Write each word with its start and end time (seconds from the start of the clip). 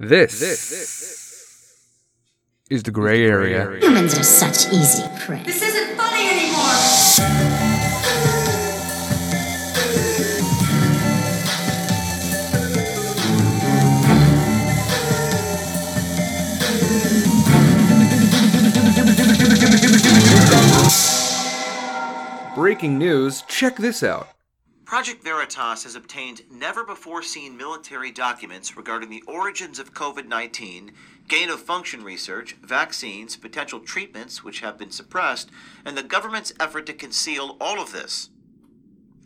This, 0.00 0.40
is 2.70 2.84
the 2.84 2.92
gray 2.92 3.24
area. 3.24 3.68
Humans 3.80 4.16
are 4.16 4.22
such 4.22 4.72
easy 4.72 5.02
prey. 5.18 5.42
This 5.42 5.60
isn't 5.60 5.96
funny 5.96 6.28
anymore! 6.28 6.54
Breaking 22.54 22.98
news, 22.98 23.42
check 23.48 23.74
this 23.74 24.04
out. 24.04 24.28
Project 24.88 25.22
Veritas 25.22 25.82
has 25.84 25.94
obtained 25.94 26.44
never 26.50 26.82
before 26.82 27.22
seen 27.22 27.58
military 27.58 28.10
documents 28.10 28.74
regarding 28.74 29.10
the 29.10 29.22
origins 29.26 29.78
of 29.78 29.92
COVID 29.92 30.26
19, 30.26 30.92
gain 31.28 31.50
of 31.50 31.60
function 31.60 32.02
research, 32.02 32.54
vaccines, 32.62 33.36
potential 33.36 33.80
treatments 33.80 34.42
which 34.42 34.60
have 34.60 34.78
been 34.78 34.90
suppressed, 34.90 35.50
and 35.84 35.94
the 35.94 36.02
government's 36.02 36.54
effort 36.58 36.86
to 36.86 36.94
conceal 36.94 37.58
all 37.60 37.78
of 37.82 37.92
this. 37.92 38.30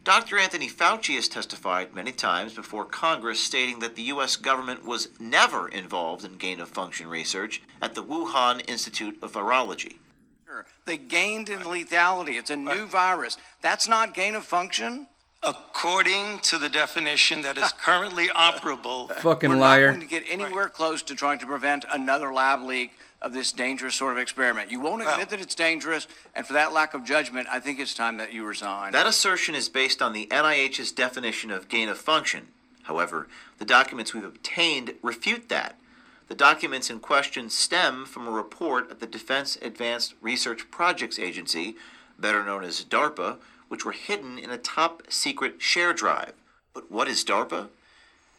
Dr. 0.02 0.36
Anthony 0.36 0.68
Fauci 0.68 1.14
has 1.14 1.28
testified 1.28 1.94
many 1.94 2.10
times 2.10 2.54
before 2.54 2.84
Congress 2.84 3.38
stating 3.38 3.78
that 3.78 3.94
the 3.94 4.10
U.S. 4.14 4.34
government 4.34 4.84
was 4.84 5.10
never 5.20 5.68
involved 5.68 6.24
in 6.24 6.38
gain 6.38 6.58
of 6.58 6.70
function 6.70 7.06
research 7.06 7.62
at 7.80 7.94
the 7.94 8.02
Wuhan 8.02 8.68
Institute 8.68 9.16
of 9.22 9.34
Virology. 9.34 9.98
They 10.86 10.96
gained 10.96 11.48
in 11.48 11.60
lethality. 11.60 12.36
It's 12.36 12.50
a 12.50 12.56
new 12.56 12.86
virus. 12.86 13.36
That's 13.60 13.86
not 13.86 14.12
gain 14.12 14.34
of 14.34 14.44
function. 14.44 15.06
According 15.44 16.38
to 16.40 16.58
the 16.58 16.68
definition 16.68 17.42
that 17.42 17.58
is 17.58 17.72
currently 17.78 18.28
operable, 18.28 19.12
Fucking 19.16 19.50
We're 19.50 19.56
liar. 19.56 19.86
not 19.88 19.96
going 19.98 20.08
to 20.08 20.20
get 20.20 20.24
anywhere 20.28 20.68
close 20.68 21.02
to 21.02 21.14
trying 21.16 21.40
to 21.40 21.46
prevent 21.46 21.84
another 21.92 22.32
lab 22.32 22.62
leak 22.62 22.92
of 23.20 23.32
this 23.32 23.50
dangerous 23.52 23.94
sort 23.96 24.12
of 24.12 24.18
experiment. 24.18 24.70
You 24.70 24.80
won't 24.80 25.02
admit 25.02 25.16
Well- 25.16 25.26
that 25.26 25.40
it's 25.40 25.54
dangerous, 25.56 26.06
and 26.34 26.46
for 26.46 26.52
that 26.52 26.72
lack 26.72 26.94
of 26.94 27.04
judgment, 27.04 27.48
I 27.50 27.58
think 27.58 27.80
it's 27.80 27.94
time 27.94 28.18
that 28.18 28.32
you 28.32 28.44
resign. 28.44 28.92
That 28.92 29.06
assertion 29.06 29.54
is 29.56 29.68
based 29.68 30.00
on 30.00 30.12
the 30.12 30.26
NIH's 30.30 30.92
definition 30.92 31.50
of 31.50 31.68
gain 31.68 31.88
of 31.88 31.98
function. 31.98 32.48
However, 32.84 33.28
the 33.58 33.64
documents 33.64 34.14
we've 34.14 34.24
obtained 34.24 34.94
refute 35.02 35.48
that. 35.48 35.76
The 36.28 36.34
documents 36.36 36.88
in 36.88 37.00
question 37.00 37.50
stem 37.50 38.06
from 38.06 38.26
a 38.26 38.30
report 38.30 38.90
at 38.90 39.00
the 39.00 39.06
Defense 39.06 39.56
Advanced 39.60 40.14
Research 40.20 40.70
Projects 40.70 41.18
Agency, 41.18 41.76
better 42.18 42.44
known 42.44 42.64
as 42.64 42.84
DARPA, 42.84 43.36
which 43.72 43.86
were 43.86 43.92
hidden 43.92 44.38
in 44.38 44.50
a 44.50 44.58
top 44.58 45.02
secret 45.08 45.54
share 45.62 45.94
drive. 45.94 46.34
But 46.74 46.92
what 46.92 47.08
is 47.08 47.24
DARPA? 47.24 47.68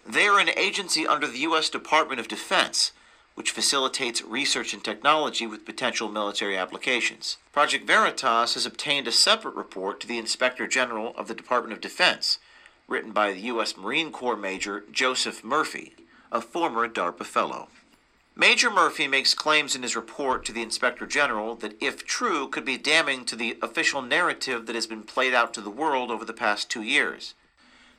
They 0.07 0.27
are 0.27 0.39
an 0.39 0.51
agency 0.55 1.07
under 1.07 1.25
the 1.25 1.39
U.S. 1.39 1.71
Department 1.71 2.19
of 2.19 2.27
Defense, 2.27 2.91
which 3.33 3.49
facilitates 3.49 4.21
research 4.21 4.75
and 4.75 4.83
technology 4.83 5.47
with 5.47 5.65
potential 5.65 6.07
military 6.07 6.55
applications. 6.55 7.37
Project 7.51 7.87
Veritas 7.87 8.53
has 8.53 8.67
obtained 8.67 9.07
a 9.07 9.11
separate 9.11 9.55
report 9.55 9.99
to 10.01 10.07
the 10.07 10.19
Inspector 10.19 10.67
General 10.67 11.15
of 11.17 11.27
the 11.27 11.33
Department 11.33 11.73
of 11.73 11.81
Defense, 11.81 12.37
written 12.87 13.11
by 13.11 13.33
the 13.33 13.41
U.S. 13.53 13.75
Marine 13.75 14.11
Corps 14.11 14.37
Major 14.37 14.83
Joseph 14.91 15.43
Murphy, 15.43 15.95
a 16.31 16.41
former 16.41 16.87
DARPA 16.87 17.25
fellow. 17.25 17.69
Major 18.35 18.71
Murphy 18.71 19.07
makes 19.07 19.35
claims 19.35 19.75
in 19.75 19.83
his 19.83 19.95
report 19.95 20.43
to 20.45 20.51
the 20.51 20.63
Inspector 20.63 21.05
General 21.05 21.53
that, 21.55 21.75
if 21.79 22.03
true, 22.03 22.47
could 22.47 22.65
be 22.65 22.77
damning 22.77 23.25
to 23.25 23.35
the 23.35 23.57
official 23.61 24.01
narrative 24.01 24.65
that 24.65 24.75
has 24.75 24.87
been 24.87 25.03
played 25.03 25.35
out 25.35 25.53
to 25.53 25.61
the 25.61 25.69
world 25.69 26.09
over 26.09 26.25
the 26.25 26.33
past 26.33 26.67
two 26.69 26.81
years. 26.81 27.35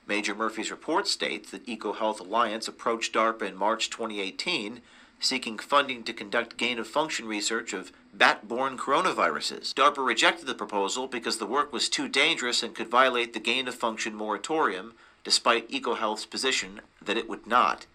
Major 0.08 0.34
Murphy's 0.34 0.72
report 0.72 1.06
states 1.06 1.52
that 1.52 1.66
EcoHealth 1.66 2.18
Alliance 2.18 2.66
approached 2.66 3.14
DARPA 3.14 3.42
in 3.42 3.56
March 3.56 3.90
2018 3.90 4.82
seeking 5.20 5.58
funding 5.58 6.02
to 6.02 6.12
conduct 6.12 6.56
gain 6.56 6.78
of 6.78 6.86
function 6.86 7.26
research 7.26 7.72
of 7.72 7.92
bat 8.12 8.46
borne 8.46 8.76
coronaviruses. 8.76 9.72
DARPA 9.72 10.04
rejected 10.04 10.46
the 10.46 10.54
proposal 10.54 11.06
because 11.06 11.38
the 11.38 11.46
work 11.46 11.72
was 11.72 11.88
too 11.88 12.08
dangerous 12.08 12.62
and 12.62 12.74
could 12.74 12.88
violate 12.88 13.32
the 13.32 13.40
gain 13.40 13.66
of 13.68 13.74
function 13.74 14.14
moratorium, 14.14 14.94
despite 15.22 15.70
EcoHealth's 15.70 16.26
position 16.26 16.80
that 17.00 17.16
it 17.16 17.28
would 17.28 17.46
not. 17.46 17.86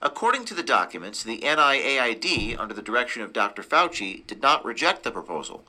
According 0.00 0.44
to 0.46 0.54
the 0.54 0.62
documents, 0.62 1.24
the 1.24 1.40
NIAID, 1.40 2.58
under 2.58 2.72
the 2.72 2.82
direction 2.82 3.22
of 3.22 3.32
Dr. 3.32 3.62
Fauci, 3.64 4.24
did 4.26 4.40
not 4.40 4.64
reject 4.64 5.02
the 5.02 5.10
proposal. 5.10 5.64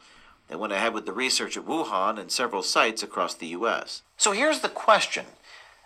They 0.49 0.55
went 0.55 0.73
ahead 0.73 0.93
with 0.93 1.07
the 1.07 1.13
research 1.13 1.57
at 1.57 1.65
Wuhan 1.65 2.19
and 2.19 2.31
several 2.31 2.61
sites 2.61 3.01
across 3.01 3.33
the 3.33 3.47
U.S. 3.47 4.03
So 4.17 4.31
here's 4.31 4.59
the 4.59 4.69
question. 4.69 5.25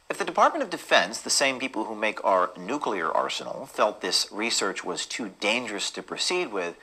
If 0.09 0.17
the 0.17 0.25
Department 0.25 0.63
of 0.63 0.69
Defense, 0.69 1.21
the 1.21 1.29
same 1.29 1.57
people 1.57 1.85
who 1.85 1.95
make 1.95 2.23
our 2.25 2.51
nuclear 2.57 3.09
arsenal, 3.09 3.65
felt 3.65 4.01
this 4.01 4.27
research 4.29 4.83
was 4.83 5.05
too 5.05 5.31
dangerous 5.39 5.89
to 5.91 6.03
proceed 6.03 6.51
with, 6.51 6.75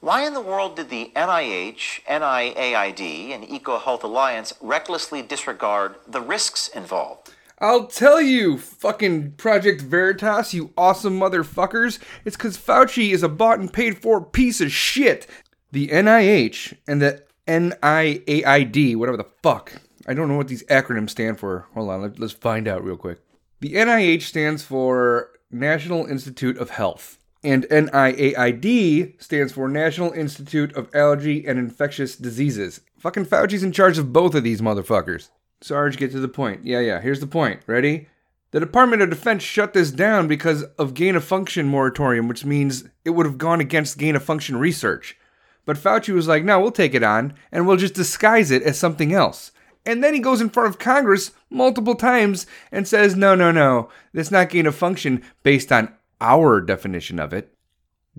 why 0.00 0.26
in 0.26 0.34
the 0.34 0.40
world 0.40 0.76
did 0.76 0.90
the 0.90 1.12
NIH, 1.14 2.04
NIAID, 2.06 3.34
and 3.34 3.44
EcoHealth 3.44 4.02
Alliance 4.02 4.52
recklessly 4.60 5.22
disregard 5.22 5.94
the 6.06 6.20
risks 6.20 6.68
involved? 6.68 7.32
I'll 7.60 7.88
tell 7.88 8.20
you, 8.20 8.56
fucking 8.56 9.32
Project 9.32 9.80
Veritas, 9.80 10.54
you 10.54 10.72
awesome 10.76 11.18
motherfuckers. 11.18 11.98
It's 12.24 12.36
because 12.36 12.56
Fauci 12.56 13.10
is 13.10 13.24
a 13.24 13.28
bought 13.28 13.58
and 13.58 13.72
paid 13.72 14.00
for 14.00 14.24
piece 14.24 14.60
of 14.60 14.70
shit. 14.70 15.26
The 15.72 15.88
NIH 15.88 16.76
and 16.86 17.02
the 17.02 17.24
NIAID, 17.48 18.94
whatever 18.96 19.16
the 19.16 19.26
fuck. 19.42 19.72
I 20.06 20.14
don't 20.14 20.28
know 20.28 20.36
what 20.36 20.46
these 20.46 20.62
acronyms 20.64 21.10
stand 21.10 21.40
for. 21.40 21.66
Hold 21.74 21.90
on, 21.90 22.02
let, 22.02 22.20
let's 22.20 22.32
find 22.32 22.68
out 22.68 22.84
real 22.84 22.96
quick. 22.96 23.18
The 23.60 23.74
NIH 23.74 24.22
stands 24.22 24.62
for 24.62 25.30
National 25.50 26.06
Institute 26.06 26.56
of 26.58 26.70
Health, 26.70 27.18
and 27.42 27.64
NIAID 27.64 29.20
stands 29.20 29.52
for 29.52 29.68
National 29.68 30.12
Institute 30.12 30.72
of 30.76 30.94
Allergy 30.94 31.44
and 31.44 31.58
Infectious 31.58 32.14
Diseases. 32.14 32.82
Fucking 32.98 33.26
Fauci's 33.26 33.64
in 33.64 33.72
charge 33.72 33.98
of 33.98 34.12
both 34.12 34.36
of 34.36 34.44
these 34.44 34.60
motherfuckers. 34.60 35.30
Sarge, 35.60 35.96
get 35.96 36.12
to 36.12 36.20
the 36.20 36.28
point. 36.28 36.64
Yeah, 36.64 36.80
yeah, 36.80 37.00
here's 37.00 37.20
the 37.20 37.26
point. 37.26 37.60
Ready? 37.66 38.08
The 38.50 38.60
Department 38.60 39.02
of 39.02 39.10
Defense 39.10 39.42
shut 39.42 39.74
this 39.74 39.90
down 39.90 40.26
because 40.26 40.62
of 40.78 40.94
gain 40.94 41.16
of 41.16 41.24
function 41.24 41.66
moratorium, 41.66 42.28
which 42.28 42.44
means 42.44 42.84
it 43.04 43.10
would 43.10 43.26
have 43.26 43.36
gone 43.38 43.60
against 43.60 43.98
gain 43.98 44.16
of 44.16 44.22
function 44.22 44.56
research. 44.56 45.18
But 45.66 45.76
Fauci 45.76 46.14
was 46.14 46.28
like, 46.28 46.44
no, 46.44 46.58
we'll 46.58 46.70
take 46.70 46.94
it 46.94 47.02
on, 47.02 47.34
and 47.52 47.66
we'll 47.66 47.76
just 47.76 47.92
disguise 47.92 48.50
it 48.50 48.62
as 48.62 48.78
something 48.78 49.12
else. 49.12 49.52
And 49.84 50.02
then 50.02 50.14
he 50.14 50.20
goes 50.20 50.40
in 50.40 50.48
front 50.48 50.68
of 50.68 50.78
Congress 50.78 51.32
multiple 51.50 51.94
times 51.94 52.46
and 52.72 52.88
says, 52.88 53.16
no, 53.16 53.34
no, 53.34 53.52
no, 53.52 53.90
that's 54.14 54.30
not 54.30 54.48
gain 54.48 54.66
of 54.66 54.74
function 54.74 55.22
based 55.42 55.70
on 55.70 55.92
our 56.20 56.60
definition 56.62 57.18
of 57.18 57.34
it. 57.34 57.54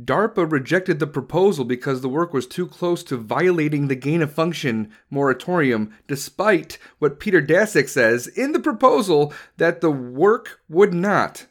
DARPA 0.06 0.52
rejected 0.52 1.00
the 1.00 1.08
proposal 1.08 1.66
because 1.66 2.02
the 2.02 2.10
work 2.10 2.34
was 2.34 2.46
too 2.46 2.68
close 2.68 3.04
to 3.04 3.18
violating 3.18 3.88
the 3.88 3.96
gain 3.96 4.22
of 4.22 4.32
function 4.32 4.92
moratorium, 5.10 5.94
despite 6.08 6.78
what 7.00 7.20
Peter 7.20 7.42
Daszak 7.42 7.90
says 7.90 8.28
in 8.28 8.52
the 8.52 8.60
proposal 8.60 9.34
that 9.58 9.82
the 9.82 9.92
work 9.92 10.62
would 10.70 10.94
not. 10.94 11.48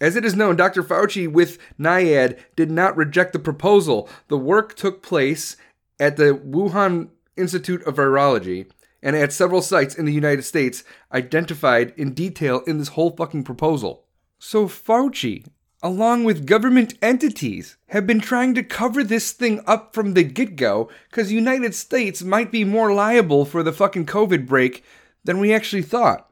As 0.00 0.14
it 0.14 0.24
is 0.24 0.36
known, 0.36 0.56
Dr. 0.56 0.82
Fauci 0.82 1.30
with 1.30 1.58
NIAID 1.78 2.38
did 2.54 2.70
not 2.70 2.96
reject 2.96 3.32
the 3.32 3.38
proposal. 3.38 4.08
The 4.28 4.36
work 4.38 4.74
took 4.74 5.02
place 5.02 5.56
at 5.98 6.16
the 6.16 6.34
Wuhan 6.34 7.08
Institute 7.36 7.82
of 7.86 7.96
Virology 7.96 8.70
and 9.02 9.16
at 9.16 9.32
several 9.32 9.62
sites 9.62 9.94
in 9.94 10.04
the 10.04 10.12
United 10.12 10.42
States 10.42 10.84
identified 11.12 11.94
in 11.96 12.12
detail 12.12 12.60
in 12.66 12.78
this 12.78 12.88
whole 12.88 13.10
fucking 13.10 13.44
proposal. 13.44 14.04
So 14.38 14.66
Fauci, 14.68 15.46
along 15.86 16.24
with 16.24 16.46
government 16.46 16.94
entities, 17.00 17.76
have 17.90 18.08
been 18.08 18.18
trying 18.18 18.54
to 18.54 18.62
cover 18.64 19.04
this 19.04 19.30
thing 19.30 19.60
up 19.68 19.94
from 19.94 20.14
the 20.14 20.24
get-go 20.24 20.90
because 21.08 21.30
United 21.30 21.72
States 21.76 22.24
might 22.24 22.50
be 22.50 22.64
more 22.64 22.92
liable 22.92 23.44
for 23.44 23.62
the 23.62 23.72
fucking 23.72 24.04
COVID 24.04 24.46
break 24.46 24.82
than 25.22 25.38
we 25.38 25.54
actually 25.54 25.82
thought. 25.82 26.28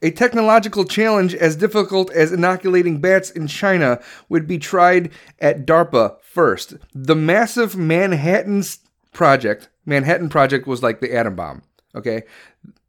A 0.00 0.10
technological 0.10 0.86
challenge 0.86 1.34
as 1.34 1.56
difficult 1.56 2.10
as 2.12 2.32
inoculating 2.32 3.02
bats 3.02 3.30
in 3.30 3.46
China 3.46 4.00
would 4.30 4.46
be 4.46 4.56
tried 4.56 5.10
at 5.40 5.66
DARPA 5.66 6.18
first. 6.22 6.76
The 6.94 7.14
massive 7.14 7.76
Manhattan 7.76 8.62
project, 9.12 9.68
Manhattan 9.84 10.30
Project 10.30 10.66
was 10.66 10.82
like 10.82 11.00
the 11.00 11.14
atom 11.14 11.36
bomb, 11.36 11.60
okay? 11.94 12.22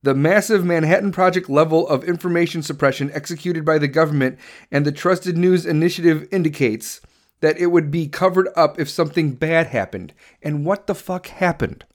The 0.03 0.15
massive 0.15 0.65
Manhattan 0.65 1.11
Project 1.11 1.47
level 1.47 1.87
of 1.87 2.03
information 2.03 2.63
suppression 2.63 3.11
executed 3.13 3.63
by 3.63 3.77
the 3.77 3.87
government 3.87 4.39
and 4.71 4.83
the 4.83 4.91
Trusted 4.91 5.37
News 5.37 5.63
Initiative 5.63 6.27
indicates 6.31 7.01
that 7.41 7.59
it 7.59 7.67
would 7.67 7.91
be 7.91 8.07
covered 8.07 8.49
up 8.55 8.79
if 8.79 8.89
something 8.89 9.33
bad 9.33 9.67
happened. 9.67 10.13
And 10.41 10.65
what 10.65 10.87
the 10.87 10.95
fuck 10.95 11.27
happened? 11.27 11.85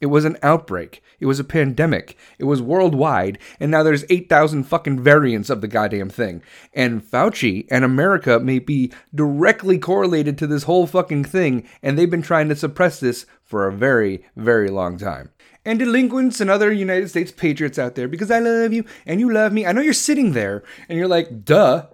It 0.00 0.06
was 0.06 0.24
an 0.24 0.36
outbreak. 0.44 1.02
It 1.18 1.26
was 1.26 1.40
a 1.40 1.44
pandemic. 1.44 2.16
It 2.38 2.44
was 2.44 2.62
worldwide, 2.62 3.40
and 3.58 3.68
now 3.68 3.82
there's 3.82 4.04
8,000 4.08 4.62
fucking 4.62 5.02
variants 5.02 5.50
of 5.50 5.60
the 5.60 5.66
goddamn 5.66 6.10
thing. 6.10 6.40
And 6.72 7.02
Fauci 7.02 7.66
and 7.68 7.84
America 7.84 8.38
may 8.38 8.60
be 8.60 8.92
directly 9.12 9.78
correlated 9.78 10.38
to 10.38 10.46
this 10.46 10.64
whole 10.64 10.86
fucking 10.86 11.24
thing, 11.24 11.66
and 11.82 11.98
they've 11.98 12.08
been 12.08 12.22
trying 12.22 12.48
to 12.50 12.54
suppress 12.54 13.00
this 13.00 13.26
for 13.42 13.66
a 13.66 13.72
very, 13.72 14.24
very 14.36 14.68
long 14.68 14.98
time. 14.98 15.30
And 15.64 15.78
delinquents 15.78 16.40
and 16.40 16.50
other 16.50 16.70
United 16.70 17.08
States 17.08 17.32
patriots 17.32 17.78
out 17.78 17.94
there, 17.94 18.06
because 18.06 18.30
I 18.30 18.38
love 18.38 18.72
you 18.72 18.84
and 19.06 19.18
you 19.18 19.32
love 19.32 19.52
me. 19.52 19.64
I 19.64 19.72
know 19.72 19.80
you're 19.80 19.94
sitting 19.94 20.32
there 20.32 20.62
and 20.88 20.98
you're 20.98 21.08
like, 21.08 21.44
duh, 21.44 21.86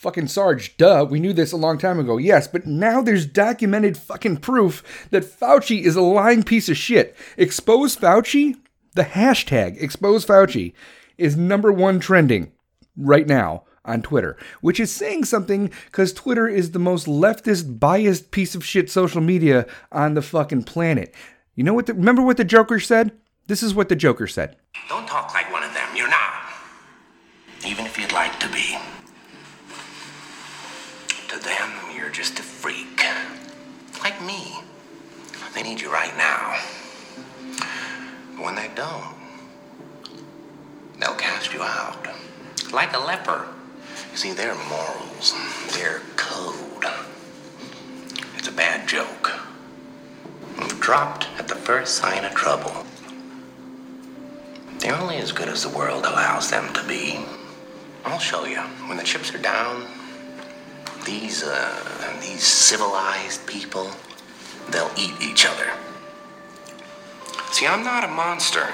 Fucking 0.00 0.28
Sarge, 0.28 0.78
duh, 0.78 1.06
we 1.10 1.20
knew 1.20 1.34
this 1.34 1.52
a 1.52 1.58
long 1.58 1.76
time 1.76 2.00
ago, 2.00 2.16
yes, 2.16 2.48
but 2.48 2.64
now 2.64 3.02
there's 3.02 3.26
documented 3.26 3.98
fucking 3.98 4.38
proof 4.38 5.06
that 5.10 5.24
Fauci 5.24 5.82
is 5.82 5.94
a 5.94 6.00
lying 6.00 6.42
piece 6.42 6.70
of 6.70 6.78
shit. 6.78 7.14
Expose 7.36 7.96
Fauci, 7.96 8.56
the 8.94 9.02
hashtag 9.02 9.76
expose 9.78 10.24
Fauci, 10.24 10.72
is 11.18 11.36
number 11.36 11.70
one 11.70 12.00
trending 12.00 12.50
right 12.96 13.26
now 13.26 13.64
on 13.84 14.00
Twitter, 14.00 14.38
which 14.62 14.80
is 14.80 14.90
saying 14.90 15.26
something 15.26 15.70
because 15.84 16.14
Twitter 16.14 16.48
is 16.48 16.70
the 16.70 16.78
most 16.78 17.06
leftist, 17.06 17.78
biased 17.78 18.30
piece 18.30 18.54
of 18.54 18.64
shit 18.64 18.90
social 18.90 19.20
media 19.20 19.66
on 19.92 20.14
the 20.14 20.22
fucking 20.22 20.62
planet. 20.62 21.14
You 21.60 21.64
know 21.64 21.74
what? 21.74 21.84
The, 21.84 21.92
remember 21.92 22.22
what 22.22 22.38
the 22.38 22.44
Joker 22.44 22.80
said? 22.80 23.12
This 23.46 23.62
is 23.62 23.74
what 23.74 23.90
the 23.90 23.94
Joker 23.94 24.26
said. 24.26 24.56
Don't 24.88 25.06
talk 25.06 25.34
like 25.34 25.52
one 25.52 25.62
of 25.62 25.74
them. 25.74 25.94
You're 25.94 26.08
not. 26.08 26.32
Even 27.66 27.84
if 27.84 27.98
you'd 27.98 28.12
like 28.12 28.40
to 28.40 28.48
be. 28.48 28.78
To 31.28 31.38
them, 31.38 31.70
you're 31.94 32.08
just 32.08 32.38
a 32.38 32.42
freak. 32.42 33.04
Like 34.02 34.24
me. 34.24 34.54
They 35.54 35.62
need 35.62 35.82
you 35.82 35.92
right 35.92 36.16
now. 36.16 36.58
But 38.36 38.42
when 38.42 38.54
they 38.54 38.70
don't, 38.74 39.14
they'll 40.98 41.14
cast 41.16 41.52
you 41.52 41.60
out. 41.60 42.08
Like 42.72 42.96
a 42.96 43.00
leper. 43.00 43.46
You 44.12 44.16
see, 44.16 44.32
their 44.32 44.54
morals, 44.70 45.34
their 45.74 46.00
code. 46.16 46.86
It's 48.38 48.48
a 48.48 48.52
bad 48.52 48.88
joke. 48.88 49.49
Dropped 50.80 51.28
at 51.38 51.48
the 51.48 51.54
first 51.54 51.96
sign 51.96 52.24
of 52.24 52.34
trouble. 52.34 52.84
They're 54.78 54.94
only 54.94 55.16
as 55.16 55.30
good 55.30 55.48
as 55.48 55.62
the 55.62 55.68
world 55.76 56.04
allows 56.04 56.50
them 56.50 56.72
to 56.74 56.82
be. 56.84 57.20
I'll 58.04 58.18
show 58.18 58.44
you. 58.44 58.60
When 58.88 58.96
the 58.96 59.04
chips 59.04 59.34
are 59.34 59.38
down, 59.38 59.86
these, 61.04 61.44
uh, 61.44 62.18
these 62.20 62.42
civilized 62.42 63.46
people, 63.46 63.90
they'll 64.70 64.90
eat 64.96 65.14
each 65.20 65.46
other. 65.46 65.70
See, 67.52 67.66
I'm 67.66 67.84
not 67.84 68.04
a 68.04 68.08
monster. 68.08 68.68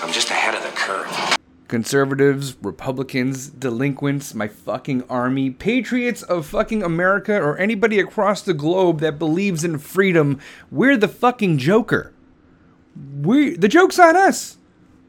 I'm 0.00 0.12
just 0.12 0.30
ahead 0.30 0.54
of 0.54 0.62
the 0.62 0.70
curve. 0.70 1.37
Conservatives, 1.68 2.56
Republicans, 2.62 3.48
delinquents, 3.48 4.34
my 4.34 4.48
fucking 4.48 5.04
army, 5.08 5.50
patriots 5.50 6.22
of 6.22 6.46
fucking 6.46 6.82
America, 6.82 7.36
or 7.38 7.58
anybody 7.58 8.00
across 8.00 8.42
the 8.42 8.54
globe 8.54 9.00
that 9.00 9.18
believes 9.18 9.62
in 9.62 9.78
freedom, 9.78 10.40
we're 10.70 10.96
the 10.96 11.08
fucking 11.08 11.58
Joker. 11.58 12.12
We 13.20 13.54
the 13.54 13.68
joke's 13.68 13.98
on 13.98 14.16
us. 14.16 14.56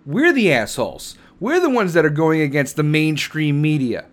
We're 0.06 0.34
the 0.34 0.52
assholes. 0.54 1.18
We're 1.40 1.60
the 1.60 1.70
ones 1.70 1.94
that 1.94 2.06
are 2.06 2.10
going 2.10 2.42
against 2.42 2.76
the 2.76 2.84
mainstream 2.84 3.62
media. 3.62 4.06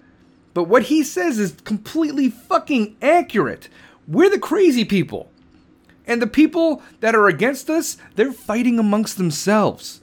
But 0.54 0.64
what 0.64 0.84
he 0.84 1.02
says 1.02 1.38
is 1.38 1.56
completely 1.64 2.30
fucking 2.30 2.96
accurate. 3.02 3.68
We're 4.08 4.30
the 4.30 4.38
crazy 4.38 4.84
people. 4.84 5.30
And 6.06 6.22
the 6.22 6.26
people 6.26 6.82
that 7.00 7.14
are 7.14 7.26
against 7.26 7.68
us, 7.68 7.98
they're 8.14 8.32
fighting 8.32 8.78
amongst 8.78 9.18
themselves. 9.18 10.00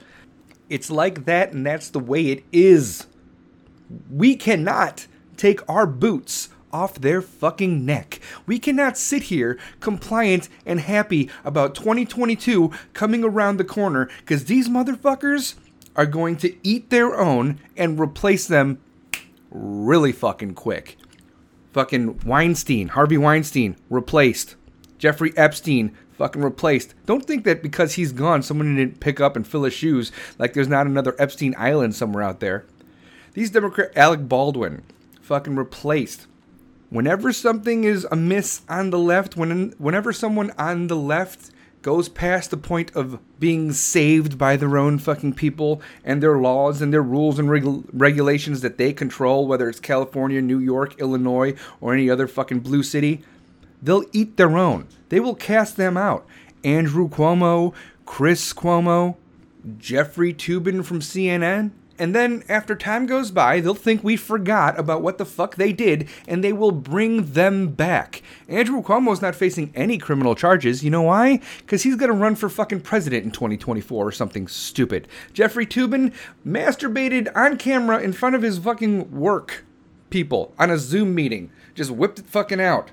It's 0.70 0.90
like 0.90 1.26
that, 1.26 1.54
and 1.54 1.66
that's 1.66 1.90
the 1.90 2.00
way 2.00 2.28
it 2.28 2.44
is. 2.52 3.08
We 4.10 4.36
cannot 4.36 5.08
take 5.38 5.68
our 5.70 5.86
boots 5.86 6.50
off 6.72 6.96
their 6.96 7.22
fucking 7.22 7.86
neck. 7.86 8.20
We 8.48 8.58
cannot 8.58 8.98
sit 8.98 9.24
here 9.24 9.60
compliant 9.80 10.50
and 10.66 10.80
happy 10.80 11.30
about 11.46 11.76
2022 11.76 12.72
coming 12.94 13.24
around 13.24 13.58
the 13.58 13.64
corner 13.64 14.10
because 14.20 14.46
these 14.46 14.68
motherfuckers 14.68 15.56
are 15.96 16.08
going 16.08 16.38
to 16.38 16.56
eat 16.68 16.90
their 16.90 17.16
own 17.16 17.60
and 17.78 18.00
replace 18.00 18.48
them 18.48 18.80
really 19.52 20.12
fucking 20.12 20.56
quick. 20.56 20.98
Fucking 21.72 22.20
Weinstein, 22.26 22.90
Harvey 22.90 23.18
Weinstein, 23.18 23.76
replaced. 23.90 24.56
Jeffrey 24.98 25.34
Epstein, 25.38 25.96
fucking 26.18 26.42
replaced. 26.42 26.94
Don't 27.06 27.26
think 27.26 27.44
that 27.44 27.64
because 27.64 27.94
he's 27.94 28.12
gone, 28.12 28.44
someone 28.44 28.76
didn't 28.76 29.00
pick 29.00 29.20
up 29.20 29.36
and 29.36 29.46
fill 29.46 29.64
his 29.64 29.74
shoes 29.74 30.12
like 30.38 30.54
there's 30.54 30.68
not 30.68 30.88
another 30.88 31.16
Epstein 31.20 31.56
Island 31.58 31.96
somewhere 31.96 32.24
out 32.24 32.40
there. 32.40 32.66
These 33.34 33.50
Democrat, 33.50 33.92
Alec 33.96 34.28
Baldwin, 34.28 34.84
fucking 35.22 35.56
replaced. 35.56 36.28
Whenever 36.90 37.34
something 37.34 37.84
is 37.84 38.08
amiss 38.12 38.62
on 38.70 38.92
the 38.92 39.00
left, 39.00 39.36
when 39.36 39.74
whenever 39.80 40.14
someone 40.14 40.52
on 40.60 40.88
the 40.88 40.96
left 40.96 41.50
goes 41.82 42.08
past 42.08 42.50
the 42.50 42.58
point 42.58 42.96
of 42.96 43.20
being 43.40 43.72
saved 43.74 44.38
by 44.38 44.56
their 44.56 44.78
own 44.78 44.98
fucking 44.98 45.34
people 45.34 45.82
and 46.04 46.24
their 46.24 46.38
laws 46.38 46.82
and 46.82 46.94
their 46.94 47.04
rules 47.04 47.38
and 47.38 47.50
reg- 47.50 47.84
regulations 47.92 48.62
that 48.62 48.78
they 48.78 48.94
control, 48.94 49.48
whether 49.48 49.68
it's 49.70 49.80
California, 49.80 50.42
New 50.42 50.60
York, 50.60 51.00
Illinois, 51.00 51.54
or 51.82 51.94
any 51.94 52.10
other 52.10 52.28
fucking 52.28 52.62
blue 52.62 52.84
city, 52.84 53.22
they'll 53.82 54.06
eat 54.14 54.38
their 54.38 54.58
own. 54.58 54.88
They 55.14 55.20
will 55.20 55.36
cast 55.36 55.78
them 55.78 55.96
out. 55.96 56.26
Andrew 56.64 57.08
Cuomo, 57.08 57.76
Chris 58.04 58.52
Cuomo, 58.52 59.16
Jeffrey 59.78 60.34
Toobin 60.34 60.84
from 60.84 61.02
CNN. 61.02 61.70
And 62.00 62.16
then 62.16 62.44
after 62.50 62.76
time 62.76 63.06
goes 63.06 63.30
by, 63.30 63.60
they'll 63.60 63.76
think 63.76 64.04
we 64.04 64.18
forgot 64.18 64.80
about 64.80 65.04
what 65.04 65.20
the 65.20 65.26
fuck 65.26 65.56
they 65.56 65.72
did 65.72 66.10
and 66.28 66.44
they 66.44 66.52
will 66.52 66.72
bring 66.72 67.34
them 67.34 67.68
back. 67.68 68.24
Andrew 68.48 68.82
Cuomo's 68.82 69.22
not 69.22 69.36
facing 69.36 69.72
any 69.76 70.00
criminal 70.00 70.34
charges. 70.34 70.84
You 70.84 70.90
know 70.90 71.04
why? 71.04 71.42
Because 71.60 71.84
he's 71.84 71.96
going 71.96 72.12
to 72.12 72.18
run 72.18 72.34
for 72.34 72.50
fucking 72.50 72.82
president 72.82 73.24
in 73.24 73.30
2024 73.30 74.08
or 74.08 74.12
something 74.12 74.48
stupid. 74.48 75.08
Jeffrey 75.32 75.68
Toobin 75.68 76.12
masturbated 76.44 77.32
on 77.36 77.58
camera 77.58 78.02
in 78.02 78.14
front 78.14 78.36
of 78.36 78.42
his 78.42 78.58
fucking 78.58 79.12
work 79.12 79.64
people 80.10 80.56
on 80.58 80.72
a 80.72 80.80
Zoom 80.80 81.14
meeting. 81.14 81.52
Just 81.76 81.92
whipped 81.92 82.18
it 82.18 82.26
fucking 82.26 82.60
out. 82.60 82.90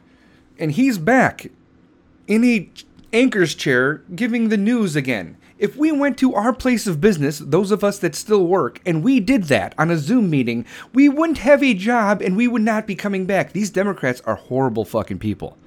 And 0.58 0.72
he's 0.72 0.98
back 0.98 1.46
in 2.30 2.44
a 2.44 2.70
anchor's 3.12 3.56
chair 3.56 4.02
giving 4.14 4.48
the 4.48 4.56
news 4.56 4.94
again. 4.94 5.36
If 5.58 5.76
we 5.76 5.90
went 5.92 6.16
to 6.18 6.34
our 6.34 6.54
place 6.54 6.86
of 6.86 7.00
business, 7.00 7.38
those 7.40 7.72
of 7.72 7.82
us 7.84 7.98
that 7.98 8.14
still 8.14 8.46
work, 8.46 8.80
and 8.86 9.02
we 9.02 9.18
did 9.18 9.44
that 9.44 9.74
on 9.76 9.90
a 9.90 9.98
Zoom 9.98 10.30
meeting, 10.30 10.64
we 10.94 11.08
wouldn't 11.08 11.38
have 11.38 11.62
a 11.62 11.74
job 11.74 12.22
and 12.22 12.36
we 12.36 12.48
would 12.48 12.62
not 12.62 12.86
be 12.86 12.94
coming 12.94 13.26
back. 13.26 13.52
These 13.52 13.70
Democrats 13.70 14.22
are 14.24 14.36
horrible 14.36 14.84
fucking 14.84 15.18
people. 15.18 15.58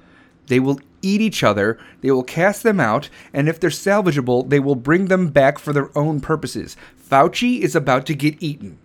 They 0.47 0.59
will 0.59 0.79
eat 1.01 1.19
each 1.19 1.43
other, 1.43 1.77
they 2.01 2.11
will 2.11 2.23
cast 2.23 2.63
them 2.63 2.79
out, 2.79 3.09
and 3.33 3.49
if 3.49 3.59
they're 3.59 3.69
salvageable, 3.69 4.49
they 4.49 4.59
will 4.59 4.75
bring 4.75 5.07
them 5.07 5.27
back 5.27 5.59
for 5.59 5.73
their 5.73 5.95
own 5.97 6.21
purposes. 6.21 6.77
Fauci 7.09 7.59
is 7.59 7.75
about 7.75 8.05
to 8.05 8.15
get 8.15 8.41
eaten. 8.41 8.77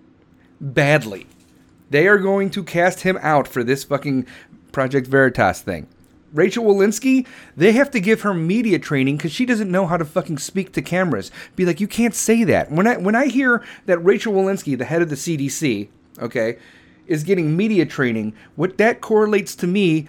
Badly. 0.61 1.29
They 1.91 2.09
are 2.09 2.19
going 2.19 2.51
to 2.51 2.65
cast 2.65 3.03
him 3.03 3.19
out 3.23 3.47
for 3.47 3.63
this 3.63 3.85
fucking 3.85 4.27
Project 4.73 5.07
Veritas 5.07 5.63
thing. 5.63 5.87
Rachel 6.33 6.65
Walensky, 6.65 7.27
they 7.57 7.73
have 7.73 7.91
to 7.93 8.01
give 8.01 8.23
her 8.23 8.35
media 8.35 8.79
training 8.79 9.17
because 9.17 9.33
she 9.33 9.47
doesn't 9.47 9.71
know 9.71 9.87
how 9.87 9.97
to 9.97 10.05
fucking 10.05 10.39
speak 10.39 10.73
to 10.73 10.83
cameras. 10.83 11.31
Be 11.57 11.65
like, 11.65 11.81
you 11.81 11.89
can't 11.89 12.15
say 12.15 12.45
that. 12.45 12.71
When 12.71 12.87
I 12.87 12.97
when 12.97 13.15
I 13.15 13.27
hear 13.27 13.65
that 13.87 13.99
Rachel 13.99 14.35
Walensky, 14.35 14.77
the 14.77 14.85
head 14.85 15.03
of 15.03 15.09
the 15.09 15.17
CDC, 15.17 15.89
okay, 16.21 16.59
is 17.07 17.25
getting 17.25 17.57
media 17.57 17.87
training, 17.87 18.35
what 18.57 18.79
that 18.79 19.01
correlates 19.01 19.55
to 19.57 19.67
me 19.67 20.09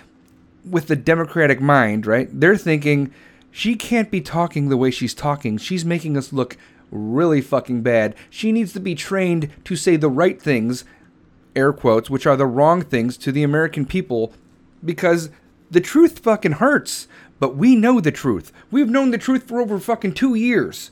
with 0.65 0.88
the 0.88 0.95
Democratic 0.95 1.61
mind, 1.61 2.05
right? 2.05 2.27
They're 2.31 2.57
thinking 2.57 3.13
she 3.51 3.75
can't 3.75 4.11
be 4.11 4.21
talking 4.21 4.69
the 4.69 4.77
way 4.77 4.91
she's 4.91 5.13
talking. 5.13 5.57
She's 5.57 5.85
making 5.85 6.17
us 6.17 6.33
look 6.33 6.57
really 6.91 7.41
fucking 7.41 7.81
bad. 7.81 8.15
She 8.29 8.51
needs 8.51 8.73
to 8.73 8.79
be 8.79 8.95
trained 8.95 9.49
to 9.63 9.75
say 9.75 9.95
the 9.95 10.09
right 10.09 10.41
things, 10.41 10.83
air 11.55 11.71
quotes, 11.71 12.09
which 12.09 12.27
are 12.27 12.35
the 12.35 12.45
wrong 12.45 12.81
things 12.81 13.17
to 13.17 13.31
the 13.31 13.43
American 13.43 13.85
people 13.85 14.33
because 14.83 15.29
the 15.71 15.81
truth 15.81 16.19
fucking 16.19 16.53
hurts, 16.53 17.07
but 17.39 17.55
we 17.55 17.75
know 17.75 17.99
the 17.99 18.11
truth. 18.11 18.51
We've 18.71 18.89
known 18.89 19.11
the 19.11 19.17
truth 19.17 19.47
for 19.47 19.61
over 19.61 19.79
fucking 19.79 20.13
two 20.13 20.35
years. 20.35 20.91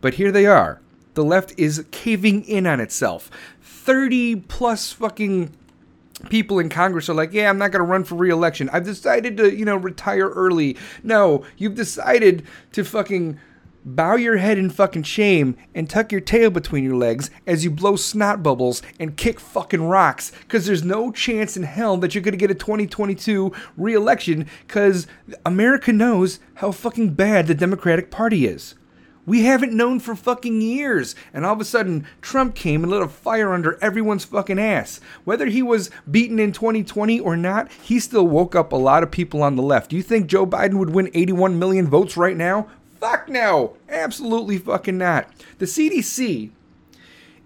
But 0.00 0.14
here 0.14 0.30
they 0.30 0.46
are. 0.46 0.80
The 1.14 1.24
left 1.24 1.54
is 1.56 1.84
caving 1.90 2.44
in 2.44 2.66
on 2.66 2.80
itself. 2.80 3.30
30 3.62 4.36
plus 4.36 4.92
fucking 4.92 5.52
people 6.28 6.58
in 6.58 6.68
Congress 6.68 7.08
are 7.08 7.14
like, 7.14 7.32
yeah, 7.32 7.48
I'm 7.48 7.58
not 7.58 7.72
going 7.72 7.84
to 7.84 7.90
run 7.90 8.04
for 8.04 8.14
re-election. 8.14 8.70
I've 8.72 8.84
decided 8.84 9.36
to, 9.38 9.54
you 9.54 9.64
know, 9.64 9.76
retire 9.76 10.28
early. 10.28 10.76
No, 11.02 11.44
you've 11.56 11.74
decided 11.74 12.44
to 12.72 12.84
fucking 12.84 13.38
bow 13.84 14.16
your 14.16 14.38
head 14.38 14.58
in 14.58 14.70
fucking 14.70 15.02
shame 15.02 15.56
and 15.74 15.88
tuck 15.88 16.10
your 16.10 16.20
tail 16.20 16.50
between 16.50 16.84
your 16.84 16.96
legs 16.96 17.30
as 17.46 17.64
you 17.64 17.70
blow 17.70 17.96
snot 17.96 18.42
bubbles 18.42 18.82
and 18.98 19.16
kick 19.16 19.38
fucking 19.38 19.82
rocks 19.82 20.32
because 20.40 20.66
there's 20.66 20.84
no 20.84 21.12
chance 21.12 21.56
in 21.56 21.62
hell 21.64 21.96
that 21.96 22.14
you're 22.14 22.22
going 22.22 22.32
to 22.32 22.38
get 22.38 22.50
a 22.50 22.54
2022 22.54 23.52
re-election 23.76 24.46
because 24.66 25.06
America 25.44 25.92
knows 25.92 26.40
how 26.54 26.72
fucking 26.72 27.14
bad 27.14 27.46
the 27.46 27.54
Democratic 27.54 28.10
Party 28.10 28.46
is. 28.46 28.74
We 29.26 29.44
haven't 29.44 29.72
known 29.72 30.00
for 30.00 30.14
fucking 30.14 30.60
years. 30.60 31.14
And 31.32 31.46
all 31.46 31.54
of 31.54 31.60
a 31.60 31.64
sudden, 31.64 32.06
Trump 32.20 32.54
came 32.54 32.82
and 32.82 32.92
lit 32.92 33.02
a 33.02 33.08
fire 33.08 33.54
under 33.54 33.82
everyone's 33.82 34.26
fucking 34.26 34.58
ass. 34.58 35.00
Whether 35.24 35.46
he 35.46 35.62
was 35.62 35.90
beaten 36.10 36.38
in 36.38 36.52
2020 36.52 37.20
or 37.20 37.34
not, 37.34 37.72
he 37.72 37.98
still 38.00 38.28
woke 38.28 38.54
up 38.54 38.72
a 38.72 38.76
lot 38.76 39.02
of 39.02 39.10
people 39.10 39.42
on 39.42 39.56
the 39.56 39.62
left. 39.62 39.90
Do 39.90 39.96
you 39.96 40.02
think 40.02 40.26
Joe 40.26 40.46
Biden 40.46 40.74
would 40.74 40.90
win 40.90 41.10
81 41.14 41.58
million 41.58 41.86
votes 41.86 42.18
right 42.18 42.36
now? 42.36 42.68
Fuck 43.04 43.28
no. 43.28 43.76
Absolutely 43.86 44.56
fucking 44.56 44.96
not. 44.96 45.28
The 45.58 45.66
CDC 45.66 46.48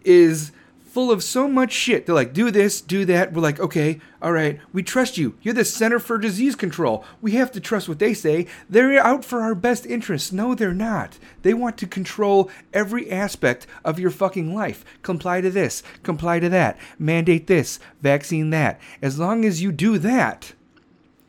is 0.04 0.52
full 0.86 1.10
of 1.10 1.24
so 1.24 1.48
much 1.48 1.72
shit. 1.72 2.06
They're 2.06 2.14
like, 2.14 2.32
do 2.32 2.52
this, 2.52 2.80
do 2.80 3.04
that. 3.06 3.32
We're 3.32 3.42
like, 3.42 3.58
okay, 3.58 3.98
all 4.22 4.30
right, 4.30 4.60
we 4.72 4.84
trust 4.84 5.18
you. 5.18 5.34
You're 5.42 5.54
the 5.54 5.64
Center 5.64 5.98
for 5.98 6.16
Disease 6.16 6.54
Control. 6.54 7.04
We 7.20 7.32
have 7.32 7.50
to 7.50 7.60
trust 7.60 7.88
what 7.88 7.98
they 7.98 8.14
say. 8.14 8.46
They're 8.70 9.00
out 9.00 9.24
for 9.24 9.40
our 9.40 9.56
best 9.56 9.84
interests. 9.84 10.30
No, 10.30 10.54
they're 10.54 10.72
not. 10.72 11.18
They 11.42 11.54
want 11.54 11.76
to 11.78 11.88
control 11.88 12.48
every 12.72 13.10
aspect 13.10 13.66
of 13.84 13.98
your 13.98 14.12
fucking 14.12 14.54
life. 14.54 14.84
Comply 15.02 15.40
to 15.40 15.50
this, 15.50 15.82
comply 16.04 16.38
to 16.38 16.48
that, 16.50 16.78
mandate 17.00 17.48
this, 17.48 17.80
vaccine 18.00 18.50
that. 18.50 18.80
As 19.02 19.18
long 19.18 19.44
as 19.44 19.60
you 19.60 19.72
do 19.72 19.98
that, 19.98 20.52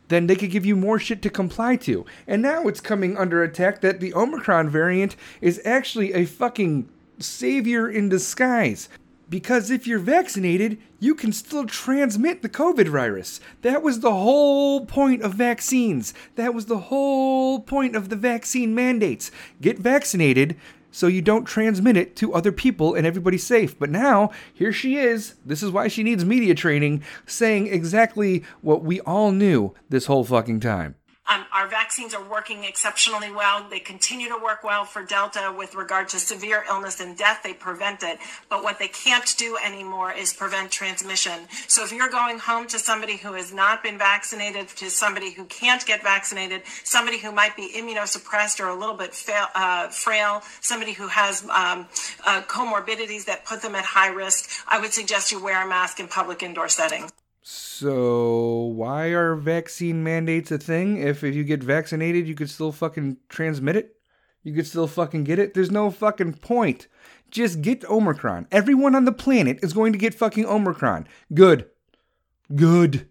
then 0.10 0.28
they 0.28 0.36
could 0.36 0.52
give 0.52 0.66
you 0.66 0.76
more 0.76 1.00
shit 1.00 1.22
to 1.22 1.30
comply 1.30 1.76
to. 1.78 2.06
And 2.28 2.42
now 2.42 2.68
it's 2.68 2.82
coming 2.82 3.18
under 3.18 3.42
attack 3.42 3.82
that 3.82 4.00
the 4.00 4.14
Omicron 4.14 4.70
variant 4.70 5.16
is 5.42 5.62
actually 5.64 6.14
a 6.14 6.26
fucking 6.26 6.90
savior 7.20 7.90
in 7.90 8.10
disguise. 8.10 8.90
Because 9.30 9.70
if 9.70 9.86
you're 9.86 10.00
vaccinated, 10.00 10.80
you 11.00 11.14
can 11.14 11.32
still 11.32 11.68
transmit 11.68 12.42
the 12.42 12.50
COVID 12.50 12.88
virus. 12.88 13.40
That 13.62 13.84
was 13.84 14.00
the 14.00 14.14
whole 14.14 14.88
point 14.88 15.22
of 15.22 15.36
vaccines. 15.36 16.16
That 16.36 16.56
was 16.56 16.66
the 16.66 16.80
whole 16.80 17.60
point 17.60 17.96
of 17.96 18.10
the 18.10 18.16
vaccine 18.16 18.74
mandates. 18.74 19.30
Get 19.62 19.78
vaccinated 19.78 20.56
so 20.92 21.08
you 21.08 21.22
don't 21.22 21.46
transmit 21.46 21.98
it 21.98 22.16
to 22.18 22.34
other 22.34 22.52
people 22.52 22.96
and 22.96 23.06
everybody's 23.06 23.46
safe. 23.46 23.78
But 23.78 23.90
now, 23.90 24.32
here 24.54 24.74
she 24.74 24.98
is. 24.98 25.36
This 25.46 25.64
is 25.64 25.72
why 25.72 25.88
she 25.88 26.04
needs 26.04 26.26
media 26.26 26.56
training, 26.56 27.04
saying 27.26 27.68
exactly 27.68 28.44
what 28.62 28.84
we 28.84 29.00
all 29.02 29.32
knew 29.32 29.74
this 29.90 30.06
whole 30.08 30.24
fucking 30.24 30.60
time. 30.60 30.96
Um, 31.30 31.46
our 31.54 31.68
vaccines 31.68 32.16
are 32.16 32.24
working 32.24 32.64
exceptionally 32.64 33.32
well. 33.32 33.66
They 33.70 33.80
continue 33.80 34.30
to 34.30 34.38
work 34.38 34.64
well 34.64 34.84
for 34.84 35.04
Delta 35.04 35.54
with 35.56 35.76
regard 35.76 36.10
to 36.10 36.20
severe 36.20 36.64
illness 36.68 37.00
and 37.00 37.16
death. 37.16 37.42
They 37.44 37.54
prevent 37.54 38.02
it. 38.02 38.18
But 38.50 38.64
what 38.64 38.80
they 38.80 38.88
can't 38.88 39.36
do 39.38 39.56
anymore 39.64 40.12
is 40.12 40.34
prevent 40.34 40.72
transmission. 40.72 41.48
So 41.68 41.84
if 41.84 41.92
you're 41.92 42.10
going 42.10 42.40
home 42.40 42.66
to 42.68 42.80
somebody 42.80 43.18
who 43.18 43.34
has 43.34 43.54
not 43.54 43.84
been 43.84 44.00
vaccinated, 44.00 44.70
to 44.70 44.90
somebody 44.90 45.32
who 45.32 45.46
can't 45.46 45.86
get 45.86 46.02
vaccinated, 46.02 46.64
somebody 46.84 47.20
who 47.20 47.32
might 47.32 47.56
be 47.56 47.72
immunosuppressed 47.76 48.60
or 48.60 48.70
a 48.70 48.76
little 48.76 48.96
bit 48.96 49.14
fail, 49.14 49.46
uh, 49.54 49.90
frail, 49.90 50.42
somebody 50.62 50.94
who 50.94 51.08
has 51.08 51.44
um, 51.44 51.88
uh, 52.26 52.42
comorbidities 52.48 53.26
that 53.26 53.46
put 53.46 53.62
them 53.62 53.76
at 53.76 53.86
high 53.86 54.10
risk, 54.10 54.50
I 54.68 54.80
would 54.80 54.94
suggest 54.94 55.32
you 55.32 55.44
wear 55.44 55.64
a 55.64 55.70
mask 55.70 56.00
in 56.00 56.08
public 56.08 56.42
indoor 56.42 56.70
settings. 56.70 57.12
So 57.52 58.72
why 58.76 59.08
are 59.08 59.34
vaccine 59.34 60.04
mandates 60.04 60.52
a 60.52 60.60
thing? 60.60 60.98
If 60.98 61.24
if 61.24 61.34
you 61.34 61.44
get 61.44 61.64
vaccinated, 61.64 62.28
you 62.28 62.36
could 62.36 62.52
still 62.52 62.72
fucking 62.72 63.18
transmit 63.28 63.76
it. 63.76 63.96
You 64.44 64.54
could 64.54 64.68
still 64.68 64.86
fucking 64.86 65.24
get 65.24 65.40
it. 65.40 65.56
There's 65.56 65.72
no 65.72 65.90
fucking 65.90 66.34
point. 66.34 66.88
Just 67.32 67.64
get 67.64 67.90
Omicron. 67.90 68.46
Everyone 68.52 68.94
on 68.94 69.06
the 69.06 69.12
planet 69.12 69.58
is 69.64 69.74
going 69.74 69.94
to 69.94 69.98
get 69.98 70.14
fucking 70.14 70.46
Omicron. 70.46 71.08
Good. 71.34 71.66
Good. 72.54 73.10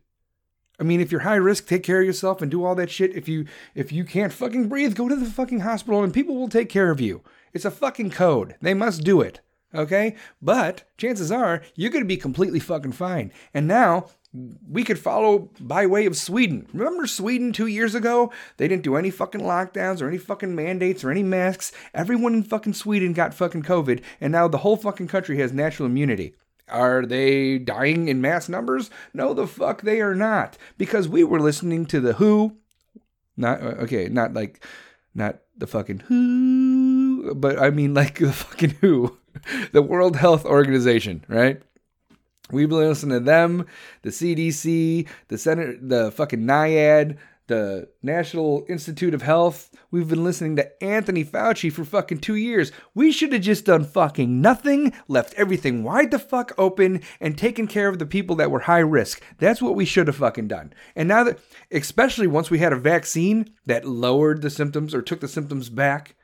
I 0.78 0.84
mean, 0.84 1.00
if 1.00 1.10
you're 1.10 1.22
high 1.22 1.34
risk, 1.34 1.66
take 1.66 1.82
care 1.82 2.00
of 2.00 2.06
yourself 2.06 2.40
and 2.40 2.48
do 2.48 2.64
all 2.64 2.76
that 2.76 2.90
shit. 2.90 3.16
If 3.16 3.28
you 3.28 3.44
if 3.74 3.90
you 3.90 4.04
can't 4.04 4.32
fucking 4.32 4.68
breathe, 4.68 4.94
go 4.94 5.08
to 5.08 5.16
the 5.16 5.26
fucking 5.26 5.60
hospital 5.60 6.04
and 6.04 6.14
people 6.14 6.36
will 6.36 6.48
take 6.48 6.68
care 6.68 6.92
of 6.92 7.00
you. 7.00 7.24
It's 7.52 7.64
a 7.64 7.72
fucking 7.72 8.10
code. 8.10 8.54
They 8.62 8.72
must 8.72 9.02
do 9.02 9.20
it. 9.20 9.40
Okay? 9.74 10.16
But 10.40 10.84
chances 10.96 11.30
are 11.30 11.62
you're 11.74 11.90
going 11.90 12.04
to 12.04 12.08
be 12.08 12.16
completely 12.16 12.60
fucking 12.60 12.92
fine. 12.92 13.32
And 13.52 13.66
now 13.66 14.06
we 14.32 14.84
could 14.84 14.98
follow 14.98 15.50
by 15.58 15.86
way 15.86 16.04
of 16.04 16.16
Sweden. 16.16 16.66
Remember 16.72 17.06
Sweden 17.06 17.52
two 17.52 17.66
years 17.66 17.94
ago? 17.94 18.30
They 18.58 18.68
didn't 18.68 18.82
do 18.82 18.96
any 18.96 19.10
fucking 19.10 19.40
lockdowns 19.40 20.02
or 20.02 20.08
any 20.08 20.18
fucking 20.18 20.54
mandates 20.54 21.02
or 21.02 21.10
any 21.10 21.22
masks. 21.22 21.72
Everyone 21.94 22.34
in 22.34 22.42
fucking 22.42 22.74
Sweden 22.74 23.14
got 23.14 23.32
fucking 23.32 23.62
COVID, 23.62 24.02
and 24.20 24.32
now 24.32 24.46
the 24.46 24.58
whole 24.58 24.76
fucking 24.76 25.08
country 25.08 25.38
has 25.38 25.52
natural 25.52 25.86
immunity. 25.86 26.34
Are 26.68 27.06
they 27.06 27.58
dying 27.58 28.08
in 28.08 28.20
mass 28.20 28.48
numbers? 28.48 28.90
No, 29.14 29.32
the 29.32 29.46
fuck 29.46 29.82
they 29.82 30.00
are 30.00 30.14
not. 30.14 30.58
Because 30.76 31.08
we 31.08 31.24
were 31.24 31.40
listening 31.40 31.86
to 31.86 32.00
the 32.00 32.14
Who. 32.14 32.58
Not, 33.36 33.62
uh, 33.62 33.76
okay, 33.82 34.08
not 34.08 34.34
like, 34.34 34.62
not 35.14 35.38
the 35.56 35.66
fucking 35.66 36.00
Who, 36.00 37.34
but 37.34 37.58
I 37.58 37.70
mean 37.70 37.94
like 37.94 38.18
the 38.18 38.32
fucking 38.32 38.76
Who. 38.80 39.16
The 39.70 39.82
World 39.82 40.16
Health 40.16 40.44
Organization, 40.44 41.24
right? 41.28 41.62
We've 42.50 42.68
been 42.68 42.78
listening 42.78 43.18
to 43.18 43.24
them, 43.24 43.66
the 44.02 44.10
CDC, 44.10 45.06
the 45.28 45.38
Center, 45.38 45.76
the 45.80 46.10
fucking 46.12 46.40
NIAID, 46.40 47.18
the 47.48 47.88
National 48.02 48.64
Institute 48.68 49.14
of 49.14 49.22
Health. 49.22 49.70
We've 49.90 50.08
been 50.08 50.22
listening 50.22 50.56
to 50.56 50.84
Anthony 50.84 51.24
Fauci 51.24 51.72
for 51.72 51.84
fucking 51.84 52.18
two 52.20 52.36
years. 52.36 52.70
We 52.94 53.10
should 53.10 53.32
have 53.32 53.42
just 53.42 53.64
done 53.64 53.84
fucking 53.84 54.40
nothing, 54.40 54.92
left 55.08 55.34
everything 55.34 55.82
wide 55.82 56.10
the 56.10 56.18
fuck 56.18 56.52
open, 56.56 57.02
and 57.20 57.36
taken 57.36 57.66
care 57.66 57.88
of 57.88 57.98
the 57.98 58.06
people 58.06 58.36
that 58.36 58.50
were 58.50 58.60
high 58.60 58.78
risk. 58.78 59.22
That's 59.38 59.60
what 59.60 59.74
we 59.74 59.84
should 59.84 60.06
have 60.06 60.16
fucking 60.16 60.48
done. 60.48 60.72
And 60.94 61.08
now 61.08 61.24
that, 61.24 61.38
especially 61.70 62.26
once 62.26 62.50
we 62.50 62.58
had 62.60 62.72
a 62.72 62.76
vaccine 62.76 63.54
that 63.66 63.86
lowered 63.86 64.42
the 64.42 64.50
symptoms 64.50 64.94
or 64.94 65.02
took 65.02 65.20
the 65.20 65.28
symptoms 65.28 65.70
back, 65.70 66.14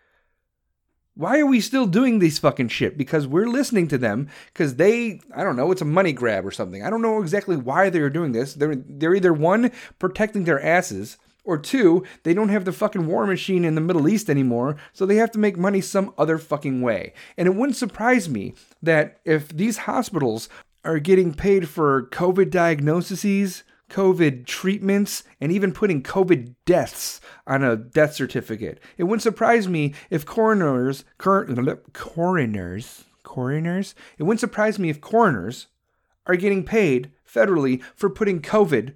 why 1.16 1.38
are 1.38 1.46
we 1.46 1.60
still 1.60 1.86
doing 1.86 2.18
this 2.18 2.38
fucking 2.38 2.68
shit? 2.68 2.98
Because 2.98 3.26
we're 3.26 3.46
listening 3.46 3.88
to 3.88 3.98
them 3.98 4.28
because 4.52 4.76
they, 4.76 5.20
I 5.34 5.44
don't 5.44 5.56
know, 5.56 5.70
it's 5.70 5.82
a 5.82 5.86
money 5.86 6.12
grab 6.12 6.44
or 6.44 6.50
something. 6.50 6.82
I 6.82 6.90
don't 6.90 7.02
know 7.02 7.22
exactly 7.22 7.56
why 7.56 7.88
they're 7.90 8.10
doing 8.10 8.32
this. 8.32 8.54
They're 8.54 8.74
they're 8.74 9.14
either 9.14 9.32
one 9.32 9.70
protecting 9.98 10.44
their 10.44 10.60
asses 10.60 11.16
or 11.44 11.58
two, 11.58 12.02
they 12.22 12.34
don't 12.34 12.48
have 12.48 12.64
the 12.64 12.72
fucking 12.72 13.06
war 13.06 13.26
machine 13.26 13.64
in 13.64 13.74
the 13.74 13.80
Middle 13.80 14.08
East 14.08 14.30
anymore, 14.30 14.76
so 14.92 15.04
they 15.04 15.16
have 15.16 15.30
to 15.32 15.38
make 15.38 15.58
money 15.58 15.80
some 15.80 16.12
other 16.16 16.38
fucking 16.38 16.80
way. 16.80 17.12
And 17.36 17.46
it 17.46 17.54
wouldn't 17.54 17.76
surprise 17.76 18.28
me 18.28 18.54
that 18.82 19.20
if 19.24 19.48
these 19.48 19.78
hospitals 19.78 20.48
are 20.84 20.98
getting 20.98 21.34
paid 21.34 21.68
for 21.68 22.08
COVID 22.12 22.50
diagnoses, 22.50 23.62
COVID 23.94 24.44
treatments, 24.44 25.22
and 25.40 25.52
even 25.52 25.70
putting 25.70 26.02
COVID 26.02 26.56
deaths 26.66 27.20
on 27.46 27.62
a 27.62 27.76
death 27.76 28.14
certificate. 28.14 28.80
It 28.98 29.04
wouldn't 29.04 29.22
surprise 29.22 29.68
me 29.68 29.94
if 30.10 30.26
coroners, 30.26 31.04
cor- 31.16 31.46
coroners, 31.92 33.04
coroners, 33.22 33.94
it 34.18 34.24
wouldn't 34.24 34.40
surprise 34.40 34.80
me 34.80 34.90
if 34.90 35.00
coroners 35.00 35.68
are 36.26 36.34
getting 36.34 36.64
paid 36.64 37.12
federally 37.24 37.80
for 37.94 38.10
putting 38.10 38.42
COVID 38.42 38.94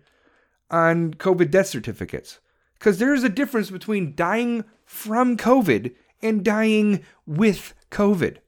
on 0.68 1.14
COVID 1.14 1.52
death 1.52 1.68
certificates. 1.68 2.40
Because 2.76 2.98
there 2.98 3.14
is 3.14 3.22
a 3.22 3.28
difference 3.28 3.70
between 3.70 4.16
dying 4.16 4.64
from 4.84 5.36
COVID 5.36 5.94
and 6.22 6.44
dying 6.44 7.04
with 7.24 7.72
COVID. 7.92 8.38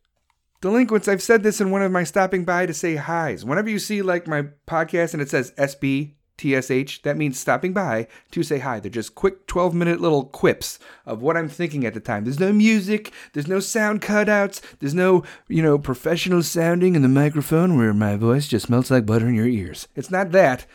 Delinquents, 0.60 1.06
I've 1.06 1.22
said 1.22 1.44
this 1.44 1.60
in 1.60 1.70
one 1.70 1.82
of 1.82 1.92
my 1.92 2.02
stopping 2.02 2.44
by 2.44 2.66
to 2.66 2.74
say 2.74 2.96
highs. 2.96 3.44
Whenever 3.44 3.70
you 3.70 3.78
see 3.78 4.02
like 4.02 4.26
my 4.26 4.48
podcast 4.66 5.12
and 5.12 5.22
it 5.22 5.30
says 5.30 5.52
SB 5.52 6.14
TSH, 6.40 7.02
that 7.02 7.16
means 7.16 7.38
stopping 7.38 7.72
by 7.72 8.08
to 8.30 8.42
say 8.42 8.58
hi. 8.58 8.80
They're 8.80 8.90
just 8.90 9.14
quick 9.14 9.46
12 9.46 9.74
minute 9.74 10.00
little 10.00 10.24
quips 10.24 10.78
of 11.06 11.22
what 11.22 11.36
I'm 11.36 11.48
thinking 11.48 11.84
at 11.84 11.94
the 11.94 12.00
time. 12.00 12.24
There's 12.24 12.40
no 12.40 12.52
music, 12.52 13.12
there's 13.32 13.48
no 13.48 13.60
sound 13.60 14.02
cutouts, 14.02 14.60
there's 14.78 14.94
no, 14.94 15.22
you 15.48 15.62
know, 15.62 15.78
professional 15.78 16.42
sounding 16.42 16.94
in 16.94 17.02
the 17.02 17.08
microphone 17.08 17.76
where 17.76 17.92
my 17.92 18.16
voice 18.16 18.48
just 18.48 18.70
melts 18.70 18.90
like 18.90 19.06
butter 19.06 19.28
in 19.28 19.34
your 19.34 19.46
ears. 19.46 19.88
It's 19.94 20.10
not 20.10 20.32
that. 20.32 20.66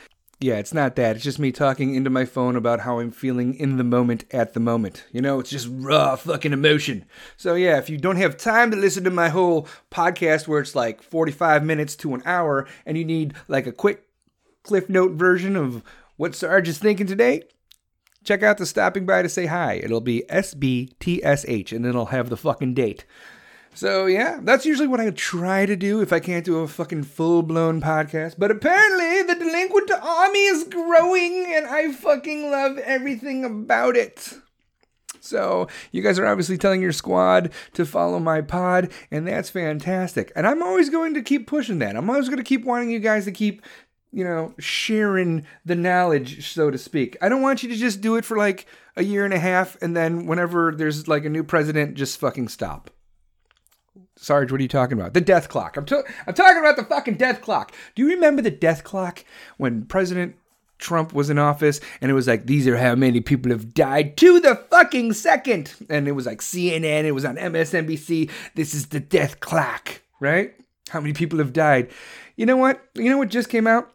Yeah, 0.42 0.56
it's 0.56 0.74
not 0.74 0.98
that. 0.98 1.16
It's 1.16 1.24
just 1.24 1.40
me 1.40 1.54
talking 1.54 1.96
into 1.96 2.10
my 2.10 2.26
phone 2.26 2.58
about 2.58 2.82
how 2.82 3.00
I'm 3.00 3.12
feeling 3.12 3.56
in 3.56 3.78
the 3.78 3.86
moment 3.86 4.26
at 4.32 4.54
the 4.54 4.60
moment. 4.60 5.06
You 5.14 5.22
know, 5.22 5.40
it's 5.40 5.50
just 5.50 5.70
raw 5.72 6.18
fucking 6.18 6.52
emotion. 6.52 7.06
So, 7.38 7.56
yeah, 7.56 7.78
if 7.78 7.90
you 7.90 7.98
don't 7.98 8.18
have 8.18 8.36
time 8.36 8.70
to 8.72 8.78
listen 8.78 9.06
to 9.06 9.12
my 9.12 9.30
whole 9.30 9.68
podcast 9.92 10.46
where 10.48 10.60
it's 10.60 10.76
like 10.76 11.02
45 11.02 11.64
minutes 11.64 11.96
to 11.98 12.14
an 12.14 12.22
hour 12.26 12.68
and 12.86 12.98
you 12.98 13.06
need 13.06 13.34
like 13.48 13.66
a 13.66 13.72
quick 13.72 14.06
Cliff 14.66 14.90
Note 14.90 15.12
version 15.12 15.56
of 15.56 15.84
what 16.18 16.36
Sarge 16.36 16.68
is 16.68 16.80
thinking 16.80 17.06
today, 17.06 17.44
check 18.24 18.42
out 18.42 18.58
the 18.58 18.66
stopping 18.66 19.06
by 19.06 19.22
to 19.22 19.30
say 19.30 19.46
hi. 19.46 19.76
It'll 19.76 20.02
be 20.02 20.24
SBTSH 20.30 21.72
and 21.72 21.86
then 21.86 21.90
it'll 21.90 22.08
have 22.08 22.30
the 22.30 22.38
fucking 22.38 22.74
date. 22.74 23.06
So 23.76 24.08
yeah, 24.08 24.40
that's 24.42 24.66
usually 24.66 24.88
what 24.88 25.02
I 25.02 25.12
try 25.12 25.66
to 25.66 25.76
do 25.76 26.02
if 26.02 26.12
I 26.12 26.20
can't 26.20 26.46
do 26.46 26.60
a 26.60 26.68
fucking 26.68 27.04
full 27.04 27.44
blown 27.44 27.80
podcast. 27.80 28.36
But 28.40 28.50
apparently 28.50 29.22
the 29.22 29.36
delinquent 29.36 29.92
army 29.92 30.46
is 30.46 30.64
growing 30.64 31.46
and 31.50 31.68
I 31.68 31.92
fucking 31.92 32.50
love 32.50 32.80
everything 32.80 33.46
about 33.46 33.96
it. 33.96 34.34
So 35.26 35.68
you 35.92 36.02
guys 36.02 36.20
are 36.20 36.26
obviously 36.26 36.58
telling 36.58 36.82
your 36.82 36.92
squad 36.92 37.52
to 37.74 37.86
follow 37.86 38.20
my 38.20 38.42
pod, 38.42 38.92
and 39.10 39.28
that's 39.28 39.50
fantastic. 39.50 40.32
And 40.36 40.46
I'm 40.46 40.62
always 40.62 40.92
going 40.92 41.16
to 41.16 41.24
keep 41.24 41.48
pushing 41.48 41.80
that. 41.80 41.96
I'm 41.96 42.10
always 42.10 42.28
going 42.28 42.38
to 42.38 42.44
keep 42.44 42.64
wanting 42.64 42.92
you 42.92 43.00
guys 43.00 43.26
to 43.26 43.32
keep 43.32 43.64
you 44.16 44.24
know, 44.24 44.54
sharing 44.58 45.46
the 45.66 45.76
knowledge, 45.76 46.50
so 46.50 46.72
to 46.72 46.78
speak. 46.78 47.18
I 47.22 47.28
don't 47.28 47.42
want 47.42 47.64
you 47.64 47.70
to 47.70 47.76
just 47.76 48.00
do 48.00 48.16
it 48.16 48.24
for 48.24 48.38
like 48.38 48.66
a 48.96 49.04
year 49.04 49.26
and 49.26 49.34
a 49.34 49.40
half 49.40 49.76
and 49.82 49.94
then 49.94 50.26
whenever 50.26 50.74
there's 50.74 51.06
like 51.06 51.26
a 51.26 51.30
new 51.30 51.44
president, 51.44 51.96
just 51.96 52.18
fucking 52.18 52.48
stop. 52.48 52.90
Sarge, 54.16 54.54
what 54.54 54.60
are 54.60 54.64
you 54.64 54.70
talking 54.70 54.98
about? 54.98 55.14
The 55.14 55.20
death 55.20 55.50
clock. 55.50 55.76
I'm, 55.76 55.86
to- 55.88 56.06
I'm 56.26 56.34
talking 56.34 56.60
about 56.60 56.78
the 56.78 56.86
fucking 56.86 57.16
death 57.16 57.42
clock. 57.42 57.74
Do 57.94 58.04
you 58.04 58.10
remember 58.12 58.42
the 58.42 58.52
death 58.52 58.86
clock 58.86 59.26
when 59.58 59.84
President 59.84 60.38
Trump 60.78 61.12
was 61.12 61.30
in 61.30 61.38
office 61.38 61.82
and 62.00 62.10
it 62.10 62.14
was 62.14 62.26
like, 62.26 62.46
these 62.46 62.70
are 62.70 62.78
how 62.78 62.96
many 62.96 63.20
people 63.20 63.52
have 63.52 63.74
died 63.74 64.16
to 64.16 64.40
the 64.40 64.56
fucking 64.56 65.12
second? 65.12 65.74
And 65.90 66.08
it 66.08 66.14
was 66.14 66.26
like 66.26 66.40
CNN, 66.40 67.04
it 67.04 67.12
was 67.12 67.26
on 67.26 67.36
MSNBC. 67.36 68.32
This 68.56 68.74
is 68.74 68.88
the 68.88 69.02
death 69.02 69.42
clock, 69.42 70.02
right? 70.22 70.54
How 70.88 71.02
many 71.02 71.12
people 71.12 71.40
have 71.40 71.52
died? 71.52 71.92
You 72.38 72.46
know 72.46 72.56
what? 72.56 72.82
You 72.94 73.10
know 73.10 73.18
what 73.18 73.28
just 73.28 73.50
came 73.50 73.68
out? 73.68 73.92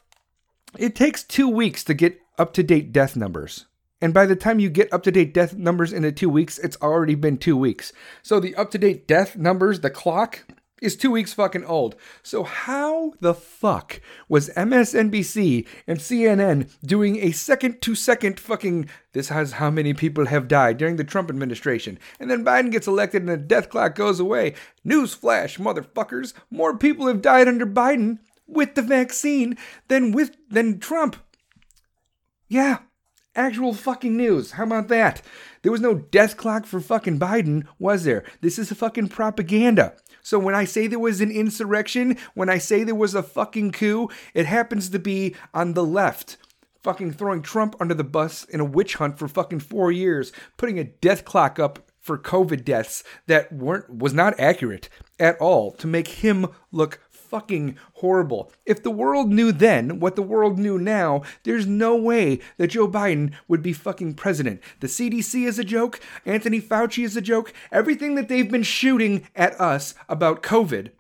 It 0.79 0.95
takes 0.95 1.23
two 1.23 1.49
weeks 1.49 1.85
to 1.85 1.95
get 1.95 2.21
up 2.39 2.53
to 2.55 2.63
date 2.63 2.93
death 2.93 3.17
numbers. 3.17 3.67
And 4.01 4.15
by 4.15 4.25
the 4.27 4.37
time 4.37 4.61
you 4.61 4.71
get 4.71 4.93
up 4.93 5.03
to 5.03 5.11
date 5.11 5.35
death 5.35 5.55
numbers 5.55 5.93
in 5.93 6.03
the 6.03 6.13
two 6.13 6.31
weeks, 6.31 6.59
it's 6.59 6.77
already 6.81 7.15
been 7.15 7.37
two 7.37 7.57
weeks. 7.57 7.93
So 8.23 8.41
the 8.41 8.55
up 8.55 8.71
to 8.71 8.79
date 8.79 9.07
death 9.07 9.37
numbers, 9.37 9.81
the 9.81 9.91
clock, 9.91 10.45
is 10.81 10.97
two 10.97 11.11
weeks 11.11 11.35
fucking 11.35 11.65
old. 11.65 11.95
So 12.23 12.43
how 12.45 13.13
the 13.21 13.35
fuck 13.35 14.01
was 14.29 14.49
MSNBC 14.51 15.67
and 15.87 15.99
CNN 15.99 16.71
doing 16.83 17.17
a 17.19 17.33
second 17.33 17.83
to 17.83 17.95
second 17.95 18.41
fucking 18.41 18.89
this 19.13 19.29
has 19.29 19.53
how 19.53 19.71
many 19.71 19.93
people 19.93 20.27
have 20.27 20.49
died 20.49 20.79
during 20.79 20.97
the 20.97 21.05
Trump 21.05 21.29
administration? 21.29 21.99
And 22.19 22.31
then 22.31 22.45
Biden 22.45 22.71
gets 22.71 22.87
elected 22.87 23.23
and 23.23 23.29
the 23.29 23.37
death 23.37 23.69
clock 23.69 23.95
goes 23.95 24.21
away. 24.21 24.55
Newsflash, 24.87 25.59
motherfuckers, 25.59 26.33
more 26.51 26.77
people 26.77 27.07
have 27.07 27.21
died 27.21 27.49
under 27.49 27.67
Biden 27.67 28.19
with 28.51 28.75
the 28.75 28.83
vaccine 28.83 29.57
than 29.89 30.13
with 30.13 30.37
than 30.49 30.79
Trump. 30.79 31.17
Yeah, 32.49 32.79
actual 33.35 33.75
fucking 33.75 34.17
news. 34.17 34.53
How 34.53 34.65
about 34.65 34.89
that? 34.89 35.23
There 35.63 35.73
was 35.73 35.81
no 35.81 35.95
death 35.95 36.37
clock 36.37 36.67
for 36.67 36.81
fucking 36.81 37.19
Biden, 37.19 37.67
was 37.79 38.05
there? 38.05 38.25
This 38.41 38.59
is 38.59 38.73
fucking 38.73 39.09
propaganda. 39.09 39.95
So 40.23 40.39
when 40.39 40.55
I 40.55 40.65
say 40.65 40.87
there 40.87 40.99
was 40.99 41.21
an 41.21 41.31
insurrection, 41.31 42.17
when 42.35 42.49
I 42.51 42.59
say 42.59 42.83
there 42.83 42.95
was 42.95 43.15
a 43.15 43.23
fucking 43.23 43.73
coup, 43.73 44.09
it 44.35 44.47
happens 44.47 44.91
to 44.91 44.99
be 44.99 45.35
on 45.55 45.75
the 45.75 45.85
left. 45.85 46.37
Fucking 46.83 47.13
throwing 47.13 47.43
Trump 47.43 47.77
under 47.79 47.95
the 47.95 48.05
bus 48.05 48.45
in 48.45 48.61
a 48.61 48.65
witch 48.65 48.95
hunt 48.95 49.19
for 49.19 49.29
fucking 49.29 49.61
four 49.61 49.93
years, 49.93 50.33
putting 50.57 50.79
a 50.79 50.85
death 50.85 51.25
clock 51.25 51.59
up 51.59 51.91
for 52.01 52.19
COVID 52.19 52.65
deaths 52.65 53.05
that 53.27 53.53
weren't 53.53 53.91
was 53.91 54.15
not 54.15 54.39
accurate 54.41 54.89
at 55.19 55.39
all 55.39 55.73
to 55.73 55.87
make 55.87 56.09
him 56.09 56.47
look 56.73 57.01
fucking 57.31 57.79
horrible. 57.95 58.53
If 58.67 58.83
the 58.83 58.91
world 58.91 59.31
knew 59.31 59.53
then 59.53 60.01
what 60.01 60.17
the 60.17 60.23
world 60.23 60.59
knew 60.59 60.79
now, 60.79 61.23
there's 61.45 61.67
no 61.67 61.95
way 61.97 62.41
that 62.57 62.69
Joe 62.69 62.89
Biden 62.89 63.33
would 63.47 63.63
be 63.63 63.73
fucking 63.73 64.15
president. 64.15 64.61
The 64.81 64.89
CDC 64.89 65.47
is 65.47 65.59
a 65.59 65.65
joke, 65.65 66.01
Anthony 66.27 66.61
Fauci 66.61 67.05
is 67.05 67.17
a 67.17 67.21
joke, 67.21 67.53
everything 67.71 68.17
that 68.17 68.29
they've 68.29 68.51
been 68.51 68.65
shooting 68.65 69.29
at 69.37 69.59
us 69.61 69.95
about 70.09 70.43
COVID 70.43 70.91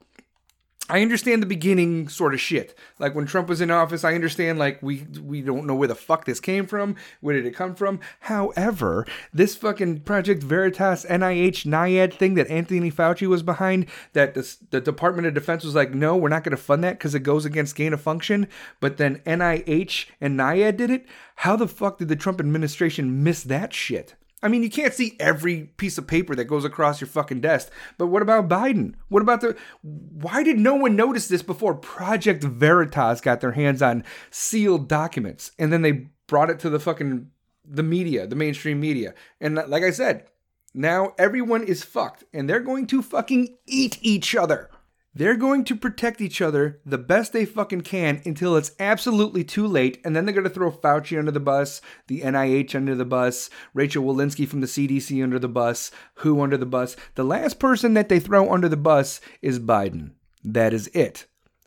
I 0.90 1.02
understand 1.02 1.40
the 1.40 1.46
beginning 1.46 2.08
sort 2.08 2.34
of 2.34 2.40
shit. 2.40 2.76
Like 2.98 3.14
when 3.14 3.24
Trump 3.24 3.48
was 3.48 3.60
in 3.60 3.70
office, 3.70 4.02
I 4.02 4.14
understand 4.14 4.58
like 4.58 4.82
we 4.82 5.06
we 5.22 5.40
don't 5.40 5.64
know 5.64 5.74
where 5.76 5.86
the 5.86 5.94
fuck 5.94 6.24
this 6.24 6.40
came 6.40 6.66
from. 6.66 6.96
Where 7.20 7.34
did 7.34 7.46
it 7.46 7.54
come 7.54 7.76
from? 7.76 8.00
However, 8.20 9.06
this 9.32 9.54
fucking 9.54 10.00
Project 10.00 10.42
Veritas 10.42 11.04
NIH 11.04 11.64
NIAID 11.64 12.14
thing 12.14 12.34
that 12.34 12.50
Anthony 12.50 12.90
Fauci 12.90 13.28
was 13.28 13.44
behind, 13.44 13.86
that 14.14 14.34
the, 14.34 14.56
the 14.70 14.80
Department 14.80 15.28
of 15.28 15.34
Defense 15.34 15.62
was 15.62 15.76
like, 15.76 15.94
no, 15.94 16.16
we're 16.16 16.28
not 16.28 16.42
going 16.42 16.56
to 16.56 16.62
fund 16.62 16.82
that 16.82 16.98
because 16.98 17.14
it 17.14 17.20
goes 17.20 17.44
against 17.44 17.76
gain 17.76 17.92
of 17.92 18.00
function. 18.00 18.48
But 18.80 18.96
then 18.96 19.20
NIH 19.20 20.06
and 20.20 20.36
NIAID 20.36 20.76
did 20.76 20.90
it. 20.90 21.06
How 21.36 21.54
the 21.54 21.68
fuck 21.68 21.98
did 21.98 22.08
the 22.08 22.16
Trump 22.16 22.40
administration 22.40 23.22
miss 23.22 23.44
that 23.44 23.72
shit? 23.72 24.16
I 24.42 24.48
mean, 24.48 24.62
you 24.62 24.70
can't 24.70 24.94
see 24.94 25.16
every 25.20 25.64
piece 25.76 25.98
of 25.98 26.06
paper 26.06 26.34
that 26.34 26.46
goes 26.46 26.64
across 26.64 27.00
your 27.00 27.08
fucking 27.08 27.40
desk. 27.40 27.70
But 27.98 28.06
what 28.06 28.22
about 28.22 28.48
Biden? 28.48 28.94
What 29.08 29.22
about 29.22 29.40
the. 29.42 29.56
Why 29.82 30.42
did 30.42 30.58
no 30.58 30.74
one 30.74 30.96
notice 30.96 31.28
this 31.28 31.42
before 31.42 31.74
Project 31.74 32.42
Veritas 32.42 33.20
got 33.20 33.40
their 33.40 33.52
hands 33.52 33.82
on 33.82 34.04
sealed 34.30 34.88
documents 34.88 35.52
and 35.58 35.72
then 35.72 35.82
they 35.82 36.08
brought 36.26 36.50
it 36.50 36.58
to 36.60 36.70
the 36.70 36.80
fucking. 36.80 37.30
the 37.64 37.82
media, 37.82 38.26
the 38.26 38.36
mainstream 38.36 38.80
media? 38.80 39.14
And 39.40 39.56
like 39.56 39.82
I 39.82 39.90
said, 39.90 40.26
now 40.72 41.14
everyone 41.18 41.64
is 41.64 41.82
fucked 41.82 42.24
and 42.32 42.48
they're 42.48 42.60
going 42.60 42.86
to 42.88 43.02
fucking 43.02 43.56
eat 43.66 43.98
each 44.00 44.34
other. 44.34 44.70
They're 45.12 45.36
going 45.36 45.64
to 45.64 45.74
protect 45.74 46.20
each 46.20 46.40
other 46.40 46.80
the 46.86 46.96
best 46.96 47.32
they 47.32 47.44
fucking 47.44 47.80
can 47.80 48.22
until 48.24 48.56
it's 48.56 48.70
absolutely 48.78 49.42
too 49.42 49.66
late, 49.66 50.00
and 50.04 50.14
then 50.14 50.24
they're 50.24 50.34
going 50.34 50.44
to 50.44 50.50
throw 50.50 50.70
Fauci 50.70 51.18
under 51.18 51.32
the 51.32 51.40
bus, 51.40 51.80
the 52.06 52.20
NIH 52.20 52.76
under 52.76 52.94
the 52.94 53.04
bus, 53.04 53.50
Rachel 53.74 54.04
Walensky 54.04 54.46
from 54.46 54.60
the 54.60 54.68
CDC 54.68 55.20
under 55.20 55.40
the 55.40 55.48
bus, 55.48 55.90
who 56.14 56.40
under 56.40 56.56
the 56.56 56.64
bus. 56.64 56.94
The 57.16 57.24
last 57.24 57.58
person 57.58 57.94
that 57.94 58.08
they 58.08 58.20
throw 58.20 58.52
under 58.52 58.68
the 58.68 58.76
bus 58.76 59.20
is 59.42 59.58
Biden. 59.58 60.12
That 60.44 60.72
is 60.72 60.86
it. 60.88 61.26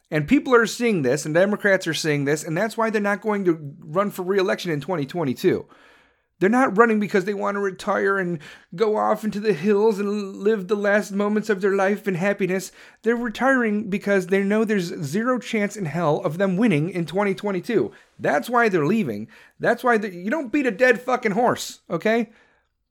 And 0.10 0.25
people 0.25 0.56
are 0.56 0.65
seeing 0.65 1.01
this, 1.01 1.25
and 1.25 1.34
Democrats 1.34 1.86
are 1.86 1.93
seeing 1.93 2.23
this, 2.23 2.45
and 2.45 2.56
that's 2.56 2.77
why 2.77 2.89
they're 2.89 3.01
not 3.01 3.21
going 3.21 3.43
to 3.43 3.75
run 3.79 4.10
for 4.10 4.23
reelection 4.23 4.71
in 4.71 4.79
2022. 4.79 5.67
They're 6.43 6.49
not 6.49 6.77
running 6.77 6.99
because 6.99 7.23
they 7.23 7.34
want 7.34 7.56
to 7.56 7.62
retire 7.62 8.17
and 8.17 8.38
go 8.75 8.97
off 8.97 9.23
into 9.23 9.39
the 9.39 9.53
hills 9.53 9.97
and 9.97 10.36
live 10.36 10.67
the 10.67 10.75
last 10.75 11.13
moments 11.13 11.49
of 11.49 11.62
their 11.62 11.73
life 11.73 12.06
in 12.06 12.15
happiness. 12.15 12.73
They're 13.01 13.15
retiring 13.15 13.89
because 13.89 14.27
they 14.27 14.43
know 14.43 14.65
there's 14.65 14.93
zero 15.06 15.39
chance 15.39 15.77
in 15.77 15.86
hell 15.86 16.17
of 16.17 16.39
them 16.39 16.58
winning 16.58 16.89
in 16.89 17.06
2022. 17.06 17.93
That's 18.19 18.49
why 18.49 18.67
they're 18.67 18.86
leaving. 18.86 19.29
That's 19.58 19.86
why 19.86 19.93
you 19.93 20.29
don't 20.29 20.51
beat 20.51 20.65
a 20.65 20.71
dead 20.71 20.99
fucking 20.99 21.32
horse, 21.32 21.79
okay? 21.89 22.32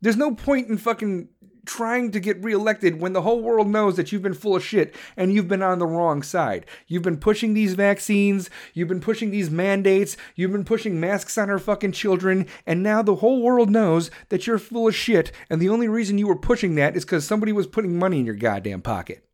There's 0.00 0.16
no 0.16 0.34
point 0.34 0.68
in 0.68 0.78
fucking 0.78 1.28
trying 1.64 2.10
to 2.10 2.20
get 2.20 2.42
reelected 2.42 3.00
when 3.00 3.12
the 3.12 3.22
whole 3.22 3.40
world 3.40 3.68
knows 3.68 3.96
that 3.96 4.10
you've 4.10 4.22
been 4.22 4.34
full 4.34 4.56
of 4.56 4.64
shit 4.64 4.94
and 5.16 5.32
you've 5.32 5.48
been 5.48 5.62
on 5.62 5.78
the 5.78 5.86
wrong 5.86 6.22
side. 6.22 6.66
You've 6.86 7.02
been 7.02 7.18
pushing 7.18 7.54
these 7.54 7.74
vaccines, 7.74 8.50
you've 8.74 8.88
been 8.88 9.00
pushing 9.00 9.30
these 9.30 9.50
mandates, 9.50 10.16
you've 10.34 10.52
been 10.52 10.64
pushing 10.64 10.98
masks 10.98 11.38
on 11.38 11.50
our 11.50 11.58
fucking 11.58 11.92
children, 11.92 12.46
and 12.66 12.82
now 12.82 13.02
the 13.02 13.16
whole 13.16 13.42
world 13.42 13.70
knows 13.70 14.10
that 14.28 14.46
you're 14.46 14.58
full 14.58 14.88
of 14.88 14.94
shit, 14.94 15.32
and 15.48 15.60
the 15.60 15.68
only 15.68 15.88
reason 15.88 16.18
you 16.18 16.26
were 16.26 16.36
pushing 16.36 16.74
that 16.74 16.96
is 16.96 17.04
because 17.04 17.24
somebody 17.24 17.52
was 17.52 17.66
putting 17.66 17.98
money 17.98 18.20
in 18.20 18.26
your 18.26 18.34
goddamn 18.34 18.82
pocket. 18.82 19.24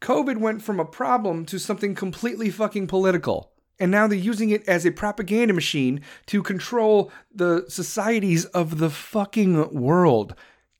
COVID 0.00 0.38
went 0.38 0.62
from 0.62 0.78
a 0.78 0.84
problem 0.84 1.46
to 1.46 1.58
something 1.58 1.94
completely 1.94 2.50
fucking 2.50 2.86
political. 2.86 3.52
And 3.80 3.90
now 3.90 4.06
they're 4.06 4.18
using 4.18 4.50
it 4.50 4.66
as 4.68 4.86
a 4.86 4.92
propaganda 4.92 5.52
machine 5.52 6.00
to 6.26 6.42
control 6.42 7.10
the 7.34 7.64
societies 7.68 8.44
of 8.46 8.78
the 8.78 8.90
fucking 8.90 9.74
world. 9.74 10.34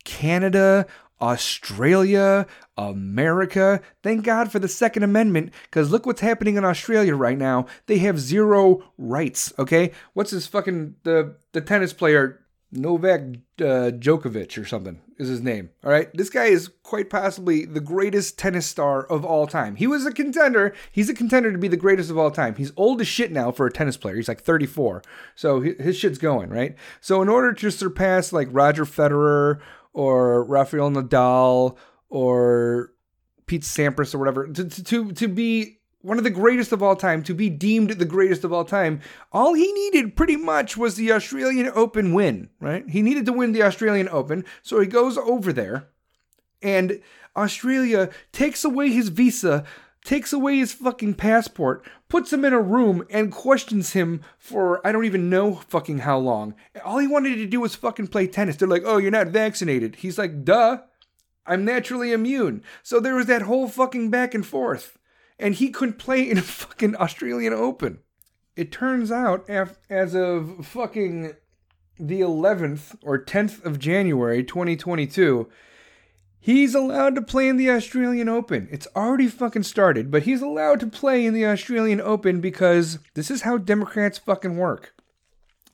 Canada, 0.05 0.87
Australia, 1.21 2.47
America. 2.77 3.81
Thank 4.03 4.25
God 4.25 4.51
for 4.51 4.59
the 4.59 4.69
Second 4.69 5.03
Amendment, 5.03 5.53
because 5.65 5.91
look 5.91 6.07
what's 6.07 6.21
happening 6.21 6.57
in 6.57 6.65
Australia 6.65 7.15
right 7.15 7.39
now. 7.39 7.67
They 7.87 7.99
have 7.99 8.19
zero 8.19 8.85
rights. 8.99 9.53
Okay, 9.59 9.93
what's 10.13 10.31
this 10.31 10.47
fucking 10.47 10.97
the 11.05 11.37
the 11.53 11.61
tennis 11.61 11.93
player 11.93 12.45
Novak 12.77 13.21
uh, 13.61 13.95
Djokovic 13.95 14.61
or 14.61 14.65
something 14.65 15.01
is 15.17 15.29
his 15.29 15.41
name. 15.41 15.71
All 15.85 15.93
right, 15.93 16.09
this 16.13 16.29
guy 16.29 16.47
is 16.47 16.71
quite 16.83 17.09
possibly 17.09 17.65
the 17.65 17.81
greatest 17.81 18.37
tennis 18.37 18.67
star 18.67 19.05
of 19.05 19.25
all 19.25 19.47
time. 19.47 19.77
He 19.77 19.87
was 19.87 20.05
a 20.05 20.13
contender. 20.13 20.75
He's 20.91 21.09
a 21.09 21.15
contender 21.15 21.53
to 21.53 21.59
be 21.59 21.69
the 21.69 21.77
greatest 21.77 22.11
of 22.11 22.19
all 22.19 22.33
time. 22.33 22.57
He's 22.57 22.73
old 22.77 23.01
as 23.01 23.07
shit 23.07 23.31
now 23.31 23.53
for 23.53 23.67
a 23.67 23.73
tennis 23.73 23.97
player. 23.97 24.17
He's 24.17 24.29
like 24.29 24.43
34, 24.43 25.03
so 25.37 25.61
his 25.61 25.97
shit's 25.97 26.19
going 26.19 26.51
right. 26.51 26.75
So 27.01 27.23
in 27.23 27.29
order 27.29 27.53
to 27.53 27.71
surpass 27.71 28.33
like 28.33 28.49
Roger 28.51 28.85
Federer 28.85 29.61
or 29.95 30.45
Rafael 30.45 30.91
Nadal 30.91 31.77
or 32.11 32.93
Pete 33.47 33.63
Sampras 33.63 34.15
or 34.15 34.19
whatever 34.19 34.49
to, 34.49 34.69
to 34.69 35.13
to 35.13 35.29
be 35.29 35.79
one 36.03 36.19
of 36.19 36.25
the 36.25 36.31
greatest 36.31 36.71
of 36.71 36.83
all 36.83 36.97
time, 36.97 37.23
to 37.23 37.33
be 37.33 37.49
deemed 37.49 37.89
the 37.89 38.05
greatest 38.05 38.45
of 38.45 38.53
all 38.53 38.67
time, 38.67 39.01
all 39.33 39.55
he 39.55 39.73
needed 39.73 40.15
pretty 40.15 40.37
much 40.37 40.77
was 40.77 40.97
the 40.97 41.11
Australian 41.11 41.71
Open 41.75 42.13
win, 42.13 42.51
right? 42.61 42.87
He 42.87 43.01
needed 43.01 43.25
to 43.25 43.33
win 43.33 43.53
the 43.53 43.63
Australian 43.63 44.11
Open, 44.11 44.45
so 44.63 44.81
he 44.81 44.87
goes 44.87 45.17
over 45.17 45.51
there, 45.51 45.89
and 46.61 47.01
Australia 47.35 48.11
takes 48.33 48.65
away 48.65 48.91
his 48.91 49.09
visa, 49.09 49.65
takes 50.05 50.33
away 50.33 50.59
his 50.59 50.73
fucking 50.73 51.15
passport, 51.15 51.85
puts 52.09 52.33
him 52.33 52.45
in 52.45 52.53
a 52.53 52.61
room, 52.61 53.05
and 53.11 53.33
questions 53.33 53.95
him 53.95 54.21
for 54.39 54.87
I 54.87 54.93
don't 54.93 55.05
even 55.05 55.29
know 55.29 55.57
fucking 55.57 55.99
how 55.99 56.19
long. 56.19 56.55
All 56.85 56.99
he 56.99 57.09
wanted 57.09 57.37
to 57.37 57.47
do 57.47 57.61
was 57.61 57.75
fucking 57.75 58.09
play 58.09 58.27
tennis. 58.29 58.57
They're 58.57 58.69
like, 58.69 58.85
oh, 58.85 58.99
you're 58.99 59.11
not 59.11 59.29
vaccinated. 59.29 59.97
He's 59.97 60.19
like, 60.19 60.45
duh. 60.45 60.79
I'm 61.47 61.65
naturally 61.65 62.13
immune. 62.13 62.63
So 62.83 63.01
there 63.01 63.15
was 63.15 63.27
that 63.27 63.43
whole 63.43 63.69
fucking 63.69 64.09
back 64.09 64.35
and 64.35 64.47
forth 64.47 64.97
and 65.39 65.55
he 65.55 65.71
couldn't 65.71 65.99
play 65.99 66.29
in 66.29 66.39
a 66.39 66.43
fucking 66.43 66.97
Australian 66.97 67.53
Open. 67.53 67.99
It 68.57 68.71
turns 68.71 69.11
out, 69.11 69.49
as 69.51 70.15
of 70.15 70.67
fucking 70.67 71.35
the 71.99 72.21
11th 72.21 72.97
or 73.03 73.23
10th 73.23 73.65
of 73.65 73.79
January 73.79 74.45
2022, 74.45 75.49
he's 76.45 76.75
allowed 76.75 77.15
to 77.15 77.23
play 77.23 77.49
in 77.49 77.57
the 77.57 77.71
Australian 77.71 78.29
Open. 78.29 78.69
It's 78.71 78.87
already 78.95 79.29
fucking 79.29 79.63
started, 79.63 80.11
but 80.11 80.25
he's 80.25 80.43
allowed 80.43 80.79
to 80.81 80.87
play 80.87 81.25
in 81.25 81.33
the 81.33 81.47
Australian 81.47 82.03
Open 82.03 82.43
because 82.43 82.99
this 83.15 83.31
is 83.31 83.43
how 83.43 83.57
Democrats 83.57 84.19
fucking 84.19 84.59
work. 84.59 84.93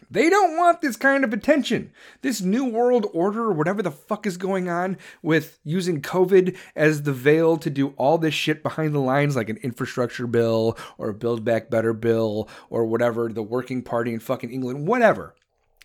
They 0.09 0.31
don't 0.31 0.57
want 0.57 0.81
this 0.81 0.95
kind 0.95 1.25
of 1.25 1.33
attention. 1.33 1.91
This 2.23 2.41
new 2.41 2.65
world 2.65 3.09
order, 3.13 3.43
or 3.43 3.53
whatever 3.53 3.83
the 3.83 3.91
fuck 3.91 4.27
is 4.27 4.37
going 4.37 4.69
on 4.69 4.97
with 5.23 5.59
using 5.65 6.03
COVID 6.03 6.57
as 6.77 7.03
the 7.03 7.13
veil 7.13 7.57
to 7.57 7.71
do 7.71 7.89
all 7.97 8.17
this 8.17 8.35
shit 8.35 8.63
behind 8.63 8.95
the 8.95 9.01
lines, 9.01 9.35
like 9.35 9.49
an 9.49 9.59
infrastructure 9.59 10.29
bill 10.29 10.79
or 10.99 11.09
a 11.09 11.15
Build 11.15 11.45
Back 11.45 11.69
Better 11.69 11.93
bill 11.93 12.49
or 12.71 12.85
whatever, 12.85 13.29
the 13.29 13.43
working 13.43 13.83
party 13.83 14.15
in 14.15 14.21
fucking 14.21 14.53
England, 14.53 14.87
whatever. 14.87 15.35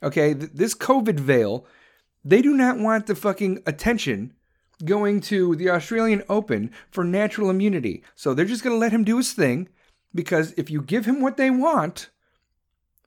Okay, 0.04 0.34
this 0.34 0.76
COVID 0.76 1.20
veil, 1.20 1.66
they 2.24 2.44
do 2.44 2.56
not 2.56 2.78
want 2.78 3.08
the 3.08 3.16
fucking 3.16 3.64
attention 3.66 4.34
going 4.84 5.22
to 5.22 5.56
the 5.56 5.70
Australian 5.70 6.24
Open 6.28 6.72
for 6.92 7.04
natural 7.04 7.50
immunity. 7.50 8.04
So 8.16 8.34
they're 8.34 8.46
just 8.46 8.64
going 8.64 8.76
to 8.76 8.80
let 8.80 8.92
him 8.92 9.04
do 9.04 9.18
his 9.18 9.34
thing 9.34 9.70
because 10.14 10.54
if 10.58 10.70
you 10.70 10.82
give 10.82 11.06
him 11.06 11.22
what 11.22 11.38
they 11.38 11.50
want, 11.50 12.10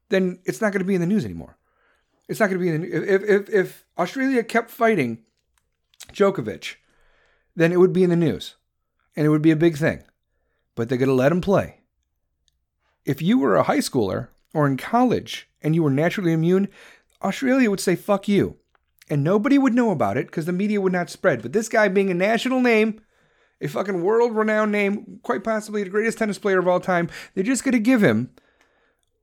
then 0.08 0.38
it's 0.44 0.60
not 0.60 0.72
going 0.72 0.80
to 0.80 0.86
be 0.86 0.94
in 0.94 1.00
the 1.00 1.06
news 1.06 1.24
anymore. 1.24 1.56
It's 2.28 2.40
not 2.40 2.50
going 2.50 2.58
to 2.58 2.64
be 2.64 2.70
in 2.70 2.82
the 2.82 3.14
if 3.14 3.22
if 3.22 3.48
if 3.48 3.84
Australia 3.96 4.42
kept 4.42 4.70
fighting 4.70 5.24
Djokovic, 6.12 6.76
then 7.56 7.72
it 7.72 7.80
would 7.80 7.92
be 7.92 8.04
in 8.04 8.10
the 8.10 8.16
news 8.16 8.56
and 9.16 9.26
it 9.26 9.30
would 9.30 9.42
be 9.42 9.50
a 9.50 9.56
big 9.56 9.76
thing. 9.76 10.04
But 10.74 10.88
they're 10.88 10.98
going 10.98 11.08
to 11.08 11.14
let 11.14 11.32
him 11.32 11.40
play. 11.40 11.80
If 13.04 13.22
you 13.22 13.38
were 13.38 13.56
a 13.56 13.64
high 13.64 13.78
schooler 13.78 14.28
or 14.52 14.66
in 14.66 14.76
college 14.76 15.48
and 15.62 15.74
you 15.74 15.82
were 15.82 15.90
naturally 15.90 16.32
immune, 16.32 16.68
Australia 17.22 17.70
would 17.70 17.80
say 17.80 17.96
fuck 17.96 18.28
you. 18.28 18.57
And 19.10 19.24
nobody 19.24 19.58
would 19.58 19.74
know 19.74 19.90
about 19.90 20.16
it 20.16 20.26
because 20.26 20.46
the 20.46 20.52
media 20.52 20.80
would 20.80 20.92
not 20.92 21.10
spread. 21.10 21.42
But 21.42 21.52
this 21.52 21.68
guy 21.68 21.88
being 21.88 22.10
a 22.10 22.14
national 22.14 22.60
name, 22.60 23.00
a 23.60 23.68
fucking 23.68 24.02
world 24.02 24.36
renowned 24.36 24.72
name, 24.72 25.20
quite 25.22 25.44
possibly 25.44 25.82
the 25.82 25.90
greatest 25.90 26.18
tennis 26.18 26.38
player 26.38 26.58
of 26.58 26.68
all 26.68 26.80
time, 26.80 27.08
they're 27.34 27.44
just 27.44 27.64
going 27.64 27.72
to 27.72 27.78
give 27.78 28.02
him 28.02 28.30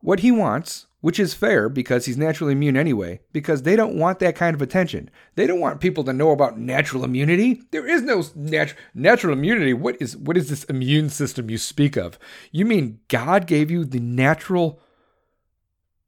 what 0.01 0.19
he 0.19 0.31
wants, 0.31 0.87
which 1.01 1.19
is 1.19 1.33
fair 1.33 1.69
because 1.69 2.05
he's 2.05 2.17
naturally 2.17 2.53
immune 2.53 2.77
anyway, 2.77 3.19
because 3.31 3.63
they 3.63 3.75
don't 3.75 3.97
want 3.97 4.19
that 4.19 4.35
kind 4.35 4.55
of 4.55 4.61
attention. 4.61 5.09
They 5.35 5.47
don't 5.47 5.59
want 5.59 5.81
people 5.81 6.03
to 6.03 6.13
know 6.13 6.31
about 6.31 6.59
natural 6.59 7.03
immunity. 7.03 7.61
There 7.71 7.87
is 7.87 8.01
no 8.01 8.23
nat- 8.35 8.75
natural 8.93 9.33
immunity. 9.33 9.73
What 9.73 10.01
is 10.01 10.15
what 10.17 10.37
is 10.37 10.49
this 10.49 10.63
immune 10.65 11.09
system 11.09 11.49
you 11.49 11.57
speak 11.57 11.95
of? 11.95 12.19
You 12.51 12.65
mean 12.65 12.99
God 13.07 13.47
gave 13.47 13.69
you 13.69 13.85
the 13.85 13.99
natural 13.99 14.79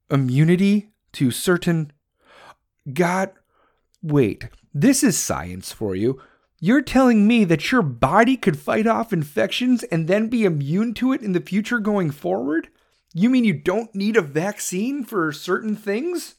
immunity 0.09 0.89
to 1.13 1.31
certain 1.31 1.91
God 2.93 3.31
wait. 4.01 4.49
This 4.73 5.03
is 5.03 5.17
science 5.17 5.71
for 5.71 5.95
you. 5.95 6.21
You're 6.59 6.81
telling 6.81 7.27
me 7.27 7.43
that 7.45 7.71
your 7.71 7.83
body 7.83 8.35
could 8.35 8.57
fight 8.57 8.87
off 8.87 9.13
infections 9.13 9.83
and 9.83 10.07
then 10.07 10.27
be 10.27 10.43
immune 10.43 10.93
to 10.95 11.13
it 11.13 11.21
in 11.21 11.33
the 11.33 11.39
future 11.39 11.79
going 11.79 12.09
forward? 12.11 12.69
You 13.13 13.29
mean 13.29 13.43
you 13.43 13.53
don't 13.53 13.93
need 13.93 14.17
a 14.17 14.21
vaccine 14.21 15.03
for 15.03 15.31
certain 15.31 15.75
things? 15.75 16.35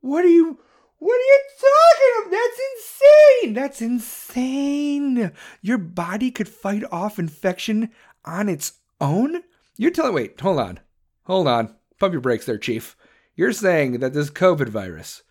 What 0.00 0.24
are 0.24 0.28
you 0.28 0.58
what 0.98 1.14
are 1.14 1.18
you 1.18 1.40
talking 1.60 2.28
about? 2.28 2.30
That's 2.30 2.60
insane. 2.72 3.54
That's 3.54 3.82
insane. 3.82 5.32
Your 5.60 5.78
body 5.78 6.30
could 6.30 6.48
fight 6.48 6.84
off 6.90 7.18
infection 7.18 7.90
on 8.24 8.48
its 8.48 8.74
own? 9.00 9.42
You're 9.76 9.90
telling 9.90 10.14
wait, 10.14 10.40
hold 10.40 10.58
on. 10.58 10.80
Hold 11.24 11.48
on. 11.48 11.74
Pump 11.98 12.12
your 12.12 12.20
brakes 12.20 12.46
there, 12.46 12.58
chief. 12.58 12.96
You're 13.34 13.52
saying 13.52 14.00
that 14.00 14.14
this 14.14 14.30
COVID 14.30 14.68
virus, 14.68 15.22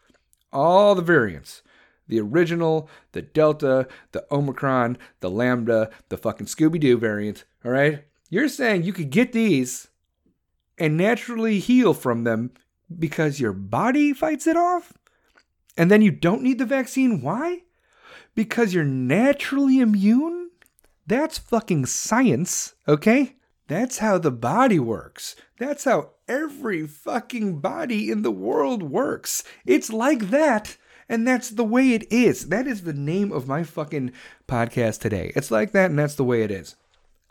all 0.55 0.95
the 0.95 1.01
variants, 1.01 1.61
the 2.07 2.19
original, 2.19 2.89
the 3.11 3.21
Delta, 3.21 3.87
the 4.13 4.25
Omicron, 4.31 4.97
the 5.19 5.29
Lambda, 5.29 5.89
the 6.09 6.17
fucking 6.17 6.47
Scooby 6.47 6.79
Doo 6.79 6.97
variant, 6.97 7.43
all 7.63 7.71
right? 7.71 8.05
You're 8.29 8.47
saying 8.47 8.83
you 8.83 8.93
could 8.93 9.09
get 9.09 9.33
these 9.33 9.89
and 10.77 10.97
naturally 10.97 11.59
heal 11.59 11.93
from 11.93 12.23
them 12.23 12.51
because 12.97 13.39
your 13.39 13.53
body 13.53 14.13
fights 14.13 14.47
it 14.47 14.57
off? 14.57 14.93
And 15.77 15.91
then 15.91 16.01
you 16.01 16.11
don't 16.11 16.41
need 16.41 16.57
the 16.57 16.65
vaccine? 16.65 17.21
Why? 17.21 17.63
Because 18.33 18.73
you're 18.73 18.83
naturally 18.83 19.79
immune? 19.79 20.51
That's 21.07 21.37
fucking 21.37 21.85
science, 21.85 22.75
okay? 22.87 23.35
That's 23.67 23.99
how 23.99 24.17
the 24.17 24.31
body 24.31 24.79
works. 24.79 25.35
That's 25.57 25.83
how 25.83 26.11
every 26.27 26.87
fucking 26.87 27.59
body 27.59 28.09
in 28.09 28.21
the 28.21 28.31
world 28.31 28.83
works. 28.83 29.43
It's 29.65 29.91
like 29.91 30.29
that. 30.29 30.77
And 31.07 31.27
that's 31.27 31.51
the 31.51 31.63
way 31.63 31.91
it 31.93 32.11
is. 32.11 32.49
That 32.49 32.65
is 32.65 32.83
the 32.83 32.93
name 32.93 33.31
of 33.31 33.47
my 33.47 33.63
fucking 33.63 34.11
podcast 34.47 35.01
today. 35.01 35.31
It's 35.35 35.51
like 35.51 35.71
that, 35.73 35.91
and 35.91 35.99
that's 35.99 36.15
the 36.15 36.23
way 36.23 36.41
it 36.41 36.49
is. 36.49 36.75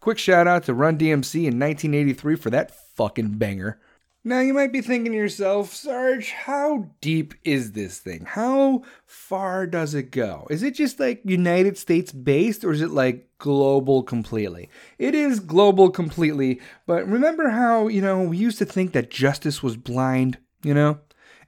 Quick 0.01 0.19
shout 0.19 0.47
out 0.47 0.65
to 0.65 0.75
Run 0.75 0.97
DMC 0.97 1.35
in 1.47 1.59
1983 1.59 2.37
for 2.37 2.51
that 2.51 2.71
fucking 2.95 3.31
banger. 3.39 3.81
Now 4.27 4.41
you 4.41 4.55
might 4.55 4.73
be 4.73 4.81
thinking 4.81 5.13
to 5.13 5.19
yourself, 5.19 5.75
Sarge, 5.75 6.31
how 6.31 6.89
deep 7.03 7.35
is 7.45 7.73
this 7.73 7.99
thing? 7.99 8.25
How 8.25 8.83
far 9.07 9.67
does 9.67 9.93
it 9.93 10.11
go? 10.11 10.47
Is 10.49 10.63
it 10.63 10.75
just 10.75 10.99
like 10.99 11.21
United 11.27 11.77
States 11.77 12.11
based 12.11 12.65
or 12.65 12.73
is 12.73 12.81
it 12.81 12.91
like 12.91 13.29
global 13.37 14.03
completely? 14.03 14.71
It 14.97 15.15
is 15.15 15.41
global 15.41 15.91
completely, 15.91 16.63
but 16.87 17.07
remember 17.07 17.51
how, 17.51 17.89
you 17.89 18.01
know, 18.01 18.23
we 18.23 18.39
used 18.39 18.57
to 18.59 18.65
think 18.65 18.93
that 18.93 19.11
justice 19.11 19.63
was 19.63 19.77
blind, 19.77 20.39
you 20.63 20.73
know? 20.73 21.01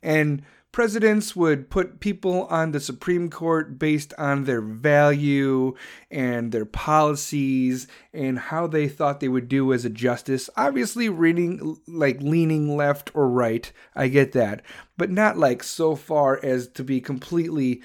And 0.02 0.42
presidents 0.76 1.34
would 1.34 1.70
put 1.70 2.00
people 2.00 2.44
on 2.48 2.72
the 2.72 2.78
Supreme 2.78 3.30
Court 3.30 3.78
based 3.78 4.12
on 4.18 4.44
their 4.44 4.60
value 4.60 5.74
and 6.10 6.52
their 6.52 6.66
policies 6.66 7.86
and 8.12 8.38
how 8.38 8.66
they 8.66 8.86
thought 8.86 9.20
they 9.20 9.28
would 9.30 9.48
do 9.48 9.72
as 9.72 9.86
a 9.86 9.88
justice. 9.88 10.50
Obviously, 10.54 11.08
reading 11.08 11.78
like 11.88 12.20
leaning 12.20 12.76
left 12.76 13.10
or 13.14 13.26
right, 13.26 13.72
I 13.94 14.08
get 14.08 14.32
that, 14.32 14.60
but 14.98 15.10
not 15.10 15.38
like 15.38 15.62
so 15.62 15.96
far 15.96 16.38
as 16.44 16.68
to 16.68 16.84
be 16.84 17.00
completely 17.00 17.80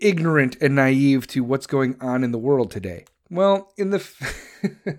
ignorant 0.00 0.56
and 0.60 0.74
naive 0.74 1.28
to 1.28 1.44
what's 1.44 1.68
going 1.68 1.96
on 2.00 2.24
in 2.24 2.32
the 2.32 2.36
world 2.36 2.72
today. 2.72 3.04
Well, 3.30 3.72
in 3.76 3.90
the 3.90 4.04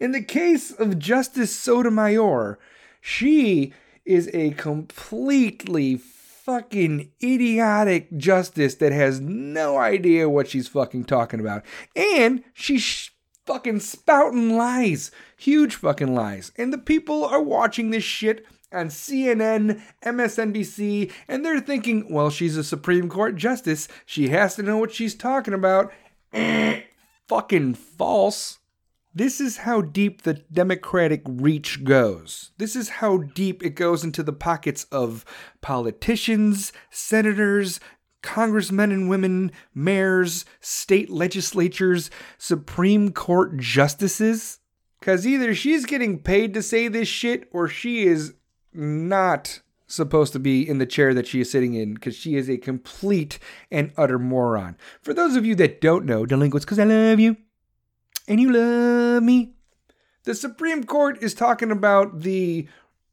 in 0.00 0.10
the 0.10 0.24
case 0.24 0.72
of 0.72 0.98
Justice 0.98 1.54
Sotomayor, 1.54 2.58
she 3.00 3.72
is 4.04 4.30
a 4.32 4.50
completely 4.50 5.96
fucking 5.96 7.10
idiotic 7.22 8.16
justice 8.16 8.74
that 8.76 8.92
has 8.92 9.20
no 9.20 9.78
idea 9.78 10.28
what 10.28 10.48
she's 10.48 10.68
fucking 10.68 11.04
talking 11.04 11.40
about. 11.40 11.64
And 11.94 12.42
she's 12.52 12.82
sh- 12.82 13.10
fucking 13.46 13.80
spouting 13.80 14.56
lies. 14.56 15.10
Huge 15.36 15.76
fucking 15.76 16.14
lies. 16.14 16.52
And 16.56 16.72
the 16.72 16.78
people 16.78 17.24
are 17.24 17.42
watching 17.42 17.90
this 17.90 18.04
shit 18.04 18.44
on 18.72 18.88
CNN, 18.88 19.82
MSNBC, 20.04 21.12
and 21.28 21.44
they're 21.44 21.60
thinking, 21.60 22.12
well, 22.12 22.30
she's 22.30 22.56
a 22.56 22.64
Supreme 22.64 23.08
Court 23.08 23.36
justice. 23.36 23.86
She 24.06 24.28
has 24.28 24.56
to 24.56 24.62
know 24.62 24.78
what 24.78 24.92
she's 24.92 25.14
talking 25.14 25.54
about. 25.54 25.92
fucking 27.28 27.74
false. 27.74 28.58
This 29.14 29.42
is 29.42 29.58
how 29.58 29.82
deep 29.82 30.22
the 30.22 30.34
Democratic 30.50 31.20
reach 31.26 31.84
goes. 31.84 32.52
This 32.56 32.74
is 32.74 32.88
how 32.88 33.18
deep 33.18 33.62
it 33.62 33.74
goes 33.74 34.04
into 34.04 34.22
the 34.22 34.32
pockets 34.32 34.84
of 34.84 35.26
politicians, 35.60 36.72
senators, 36.88 37.78
congressmen 38.22 38.90
and 38.90 39.10
women, 39.10 39.52
mayors, 39.74 40.46
state 40.60 41.10
legislatures, 41.10 42.10
Supreme 42.38 43.12
Court 43.12 43.58
justices. 43.58 44.60
Because 44.98 45.26
either 45.26 45.54
she's 45.54 45.84
getting 45.84 46.18
paid 46.18 46.54
to 46.54 46.62
say 46.62 46.88
this 46.88 47.08
shit 47.08 47.48
or 47.52 47.68
she 47.68 48.04
is 48.04 48.32
not 48.72 49.60
supposed 49.86 50.32
to 50.32 50.38
be 50.38 50.66
in 50.66 50.78
the 50.78 50.86
chair 50.86 51.12
that 51.12 51.26
she 51.26 51.42
is 51.42 51.50
sitting 51.50 51.74
in 51.74 51.92
because 51.92 52.16
she 52.16 52.34
is 52.34 52.48
a 52.48 52.56
complete 52.56 53.38
and 53.70 53.92
utter 53.98 54.18
moron. 54.18 54.78
For 55.02 55.12
those 55.12 55.36
of 55.36 55.44
you 55.44 55.54
that 55.56 55.82
don't 55.82 56.06
know, 56.06 56.24
delinquents, 56.24 56.64
because 56.64 56.78
I 56.78 56.84
love 56.84 57.20
you 57.20 57.36
and 58.28 58.40
you 58.40 58.52
love 58.52 59.22
me. 59.22 59.52
The 60.24 60.34
Supreme 60.34 60.84
Court 60.84 61.22
is 61.22 61.34
talking 61.34 61.70
about 61.70 62.20
the 62.20 62.68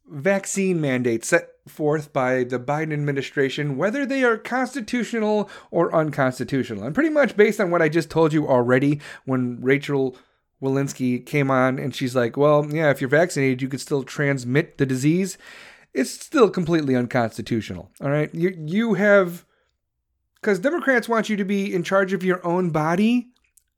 vaccine 0.07 0.79
mandate 0.81 1.25
set 1.25 1.49
forth 1.67 2.11
by 2.13 2.43
the 2.43 2.59
Biden 2.59 2.93
administration, 2.93 3.77
whether 3.77 4.05
they 4.05 4.23
are 4.23 4.37
constitutional 4.37 5.49
or 5.71 5.93
unconstitutional. 5.93 6.83
And 6.83 6.95
pretty 6.95 7.09
much 7.09 7.37
based 7.37 7.59
on 7.59 7.71
what 7.71 7.81
I 7.81 7.89
just 7.89 8.09
told 8.09 8.33
you 8.33 8.47
already, 8.47 9.01
when 9.25 9.59
Rachel 9.61 10.17
Walensky 10.61 11.25
came 11.25 11.49
on 11.49 11.79
and 11.79 11.95
she's 11.95 12.15
like, 12.15 12.37
well, 12.37 12.65
yeah, 12.69 12.89
if 12.89 13.01
you're 13.01 13.09
vaccinated, 13.09 13.61
you 13.61 13.69
could 13.69 13.81
still 13.81 14.03
transmit 14.03 14.77
the 14.77 14.85
disease. 14.85 15.37
It's 15.93 16.11
still 16.11 16.49
completely 16.49 16.95
unconstitutional. 16.95 17.91
All 18.01 18.09
right. 18.09 18.33
You, 18.33 18.55
you 18.57 18.95
have, 18.95 19.45
because 20.35 20.59
Democrats 20.59 21.09
want 21.09 21.29
you 21.29 21.37
to 21.37 21.45
be 21.45 21.73
in 21.73 21.83
charge 21.83 22.13
of 22.13 22.23
your 22.23 22.45
own 22.45 22.71
body 22.71 23.29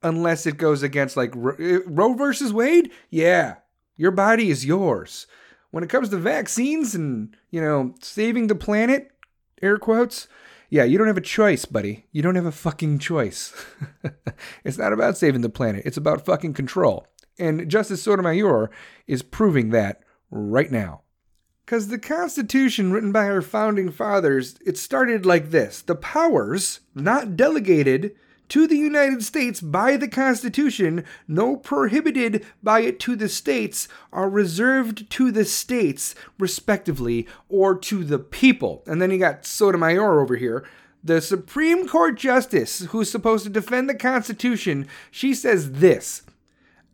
unless 0.04 0.46
it 0.46 0.58
goes 0.58 0.84
against 0.84 1.18
like 1.18 1.36
eh, 1.36 1.80
Roe 1.86 2.14
versus 2.14 2.54
Wade. 2.54 2.92
Yeah, 3.10 3.56
your 3.96 4.12
body 4.12 4.50
is 4.50 4.66
yours. 4.66 5.28
When 5.72 5.84
it 5.84 5.90
comes 5.90 6.10
to 6.10 6.18
vaccines 6.18 6.96
and, 6.96 7.36
you 7.50 7.62
know, 7.62 7.96
saving 8.02 8.48
the 8.48 8.56
planet, 8.56 9.12
air 9.62 9.78
quotes, 9.78 10.28
yeah, 10.70 10.84
you 10.84 10.98
don't 10.98 11.08
have 11.08 11.18
a 11.18 11.22
choice, 11.22 11.66
buddy. 11.66 12.06
You 12.12 12.22
don't 12.22 12.36
have 12.36 12.46
a 12.46 12.52
fucking 12.52 13.00
choice. 13.00 13.54
it's 14.64 14.78
not 14.78 14.94
about 14.94 15.18
saving 15.18 15.42
the 15.42 15.50
planet, 15.50 15.84
it's 15.86 15.98
about 15.98 16.26
fucking 16.26 16.54
control. 16.54 17.08
And 17.40 17.70
Justice 17.70 18.04
Sotomayor 18.04 18.70
is 19.08 19.22
proving 19.22 19.70
that 19.70 20.02
right 20.30 20.72
now. 20.72 21.02
Because 21.66 21.88
the 21.88 22.00
Constitution 22.00 22.92
written 22.92 23.12
by 23.12 23.30
our 23.30 23.42
founding 23.42 23.92
fathers, 23.92 24.56
it 24.66 24.78
started 24.78 25.26
like 25.26 25.52
this 25.52 25.82
the 25.82 25.96
powers 25.96 26.82
not 26.96 27.38
delegated 27.38 28.16
to 28.52 28.68
the 28.68 28.76
United 28.76 29.24
States 29.24 29.62
by 29.62 29.96
the 29.96 30.10
Constitution, 30.10 31.06
no 31.26 31.56
prohibited 31.56 32.46
by 32.62 32.82
it 32.82 33.00
to 33.00 33.16
the 33.16 33.30
states, 33.30 33.88
are 34.12 34.30
reserved 34.30 35.10
to 35.12 35.32
the 35.32 35.46
states, 35.46 36.16
respectively, 36.38 37.26
or 37.48 37.78
to 37.78 38.04
the 38.04 38.20
people. 38.20 38.84
And 38.86 39.02
then 39.02 39.10
you 39.10 39.20
got 39.20 39.46
Sotomayor 39.46 40.20
over 40.20 40.36
here. 40.36 40.66
The 41.02 41.22
Supreme 41.22 41.88
Court 41.88 42.18
Justice, 42.18 42.80
who's 42.90 43.10
supposed 43.10 43.46
to 43.46 43.50
defend 43.50 43.88
the 43.88 43.96
Constitution, 43.96 44.86
she 45.10 45.34
says 45.34 45.72
this. 45.72 46.24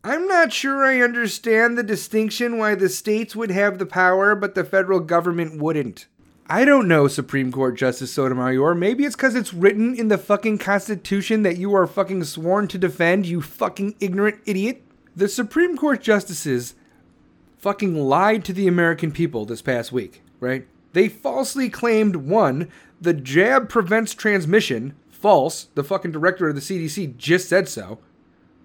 I'm 0.04 0.28
not 0.28 0.52
sure 0.52 0.84
I 0.84 1.00
understand 1.00 1.76
the 1.76 1.82
distinction 1.82 2.58
why 2.58 2.76
the 2.76 2.88
states 2.88 3.34
would 3.34 3.50
have 3.50 3.80
the 3.80 3.86
power, 3.86 4.36
but 4.36 4.54
the 4.54 4.62
federal 4.62 5.00
government 5.00 5.60
wouldn't. 5.60 6.06
I 6.50 6.64
don't 6.64 6.88
know, 6.88 7.08
Supreme 7.08 7.52
Court 7.52 7.76
Justice 7.76 8.12
Sotomayor. 8.12 8.74
Maybe 8.74 9.04
it's 9.04 9.14
because 9.14 9.34
it's 9.34 9.52
written 9.52 9.94
in 9.94 10.08
the 10.08 10.16
fucking 10.16 10.58
Constitution 10.58 11.42
that 11.42 11.58
you 11.58 11.74
are 11.74 11.86
fucking 11.86 12.24
sworn 12.24 12.68
to 12.68 12.78
defend, 12.78 13.26
you 13.26 13.42
fucking 13.42 13.96
ignorant 14.00 14.40
idiot. 14.46 14.82
The 15.14 15.28
Supreme 15.28 15.76
Court 15.76 16.00
Justices 16.00 16.74
fucking 17.58 17.94
lied 17.94 18.46
to 18.46 18.54
the 18.54 18.66
American 18.66 19.12
people 19.12 19.44
this 19.44 19.60
past 19.60 19.92
week, 19.92 20.22
right? 20.40 20.66
They 20.94 21.08
falsely 21.08 21.68
claimed 21.68 22.16
one, 22.16 22.70
the 23.00 23.12
jab 23.12 23.68
prevents 23.68 24.14
transmission. 24.14 24.94
False. 25.10 25.64
The 25.74 25.84
fucking 25.84 26.12
director 26.12 26.48
of 26.48 26.54
the 26.54 26.60
CDC 26.60 27.16
just 27.16 27.48
said 27.48 27.68
so. 27.68 27.98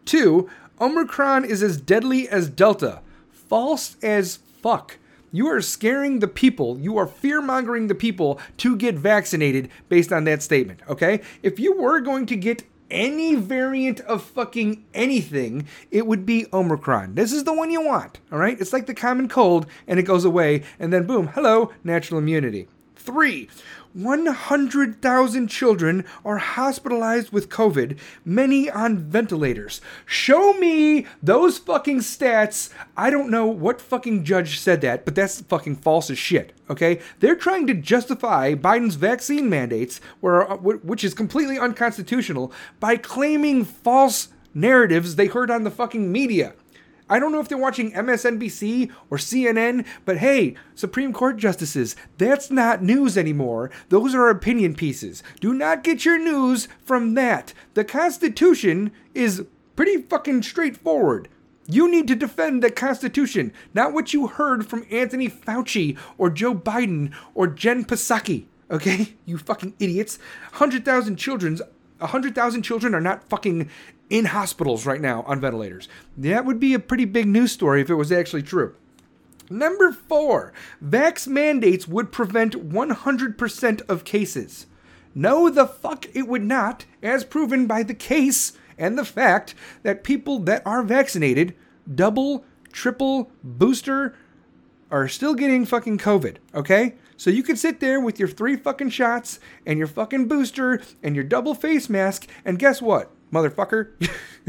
Two, 0.05 0.49
Omicron 0.79 1.45
is 1.45 1.63
as 1.63 1.81
deadly 1.81 2.29
as 2.29 2.49
Delta. 2.49 3.01
False 3.31 3.97
as 4.01 4.37
fuck. 4.37 4.97
You 5.35 5.47
are 5.47 5.61
scaring 5.61 6.19
the 6.19 6.27
people. 6.27 6.77
You 6.79 6.95
are 6.99 7.07
fear 7.07 7.41
mongering 7.41 7.87
the 7.87 7.95
people 7.95 8.39
to 8.57 8.75
get 8.75 8.93
vaccinated 8.93 9.67
based 9.89 10.13
on 10.13 10.25
that 10.25 10.43
statement, 10.43 10.81
okay? 10.87 11.21
If 11.41 11.59
you 11.59 11.73
were 11.75 12.01
going 12.01 12.27
to 12.27 12.35
get 12.35 12.61
any 12.91 13.33
variant 13.33 13.99
of 14.01 14.21
fucking 14.21 14.85
anything, 14.93 15.65
it 15.89 16.05
would 16.05 16.27
be 16.27 16.45
Omicron. 16.53 17.15
This 17.15 17.33
is 17.33 17.45
the 17.45 17.53
one 17.53 17.71
you 17.71 17.81
want, 17.81 18.19
all 18.31 18.37
right? 18.37 18.61
It's 18.61 18.71
like 18.71 18.85
the 18.85 18.93
common 18.93 19.27
cold 19.27 19.65
and 19.87 19.99
it 19.99 20.03
goes 20.03 20.23
away, 20.23 20.61
and 20.77 20.93
then 20.93 21.07
boom, 21.07 21.29
hello, 21.29 21.73
natural 21.83 22.19
immunity. 22.19 22.67
Three, 22.95 23.49
100,000 23.93 25.47
children 25.47 26.05
are 26.25 26.37
hospitalized 26.37 27.31
with 27.31 27.49
COVID, 27.49 27.97
many 28.25 28.69
on 28.69 28.97
ventilators. 28.97 29.81
Show 30.05 30.53
me 30.53 31.05
those 31.21 31.57
fucking 31.59 31.99
stats. 31.99 32.71
I 32.97 33.09
don't 33.09 33.29
know 33.29 33.45
what 33.45 33.79
fucking 33.81 34.23
judge 34.23 34.59
said 34.59 34.81
that, 34.81 35.05
but 35.05 35.15
that's 35.15 35.41
fucking 35.41 35.77
false 35.77 36.09
as 36.09 36.17
shit, 36.17 36.53
okay? 36.69 36.99
They're 37.19 37.35
trying 37.35 37.67
to 37.67 37.73
justify 37.73 38.55
Biden's 38.55 38.95
vaccine 38.95 39.49
mandates, 39.49 40.01
uh, 40.23 40.57
which 40.57 41.03
is 41.03 41.13
completely 41.13 41.59
unconstitutional, 41.59 42.51
by 42.79 42.97
claiming 42.97 43.63
false 43.63 44.29
narratives 44.53 45.15
they 45.15 45.27
heard 45.27 45.51
on 45.51 45.63
the 45.63 45.71
fucking 45.71 46.11
media. 46.11 46.53
I 47.09 47.19
don't 47.19 47.31
know 47.31 47.39
if 47.39 47.49
they're 47.49 47.57
watching 47.57 47.91
MSNBC 47.91 48.91
or 49.09 49.17
CNN, 49.17 49.85
but 50.05 50.17
hey, 50.17 50.55
Supreme 50.73 51.13
Court 51.13 51.37
justices, 51.37 51.95
that's 52.17 52.49
not 52.49 52.81
news 52.81 53.17
anymore. 53.17 53.69
Those 53.89 54.15
are 54.15 54.29
opinion 54.29 54.75
pieces. 54.75 55.21
Do 55.39 55.53
not 55.53 55.83
get 55.83 56.05
your 56.05 56.17
news 56.17 56.67
from 56.83 57.13
that. 57.15 57.53
The 57.73 57.83
Constitution 57.83 58.91
is 59.13 59.45
pretty 59.75 60.01
fucking 60.01 60.43
straightforward. 60.43 61.27
You 61.67 61.89
need 61.89 62.07
to 62.09 62.15
defend 62.15 62.61
the 62.61 62.71
Constitution, 62.71 63.53
not 63.73 63.93
what 63.93 64.13
you 64.13 64.27
heard 64.27 64.65
from 64.65 64.85
Anthony 64.91 65.29
Fauci 65.29 65.97
or 66.17 66.29
Joe 66.29 66.53
Biden 66.53 67.13
or 67.33 67.47
Jen 67.47 67.85
Psaki. 67.85 68.45
Okay, 68.69 69.15
you 69.25 69.37
fucking 69.37 69.73
idiots. 69.79 70.19
100,000 70.51 71.15
children's 71.15 71.61
100,000 71.99 72.63
children 72.63 72.93
are 72.93 72.99
not 72.99 73.23
fucking 73.29 73.69
in 74.09 74.25
hospitals 74.25 74.85
right 74.85 75.01
now 75.01 75.23
on 75.23 75.39
ventilators. 75.39 75.87
That 76.17 76.45
would 76.45 76.59
be 76.59 76.73
a 76.73 76.79
pretty 76.79 77.05
big 77.05 77.27
news 77.27 77.51
story 77.51 77.81
if 77.81 77.89
it 77.89 77.95
was 77.95 78.11
actually 78.11 78.43
true. 78.43 78.75
Number 79.49 79.91
four, 79.91 80.53
vax 80.83 81.27
mandates 81.27 81.87
would 81.87 82.11
prevent 82.11 82.69
100% 82.69 83.81
of 83.89 84.03
cases. 84.03 84.67
No, 85.15 85.49
the 85.49 85.67
fuck 85.67 86.07
it 86.13 86.27
would 86.27 86.43
not, 86.43 86.85
as 87.01 87.23
proven 87.23 87.67
by 87.67 87.83
the 87.83 87.93
case 87.93 88.53
and 88.77 88.97
the 88.97 89.05
fact 89.05 89.53
that 89.83 90.03
people 90.03 90.39
that 90.39 90.63
are 90.65 90.81
vaccinated, 90.81 91.55
double, 91.93 92.45
triple, 92.71 93.29
booster, 93.43 94.15
are 94.89 95.07
still 95.07 95.35
getting 95.35 95.65
fucking 95.65 95.97
COVID, 95.97 96.37
okay? 96.55 96.95
So 97.17 97.29
you 97.29 97.43
could 97.43 97.59
sit 97.59 97.79
there 97.79 97.99
with 97.99 98.19
your 98.19 98.27
three 98.27 98.55
fucking 98.55 98.89
shots 98.89 99.39
and 99.65 99.77
your 99.77 99.87
fucking 99.87 100.27
booster 100.27 100.81
and 101.01 101.15
your 101.15 101.23
double 101.23 101.53
face 101.53 101.89
mask, 101.89 102.27
and 102.43 102.59
guess 102.59 102.81
what, 102.81 103.11
motherfucker? 103.33 103.91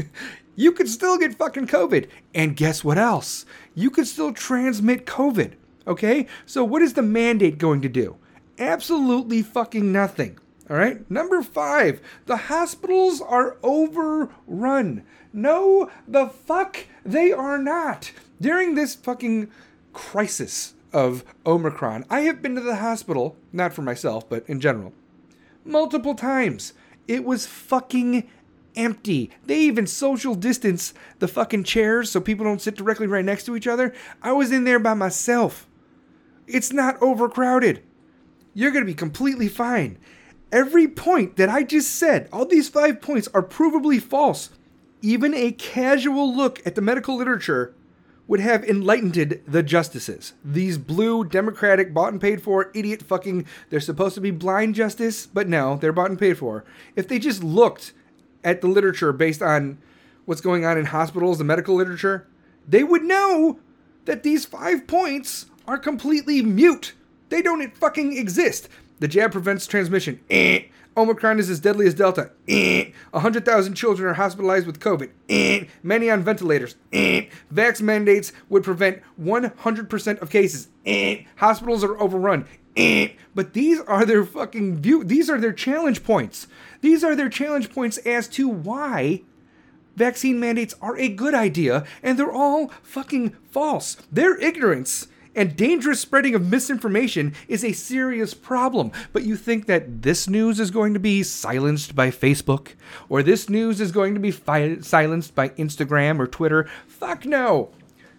you 0.55 0.71
could 0.71 0.87
still 0.87 1.17
get 1.17 1.35
fucking 1.35 1.67
COVID. 1.67 2.07
And 2.33 2.55
guess 2.55 2.83
what 2.83 2.97
else? 2.97 3.45
You 3.73 3.89
could 3.89 4.07
still 4.07 4.33
transmit 4.33 5.05
COVID, 5.05 5.53
okay? 5.87 6.27
So 6.45 6.63
what 6.63 6.81
is 6.81 6.93
the 6.93 7.01
mandate 7.01 7.57
going 7.57 7.81
to 7.81 7.89
do? 7.89 8.17
Absolutely 8.59 9.41
fucking 9.41 9.91
nothing. 9.91 10.37
All 10.69 10.77
right. 10.77 11.09
Number 11.11 11.43
five, 11.43 12.01
the 12.25 12.37
hospitals 12.37 13.21
are 13.21 13.57
overrun. 13.61 15.03
No, 15.31 15.91
the 16.07 16.27
fuck 16.27 16.85
they 17.05 17.31
are 17.31 17.59
not. 17.59 18.11
During 18.41 18.73
this 18.73 18.95
fucking 18.95 19.51
crisis 19.93 20.73
of 20.91 21.23
Omicron, 21.45 22.05
I 22.09 22.21
have 22.21 22.41
been 22.41 22.55
to 22.55 22.61
the 22.61 22.77
hospital, 22.77 23.35
not 23.53 23.73
for 23.73 23.83
myself, 23.83 24.27
but 24.27 24.47
in 24.49 24.59
general, 24.59 24.93
multiple 25.63 26.15
times. 26.15 26.73
It 27.07 27.23
was 27.23 27.45
fucking 27.45 28.27
empty. 28.75 29.31
They 29.45 29.59
even 29.59 29.87
social 29.87 30.35
distance 30.35 30.93
the 31.19 31.27
fucking 31.27 31.63
chairs 31.63 32.11
so 32.11 32.19
people 32.19 32.45
don't 32.45 32.61
sit 32.61 32.75
directly 32.75 33.07
right 33.07 33.25
next 33.25 33.45
to 33.45 33.55
each 33.55 33.67
other. 33.67 33.93
I 34.21 34.31
was 34.31 34.51
in 34.51 34.63
there 34.63 34.79
by 34.79 34.93
myself. 34.93 35.67
It's 36.47 36.71
not 36.71 37.01
overcrowded. 37.01 37.83
You're 38.53 38.71
going 38.71 38.83
to 38.83 38.91
be 38.91 38.93
completely 38.93 39.47
fine. 39.47 39.97
Every 40.51 40.87
point 40.87 41.35
that 41.37 41.49
I 41.49 41.63
just 41.63 41.95
said, 41.95 42.29
all 42.31 42.45
these 42.45 42.69
five 42.69 43.01
points 43.01 43.27
are 43.33 43.43
provably 43.43 44.01
false. 44.01 44.49
Even 45.01 45.33
a 45.33 45.51
casual 45.51 46.33
look 46.35 46.65
at 46.65 46.75
the 46.75 46.81
medical 46.81 47.17
literature 47.17 47.75
would 48.27 48.39
have 48.39 48.63
enlightened 48.63 49.41
the 49.47 49.63
justices. 49.63 50.33
These 50.43 50.77
blue, 50.77 51.23
democratic, 51.25 51.93
bought 51.93 52.11
and 52.11 52.21
paid 52.21 52.41
for, 52.41 52.71
idiot 52.73 53.03
fucking, 53.03 53.45
they're 53.69 53.79
supposed 53.79 54.15
to 54.15 54.21
be 54.21 54.31
blind 54.31 54.75
justice, 54.75 55.27
but 55.27 55.47
no, 55.47 55.77
they're 55.77 55.93
bought 55.93 56.09
and 56.09 56.19
paid 56.19 56.37
for. 56.37 56.65
If 56.95 57.07
they 57.07 57.19
just 57.19 57.43
looked 57.43 57.93
at 58.45 58.61
the 58.61 58.67
literature 58.67 59.11
based 59.11 59.41
on 59.41 59.77
what's 60.23 60.39
going 60.39 60.63
on 60.63 60.77
in 60.77 60.85
hospitals, 60.85 61.39
the 61.39 61.43
medical 61.43 61.75
literature, 61.75 62.27
they 62.65 62.83
would 62.83 63.03
know 63.03 63.59
that 64.05 64.23
these 64.23 64.45
five 64.45 64.87
points 64.87 65.47
are 65.67 65.77
completely 65.77 66.41
mute. 66.41 66.93
They 67.29 67.41
don't 67.41 67.75
fucking 67.75 68.15
exist. 68.17 68.69
The 68.99 69.07
jab 69.07 69.31
prevents 69.31 69.67
transmission. 69.67 70.21
Eh. 70.29 70.65
Omicron 70.95 71.39
is 71.39 71.49
as 71.49 71.59
deadly 71.59 71.87
as 71.87 71.93
Delta. 71.93 72.31
Eh. 72.47 72.91
100,000 73.11 73.73
children 73.73 74.07
are 74.07 74.13
hospitalized 74.13 74.65
with 74.65 74.79
COVID. 74.79 75.09
Eh. 75.27 75.65
Many 75.83 76.09
on 76.09 76.23
ventilators. 76.23 76.75
Eh. 76.93 77.25
Vax 77.53 77.81
mandates 77.81 78.31
would 78.47 78.63
prevent 78.63 79.01
100% 79.19 80.21
of 80.21 80.29
cases. 80.29 80.69
Eh. 80.85 81.23
Hospitals 81.37 81.83
are 81.83 81.99
overrun. 81.99 82.47
Eh. 82.75 83.09
But 83.33 83.53
these 83.53 83.79
are 83.81 84.05
their 84.05 84.25
fucking 84.25 84.77
view. 84.77 85.03
These 85.03 85.29
are 85.29 85.39
their 85.39 85.53
challenge 85.53 86.03
points. 86.03 86.47
These 86.81 87.03
are 87.03 87.15
their 87.15 87.29
challenge 87.29 87.71
points 87.71 87.97
as 87.99 88.27
to 88.29 88.47
why 88.47 89.21
vaccine 89.95 90.39
mandates 90.39 90.75
are 90.81 90.97
a 90.97 91.09
good 91.09 91.33
idea, 91.33 91.85
and 92.03 92.17
they're 92.19 92.31
all 92.31 92.69
fucking 92.83 93.35
false. 93.49 93.97
Their 94.11 94.37
ignorance 94.37 95.07
and 95.35 95.55
dangerous 95.55 95.99
spreading 95.99 96.33
of 96.33 96.49
misinformation 96.49 97.33
is 97.47 97.63
a 97.63 97.73
serious 97.73 98.33
problem. 98.33 98.91
But 99.11 99.23
you 99.23 99.35
think 99.35 99.65
that 99.65 100.01
this 100.01 100.29
news 100.29 100.59
is 100.59 100.71
going 100.71 100.93
to 100.93 100.99
be 100.99 101.23
silenced 101.23 101.95
by 101.95 102.09
Facebook? 102.09 102.69
Or 103.09 103.21
this 103.21 103.49
news 103.49 103.81
is 103.81 103.91
going 103.91 104.13
to 104.13 104.19
be 104.19 104.31
fi- 104.31 104.79
silenced 104.79 105.35
by 105.35 105.49
Instagram 105.49 106.19
or 106.19 106.27
Twitter? 106.27 106.69
Fuck 106.87 107.25
no! 107.25 107.71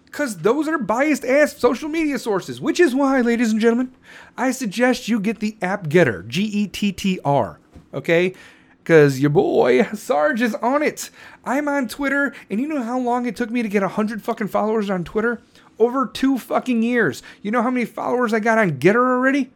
Because 0.07 0.37
those 0.37 0.67
are 0.67 0.77
biased 0.77 1.25
ass 1.25 1.55
social 1.57 1.89
media 1.89 2.17
sources, 2.17 2.61
which 2.61 2.79
is 2.79 2.95
why, 2.95 3.21
ladies 3.21 3.51
and 3.51 3.61
gentlemen, 3.61 3.93
I 4.37 4.51
suggest 4.51 5.07
you 5.07 5.19
get 5.19 5.39
the 5.39 5.57
app 5.61 5.87
GETTR, 5.87 6.27
G 6.27 6.43
E 6.43 6.67
T 6.67 6.91
T 6.93 7.19
R, 7.23 7.59
okay? 7.93 8.33
Because 8.81 9.19
your 9.19 9.29
boy 9.29 9.83
Sarge 9.93 10.41
is 10.41 10.55
on 10.55 10.81
it. 10.81 11.09
I'm 11.43 11.67
on 11.67 11.89
Twitter, 11.89 12.33
and 12.49 12.59
you 12.59 12.67
know 12.67 12.81
how 12.81 12.97
long 12.97 13.25
it 13.25 13.35
took 13.35 13.51
me 13.51 13.61
to 13.61 13.69
get 13.69 13.81
100 13.81 14.23
fucking 14.23 14.47
followers 14.47 14.89
on 14.89 15.03
Twitter? 15.03 15.41
Over 15.77 16.07
two 16.07 16.39
fucking 16.39 16.81
years. 16.81 17.21
You 17.41 17.51
know 17.51 17.61
how 17.61 17.69
many 17.69 17.85
followers 17.85 18.33
I 18.33 18.39
got 18.39 18.57
on 18.57 18.79
GETTR 18.79 18.95
already? 18.95 19.51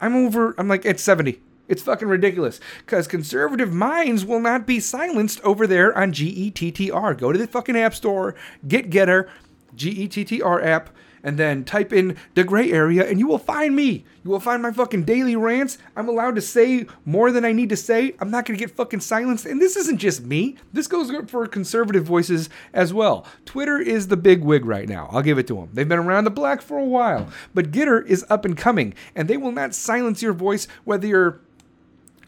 I'm 0.00 0.14
over, 0.14 0.54
I'm 0.58 0.68
like 0.68 0.86
at 0.86 1.00
70. 1.00 1.40
It's 1.68 1.82
fucking 1.82 2.08
ridiculous. 2.08 2.60
Because 2.78 3.06
conservative 3.06 3.72
minds 3.72 4.24
will 4.24 4.40
not 4.40 4.66
be 4.66 4.78
silenced 4.78 5.40
over 5.42 5.66
there 5.66 5.96
on 5.96 6.12
GETTR. 6.12 7.18
Go 7.18 7.32
to 7.32 7.38
the 7.38 7.46
fucking 7.46 7.76
app 7.76 7.94
store, 7.94 8.34
get 8.66 8.90
GETTR, 8.90 9.28
GETTR 9.76 10.64
app, 10.64 10.90
and 11.22 11.38
then 11.38 11.64
type 11.64 11.92
in 11.92 12.16
the 12.34 12.44
gray 12.44 12.70
area 12.72 13.08
and 13.08 13.18
you 13.18 13.26
will 13.26 13.38
find 13.38 13.74
me. 13.76 14.04
You 14.24 14.30
will 14.30 14.40
find 14.40 14.62
my 14.62 14.72
fucking 14.72 15.04
daily 15.04 15.36
rants. 15.36 15.78
I'm 15.96 16.08
allowed 16.08 16.34
to 16.36 16.40
say 16.40 16.86
more 17.04 17.30
than 17.30 17.44
I 17.44 17.52
need 17.52 17.68
to 17.70 17.76
say. 17.76 18.14
I'm 18.20 18.30
not 18.30 18.44
going 18.44 18.58
to 18.58 18.64
get 18.64 18.74
fucking 18.74 19.00
silenced. 19.00 19.46
And 19.46 19.60
this 19.60 19.76
isn't 19.76 19.98
just 19.98 20.24
me. 20.24 20.56
This 20.72 20.86
goes 20.86 21.10
for 21.28 21.46
conservative 21.46 22.04
voices 22.04 22.48
as 22.72 22.92
well. 22.92 23.26
Twitter 23.44 23.78
is 23.78 24.08
the 24.08 24.16
big 24.16 24.42
wig 24.42 24.64
right 24.64 24.88
now. 24.88 25.08
I'll 25.10 25.22
give 25.22 25.38
it 25.38 25.46
to 25.48 25.54
them. 25.54 25.70
They've 25.72 25.88
been 25.88 25.98
around 25.98 26.24
the 26.24 26.30
block 26.30 26.62
for 26.62 26.78
a 26.78 26.84
while. 26.84 27.28
But 27.54 27.70
GETTR 27.70 28.06
is 28.06 28.24
up 28.28 28.44
and 28.44 28.56
coming 28.56 28.94
and 29.14 29.28
they 29.28 29.36
will 29.36 29.52
not 29.52 29.74
silence 29.74 30.22
your 30.22 30.32
voice 30.32 30.66
whether 30.84 31.06
you're 31.06 31.40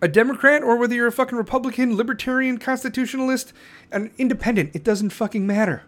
a 0.02 0.08
Democrat 0.08 0.62
or 0.62 0.76
whether 0.76 0.94
you're 0.94 1.06
a 1.06 1.12
fucking 1.12 1.38
Republican, 1.38 1.96
Libertarian, 1.96 2.58
Constitutionalist, 2.58 3.52
an 3.90 4.10
independent, 4.18 4.74
it 4.74 4.84
doesn't 4.84 5.10
fucking 5.10 5.46
matter. 5.46 5.84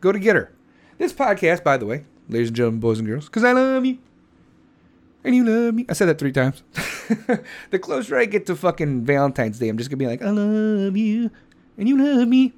Go 0.00 0.12
to 0.12 0.20
GETTR. 0.20 0.50
This 0.98 1.12
podcast, 1.12 1.62
by 1.62 1.76
the 1.76 1.84
way, 1.84 2.04
ladies 2.28 2.48
and 2.48 2.56
gentlemen, 2.56 2.80
boys 2.80 2.98
and 2.98 3.06
girls, 3.06 3.26
because 3.26 3.44
I 3.44 3.52
love 3.52 3.84
you. 3.84 3.98
And 5.24 5.34
you 5.34 5.44
love 5.44 5.74
me. 5.74 5.84
I 5.88 5.92
said 5.92 6.06
that 6.06 6.18
three 6.18 6.32
times. 6.32 6.62
the 7.70 7.78
closer 7.78 8.16
I 8.16 8.24
get 8.24 8.46
to 8.46 8.56
fucking 8.56 9.04
Valentine's 9.04 9.58
Day, 9.58 9.68
I'm 9.68 9.76
just 9.76 9.90
gonna 9.90 9.98
be 9.98 10.06
like, 10.06 10.22
I 10.22 10.30
love 10.30 10.96
you. 10.96 11.30
And 11.76 11.88
you 11.88 12.02
love 12.02 12.28
me. 12.28 12.54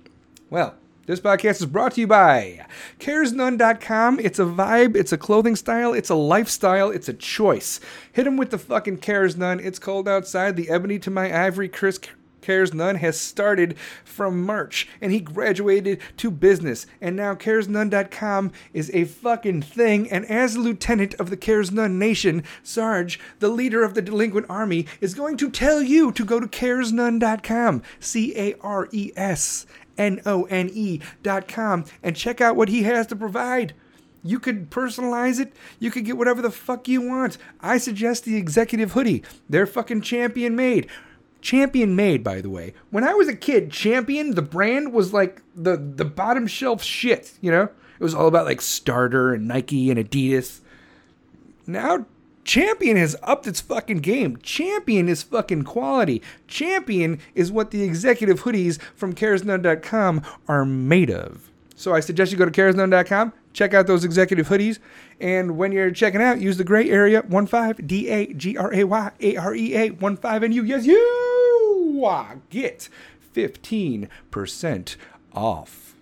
Well, 0.51 0.75
this 1.07 1.19
podcast 1.19 1.61
is 1.61 1.67
brought 1.67 1.93
to 1.95 2.01
you 2.03 2.07
by 2.07 2.65
caresnone.com. 3.01 4.21
It's 4.21 4.39
a 4.39 4.45
vibe, 4.45 4.95
it's 4.95 5.13
a 5.13 5.19
clothing 5.19 5.57
style, 5.57 5.93
it's 5.93 6.11
a 6.11 6.15
lifestyle, 6.15 6.91
it's 6.91 7.09
a 7.09 7.15
choice. 7.15 7.81
Hit 8.13 8.27
him 8.27 8.37
with 8.37 8.51
the 8.51 8.59
fucking 8.59 8.99
Cares 8.99 9.37
None. 9.37 9.59
It's 9.59 9.79
cold 9.81 10.07
outside. 10.07 10.55
The 10.55 10.69
ebony 10.69 11.01
to 11.01 11.11
my 11.11 11.47
ivory, 11.47 11.69
Chris 11.69 11.99
Cares 12.41 12.73
None 12.75 12.97
has 12.97 13.19
started 13.19 13.77
from 14.05 14.45
March 14.45 14.89
and 15.01 15.13
he 15.13 15.21
graduated 15.21 16.01
to 16.19 16.31
business. 16.31 16.87
And 17.01 17.17
now 17.17 17.35
CaresNone.com 17.35 18.53
is 18.73 18.91
a 18.95 19.05
fucking 19.05 19.63
thing. 19.63 20.11
And 20.11 20.25
as 20.27 20.57
lieutenant 20.57 21.15
of 21.15 21.31
the 21.31 21.37
Cares 21.37 21.71
None 21.71 21.99
Nation, 21.99 22.43
Sarge, 22.63 23.21
the 23.39 23.49
leader 23.49 23.83
of 23.83 23.95
the 23.95 24.03
delinquent 24.03 24.47
army, 24.49 24.87
is 25.01 25.15
going 25.15 25.37
to 25.39 25.51
tell 25.51 25.83
you 25.83 26.13
to 26.13 26.25
go 26.25 26.41
to 26.41 26.47
CaresNone.com. 26.47 27.83
C 28.01 28.35
A 28.37 28.55
R 28.61 28.89
E 28.93 29.13
S 29.17 29.67
N 29.97 30.21
O 30.25 30.45
N 30.45 30.71
E 30.73 31.01
dot 31.23 31.49
com 31.49 31.85
and 32.03 32.17
check 32.17 32.41
out 32.41 32.57
what 32.57 32.69
he 32.69 32.85
has 32.85 33.07
to 33.09 33.17
provide. 33.17 33.75
You 34.23 34.41
could 34.41 34.71
personalize 34.71 35.41
it. 35.41 35.53
You 35.79 35.91
could 35.91 36.05
get 36.05 36.17
whatever 36.17 36.43
the 36.43 36.51
fuck 36.51 36.89
you 36.89 37.01
want. 37.01 37.39
I 37.61 37.79
suggest 37.79 38.25
the 38.25 38.37
executive 38.37 38.93
hoodie. 38.93 39.23
They're 39.49 39.67
fucking 39.67 40.03
champion 40.03 40.57
made. 40.57 40.89
Champion 41.41 41.95
made, 41.95 42.25
by 42.25 42.41
the 42.41 42.51
way. 42.51 42.75
When 42.91 43.05
I 43.05 43.15
was 43.15 43.29
a 43.29 43.37
kid, 43.37 43.71
Champion, 43.71 44.35
the 44.35 44.43
brand 44.43 44.93
was 44.93 45.13
like 45.13 45.43
the 45.55 45.77
the 45.77 46.05
bottom 46.05 46.47
shelf 46.47 46.83
shit, 46.83 47.33
you 47.41 47.51
know? 47.51 47.69
It 47.99 48.05
was 48.05 48.15
all 48.15 48.29
about 48.29 48.47
like 48.47 48.61
Starter 48.61 49.35
and 49.35 49.49
Nike 49.49 49.91
and 49.91 49.99
Adidas. 49.99 50.61
Now 51.67 52.07
Champion 52.49 52.97
has 52.97 53.15
upped 53.23 53.47
its 53.47 53.61
fucking 53.61 53.99
game. 53.99 54.39
Champion 54.39 55.07
is 55.07 55.23
fucking 55.23 55.65
quality. 55.65 56.23
Champion 56.47 57.21
is 57.35 57.53
what 57.53 57.73
the 57.73 57.83
executive 57.83 58.45
hoodies 58.45 58.81
from 58.95 59.15
caresnone.com 59.15 60.23
are 60.49 60.65
made 60.65 61.11
of. 61.11 61.51
So 61.77 61.95
I 61.95 62.01
suggest 62.01 62.33
you 62.33 62.39
go 62.39 62.47
to 62.47 62.51
caresnone.com, 62.51 63.35
check 63.53 63.75
out 63.75 63.87
those 63.87 64.05
executive 64.05 64.49
hoodies, 64.49 64.79
and 65.21 65.57
when 65.57 65.73
you're 65.73 65.91
checking 65.91 66.23
out, 66.23 66.41
use 66.41 66.57
the 66.57 66.65
gray 66.65 66.91
area 66.91 67.23
15 67.23 67.87
D 67.87 68.09
A 68.09 68.33
G 68.33 68.57
R 68.57 68.73
A 68.73 68.85
Y 68.85 69.11
A 69.21 69.37
R 69.37 69.55
E 69.55 69.75
A 69.75 69.91
15 69.91 70.45
and 70.45 70.55
you 70.55 70.63
yes 70.63 70.87
you 70.87 72.07
get 72.51 72.89
15% 73.35 74.97
off. 75.35 75.95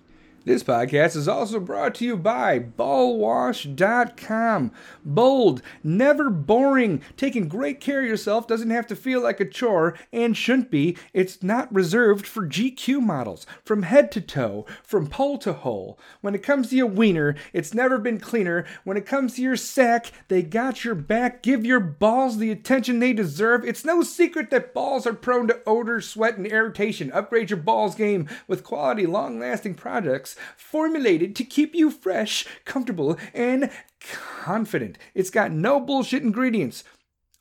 This 0.44 0.62
podcast 0.62 1.16
is 1.16 1.26
also 1.26 1.58
brought 1.58 1.96
to 1.96 2.04
you 2.04 2.16
by 2.16 2.60
ballwash.com. 2.60 4.70
Bold, 5.06 5.62
never 5.84 6.30
boring. 6.30 7.00
Taking 7.16 7.46
great 7.46 7.80
care 7.80 8.00
of 8.00 8.08
yourself 8.08 8.48
doesn't 8.48 8.70
have 8.70 8.88
to 8.88 8.96
feel 8.96 9.22
like 9.22 9.38
a 9.38 9.44
chore 9.44 9.96
and 10.12 10.36
shouldn't 10.36 10.68
be. 10.68 10.96
It's 11.14 11.44
not 11.44 11.72
reserved 11.72 12.26
for 12.26 12.44
GQ 12.44 13.00
models. 13.00 13.46
From 13.64 13.84
head 13.84 14.10
to 14.12 14.20
toe, 14.20 14.66
from 14.82 15.06
pole 15.06 15.38
to 15.38 15.52
hole. 15.52 15.96
When 16.22 16.34
it 16.34 16.42
comes 16.42 16.70
to 16.70 16.76
your 16.76 16.88
wiener, 16.88 17.36
it's 17.52 17.72
never 17.72 17.98
been 17.98 18.18
cleaner. 18.18 18.66
When 18.82 18.96
it 18.96 19.06
comes 19.06 19.34
to 19.34 19.42
your 19.42 19.56
sack, 19.56 20.10
they 20.26 20.42
got 20.42 20.84
your 20.84 20.96
back. 20.96 21.40
Give 21.40 21.64
your 21.64 21.78
balls 21.78 22.38
the 22.38 22.50
attention 22.50 22.98
they 22.98 23.12
deserve. 23.12 23.64
It's 23.64 23.84
no 23.84 24.02
secret 24.02 24.50
that 24.50 24.74
balls 24.74 25.06
are 25.06 25.14
prone 25.14 25.46
to 25.46 25.60
odor, 25.66 26.00
sweat, 26.00 26.36
and 26.36 26.48
irritation. 26.48 27.12
Upgrade 27.12 27.50
your 27.50 27.60
balls 27.60 27.94
game 27.94 28.28
with 28.48 28.64
quality, 28.64 29.06
long 29.06 29.38
lasting 29.38 29.76
products 29.76 30.34
formulated 30.56 31.36
to 31.36 31.44
keep 31.44 31.76
you 31.76 31.92
fresh, 31.92 32.44
comfortable, 32.64 33.16
and 33.32 33.70
confident. 34.12 34.98
It's 35.14 35.30
got 35.30 35.52
no 35.52 35.80
bullshit 35.80 36.22
ingredients. 36.22 36.84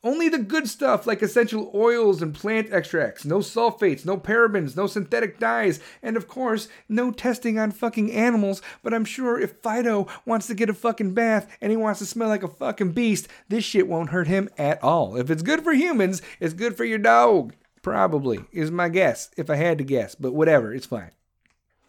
Only 0.06 0.30
the 0.30 0.38
good 0.38 0.70
stuff 0.70 1.08
like 1.08 1.24
essential 1.24 1.72
oils 1.74 2.22
and 2.22 2.32
plant 2.32 2.72
extracts, 2.72 3.26
no 3.26 3.40
sulfates, 3.40 4.06
no 4.06 4.18
parabens, 4.18 4.78
no 4.78 4.86
synthetic 4.86 5.40
dyes, 5.40 5.80
and 6.04 6.16
of 6.16 6.28
course, 6.28 6.68
no 6.88 7.10
testing 7.10 7.58
on 7.58 7.72
fucking 7.72 8.12
animals. 8.12 8.62
But 8.84 8.94
I'm 8.94 9.04
sure 9.04 9.40
if 9.40 9.64
Fido 9.64 10.06
wants 10.24 10.46
to 10.46 10.54
get 10.54 10.70
a 10.70 10.76
fucking 10.76 11.16
bath 11.16 11.48
and 11.60 11.72
he 11.72 11.76
wants 11.76 11.98
to 12.02 12.06
smell 12.06 12.30
like 12.30 12.44
a 12.44 12.48
fucking 12.48 12.92
beast, 12.92 13.28
this 13.50 13.64
shit 13.64 13.88
won't 13.88 14.12
hurt 14.12 14.28
him 14.28 14.48
at 14.60 14.84
all. 14.84 15.16
If 15.18 15.32
it's 15.32 15.42
good 15.42 15.64
for 15.64 15.74
humans, 15.74 16.22
it's 16.40 16.54
good 16.54 16.78
for 16.78 16.86
your 16.86 17.00
dog. 17.00 17.56
Probably, 17.82 18.46
is 18.52 18.70
my 18.70 18.90
guess, 18.90 19.32
if 19.38 19.50
I 19.50 19.56
had 19.56 19.80
to 19.80 19.84
guess, 19.84 20.14
but 20.14 20.36
whatever, 20.36 20.72
it's 20.72 20.86
fine. 20.86 21.14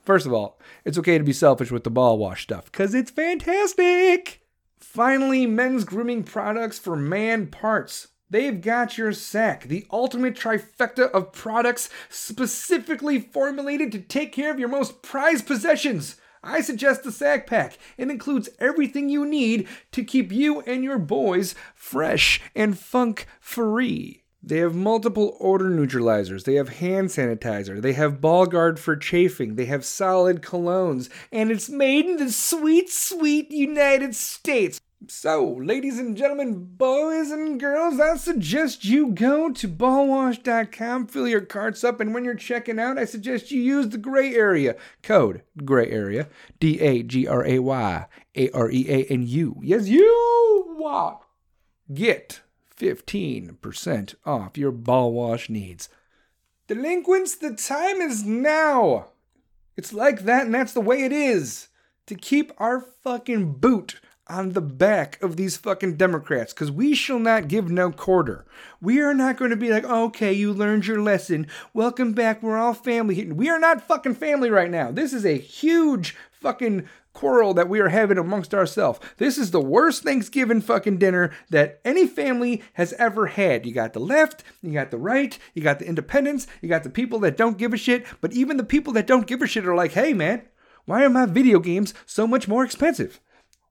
First 0.07 0.25
of 0.25 0.33
all, 0.33 0.59
it's 0.87 0.97
okay 0.97 1.19
to 1.19 1.25
be 1.25 1.35
selfish 1.35 1.71
with 1.71 1.85
the 1.85 1.91
ball 1.91 2.17
wash 2.17 2.45
stuff 2.45 2.73
because 2.73 2.95
it's 2.95 3.11
fantastic. 3.11 4.46
Finally, 4.93 5.47
men's 5.47 5.85
grooming 5.85 6.23
products 6.23 6.79
for 6.79 6.97
man 6.97 7.49
parts. 7.49 8.09
They've 8.31 8.59
got 8.59 8.97
your 8.97 9.13
sack, 9.13 9.65
the 9.65 9.85
ultimate 9.91 10.35
trifecta 10.35 11.11
of 11.11 11.33
products 11.33 11.91
specifically 12.09 13.21
formulated 13.21 13.93
to 13.93 14.01
take 14.01 14.33
care 14.33 14.51
of 14.51 14.59
your 14.59 14.71
most 14.71 15.03
prized 15.03 15.47
possessions. 15.47 16.17
I 16.43 16.63
suggest 16.63 17.03
the 17.03 17.13
Sack 17.13 17.47
Pack. 17.47 17.77
It 17.99 18.11
includes 18.11 18.49
everything 18.59 19.11
you 19.11 19.27
need 19.27 19.69
to 19.93 20.03
keep 20.03 20.33
you 20.33 20.63
and 20.63 20.83
your 20.83 20.99
boys 20.99 21.55
fresh 21.75 22.41
and 22.55 22.79
funk 22.79 23.27
free. 23.39 24.26
They 24.47 24.59
have 24.59 24.77
multiple 24.77 25.37
odor 25.41 25.71
neutralizers. 25.71 26.45
They 26.45 26.55
have 26.55 26.69
hand 26.69 27.09
sanitizer. 27.09 27.83
They 27.83 27.95
have 27.95 28.21
ball 28.21 28.47
guard 28.47 28.79
for 28.79 28.95
chafing. 28.95 29.57
They 29.57 29.65
have 29.65 29.85
solid 29.85 30.41
colognes. 30.41 31.09
And 31.33 31.51
it's 31.51 31.69
made 31.69 32.07
in 32.07 32.17
the 32.19 32.31
sweet, 32.31 32.89
sweet 32.89 33.51
United 33.51 34.15
States. 34.15 34.81
So, 35.09 35.53
ladies 35.61 35.99
and 35.99 36.17
gentlemen, 36.17 36.65
boys 36.77 37.31
and 37.33 37.59
girls, 37.59 37.99
I 37.99 38.17
suggest 38.17 38.85
you 38.85 39.09
go 39.09 39.53
to 39.53 39.69
ballwash.com, 39.69 41.09
fill 41.09 41.29
your 41.29 41.43
carts 41.43 41.85
up, 41.85 42.01
and 42.01 42.15
when 42.15 42.25
you're 42.25 42.35
checking 42.35 42.79
out, 42.79 42.99
I 42.99 43.05
suggest 43.05 43.51
you 43.51 43.61
use 43.61 43.89
the 43.89 43.99
gray 43.99 44.35
area 44.35 44.77
code 45.03 45.43
gray 45.65 45.91
area 45.91 46.29
D 46.61 46.81
A 46.81 47.03
G 47.03 47.27
R 47.27 47.45
A 47.45 47.59
Y 47.59 48.07
A 48.37 48.51
R 48.51 48.71
E 48.71 48.87
A 48.89 49.13
and 49.13 49.29
you. 49.29 49.61
Yes, 49.63 49.87
you 49.87 50.77
get 51.93 52.41
15% 52.79 54.15
off 54.25 54.59
your 54.59 54.73
ball 54.73 55.13
wash 55.13 55.49
needs. 55.49 55.89
Delinquents, 56.69 57.37
the 57.37 57.55
time 57.55 58.01
is 58.01 58.25
now. 58.25 59.09
It's 59.77 59.93
like 59.93 60.25
that, 60.25 60.47
and 60.47 60.55
that's 60.55 60.73
the 60.73 60.81
way 60.81 61.05
it 61.05 61.13
is. 61.13 61.69
To 62.07 62.15
keep 62.15 62.53
our 62.59 62.81
fucking 62.81 63.55
boot 63.55 64.01
on 64.29 64.53
the 64.53 64.61
back 64.61 65.23
of 65.23 65.37
these 65.37 65.57
fucking 65.57 65.97
Democrats, 65.97 66.53
because 66.53 66.71
we 66.71 66.95
shall 66.95 67.21
not 67.21 67.47
give 67.47 67.71
no 67.71 67.93
quarter. 67.93 68.45
We 68.81 69.01
are 69.01 69.15
not 69.15 69.37
going 69.37 69.53
to 69.53 69.57
be 69.57 69.71
like, 69.71 69.85
okay, 69.85 70.33
you 70.33 70.53
learned 70.53 70.87
your 70.87 71.01
lesson. 71.01 71.47
Welcome 71.73 72.13
back. 72.13 72.43
We're 72.43 72.59
all 72.59 72.75
family. 72.75 73.31
We 73.31 73.49
are 73.49 73.61
not 73.61 73.87
fucking 73.87 74.17
family 74.17 74.51
right 74.51 74.71
now. 74.71 74.91
This 74.91 75.13
is 75.13 75.25
a 75.25 75.39
huge 75.39 76.17
fucking 76.33 76.89
quarrel 77.17 77.55
that 77.55 77.69
we 77.69 77.81
are 77.81 77.89
having 77.89 78.19
amongst 78.19 78.55
ourselves. 78.55 79.01
This 79.17 79.39
is 79.39 79.51
the 79.51 79.61
worst 79.61 80.03
Thanksgiving 80.03 80.61
fucking 80.61 80.99
dinner 80.99 81.33
that 81.49 81.81
any 81.83 82.07
family 82.07 82.63
has 82.75 82.93
ever 82.99 83.27
had. 83.27 83.65
You 83.65 83.73
got 83.73 83.95
the 83.95 84.01
left, 84.01 84.45
you 84.63 84.73
got 84.73 84.91
the 84.91 84.99
right, 84.99 85.37
you 85.55 85.63
got 85.63 85.79
the 85.79 85.89
independents, 85.89 86.47
you 86.61 86.69
got 86.69 86.83
the 86.83 86.91
people 86.91 87.19
that 87.21 87.39
don't 87.39 87.57
give 87.57 87.73
a 87.73 87.79
shit, 87.79 88.05
but 88.21 88.35
even 88.35 88.59
the 88.59 88.65
people 88.65 88.93
that 88.93 89.07
don't 89.07 89.27
give 89.27 89.41
a 89.41 89.47
shit 89.47 89.67
are 89.67 89.75
like, 89.75 89.93
hey 89.93 90.13
man, 90.13 90.43
why 90.85 91.03
are 91.05 91.11
my 91.11 91.25
video 91.25 91.59
games 91.59 91.95
so 92.05 92.27
much 92.27 92.47
more 92.47 92.63
expensive? 92.63 93.19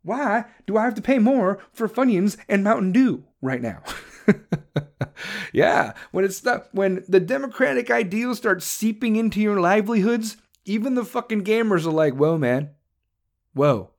Why 0.02 0.46
do 0.66 0.76
I 0.76 0.84
have 0.84 0.96
to 0.96 1.02
pay 1.02 1.20
more 1.20 1.60
for 1.72 1.88
Funyuns 1.88 2.38
and 2.50 2.64
Mountain 2.64 2.94
Dew 2.94 3.26
right 3.42 3.62
now? 3.62 3.84
yeah, 5.54 5.94
when 6.12 6.26
it's 6.26 6.40
the, 6.40 6.66
when 6.72 7.04
the 7.08 7.20
democratic 7.20 7.92
ideals 7.92 8.38
start 8.38 8.64
seeping 8.64 9.16
into 9.16 9.40
your 9.40 9.60
livelihoods, 9.60 10.38
even 10.66 10.96
the 10.96 11.06
fucking 11.06 11.44
gamers 11.44 11.86
are 11.86 11.92
like, 11.92 12.16
"Whoa, 12.16 12.38
man, 12.38 12.72
whoa, 13.56 13.90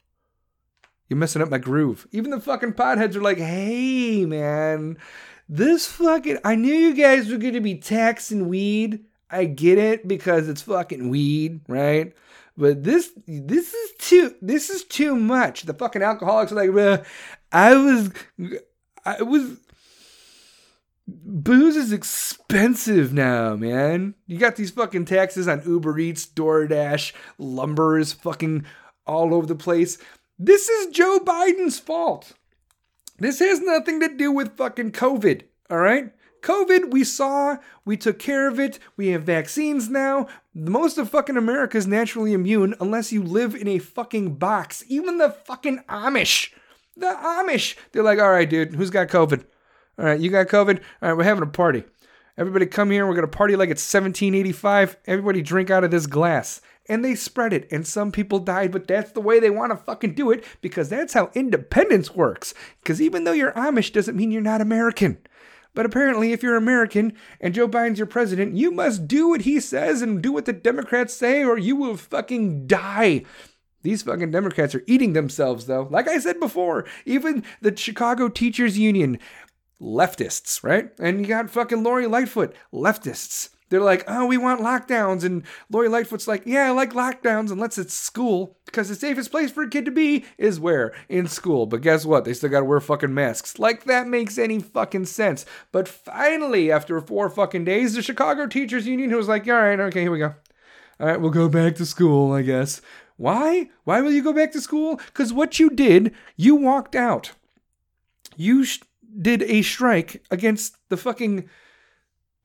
you're 1.08 1.18
messing 1.18 1.42
up 1.42 1.50
my 1.50 1.58
groove." 1.58 2.06
Even 2.12 2.30
the 2.30 2.40
fucking 2.40 2.74
potheads 2.74 3.16
are 3.16 3.20
like, 3.20 3.38
"Hey, 3.38 4.24
man, 4.24 4.96
this 5.48 5.88
fucking 5.88 6.38
I 6.44 6.54
knew 6.54 6.72
you 6.72 6.94
guys 6.94 7.30
were 7.30 7.38
gonna 7.38 7.60
be 7.60 7.76
taxing 7.76 8.48
weed. 8.48 9.04
I 9.28 9.46
get 9.46 9.78
it 9.78 10.06
because 10.06 10.48
it's 10.48 10.62
fucking 10.62 11.08
weed, 11.08 11.62
right?" 11.66 12.14
But 12.56 12.84
this 12.84 13.10
this 13.26 13.74
is 13.74 13.90
too 13.98 14.34
this 14.40 14.70
is 14.70 14.84
too 14.84 15.14
much. 15.14 15.62
The 15.62 15.74
fucking 15.74 16.02
alcoholics 16.02 16.52
are 16.52 16.54
like, 16.54 16.72
well, 16.72 17.02
I 17.52 17.74
was 17.74 18.10
I 19.04 19.22
was 19.22 19.58
booze 21.06 21.76
is 21.76 21.92
expensive 21.92 23.12
now, 23.12 23.56
man. 23.56 24.14
You 24.26 24.38
got 24.38 24.56
these 24.56 24.70
fucking 24.70 25.04
taxes 25.04 25.46
on 25.46 25.62
Uber 25.66 25.98
Eats, 25.98 26.26
DoorDash, 26.26 27.12
lumber 27.38 27.98
is 27.98 28.12
fucking 28.12 28.64
all 29.06 29.34
over 29.34 29.46
the 29.46 29.54
place. 29.54 29.98
This 30.38 30.68
is 30.68 30.92
Joe 30.92 31.18
Biden's 31.18 31.78
fault. 31.78 32.34
This 33.18 33.38
has 33.38 33.60
nothing 33.60 34.00
to 34.00 34.08
do 34.08 34.30
with 34.30 34.56
fucking 34.56 34.92
COVID, 34.92 35.42
all 35.70 35.78
right? 35.78 36.12
COVID, 36.42 36.92
we 36.92 37.02
saw, 37.02 37.56
we 37.84 37.96
took 37.96 38.18
care 38.18 38.46
of 38.46 38.60
it, 38.60 38.78
we 38.96 39.08
have 39.08 39.24
vaccines 39.24 39.88
now. 39.88 40.28
Most 40.54 40.98
of 40.98 41.10
fucking 41.10 41.36
America 41.36 41.76
is 41.76 41.86
naturally 41.86 42.32
immune 42.32 42.74
unless 42.78 43.12
you 43.12 43.22
live 43.22 43.54
in 43.54 43.66
a 43.66 43.78
fucking 43.78 44.34
box. 44.34 44.84
Even 44.88 45.18
the 45.18 45.30
fucking 45.30 45.80
Amish. 45.88 46.52
The 46.96 47.06
Amish. 47.06 47.76
They're 47.90 48.02
like, 48.02 48.18
all 48.18 48.30
right, 48.30 48.48
dude, 48.48 48.74
who's 48.74 48.90
got 48.90 49.08
COVID? 49.08 49.44
All 49.98 50.04
right, 50.04 50.20
you 50.20 50.30
got 50.30 50.46
COVID? 50.46 50.78
All 51.02 51.08
right, 51.08 51.16
we're 51.16 51.24
having 51.24 51.42
a 51.42 51.46
party. 51.46 51.84
Everybody 52.38 52.66
come 52.66 52.90
here. 52.90 53.06
We're 53.06 53.14
going 53.14 53.28
to 53.28 53.36
party 53.36 53.56
like 53.56 53.70
it's 53.70 53.82
1785. 53.82 54.98
Everybody 55.06 55.40
drink 55.40 55.70
out 55.70 55.84
of 55.84 55.90
this 55.90 56.06
glass. 56.06 56.60
And 56.88 57.04
they 57.04 57.14
spread 57.14 57.52
it. 57.52 57.66
And 57.70 57.86
some 57.86 58.12
people 58.12 58.38
died, 58.38 58.72
but 58.72 58.86
that's 58.86 59.12
the 59.12 59.20
way 59.20 59.40
they 59.40 59.50
want 59.50 59.72
to 59.72 59.76
fucking 59.76 60.14
do 60.14 60.30
it 60.30 60.44
because 60.60 60.88
that's 60.88 61.14
how 61.14 61.30
independence 61.34 62.14
works. 62.14 62.54
Because 62.82 63.00
even 63.00 63.24
though 63.24 63.32
you're 63.32 63.52
Amish 63.52 63.92
doesn't 63.92 64.16
mean 64.16 64.30
you're 64.30 64.42
not 64.42 64.60
American. 64.60 65.18
But 65.74 65.84
apparently, 65.84 66.32
if 66.32 66.42
you're 66.42 66.56
American 66.56 67.12
and 67.38 67.52
Joe 67.52 67.68
Biden's 67.68 67.98
your 67.98 68.06
president, 68.06 68.56
you 68.56 68.70
must 68.70 69.06
do 69.06 69.28
what 69.28 69.42
he 69.42 69.60
says 69.60 70.00
and 70.00 70.22
do 70.22 70.32
what 70.32 70.46
the 70.46 70.54
Democrats 70.54 71.12
say, 71.12 71.44
or 71.44 71.58
you 71.58 71.76
will 71.76 71.98
fucking 71.98 72.66
die. 72.66 73.24
These 73.82 74.02
fucking 74.02 74.30
Democrats 74.30 74.74
are 74.74 74.82
eating 74.86 75.12
themselves, 75.12 75.66
though. 75.66 75.86
Like 75.90 76.08
I 76.08 76.18
said 76.18 76.40
before, 76.40 76.86
even 77.04 77.44
the 77.60 77.76
Chicago 77.76 78.28
Teachers 78.28 78.78
Union, 78.78 79.18
leftists, 79.80 80.64
right? 80.64 80.90
And 80.98 81.20
you 81.20 81.26
got 81.26 81.50
fucking 81.50 81.82
Lori 81.82 82.06
Lightfoot, 82.06 82.54
leftists. 82.72 83.50
They're 83.68 83.80
like, 83.80 84.04
oh, 84.06 84.26
we 84.26 84.36
want 84.36 84.60
lockdowns. 84.60 85.24
And 85.24 85.42
Lori 85.70 85.88
Lightfoot's 85.88 86.28
like, 86.28 86.42
yeah, 86.46 86.68
I 86.68 86.70
like 86.70 86.92
lockdowns 86.92 87.50
unless 87.50 87.78
it's 87.78 87.94
school. 87.94 88.56
Because 88.64 88.88
the 88.88 88.94
safest 88.94 89.30
place 89.30 89.50
for 89.50 89.64
a 89.64 89.68
kid 89.68 89.84
to 89.86 89.90
be 89.90 90.24
is 90.38 90.60
where? 90.60 90.94
In 91.08 91.26
school. 91.26 91.66
But 91.66 91.82
guess 91.82 92.04
what? 92.04 92.24
They 92.24 92.34
still 92.34 92.50
gotta 92.50 92.64
wear 92.64 92.80
fucking 92.80 93.12
masks. 93.12 93.58
Like 93.58 93.84
that 93.84 94.06
makes 94.06 94.38
any 94.38 94.60
fucking 94.60 95.06
sense. 95.06 95.44
But 95.72 95.88
finally, 95.88 96.70
after 96.70 97.00
four 97.00 97.28
fucking 97.28 97.64
days, 97.64 97.94
the 97.94 98.02
Chicago 98.02 98.46
Teachers 98.46 98.86
Union 98.86 99.14
was 99.14 99.28
like, 99.28 99.46
all 99.48 99.54
right, 99.54 99.80
okay, 99.80 100.02
here 100.02 100.12
we 100.12 100.18
go. 100.18 100.34
All 100.98 101.06
right, 101.06 101.20
we'll 101.20 101.30
go 101.30 101.48
back 101.48 101.74
to 101.76 101.86
school, 101.86 102.32
I 102.32 102.42
guess. 102.42 102.80
Why? 103.16 103.70
Why 103.84 104.00
will 104.00 104.12
you 104.12 104.22
go 104.22 104.32
back 104.32 104.52
to 104.52 104.60
school? 104.60 104.96
Because 105.06 105.32
what 105.32 105.58
you 105.58 105.70
did, 105.70 106.14
you 106.36 106.54
walked 106.54 106.94
out. 106.94 107.32
You 108.36 108.64
sh- 108.64 108.80
did 109.20 109.42
a 109.42 109.62
strike 109.62 110.22
against 110.30 110.76
the 110.88 110.96
fucking 110.96 111.48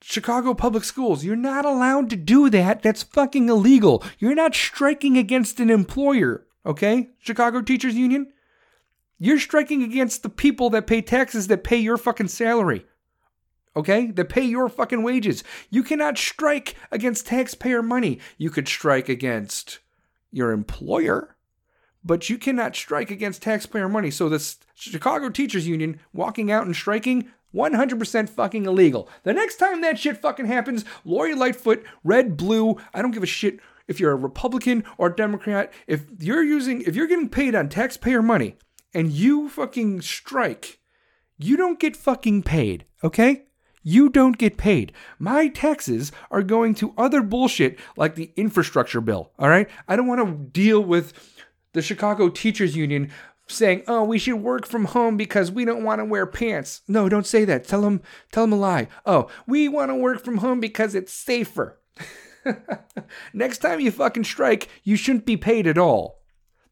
Chicago 0.02 0.52
public 0.52 0.84
schools. 0.84 1.24
You're 1.24 1.36
not 1.36 1.64
allowed 1.64 2.10
to 2.10 2.16
do 2.16 2.50
that. 2.50 2.82
That's 2.82 3.02
fucking 3.02 3.48
illegal. 3.48 4.02
You're 4.18 4.34
not 4.34 4.54
striking 4.54 5.16
against 5.16 5.60
an 5.60 5.70
employer, 5.70 6.44
okay? 6.66 7.10
Chicago 7.18 7.62
Teachers 7.62 7.94
Union? 7.94 8.32
You're 9.18 9.38
striking 9.38 9.82
against 9.82 10.24
the 10.24 10.28
people 10.28 10.70
that 10.70 10.88
pay 10.88 11.00
taxes 11.00 11.46
that 11.46 11.62
pay 11.62 11.76
your 11.76 11.96
fucking 11.96 12.28
salary. 12.28 12.84
Okay? 13.76 14.10
That 14.10 14.28
pay 14.28 14.42
your 14.42 14.68
fucking 14.68 15.04
wages. 15.04 15.44
You 15.70 15.84
cannot 15.84 16.18
strike 16.18 16.74
against 16.90 17.26
taxpayer 17.28 17.82
money. 17.82 18.18
You 18.36 18.50
could 18.50 18.66
strike 18.66 19.08
against 19.08 19.78
your 20.32 20.50
employer, 20.50 21.36
but 22.04 22.28
you 22.28 22.36
cannot 22.36 22.74
strike 22.74 23.10
against 23.10 23.42
taxpayer 23.42 23.88
money. 23.88 24.10
So 24.10 24.28
the 24.28 24.56
Chicago 24.74 25.28
Teachers 25.28 25.68
Union 25.68 26.00
walking 26.12 26.50
out 26.50 26.66
and 26.66 26.74
striking 26.74 27.30
100% 27.54 28.28
fucking 28.28 28.66
illegal. 28.66 29.08
The 29.24 29.32
next 29.32 29.56
time 29.56 29.80
that 29.80 29.98
shit 29.98 30.18
fucking 30.18 30.46
happens, 30.46 30.84
Lori 31.04 31.34
Lightfoot, 31.34 31.84
red, 32.02 32.36
blue, 32.36 32.76
I 32.94 33.02
don't 33.02 33.10
give 33.10 33.22
a 33.22 33.26
shit 33.26 33.60
if 33.88 34.00
you're 34.00 34.12
a 34.12 34.16
Republican 34.16 34.84
or 34.98 35.08
a 35.08 35.16
Democrat. 35.16 35.72
If 35.86 36.04
you're 36.18 36.42
using, 36.42 36.82
if 36.82 36.96
you're 36.96 37.06
getting 37.06 37.28
paid 37.28 37.54
on 37.54 37.68
taxpayer 37.68 38.22
money 38.22 38.56
and 38.94 39.12
you 39.12 39.48
fucking 39.48 40.02
strike, 40.02 40.80
you 41.38 41.56
don't 41.56 41.80
get 41.80 41.96
fucking 41.96 42.42
paid, 42.42 42.84
okay? 43.02 43.46
You 43.82 44.08
don't 44.08 44.38
get 44.38 44.56
paid. 44.56 44.92
My 45.18 45.48
taxes 45.48 46.12
are 46.30 46.42
going 46.42 46.74
to 46.76 46.94
other 46.96 47.20
bullshit 47.20 47.78
like 47.96 48.14
the 48.14 48.32
infrastructure 48.36 49.00
bill, 49.00 49.32
all 49.38 49.48
right? 49.48 49.68
I 49.88 49.96
don't 49.96 50.06
want 50.06 50.20
to 50.20 50.50
deal 50.50 50.80
with 50.80 51.12
the 51.72 51.82
Chicago 51.82 52.28
Teachers 52.28 52.76
Union 52.76 53.10
saying, 53.52 53.82
"Oh, 53.86 54.04
we 54.04 54.18
should 54.18 54.36
work 54.36 54.66
from 54.66 54.86
home 54.86 55.16
because 55.16 55.50
we 55.50 55.64
don't 55.64 55.84
want 55.84 56.00
to 56.00 56.04
wear 56.04 56.26
pants." 56.26 56.82
No, 56.88 57.08
don't 57.08 57.26
say 57.26 57.44
that. 57.44 57.66
Tell 57.66 57.82
them 57.82 58.02
tell 58.30 58.44
them 58.44 58.52
a 58.52 58.56
lie. 58.56 58.88
"Oh, 59.06 59.28
we 59.46 59.68
want 59.68 59.90
to 59.90 59.94
work 59.94 60.24
from 60.24 60.38
home 60.38 60.60
because 60.60 60.94
it's 60.94 61.12
safer." 61.12 61.78
Next 63.32 63.58
time 63.58 63.80
you 63.80 63.90
fucking 63.90 64.24
strike, 64.24 64.68
you 64.82 64.96
shouldn't 64.96 65.26
be 65.26 65.36
paid 65.36 65.66
at 65.66 65.78
all. 65.78 66.20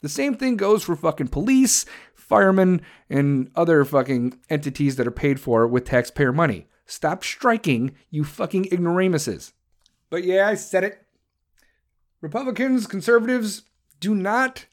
The 0.03 0.09
same 0.09 0.35
thing 0.35 0.57
goes 0.57 0.83
for 0.83 0.97
fucking 0.97 1.29
police, 1.29 1.85
firemen, 2.15 2.81
and 3.09 3.51
other 3.55 3.85
fucking 3.85 4.39
entities 4.49 4.97
that 4.97 5.07
are 5.07 5.13
paid 5.13 5.39
for 5.39 5.67
with 5.67 5.85
taxpayer 5.85 6.33
money. 6.33 6.67
Stop 6.87 7.23
striking, 7.23 7.95
you 8.11 8.25
fucking 8.25 8.67
ignoramuses. 8.73 9.53
But 10.09 10.25
yeah, 10.25 10.49
I 10.49 10.55
said 10.55 10.85
it. 10.85 11.07
Republicans, 12.21 12.87
conservatives 12.87 13.63
do 14.01 14.15
not 14.15 14.67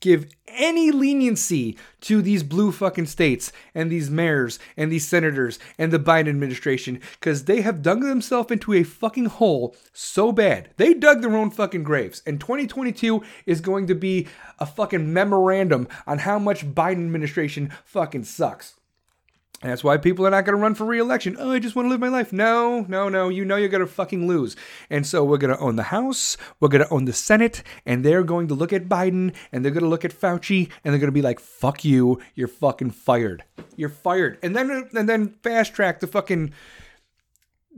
give 0.00 0.26
any 0.48 0.90
leniency 0.90 1.76
to 2.00 2.22
these 2.22 2.42
blue 2.42 2.72
fucking 2.72 3.06
states 3.06 3.52
and 3.74 3.90
these 3.90 4.10
mayors 4.10 4.58
and 4.76 4.90
these 4.90 5.06
senators 5.06 5.58
and 5.78 5.92
the 5.92 5.98
Biden 5.98 6.28
administration 6.28 7.00
because 7.18 7.44
they 7.44 7.60
have 7.60 7.82
dug 7.82 8.00
themselves 8.00 8.50
into 8.50 8.72
a 8.72 8.82
fucking 8.82 9.26
hole 9.26 9.76
so 9.92 10.32
bad. 10.32 10.70
They 10.76 10.94
dug 10.94 11.20
their 11.20 11.36
own 11.36 11.50
fucking 11.50 11.84
graves. 11.84 12.22
And 12.26 12.40
2022 12.40 13.22
is 13.46 13.60
going 13.60 13.86
to 13.86 13.94
be 13.94 14.26
a 14.58 14.66
fucking 14.66 15.12
memorandum 15.12 15.88
on 16.06 16.18
how 16.18 16.38
much 16.38 16.66
Biden 16.66 17.04
administration 17.04 17.70
fucking 17.84 18.24
sucks. 18.24 18.79
That's 19.62 19.84
why 19.84 19.98
people 19.98 20.26
are 20.26 20.30
not 20.30 20.46
going 20.46 20.56
to 20.56 20.62
run 20.62 20.74
for 20.74 20.86
re-election. 20.86 21.36
Oh, 21.38 21.52
I 21.52 21.58
just 21.58 21.76
want 21.76 21.84
to 21.84 21.90
live 21.90 22.00
my 22.00 22.08
life. 22.08 22.32
No, 22.32 22.86
no, 22.88 23.10
no. 23.10 23.28
You 23.28 23.44
know 23.44 23.56
you're 23.56 23.68
going 23.68 23.82
to 23.82 23.86
fucking 23.86 24.26
lose. 24.26 24.56
And 24.88 25.06
so 25.06 25.22
we're 25.22 25.36
going 25.36 25.54
to 25.54 25.60
own 25.60 25.76
the 25.76 25.84
House. 25.84 26.38
We're 26.60 26.68
going 26.68 26.84
to 26.84 26.90
own 26.90 27.04
the 27.04 27.12
Senate. 27.12 27.62
And 27.84 28.02
they're 28.02 28.24
going 28.24 28.48
to 28.48 28.54
look 28.54 28.72
at 28.72 28.88
Biden 28.88 29.34
and 29.52 29.62
they're 29.62 29.72
going 29.72 29.84
to 29.84 29.88
look 29.88 30.04
at 30.04 30.18
Fauci 30.18 30.70
and 30.82 30.94
they're 30.94 31.00
going 31.00 31.08
to 31.08 31.12
be 31.12 31.20
like, 31.20 31.40
fuck 31.40 31.84
you. 31.84 32.20
You're 32.34 32.48
fucking 32.48 32.92
fired. 32.92 33.44
You're 33.76 33.90
fired. 33.90 34.38
And 34.42 34.56
then, 34.56 34.88
and 34.94 35.06
then 35.06 35.34
fast 35.42 35.74
track 35.74 36.00
the 36.00 36.06
fucking 36.06 36.54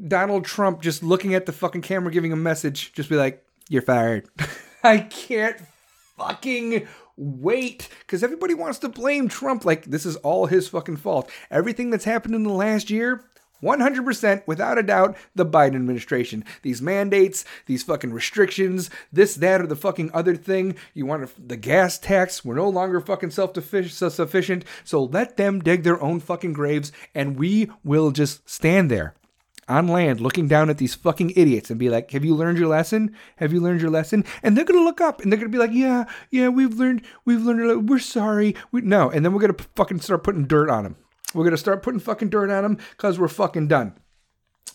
Donald 0.07 0.45
Trump 0.45 0.83
just 0.83 1.03
looking 1.03 1.35
at 1.35 1.47
the 1.47 1.53
fucking 1.53 1.83
camera, 1.83 2.13
giving 2.13 2.33
a 2.33 2.37
message. 2.37 2.93
Just 2.93 3.09
be 3.09 3.17
like, 3.17 3.45
you're 3.69 3.83
fired. 3.83 4.29
I 4.85 4.99
can't 4.99 5.57
fucking 6.17 6.87
wait 7.17 7.89
because 8.01 8.23
everybody 8.23 8.55
wants 8.55 8.79
to 8.81 8.89
blame 8.89 9.29
Trump 9.29 9.65
like 9.65 9.85
this 9.87 10.07
is 10.07 10.17
all 10.17 10.47
his 10.47 10.69
fucking 10.69 10.97
fault. 10.97 11.31
Everything 11.51 11.91
that's 11.91 12.05
happened 12.05 12.35
in 12.35 12.43
the 12.43 12.51
last 12.51 12.91
year, 12.91 13.25
100% 13.63 14.43
without 14.47 14.79
a 14.79 14.83
doubt 14.83 15.17
the 15.35 15.47
Biden 15.47 15.77
administration. 15.77 16.45
These 16.63 16.83
mandates, 16.83 17.45
these 17.67 17.83
fucking 17.83 18.13
restrictions, 18.13 18.91
this, 19.13 19.37
that, 19.37 19.61
or 19.61 19.67
the 19.67 19.77
fucking 19.77 20.11
other 20.13 20.35
thing. 20.35 20.77
You 20.95 21.07
want 21.07 21.49
the 21.49 21.57
gas 21.57 21.99
tax. 21.99 22.45
We're 22.45 22.57
no 22.57 22.69
longer 22.69 23.01
fucking 23.01 23.31
self 23.31 23.55
sufficient. 23.55 24.65
So 24.85 25.05
let 25.05 25.37
them 25.37 25.61
dig 25.61 25.85
their 25.85 26.03
own 26.03 26.21
fucking 26.21 26.55
graves 26.55 26.93
and 27.15 27.39
we 27.39 27.71
will 27.85 28.11
just 28.11 28.49
stand 28.49 28.91
there 28.91 29.15
on 29.73 29.89
land 29.89 30.21
looking 30.21 30.47
down 30.47 30.71
at 30.71 30.79
these 30.79 30.95
fucking 30.95 31.33
idiots 31.35 31.71
and 31.71 31.79
be 31.79 31.89
like, 31.89 32.11
Have 32.13 32.25
you 32.25 32.35
learned 32.35 32.59
your 32.59 32.69
lesson? 32.69 33.17
Have 33.37 33.53
you 33.53 33.61
learned 33.61 33.81
your 33.81 33.91
lesson? 33.91 34.25
And 34.43 34.57
they're 34.57 34.65
gonna 34.65 34.85
look 34.85 35.01
up 35.01 35.21
and 35.21 35.33
they're 35.33 35.39
gonna 35.39 35.49
be 35.49 35.59
like, 35.59 35.73
Yeah, 35.73 36.05
yeah, 36.31 36.49
we've 36.49 36.75
learned, 36.75 37.03
we've 37.25 37.43
learned, 37.43 37.89
we're 37.89 37.99
sorry. 37.99 38.55
We, 38.71 38.83
no, 38.83 39.11
and 39.11 39.25
then 39.25 39.33
we're 39.33 39.41
gonna 39.41 39.57
fucking 39.75 40.01
start 40.01 40.23
putting 40.23 40.47
dirt 40.47 40.71
on 40.71 40.85
them. 40.85 40.97
We're 41.35 41.45
gonna 41.45 41.57
start 41.57 41.83
putting 41.83 42.01
fucking 42.01 42.29
dirt 42.29 42.51
on 42.51 42.63
them 42.63 42.79
because 42.91 43.19
we're 43.19 43.29
fucking 43.29 43.69
done. 43.69 43.95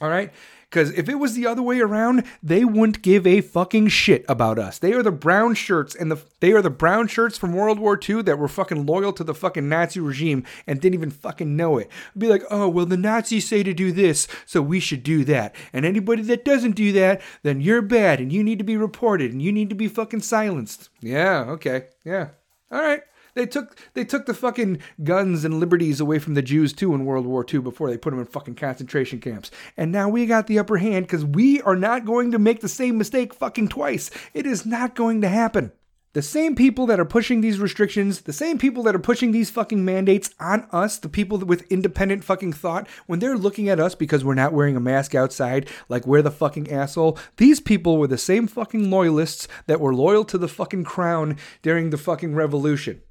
All 0.01 0.09
right? 0.09 0.31
Because 0.69 0.91
if 0.91 1.07
it 1.07 1.15
was 1.15 1.33
the 1.33 1.47
other 1.47 1.61
way 1.61 1.79
around, 1.79 2.25
they 2.43 2.65
wouldn't 2.65 3.01
give 3.01 3.25
a 3.25 3.39
fucking 3.39 3.87
shit 3.87 4.25
about 4.27 4.59
us. 4.59 4.77
They 4.77 4.91
are 4.91 5.03
the 5.03 5.11
brown 5.11 5.55
shirts, 5.55 5.95
and 5.95 6.11
the 6.11 6.17
they 6.41 6.51
are 6.51 6.61
the 6.61 6.69
brown 6.69 7.07
shirts 7.07 7.37
from 7.37 7.53
World 7.53 7.79
War 7.79 7.97
II 7.97 8.21
that 8.23 8.37
were 8.37 8.49
fucking 8.49 8.85
loyal 8.85 9.13
to 9.13 9.23
the 9.23 9.33
fucking 9.33 9.69
Nazi 9.69 10.01
regime 10.01 10.43
and 10.65 10.81
didn't 10.81 10.95
even 10.95 11.11
fucking 11.11 11.55
know 11.55 11.77
it. 11.77 11.89
Be 12.17 12.27
like, 12.27 12.43
oh 12.51 12.67
well, 12.67 12.85
the 12.85 12.97
Nazis 12.97 13.47
say 13.47 13.63
to 13.63 13.73
do 13.73 13.93
this, 13.93 14.27
so 14.45 14.61
we 14.61 14.81
should 14.81 15.03
do 15.03 15.23
that. 15.23 15.55
And 15.71 15.85
anybody 15.85 16.21
that 16.23 16.43
doesn't 16.43 16.75
do 16.75 16.91
that, 16.91 17.21
then 17.43 17.61
you're 17.61 17.81
bad, 17.81 18.19
and 18.19 18.33
you 18.33 18.43
need 18.43 18.57
to 18.57 18.65
be 18.65 18.75
reported, 18.75 19.31
and 19.31 19.41
you 19.41 19.53
need 19.53 19.69
to 19.69 19.75
be 19.75 19.87
fucking 19.87 20.21
silenced. 20.21 20.89
Yeah, 20.99 21.45
okay, 21.47 21.85
yeah, 22.03 22.29
all 22.71 22.81
right. 22.81 23.03
They 23.37 23.45
took 23.45 23.77
they 23.93 24.03
took 24.03 24.25
the 24.25 24.33
fucking 24.33 24.79
guns 25.03 25.45
and 25.45 25.59
liberties 25.59 25.99
away 25.99 26.17
from 26.17 26.33
the 26.33 26.41
Jews 26.41 26.73
too 26.73 26.95
in 26.95 27.05
World 27.05 27.27
War 27.27 27.45
II 27.47 27.59
before 27.59 27.87
they 27.87 27.95
put 27.95 28.09
them 28.09 28.19
in 28.19 28.25
fucking 28.25 28.55
concentration 28.55 29.19
camps. 29.19 29.51
And 29.77 29.91
now 29.91 30.09
we 30.09 30.25
got 30.25 30.47
the 30.47 30.57
upper 30.57 30.77
hand 30.77 31.05
because 31.05 31.23
we 31.23 31.61
are 31.61 31.75
not 31.75 32.03
going 32.03 32.31
to 32.31 32.39
make 32.39 32.61
the 32.61 32.67
same 32.67 32.97
mistake 32.97 33.35
fucking 33.35 33.67
twice. 33.67 34.09
It 34.33 34.47
is 34.47 34.65
not 34.65 34.95
going 34.95 35.21
to 35.21 35.29
happen. 35.29 35.71
The 36.13 36.23
same 36.23 36.55
people 36.55 36.87
that 36.87 36.99
are 36.99 37.05
pushing 37.05 37.41
these 37.41 37.59
restrictions, 37.59 38.21
the 38.21 38.33
same 38.33 38.57
people 38.57 38.81
that 38.81 38.95
are 38.95 38.99
pushing 38.99 39.33
these 39.33 39.51
fucking 39.51 39.85
mandates 39.85 40.31
on 40.39 40.67
us, 40.71 40.97
the 40.97 41.07
people 41.07 41.37
with 41.37 41.71
independent 41.71 42.23
fucking 42.23 42.53
thought, 42.53 42.87
when 43.05 43.19
they're 43.19 43.37
looking 43.37 43.69
at 43.69 43.79
us 43.79 43.93
because 43.93 44.25
we're 44.25 44.33
not 44.33 44.51
wearing 44.51 44.75
a 44.75 44.79
mask 44.79 45.13
outside, 45.13 45.69
like 45.89 46.07
we're 46.07 46.23
the 46.23 46.31
fucking 46.31 46.71
asshole, 46.71 47.19
these 47.35 47.59
people 47.59 47.97
were 47.99 48.07
the 48.07 48.17
same 48.17 48.47
fucking 48.47 48.89
loyalists 48.89 49.47
that 49.67 49.79
were 49.79 49.93
loyal 49.93 50.25
to 50.25 50.39
the 50.39 50.47
fucking 50.47 50.85
crown 50.85 51.37
during 51.61 51.91
the 51.91 51.99
fucking 51.99 52.33
revolution. 52.33 53.03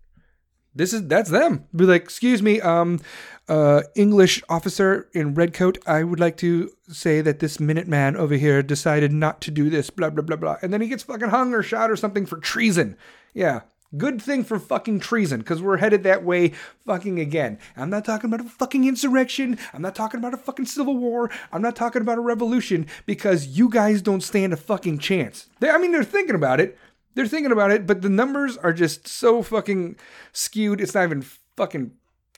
This 0.76 0.92
is 0.92 1.08
that's 1.08 1.30
them. 1.30 1.66
Be 1.74 1.84
like, 1.84 2.02
excuse 2.02 2.42
me, 2.42 2.60
um, 2.60 3.00
uh, 3.48 3.82
English 3.94 4.42
officer 4.48 5.08
in 5.12 5.34
red 5.34 5.54
coat, 5.54 5.78
I 5.86 6.04
would 6.04 6.20
like 6.20 6.36
to 6.38 6.70
say 6.88 7.20
that 7.22 7.38
this 7.38 7.56
Minuteman 7.56 8.14
over 8.16 8.34
here 8.34 8.62
decided 8.62 9.12
not 9.12 9.40
to 9.42 9.50
do 9.50 9.70
this, 9.70 9.90
blah, 9.90 10.10
blah, 10.10 10.22
blah, 10.22 10.36
blah. 10.36 10.56
And 10.62 10.72
then 10.72 10.80
he 10.80 10.88
gets 10.88 11.02
fucking 11.02 11.30
hung 11.30 11.54
or 11.54 11.62
shot 11.62 11.90
or 11.90 11.96
something 11.96 12.26
for 12.26 12.38
treason. 12.38 12.96
Yeah. 13.34 13.60
Good 13.96 14.20
thing 14.20 14.42
for 14.42 14.58
fucking 14.58 14.98
treason, 14.98 15.38
because 15.38 15.62
we're 15.62 15.76
headed 15.76 16.02
that 16.02 16.24
way 16.24 16.52
fucking 16.84 17.20
again. 17.20 17.56
I'm 17.76 17.88
not 17.88 18.04
talking 18.04 18.28
about 18.28 18.44
a 18.44 18.48
fucking 18.50 18.84
insurrection. 18.84 19.58
I'm 19.72 19.80
not 19.80 19.94
talking 19.94 20.18
about 20.18 20.34
a 20.34 20.38
fucking 20.38 20.66
civil 20.66 20.96
war. 20.96 21.30
I'm 21.52 21.62
not 21.62 21.76
talking 21.76 22.02
about 22.02 22.18
a 22.18 22.20
revolution, 22.20 22.88
because 23.06 23.46
you 23.46 23.70
guys 23.70 24.02
don't 24.02 24.24
stand 24.24 24.52
a 24.52 24.56
fucking 24.56 24.98
chance. 24.98 25.48
They, 25.60 25.70
I 25.70 25.78
mean, 25.78 25.92
they're 25.92 26.02
thinking 26.02 26.34
about 26.34 26.58
it. 26.58 26.76
They're 27.16 27.26
thinking 27.26 27.50
about 27.50 27.70
it, 27.70 27.86
but 27.86 28.02
the 28.02 28.10
numbers 28.10 28.58
are 28.58 28.74
just 28.74 29.08
so 29.08 29.42
fucking 29.42 29.96
skewed. 30.32 30.82
It's 30.82 30.94
not 30.94 31.04
even 31.04 31.22
fucking 31.56 31.92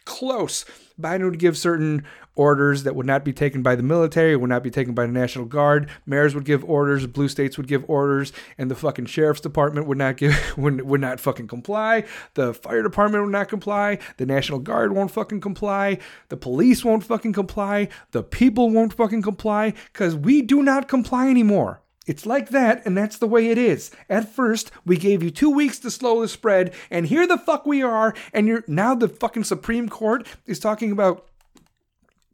close. 0.04 0.64
Biden 1.00 1.24
would 1.24 1.40
give 1.40 1.58
certain 1.58 2.04
orders 2.36 2.84
that 2.84 2.94
would 2.94 3.04
not 3.04 3.24
be 3.24 3.32
taken 3.32 3.60
by 3.60 3.74
the 3.74 3.82
military, 3.82 4.36
would 4.36 4.48
not 4.48 4.62
be 4.62 4.70
taken 4.70 4.94
by 4.94 5.04
the 5.04 5.12
National 5.12 5.46
Guard. 5.46 5.90
Mayors 6.06 6.32
would 6.32 6.44
give 6.44 6.64
orders, 6.64 7.08
blue 7.08 7.28
states 7.28 7.56
would 7.56 7.66
give 7.66 7.84
orders, 7.90 8.32
and 8.56 8.70
the 8.70 8.76
fucking 8.76 9.06
sheriff's 9.06 9.40
department 9.40 9.88
would 9.88 9.98
not 9.98 10.16
give 10.16 10.36
would, 10.56 10.82
would 10.82 11.00
not 11.00 11.18
fucking 11.18 11.48
comply. 11.48 12.04
The 12.34 12.54
fire 12.54 12.84
department 12.84 13.24
would 13.24 13.32
not 13.32 13.48
comply. 13.48 13.98
The 14.16 14.26
National 14.26 14.60
Guard 14.60 14.92
won't 14.92 15.10
fucking 15.10 15.40
comply. 15.40 15.98
The 16.28 16.36
police 16.36 16.84
won't 16.84 17.02
fucking 17.02 17.32
comply. 17.32 17.88
The 18.12 18.22
people 18.22 18.70
won't 18.70 18.94
fucking 18.94 19.22
comply 19.22 19.74
because 19.92 20.14
we 20.14 20.40
do 20.40 20.62
not 20.62 20.86
comply 20.86 21.28
anymore. 21.28 21.82
It's 22.08 22.24
like 22.24 22.48
that, 22.48 22.84
and 22.86 22.96
that's 22.96 23.18
the 23.18 23.26
way 23.26 23.48
it 23.48 23.58
is. 23.58 23.90
At 24.08 24.32
first, 24.32 24.70
we 24.86 24.96
gave 24.96 25.22
you 25.22 25.30
two 25.30 25.50
weeks 25.50 25.78
to 25.80 25.90
slow 25.90 26.22
the 26.22 26.28
spread, 26.28 26.72
and 26.90 27.06
here 27.06 27.26
the 27.26 27.36
fuck 27.36 27.66
we 27.66 27.82
are, 27.82 28.14
and 28.32 28.48
you're 28.48 28.64
now 28.66 28.94
the 28.94 29.08
fucking 29.08 29.44
Supreme 29.44 29.90
Court 29.90 30.26
is 30.46 30.58
talking 30.58 30.90
about 30.90 31.28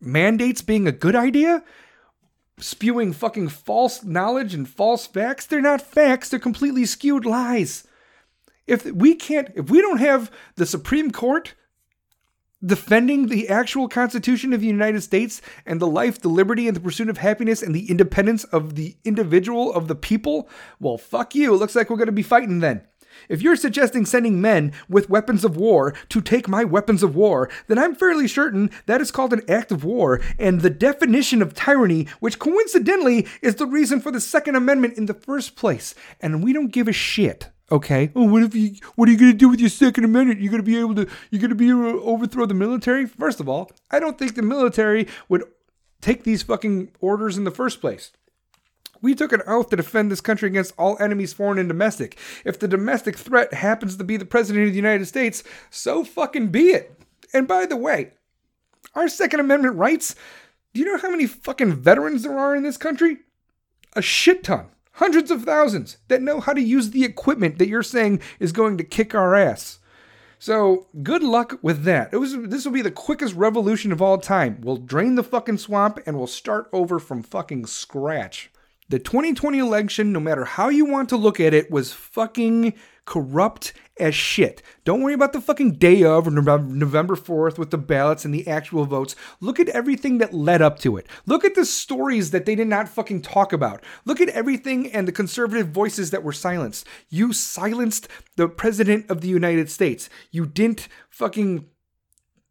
mandates 0.01 0.63
being 0.63 0.87
a 0.87 0.93
good 0.93 1.17
idea? 1.17 1.65
Spewing 2.59 3.13
fucking 3.13 3.49
false 3.49 4.05
knowledge 4.05 4.55
and 4.55 4.69
false 4.69 5.09
facts? 5.09 5.45
They're 5.45 5.61
not 5.61 5.83
facts, 5.83 6.29
they're 6.29 6.39
completely 6.39 6.87
skewed 6.87 7.27
lies. 7.27 7.85
If 8.69 8.87
we 8.87 9.17
can't, 9.17 9.51
if 9.57 9.71
we 9.71 9.81
don't 9.81 9.99
have 9.99 10.31
the 10.55 10.67
Supreme 10.67 11.11
Court 11.11 11.55
defending 12.65 13.27
the 13.27 13.49
actual 13.49 13.89
Constitution 13.89 14.53
of 14.53 14.61
the 14.61 14.67
United 14.67 15.03
States 15.03 15.43
and 15.67 15.81
the 15.81 15.87
life, 15.87 16.21
the 16.21 16.29
liberty, 16.29 16.67
and 16.67 16.77
the 16.77 16.81
pursuit 16.81 17.09
of 17.09 17.19
happiness 17.19 17.63
and 17.63 17.75
the 17.75 17.91
independence 17.91 18.45
of 18.45 18.75
the 18.75 18.97
individual, 19.05 19.73
of 19.73 19.89
the 19.89 19.95
people, 19.95 20.49
well, 20.81 20.99
fuck 20.99 21.35
you. 21.35 21.55
It 21.55 21.59
looks 21.59 21.75
like 21.75 21.91
we're 21.91 21.97
going 21.97 22.07
to 22.07 22.13
be 22.13 22.23
fighting 22.23 22.61
then. 22.61 22.87
If 23.29 23.43
you're 23.43 23.57
suggesting 23.57 24.07
sending 24.07 24.41
men 24.41 24.73
with 24.89 25.09
weapons 25.09 25.45
of 25.45 25.57
war 25.57 25.95
to 26.09 26.21
take 26.21 26.49
my 26.49 26.65
weapons 26.65 27.03
of 27.03 27.15
war, 27.15 27.49
then 27.69 27.79
I'm 27.79 27.95
fairly 27.95 28.29
certain 28.29 28.71
that 28.87 29.01
is 29.01 29.11
called 29.11 29.33
an 29.33 29.49
act 29.49 29.71
of 29.71 29.85
war 29.85 30.21
and 30.39 30.61
the 30.61 30.71
definition 30.71 31.41
of 31.41 31.55
tyranny, 31.55 32.09
which 32.21 32.39
coincidentally 32.39 33.27
is 33.41 33.57
the 33.57 33.67
reason 33.67 34.01
for 34.01 34.11
the 34.11 34.21
Second 34.21 34.57
Amendment 34.57 34.99
in 34.99 35.07
the 35.07 35.15
first 35.15 35.57
place. 35.57 35.95
And 36.21 36.43
we 36.43 36.53
don't 36.53 36.73
give 36.73 36.89
a 36.89 36.93
shit. 36.93 37.51
Okay. 37.73 38.11
Oh, 38.15 38.25
what 38.25 38.43
if 38.43 38.55
you? 38.55 38.77
What 38.95 39.09
are 39.09 39.13
you 39.13 39.19
gonna 39.19 39.33
do 39.33 39.49
with 39.49 39.61
your 39.61 39.71
Second 39.71 40.05
Amendment? 40.05 40.41
You're 40.41 40.51
gonna 40.51 40.63
be 40.63 40.79
able 40.79 40.95
to? 40.97 41.09
You're 41.31 41.41
gonna 41.41 41.55
be 41.55 41.71
able 41.71 41.93
to 41.93 42.03
overthrow 42.03 42.47
the 42.47 42.55
military? 42.55 43.07
First 43.07 43.41
of 43.41 43.49
all, 43.49 43.71
I 43.91 43.99
don't 43.99 44.19
think 44.19 44.35
the 44.35 44.43
military 44.43 45.09
would 45.29 45.45
take 46.01 46.25
these 46.25 46.43
fucking 46.43 46.91
orders 47.01 47.39
in 47.39 47.45
the 47.45 47.51
first 47.51 47.81
place. 47.81 48.13
We 49.01 49.15
took 49.15 49.33
an 49.33 49.43
oath 49.47 49.71
to 49.71 49.77
defend 49.77 50.11
this 50.11 50.21
country 50.21 50.49
against 50.49 50.75
all 50.79 50.97
enemies, 51.01 51.33
foreign 51.33 51.59
and 51.59 51.69
domestic. 51.69 52.19
If 52.45 52.59
the 52.59 52.69
domestic 52.69 53.17
threat 53.19 53.53
happens 53.55 53.97
to 53.97 54.05
be 54.05 54.17
the 54.17 54.25
president 54.25 54.67
of 54.67 54.73
the 54.73 54.77
United 54.77 55.07
States, 55.07 55.43
so 55.71 56.05
fucking 56.05 56.49
be 56.49 56.69
it. 56.71 56.99
And 57.33 57.49
by 57.49 57.67
the 57.67 57.77
way, 57.77 58.13
our 58.95 59.09
Second 59.09 59.41
Amendment 59.41 59.77
rights. 59.77 60.15
Do 60.73 60.81
you 60.81 60.87
know 60.87 60.99
how 60.99 61.11
many 61.11 61.27
fucking 61.27 61.75
veterans 61.75 62.23
there 62.23 62.39
are 62.39 62.55
in 62.55 62.63
this 62.63 62.77
country? 62.77 63.19
A 63.95 64.03
shit 64.03 64.43
ton 64.43 64.67
hundreds 64.95 65.31
of 65.31 65.43
thousands 65.45 65.99
that 66.09 66.23
know 66.23 66.41
how 66.41 66.53
to 66.53 66.61
use 66.61 66.91
the 66.91 67.05
equipment 67.05 67.59
that 67.59 67.69
you're 67.69 67.83
saying 67.83 68.21
is 68.39 68.53
going 68.53 68.77
to 68.79 68.85
kick 68.85 69.15
our 69.15 69.35
ass. 69.35 69.79
So 70.39 70.89
good 71.03 71.23
luck 71.23 71.59
with 71.63 71.85
that. 71.85 72.13
It 72.13 72.19
was 72.19 72.37
this 72.37 72.65
will 72.65 72.73
be 72.73 72.83
the 72.83 72.91
quickest 72.91 73.35
revolution 73.35 73.93
of 73.93 74.03
all 74.03 74.19
time. 74.19 74.59
We'll 74.61 74.77
drain 74.77 75.15
the 75.15 75.23
fucking 75.23 75.59
swamp 75.59 76.01
and 76.07 76.17
we'll 76.17 76.27
start 76.27 76.69
over 76.73 76.99
from 76.99 77.23
fucking 77.23 77.67
scratch. 77.67 78.51
The 78.91 78.99
2020 78.99 79.59
election, 79.59 80.13
no 80.13 80.21
matter 80.21 80.45
how 80.45 80.69
you 80.69 80.85
want 80.85 81.09
to 81.09 81.17
look 81.17 81.41
at 81.41 81.55
it, 81.55 81.71
was 81.71 81.93
fucking 81.93 82.75
corrupt 83.07 83.73
as 83.99 84.15
shit. 84.15 84.63
Don't 84.85 85.03
worry 85.03 85.15
about 85.15 85.33
the 85.33 85.41
fucking 85.41 85.73
day 85.73 86.03
of 86.05 86.31
November 86.31 87.17
4th 87.17 87.57
with 87.57 87.71
the 87.71 87.79
ballots 87.79 88.25
and 88.27 88.35
the 88.35 88.47
actual 88.47 88.85
votes. 88.85 89.17
Look 89.41 89.59
at 89.59 89.71
everything 89.71 90.19
that 90.19 90.35
led 90.35 90.61
up 90.61 90.79
to 90.81 90.99
it. 90.99 91.07
Look 91.25 91.45
at 91.45 91.55
the 91.55 91.65
stories 91.65 92.31
that 92.33 92.45
they 92.45 92.55
did 92.55 92.69
not 92.69 92.89
fucking 92.89 93.23
talk 93.23 93.55
about. 93.55 93.83
Look 94.05 94.21
at 94.21 94.29
everything 94.31 94.93
and 94.93 95.09
the 95.09 95.13
conservative 95.13 95.69
voices 95.69 96.11
that 96.11 96.23
were 96.23 96.33
silenced. 96.33 96.87
You 97.09 97.33
silenced 97.33 98.09
the 98.37 98.49
president 98.49 99.11
of 99.11 99.23
the 99.23 99.29
United 99.29 99.71
States. 99.71 100.11
You 100.31 100.45
didn't 100.45 100.89
fucking, 101.09 101.67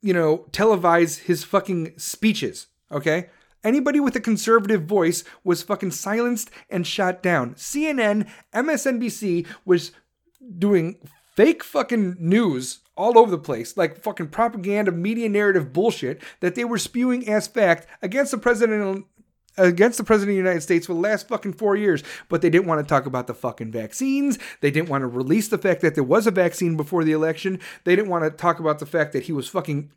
you 0.01 0.13
know, 0.13 0.47
televise 0.51 1.19
his 1.19 1.43
fucking 1.43 1.93
speeches, 1.97 2.67
okay? 2.91 3.29
Anybody 3.63 3.99
with 3.99 4.15
a 4.15 4.21
conservative 4.21 4.83
voice 4.83 5.23
was 5.43 5.63
fucking 5.63 5.91
silenced 5.91 6.51
and 6.69 6.85
shot 6.85 7.23
down. 7.23 7.55
CNN, 7.55 8.29
MSNBC 8.53 9.47
was 9.65 9.91
doing 10.57 10.97
fake 11.35 11.63
fucking 11.63 12.17
news 12.19 12.79
all 12.95 13.17
over 13.17 13.31
the 13.31 13.37
place, 13.37 13.75
like 13.75 13.97
fucking 13.97 14.27
propaganda, 14.27 14.91
media 14.91 15.29
narrative 15.29 15.73
bullshit 15.73 16.21
that 16.41 16.55
they 16.55 16.63
were 16.63 16.77
spewing 16.77 17.27
as 17.27 17.47
fact 17.47 17.87
against 18.01 18.31
the 18.31 18.37
president 18.37 19.05
against 19.57 19.97
the 19.97 20.03
president 20.03 20.31
of 20.31 20.33
the 20.35 20.49
United 20.49 20.61
States 20.61 20.87
for 20.87 20.93
the 20.93 20.99
last 20.99 21.27
fucking 21.27 21.53
four 21.53 21.75
years, 21.75 22.03
but 22.27 22.41
they 22.41 22.49
didn't 22.49 22.67
want 22.67 22.81
to 22.81 22.87
talk 22.87 23.05
about 23.05 23.27
the 23.27 23.33
fucking 23.33 23.71
vaccines. 23.71 24.39
They 24.61 24.71
didn't 24.71 24.89
want 24.89 25.03
to 25.03 25.07
release 25.07 25.47
the 25.47 25.57
fact 25.57 25.81
that 25.81 25.95
there 25.95 26.03
was 26.03 26.25
a 26.25 26.31
vaccine 26.31 26.75
before 26.75 27.03
the 27.03 27.11
election. 27.11 27.59
They 27.83 27.95
didn't 27.95 28.09
want 28.09 28.23
to 28.23 28.31
talk 28.31 28.59
about 28.59 28.79
the 28.79 28.87
fact 28.87 29.13
that 29.13 29.23
he 29.23 29.31
was 29.31 29.47
fucking 29.47 29.91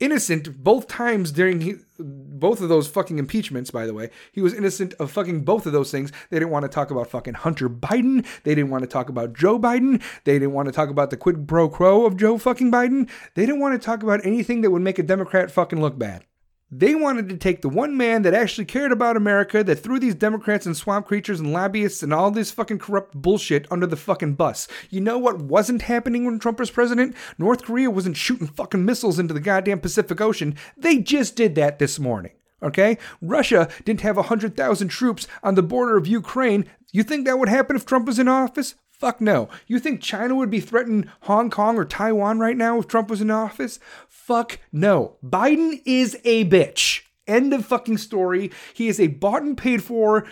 innocent 0.00 0.62
both 0.62 0.86
times 0.86 1.32
during 1.32 1.60
he, 1.60 1.74
both 1.98 2.60
of 2.60 2.68
those 2.68 2.88
fucking 2.88 3.18
impeachments 3.18 3.70
by 3.70 3.86
the 3.86 3.94
way. 3.94 4.10
He 4.32 4.40
was 4.40 4.54
innocent 4.54 4.94
of 4.94 5.10
fucking 5.10 5.44
both 5.44 5.66
of 5.66 5.72
those 5.72 5.90
things. 5.90 6.12
They 6.30 6.38
didn't 6.38 6.50
want 6.50 6.64
to 6.64 6.68
talk 6.68 6.90
about 6.90 7.08
fucking 7.08 7.34
hunter 7.34 7.68
biden. 7.68 8.26
They 8.44 8.54
didn't 8.54 8.70
want 8.70 8.82
to 8.82 8.88
talk 8.88 9.08
about 9.08 9.32
joe 9.32 9.58
biden. 9.58 10.02
They 10.24 10.34
didn't 10.34 10.52
want 10.52 10.66
to 10.66 10.72
talk 10.72 10.90
about 10.90 11.10
the 11.10 11.16
quid 11.16 11.48
pro 11.48 11.68
quo 11.68 12.04
of 12.04 12.16
joe 12.16 12.38
fucking 12.38 12.70
biden. 12.70 13.08
They 13.34 13.46
didn't 13.46 13.60
want 13.60 13.80
to 13.80 13.84
talk 13.84 14.02
about 14.02 14.24
anything 14.24 14.60
that 14.62 14.70
would 14.70 14.82
make 14.82 14.98
a 14.98 15.02
democrat 15.02 15.50
fucking 15.50 15.80
look 15.80 15.98
bad 15.98 16.24
they 16.70 16.94
wanted 16.94 17.28
to 17.28 17.36
take 17.36 17.62
the 17.62 17.68
one 17.68 17.96
man 17.96 18.22
that 18.22 18.34
actually 18.34 18.64
cared 18.64 18.90
about 18.90 19.16
America, 19.16 19.62
that 19.62 19.76
threw 19.76 20.00
these 20.00 20.14
Democrats 20.14 20.66
and 20.66 20.76
swamp 20.76 21.06
creatures 21.06 21.38
and 21.38 21.52
lobbyists 21.52 22.02
and 22.02 22.12
all 22.12 22.30
this 22.30 22.50
fucking 22.50 22.78
corrupt 22.78 23.14
bullshit 23.14 23.70
under 23.70 23.86
the 23.86 23.96
fucking 23.96 24.34
bus. 24.34 24.66
You 24.90 25.00
know 25.00 25.16
what 25.16 25.40
wasn't 25.40 25.82
happening 25.82 26.24
when 26.24 26.38
Trump 26.38 26.58
was 26.58 26.70
president? 26.70 27.14
North 27.38 27.62
Korea 27.62 27.90
wasn't 27.90 28.16
shooting 28.16 28.48
fucking 28.48 28.84
missiles 28.84 29.18
into 29.18 29.32
the 29.32 29.40
goddamn 29.40 29.80
Pacific 29.80 30.20
Ocean. 30.20 30.56
They 30.76 30.98
just 30.98 31.36
did 31.36 31.54
that 31.54 31.78
this 31.78 31.98
morning. 31.98 32.32
Okay? 32.62 32.98
Russia 33.20 33.68
didn't 33.84 34.00
have 34.00 34.16
100,000 34.16 34.88
troops 34.88 35.28
on 35.42 35.54
the 35.54 35.62
border 35.62 35.96
of 35.96 36.06
Ukraine. 36.06 36.66
You 36.90 37.04
think 37.04 37.26
that 37.26 37.38
would 37.38 37.48
happen 37.48 37.76
if 37.76 37.86
Trump 37.86 38.06
was 38.06 38.18
in 38.18 38.26
office? 38.28 38.74
Fuck 38.98 39.20
no. 39.20 39.50
You 39.66 39.78
think 39.78 40.00
China 40.00 40.34
would 40.36 40.48
be 40.48 40.60
threatening 40.60 41.10
Hong 41.22 41.50
Kong 41.50 41.76
or 41.76 41.84
Taiwan 41.84 42.38
right 42.38 42.56
now 42.56 42.78
if 42.78 42.88
Trump 42.88 43.10
was 43.10 43.20
in 43.20 43.30
office? 43.30 43.78
Fuck 44.08 44.58
no. 44.72 45.16
Biden 45.22 45.82
is 45.84 46.18
a 46.24 46.46
bitch. 46.46 47.02
End 47.26 47.52
of 47.52 47.66
fucking 47.66 47.98
story. 47.98 48.50
He 48.72 48.88
is 48.88 48.98
a 48.98 49.08
bought 49.08 49.42
and 49.42 49.56
paid 49.56 49.82
for, 49.82 50.26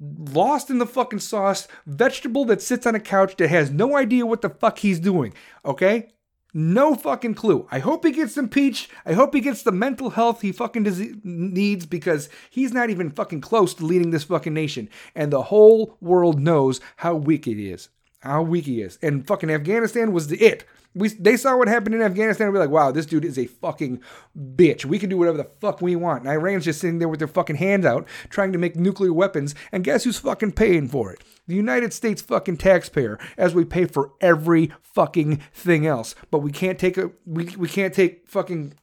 lost 0.00 0.68
in 0.68 0.78
the 0.78 0.86
fucking 0.86 1.20
sauce 1.20 1.68
vegetable 1.86 2.44
that 2.46 2.60
sits 2.60 2.86
on 2.86 2.96
a 2.96 3.00
couch 3.00 3.36
that 3.36 3.50
has 3.50 3.70
no 3.70 3.96
idea 3.96 4.26
what 4.26 4.42
the 4.42 4.50
fuck 4.50 4.78
he's 4.78 4.98
doing. 4.98 5.32
Okay? 5.64 6.08
No 6.52 6.96
fucking 6.96 7.34
clue. 7.34 7.68
I 7.70 7.78
hope 7.78 8.04
he 8.04 8.10
gets 8.10 8.36
impeached. 8.36 8.90
I 9.06 9.12
hope 9.12 9.32
he 9.32 9.40
gets 9.40 9.62
the 9.62 9.70
mental 9.70 10.10
health 10.10 10.40
he 10.40 10.50
fucking 10.50 11.20
needs 11.22 11.86
because 11.86 12.28
he's 12.50 12.72
not 12.72 12.90
even 12.90 13.10
fucking 13.10 13.42
close 13.42 13.74
to 13.74 13.84
leading 13.84 14.10
this 14.10 14.24
fucking 14.24 14.54
nation. 14.54 14.88
And 15.14 15.32
the 15.32 15.42
whole 15.42 15.96
world 16.00 16.40
knows 16.40 16.80
how 16.96 17.14
weak 17.14 17.44
he 17.44 17.70
is 17.70 17.90
how 18.20 18.42
weak 18.42 18.64
he 18.64 18.82
is. 18.82 18.98
And 19.02 19.26
fucking 19.26 19.50
Afghanistan 19.50 20.12
was 20.12 20.28
the 20.28 20.38
it. 20.38 20.64
We, 20.94 21.08
they 21.08 21.36
saw 21.36 21.56
what 21.56 21.68
happened 21.68 21.94
in 21.94 22.02
Afghanistan 22.02 22.46
and 22.46 22.54
we're 22.54 22.60
like, 22.60 22.70
wow, 22.70 22.90
this 22.90 23.06
dude 23.06 23.24
is 23.24 23.38
a 23.38 23.46
fucking 23.46 24.02
bitch. 24.36 24.84
We 24.84 24.98
can 24.98 25.10
do 25.10 25.18
whatever 25.18 25.36
the 25.36 25.50
fuck 25.60 25.80
we 25.80 25.94
want. 25.94 26.24
And 26.24 26.32
Iran's 26.32 26.64
just 26.64 26.80
sitting 26.80 26.98
there 26.98 27.08
with 27.08 27.20
their 27.20 27.28
fucking 27.28 27.56
hands 27.56 27.84
out 27.84 28.08
trying 28.30 28.52
to 28.52 28.58
make 28.58 28.74
nuclear 28.74 29.12
weapons. 29.12 29.54
And 29.70 29.84
guess 29.84 30.04
who's 30.04 30.18
fucking 30.18 30.52
paying 30.52 30.88
for 30.88 31.12
it? 31.12 31.22
The 31.46 31.54
United 31.54 31.92
States 31.92 32.22
fucking 32.22 32.56
taxpayer, 32.56 33.18
as 33.36 33.54
we 33.54 33.64
pay 33.64 33.84
for 33.84 34.12
every 34.20 34.72
fucking 34.82 35.36
thing 35.52 35.86
else. 35.86 36.14
But 36.30 36.40
we 36.40 36.50
can't 36.50 36.78
take 36.78 36.98
a 36.98 37.10
we, 37.26 37.44
we 37.56 37.68
can't 37.68 37.94
take 37.94 38.26
fucking 38.28 38.74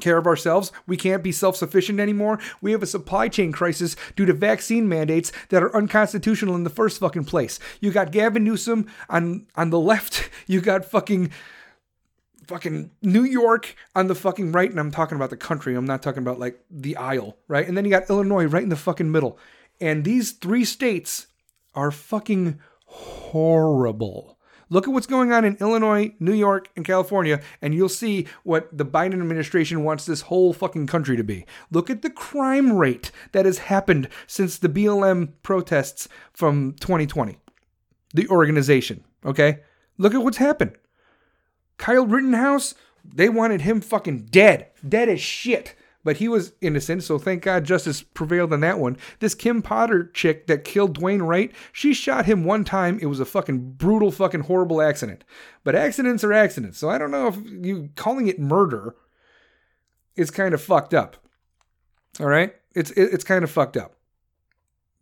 care 0.00 0.18
of 0.18 0.26
ourselves. 0.26 0.72
We 0.86 0.96
can't 0.96 1.22
be 1.22 1.32
self 1.32 1.56
sufficient 1.56 2.00
anymore. 2.00 2.38
We 2.60 2.72
have 2.72 2.82
a 2.82 2.86
supply 2.86 3.28
chain 3.28 3.52
crisis 3.52 3.96
due 4.14 4.26
to 4.26 4.32
vaccine 4.32 4.88
mandates 4.88 5.32
that 5.48 5.62
are 5.62 5.74
unconstitutional 5.74 6.54
in 6.54 6.64
the 6.64 6.70
first 6.70 7.00
fucking 7.00 7.24
place. 7.24 7.58
You 7.80 7.90
got 7.90 8.12
Gavin 8.12 8.44
Newsom 8.44 8.86
on, 9.08 9.46
on 9.54 9.70
the 9.70 9.80
left. 9.80 10.30
You 10.48 10.60
got 10.60 10.84
fucking 10.84 11.32
fucking 12.46 12.90
New 13.02 13.24
York 13.24 13.74
on 13.94 14.06
the 14.06 14.14
fucking 14.14 14.52
right, 14.52 14.70
and 14.70 14.78
I'm 14.78 14.90
talking 14.90 15.16
about 15.16 15.30
the 15.30 15.36
country. 15.36 15.74
I'm 15.74 15.84
not 15.84 16.02
talking 16.02 16.22
about 16.22 16.38
like 16.38 16.60
the 16.70 16.96
aisle, 16.96 17.36
right? 17.48 17.66
And 17.66 17.76
then 17.76 17.84
you 17.84 17.90
got 17.90 18.08
Illinois 18.08 18.44
right 18.44 18.62
in 18.62 18.68
the 18.68 18.76
fucking 18.76 19.10
middle. 19.10 19.38
And 19.80 20.04
these 20.04 20.32
three 20.32 20.64
states 20.64 21.26
are 21.74 21.90
fucking 21.90 22.60
horrible. 22.84 24.35
Look 24.68 24.88
at 24.88 24.92
what's 24.92 25.06
going 25.06 25.30
on 25.32 25.44
in 25.44 25.56
Illinois, 25.60 26.14
New 26.18 26.32
York, 26.32 26.68
and 26.74 26.84
California, 26.84 27.40
and 27.62 27.72
you'll 27.72 27.88
see 27.88 28.26
what 28.42 28.76
the 28.76 28.84
Biden 28.84 29.14
administration 29.14 29.84
wants 29.84 30.04
this 30.04 30.22
whole 30.22 30.52
fucking 30.52 30.88
country 30.88 31.16
to 31.16 31.22
be. 31.22 31.46
Look 31.70 31.88
at 31.88 32.02
the 32.02 32.10
crime 32.10 32.72
rate 32.72 33.12
that 33.30 33.46
has 33.46 33.58
happened 33.58 34.08
since 34.26 34.58
the 34.58 34.68
BLM 34.68 35.34
protests 35.44 36.08
from 36.32 36.72
2020. 36.80 37.38
The 38.12 38.28
organization, 38.28 39.04
okay? 39.24 39.60
Look 39.98 40.14
at 40.14 40.22
what's 40.22 40.38
happened. 40.38 40.72
Kyle 41.78 42.06
Rittenhouse, 42.06 42.74
they 43.04 43.28
wanted 43.28 43.60
him 43.60 43.80
fucking 43.80 44.26
dead. 44.30 44.68
Dead 44.86 45.08
as 45.08 45.20
shit. 45.20 45.76
But 46.06 46.18
he 46.18 46.28
was 46.28 46.52
innocent, 46.60 47.02
so 47.02 47.18
thank 47.18 47.42
God 47.42 47.64
justice 47.64 48.00
prevailed 48.00 48.52
on 48.52 48.60
that 48.60 48.78
one. 48.78 48.96
This 49.18 49.34
Kim 49.34 49.60
Potter 49.60 50.08
chick 50.14 50.46
that 50.46 50.62
killed 50.62 50.96
Dwayne 50.96 51.26
Wright, 51.26 51.52
she 51.72 51.92
shot 51.92 52.26
him 52.26 52.44
one 52.44 52.62
time. 52.62 53.00
It 53.02 53.06
was 53.06 53.18
a 53.18 53.24
fucking 53.24 53.72
brutal, 53.72 54.12
fucking 54.12 54.42
horrible 54.42 54.80
accident. 54.80 55.24
But 55.64 55.74
accidents 55.74 56.22
are 56.22 56.32
accidents, 56.32 56.78
so 56.78 56.88
I 56.88 56.98
don't 56.98 57.10
know 57.10 57.26
if 57.26 57.36
you 57.44 57.90
calling 57.96 58.28
it 58.28 58.38
murder 58.38 58.94
is 60.14 60.30
kind 60.30 60.54
of 60.54 60.62
fucked 60.62 60.94
up. 60.94 61.16
All 62.20 62.28
right? 62.28 62.54
It's 62.76 62.92
it's 62.92 63.24
kind 63.24 63.42
of 63.42 63.50
fucked 63.50 63.76
up. 63.76 63.95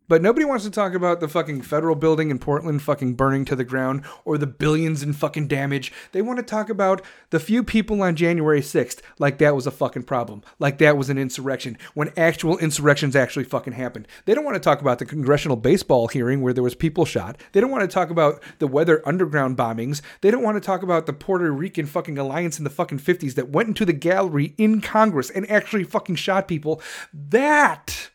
But 0.07 0.21
nobody 0.21 0.45
wants 0.45 0.63
to 0.65 0.71
talk 0.71 0.93
about 0.93 1.19
the 1.19 1.27
fucking 1.27 1.63
federal 1.63 1.95
building 1.95 2.29
in 2.29 2.37
Portland 2.37 2.83
fucking 2.83 3.15
burning 3.15 3.43
to 3.45 3.55
the 3.55 3.63
ground 3.63 4.03
or 4.23 4.37
the 4.37 4.45
billions 4.45 5.01
in 5.01 5.13
fucking 5.13 5.47
damage. 5.47 5.91
They 6.11 6.21
want 6.21 6.37
to 6.37 6.43
talk 6.43 6.69
about 6.69 7.01
the 7.31 7.39
few 7.39 7.63
people 7.63 8.03
on 8.03 8.15
January 8.15 8.61
6th 8.61 9.01
like 9.17 9.39
that 9.39 9.55
was 9.55 9.65
a 9.65 9.71
fucking 9.71 10.03
problem, 10.03 10.43
like 10.59 10.77
that 10.77 10.95
was 10.95 11.09
an 11.09 11.17
insurrection, 11.17 11.77
when 11.95 12.11
actual 12.15 12.57
insurrections 12.59 13.15
actually 13.15 13.45
fucking 13.45 13.73
happened. 13.73 14.07
They 14.25 14.35
don't 14.35 14.45
want 14.45 14.55
to 14.55 14.59
talk 14.59 14.79
about 14.79 14.99
the 14.99 15.05
congressional 15.05 15.57
baseball 15.57 16.07
hearing 16.07 16.41
where 16.41 16.53
there 16.53 16.63
was 16.63 16.75
people 16.75 17.05
shot. 17.05 17.41
They 17.53 17.61
don't 17.61 17.71
want 17.71 17.89
to 17.89 17.93
talk 17.93 18.11
about 18.11 18.43
the 18.59 18.67
weather 18.67 19.01
underground 19.07 19.57
bombings. 19.57 20.01
They 20.21 20.29
don't 20.29 20.43
want 20.43 20.55
to 20.55 20.65
talk 20.65 20.83
about 20.83 21.07
the 21.07 21.13
Puerto 21.13 21.51
Rican 21.51 21.87
fucking 21.87 22.17
alliance 22.19 22.59
in 22.59 22.63
the 22.63 22.69
fucking 22.69 22.99
50s 22.99 23.33
that 23.35 23.49
went 23.49 23.69
into 23.69 23.85
the 23.85 23.93
gallery 23.93 24.53
in 24.57 24.81
Congress 24.81 25.31
and 25.31 25.49
actually 25.49 25.83
fucking 25.83 26.15
shot 26.15 26.47
people. 26.47 26.81
That 27.11 28.11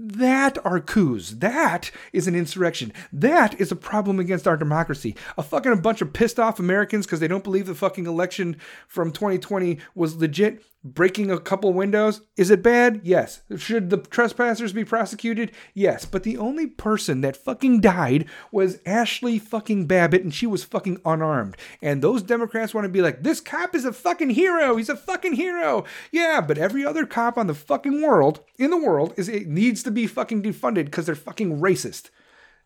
that 0.00 0.58
are 0.64 0.80
coups. 0.80 1.30
That 1.30 1.90
is 2.12 2.26
an 2.26 2.34
insurrection. 2.34 2.92
That 3.12 3.60
is 3.60 3.70
a 3.70 3.76
problem 3.76 4.18
against 4.18 4.48
our 4.48 4.56
democracy. 4.56 5.14
A 5.36 5.42
fucking 5.42 5.82
bunch 5.82 6.00
of 6.00 6.12
pissed 6.12 6.40
off 6.40 6.58
Americans 6.58 7.06
because 7.06 7.20
they 7.20 7.28
don't 7.28 7.44
believe 7.44 7.66
the 7.66 7.74
fucking 7.74 8.06
election 8.06 8.56
from 8.88 9.12
2020 9.12 9.78
was 9.94 10.16
legit. 10.16 10.62
Breaking 10.82 11.30
a 11.30 11.38
couple 11.38 11.74
windows. 11.74 12.22
Is 12.38 12.50
it 12.50 12.62
bad? 12.62 13.02
Yes. 13.04 13.42
Should 13.58 13.90
the 13.90 13.98
trespassers 13.98 14.72
be 14.72 14.82
prosecuted? 14.82 15.52
Yes. 15.74 16.06
But 16.06 16.22
the 16.22 16.38
only 16.38 16.66
person 16.68 17.20
that 17.20 17.36
fucking 17.36 17.82
died 17.82 18.24
was 18.50 18.78
Ashley 18.86 19.38
fucking 19.38 19.86
Babbitt 19.86 20.24
and 20.24 20.32
she 20.32 20.46
was 20.46 20.64
fucking 20.64 20.98
unarmed. 21.04 21.58
And 21.82 22.00
those 22.00 22.22
Democrats 22.22 22.72
want 22.72 22.86
to 22.86 22.88
be 22.88 23.02
like, 23.02 23.22
this 23.22 23.42
cop 23.42 23.74
is 23.74 23.84
a 23.84 23.92
fucking 23.92 24.30
hero. 24.30 24.76
He's 24.76 24.88
a 24.88 24.96
fucking 24.96 25.34
hero. 25.34 25.84
Yeah, 26.12 26.40
but 26.40 26.56
every 26.56 26.82
other 26.82 27.04
cop 27.04 27.36
on 27.36 27.46
the 27.46 27.54
fucking 27.54 28.00
world, 28.00 28.40
in 28.58 28.70
the 28.70 28.78
world, 28.78 29.12
is 29.18 29.28
it 29.28 29.48
needs 29.48 29.82
to 29.82 29.89
be 29.90 30.06
fucking 30.06 30.42
defunded 30.42 30.86
because 30.86 31.06
they're 31.06 31.14
fucking 31.14 31.60
racist. 31.60 32.10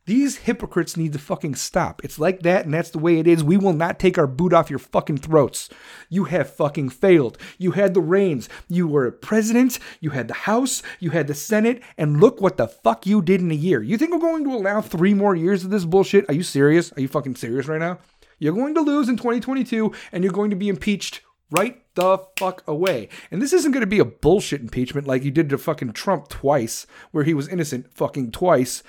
These 0.06 0.36
hypocrites 0.36 0.98
need 0.98 1.14
to 1.14 1.18
fucking 1.18 1.54
stop. 1.54 2.04
It's 2.04 2.18
like 2.18 2.42
that, 2.42 2.66
and 2.66 2.74
that's 2.74 2.90
the 2.90 2.98
way 2.98 3.18
it 3.18 3.26
is. 3.26 3.42
We 3.42 3.56
will 3.56 3.72
not 3.72 3.98
take 3.98 4.18
our 4.18 4.26
boot 4.26 4.52
off 4.52 4.68
your 4.68 4.78
fucking 4.78 5.16
throats. 5.16 5.70
You 6.10 6.24
have 6.24 6.52
fucking 6.52 6.90
failed. 6.90 7.38
You 7.56 7.70
had 7.70 7.94
the 7.94 8.02
reins. 8.02 8.50
You 8.68 8.86
were 8.86 9.06
a 9.06 9.12
president. 9.12 9.78
You 10.00 10.10
had 10.10 10.28
the 10.28 10.34
House. 10.34 10.82
You 11.00 11.10
had 11.10 11.26
the 11.26 11.34
Senate. 11.34 11.82
And 11.96 12.20
look 12.20 12.42
what 12.42 12.58
the 12.58 12.68
fuck 12.68 13.06
you 13.06 13.22
did 13.22 13.40
in 13.40 13.50
a 13.50 13.54
year. 13.54 13.82
You 13.82 13.96
think 13.96 14.12
we're 14.12 14.18
going 14.18 14.44
to 14.44 14.54
allow 14.54 14.82
three 14.82 15.14
more 15.14 15.34
years 15.34 15.64
of 15.64 15.70
this 15.70 15.86
bullshit? 15.86 16.28
Are 16.28 16.34
you 16.34 16.42
serious? 16.42 16.92
Are 16.92 17.00
you 17.00 17.08
fucking 17.08 17.36
serious 17.36 17.66
right 17.66 17.80
now? 17.80 17.98
You're 18.38 18.52
going 18.52 18.74
to 18.74 18.82
lose 18.82 19.08
in 19.08 19.16
2022, 19.16 19.90
and 20.12 20.22
you're 20.22 20.34
going 20.34 20.50
to 20.50 20.56
be 20.56 20.68
impeached 20.68 21.22
right 21.50 21.82
the 21.94 22.18
fuck 22.38 22.62
away. 22.66 23.08
And 23.30 23.40
this 23.40 23.52
isn't 23.52 23.72
going 23.72 23.82
to 23.82 23.86
be 23.86 23.98
a 23.98 24.04
bullshit 24.04 24.60
impeachment 24.60 25.06
like 25.06 25.24
you 25.24 25.30
did 25.30 25.48
to 25.50 25.58
fucking 25.58 25.92
Trump 25.92 26.28
twice, 26.28 26.86
where 27.12 27.24
he 27.24 27.34
was 27.34 27.48
innocent 27.48 27.92
fucking 27.94 28.32
twice. 28.32 28.82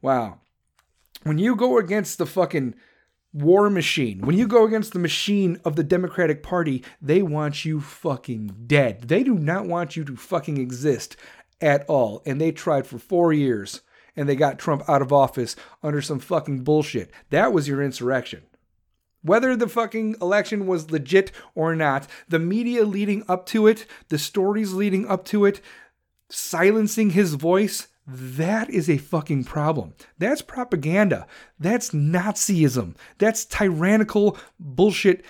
Wow 0.00 0.40
when 1.24 1.38
you 1.38 1.56
go 1.56 1.78
against 1.78 2.18
the 2.18 2.26
fucking 2.26 2.74
war 3.32 3.68
machine, 3.68 4.20
when 4.20 4.36
you 4.36 4.46
go 4.46 4.64
against 4.64 4.92
the 4.92 4.98
machine 4.98 5.58
of 5.64 5.74
the 5.74 5.82
Democratic 5.82 6.42
Party, 6.42 6.84
they 7.02 7.22
want 7.22 7.64
you 7.64 7.80
fucking 7.80 8.64
dead. 8.66 9.08
They 9.08 9.24
do 9.24 9.34
not 9.34 9.66
want 9.66 9.96
you 9.96 10.04
to 10.04 10.16
fucking 10.16 10.58
exist 10.58 11.16
at 11.60 11.84
all. 11.88 12.22
And 12.24 12.40
they 12.40 12.52
tried 12.52 12.86
for 12.86 12.98
four 12.98 13.32
years 13.32 13.80
and 14.14 14.28
they 14.28 14.36
got 14.36 14.58
Trump 14.58 14.88
out 14.88 15.02
of 15.02 15.12
office 15.12 15.56
under 15.82 16.00
some 16.00 16.20
fucking 16.20 16.62
bullshit. 16.62 17.10
That 17.30 17.52
was 17.52 17.66
your 17.66 17.82
insurrection. 17.82 18.42
Whether 19.24 19.56
the 19.56 19.68
fucking 19.68 20.16
election 20.20 20.66
was 20.66 20.90
legit 20.90 21.32
or 21.54 21.74
not, 21.74 22.06
the 22.28 22.38
media 22.38 22.84
leading 22.84 23.24
up 23.26 23.46
to 23.46 23.66
it, 23.66 23.86
the 24.10 24.18
stories 24.18 24.74
leading 24.74 25.08
up 25.08 25.24
to 25.26 25.46
it, 25.46 25.62
silencing 26.28 27.10
his 27.10 27.32
voice, 27.32 27.88
that 28.06 28.68
is 28.68 28.90
a 28.90 28.98
fucking 28.98 29.44
problem. 29.44 29.94
That's 30.18 30.42
propaganda. 30.42 31.26
That's 31.58 31.90
Nazism. 31.90 32.96
That's 33.16 33.46
tyrannical 33.46 34.36
bullshit, 34.60 35.24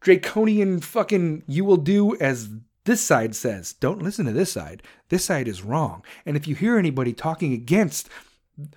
draconian 0.00 0.80
fucking 0.80 1.42
you 1.46 1.66
will 1.66 1.76
do 1.76 2.16
as 2.16 2.48
this 2.84 3.02
side 3.02 3.36
says. 3.36 3.74
Don't 3.74 4.00
listen 4.00 4.24
to 4.24 4.32
this 4.32 4.52
side. 4.52 4.82
This 5.10 5.26
side 5.26 5.48
is 5.48 5.62
wrong. 5.62 6.02
And 6.24 6.34
if 6.34 6.48
you 6.48 6.54
hear 6.54 6.78
anybody 6.78 7.12
talking 7.12 7.52
against 7.52 8.08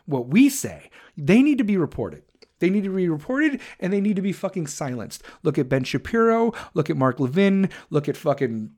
what 0.05 0.28
we 0.28 0.49
say, 0.49 0.89
they 1.15 1.41
need 1.41 1.57
to 1.59 1.63
be 1.63 1.78
reported. 1.78 2.24
They 2.60 2.70
need 2.70 2.84
to 2.84 2.95
be 2.95 3.10
reported 3.10 3.62
and 3.80 3.91
they 3.91 4.01
need 4.01 4.16
to 4.16 4.22
be 4.22 4.34
fucking 4.34 4.68
silenced. 4.68 5.24
Look 5.43 5.57
at 5.57 5.70
Ben 5.70 5.84
Shapiro, 5.84 6.53
look 6.74 6.89
at 6.89 6.97
Mark 6.97 7.20
Levin, 7.20 7.70
look 7.89 8.07
at 8.07 8.18
fucking 8.18 8.72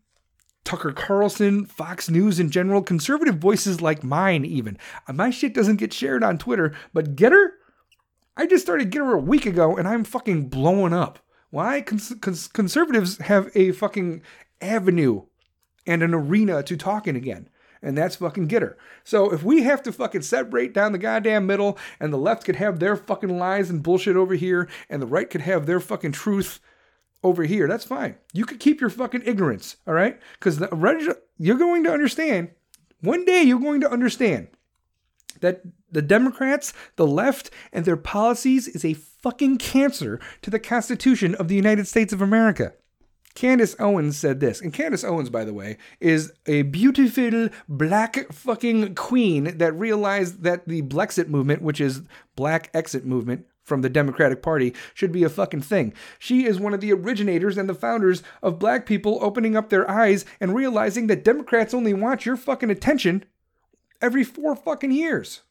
Tucker 0.64 0.92
Carlson, 0.92 1.66
Fox 1.66 2.10
News 2.10 2.40
in 2.40 2.52
general, 2.52 2.84
conservative 2.84 3.38
voices 3.38 3.82
like 3.82 4.04
mine, 4.04 4.46
even. 4.46 4.78
Uh, 5.08 5.14
my 5.14 5.30
shit 5.32 5.54
doesn't 5.54 5.78
get 5.78 5.94
shared 5.94 6.24
on 6.24 6.38
Twitter, 6.38 6.74
but 6.94 7.16
Gettr, 7.16 7.50
I 8.38 8.46
just 8.46 8.64
started 8.64 8.92
Gettr 8.92 9.14
a 9.14 9.18
week 9.18 9.46
ago 9.46 9.76
and 9.76 9.88
I'm 9.88 10.04
fucking 10.04 10.50
blowing 10.50 10.94
up. 10.94 11.20
Why? 11.50 11.82
Cons- 11.82 12.14
cons- 12.22 12.48
conservatives 12.48 13.18
have 13.18 13.50
a 13.56 13.72
fucking 13.72 14.22
avenue 14.62 15.24
and 15.86 16.04
an 16.04 16.14
arena 16.14 16.64
to 16.64 16.78
talk 16.78 17.08
in 17.08 17.16
again. 17.16 17.50
And 17.84 17.98
that's 17.98 18.18
fucking 18.18 18.48
Gettr. 18.48 18.76
So 19.04 19.34
if 19.34 19.44
we 19.44 19.64
have 19.64 19.82
to 19.84 19.92
fucking 19.92 20.22
separate 20.22 20.74
down 20.74 20.92
the 20.92 20.98
goddamn 20.98 21.48
middle 21.48 21.78
and 22.00 22.14
the 22.14 22.18
left 22.18 22.46
could 22.46 22.58
have 22.58 22.80
their 22.80 22.96
fucking 22.96 23.40
lies 23.40 23.70
and 23.70 23.82
bullshit 23.82 24.16
over 24.16 24.36
here 24.36 24.70
and 24.90 25.02
the 25.02 25.08
right 25.08 25.30
could 25.30 25.42
have 25.42 25.66
their 25.66 25.80
fucking 25.80 26.12
truth 26.12 26.60
over 27.24 27.44
here. 27.44 27.68
That's 27.68 27.86
fine. 27.86 28.16
You 28.34 28.46
could 28.46 28.60
keep 28.60 28.82
your 28.82 28.90
fucking 28.90 29.24
ignorance, 29.26 29.78
all 29.88 29.94
right? 29.94 30.20
Because 30.34 30.60
you're 31.38 31.58
going 31.58 31.84
to 31.84 31.92
understand. 31.92 32.52
One 33.02 33.26
day 33.26 33.42
you're 33.42 33.60
going 33.60 33.82
to 33.82 33.92
understand 33.92 34.50
that 35.40 35.62
the 35.92 36.02
Democrats, 36.04 36.74
the 36.96 37.08
left, 37.08 37.50
and 37.74 37.84
their 37.84 37.98
policies 37.98 38.68
is 38.68 38.86
a 38.86 38.94
fucking 38.94 39.58
cancer 39.58 40.20
to 40.44 40.50
the 40.50 40.60
Constitution 40.60 41.36
of 41.36 41.48
the 41.48 41.56
United 41.56 41.88
States 41.88 42.14
of 42.14 42.22
America. 42.22 42.74
Candace 43.34 43.76
Owens 43.80 44.18
said 44.18 44.40
this, 44.40 44.62
and 44.62 44.74
Candace 44.74 45.04
Owens, 45.04 45.30
by 45.30 45.44
the 45.44 45.54
way, 45.54 45.78
is 46.00 46.34
a 46.46 46.64
beautiful 46.64 47.50
black 47.68 48.32
fucking 48.32 48.96
queen 48.96 49.58
that 49.58 49.74
realized 49.74 50.44
that 50.44 50.68
the 50.68 50.82
Blexit 50.82 51.28
movement, 51.28 51.62
which 51.62 51.82
is 51.82 52.02
black 52.36 52.70
exit 52.74 53.06
movement, 53.06 53.46
from 53.64 53.82
the 53.82 53.90
Democratic 53.90 54.42
Party 54.42 54.74
should 54.94 55.12
be 55.12 55.24
a 55.24 55.30
fucking 55.30 55.62
thing. 55.62 55.94
She 56.20 56.46
is 56.46 56.60
one 56.60 56.74
of 56.74 56.82
the 56.82 56.92
originators 56.92 57.58
and 57.58 57.70
the 57.70 57.74
founders 57.74 58.22
of 58.42 58.60
black 58.60 58.86
people 58.86 59.20
opening 59.22 59.56
up 59.56 59.70
their 59.70 59.90
eyes 59.90 60.26
and 60.40 60.54
realizing 60.54 61.08
that 61.08 61.24
Democrats 61.24 61.74
only 61.74 61.94
want 61.94 62.26
your 62.26 62.36
fucking 62.36 62.70
attention 62.70 63.24
every 64.02 64.24
four 64.24 64.56
fucking 64.56 64.92
years. 64.92 65.42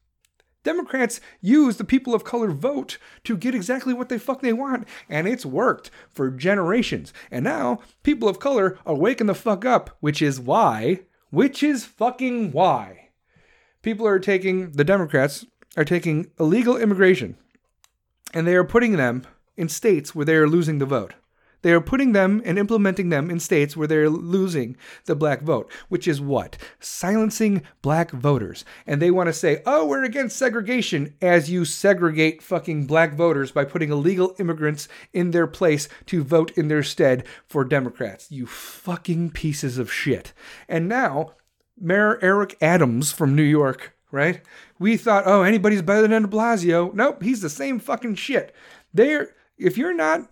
Democrats 0.62 1.20
use 1.40 1.76
the 1.76 1.84
people 1.84 2.14
of 2.14 2.24
color 2.24 2.50
vote 2.50 2.98
to 3.24 3.36
get 3.36 3.54
exactly 3.54 3.94
what 3.94 4.08
they 4.08 4.18
fuck 4.18 4.42
they 4.42 4.52
want, 4.52 4.86
and 5.08 5.26
it's 5.26 5.46
worked 5.46 5.90
for 6.10 6.30
generations. 6.30 7.12
And 7.30 7.44
now 7.44 7.80
people 8.02 8.28
of 8.28 8.38
color 8.38 8.78
are 8.84 8.94
waking 8.94 9.26
the 9.26 9.34
fuck 9.34 9.64
up, 9.64 9.96
which 10.00 10.20
is 10.20 10.38
why, 10.38 11.00
which 11.30 11.62
is 11.62 11.84
fucking 11.84 12.52
why. 12.52 13.08
People 13.82 14.06
are 14.06 14.18
taking 14.18 14.72
the 14.72 14.84
Democrats 14.84 15.46
are 15.76 15.84
taking 15.84 16.30
illegal 16.38 16.76
immigration 16.76 17.36
and 18.34 18.46
they 18.46 18.54
are 18.54 18.64
putting 18.64 18.96
them 18.96 19.22
in 19.56 19.68
states 19.68 20.14
where 20.14 20.24
they 20.24 20.36
are 20.36 20.48
losing 20.48 20.78
the 20.78 20.86
vote. 20.86 21.14
They 21.62 21.72
are 21.72 21.80
putting 21.80 22.12
them 22.12 22.40
and 22.44 22.58
implementing 22.58 23.10
them 23.10 23.30
in 23.30 23.40
states 23.40 23.76
where 23.76 23.86
they're 23.86 24.08
losing 24.08 24.76
the 25.04 25.14
black 25.14 25.42
vote, 25.42 25.70
which 25.88 26.08
is 26.08 26.20
what? 26.20 26.56
Silencing 26.78 27.62
black 27.82 28.10
voters. 28.10 28.64
And 28.86 29.00
they 29.00 29.10
want 29.10 29.28
to 29.28 29.32
say, 29.32 29.62
oh, 29.66 29.86
we're 29.86 30.04
against 30.04 30.36
segregation 30.36 31.14
as 31.20 31.50
you 31.50 31.64
segregate 31.64 32.42
fucking 32.42 32.86
black 32.86 33.14
voters 33.14 33.52
by 33.52 33.64
putting 33.64 33.90
illegal 33.90 34.34
immigrants 34.38 34.88
in 35.12 35.30
their 35.30 35.46
place 35.46 35.88
to 36.06 36.24
vote 36.24 36.50
in 36.56 36.68
their 36.68 36.82
stead 36.82 37.24
for 37.46 37.64
Democrats. 37.64 38.30
You 38.30 38.46
fucking 38.46 39.30
pieces 39.30 39.78
of 39.78 39.92
shit. 39.92 40.32
And 40.68 40.88
now, 40.88 41.34
Mayor 41.78 42.18
Eric 42.22 42.56
Adams 42.60 43.12
from 43.12 43.34
New 43.34 43.42
York, 43.42 43.94
right? 44.10 44.42
We 44.78 44.96
thought, 44.96 45.24
oh, 45.26 45.42
anybody's 45.42 45.82
better 45.82 46.06
than 46.06 46.22
de 46.22 46.28
Blasio. 46.28 46.92
Nope, 46.94 47.22
he's 47.22 47.42
the 47.42 47.50
same 47.50 47.78
fucking 47.78 48.16
shit. 48.16 48.54
They're, 48.92 49.34
if 49.56 49.78
you're 49.78 49.94
not 49.94 50.30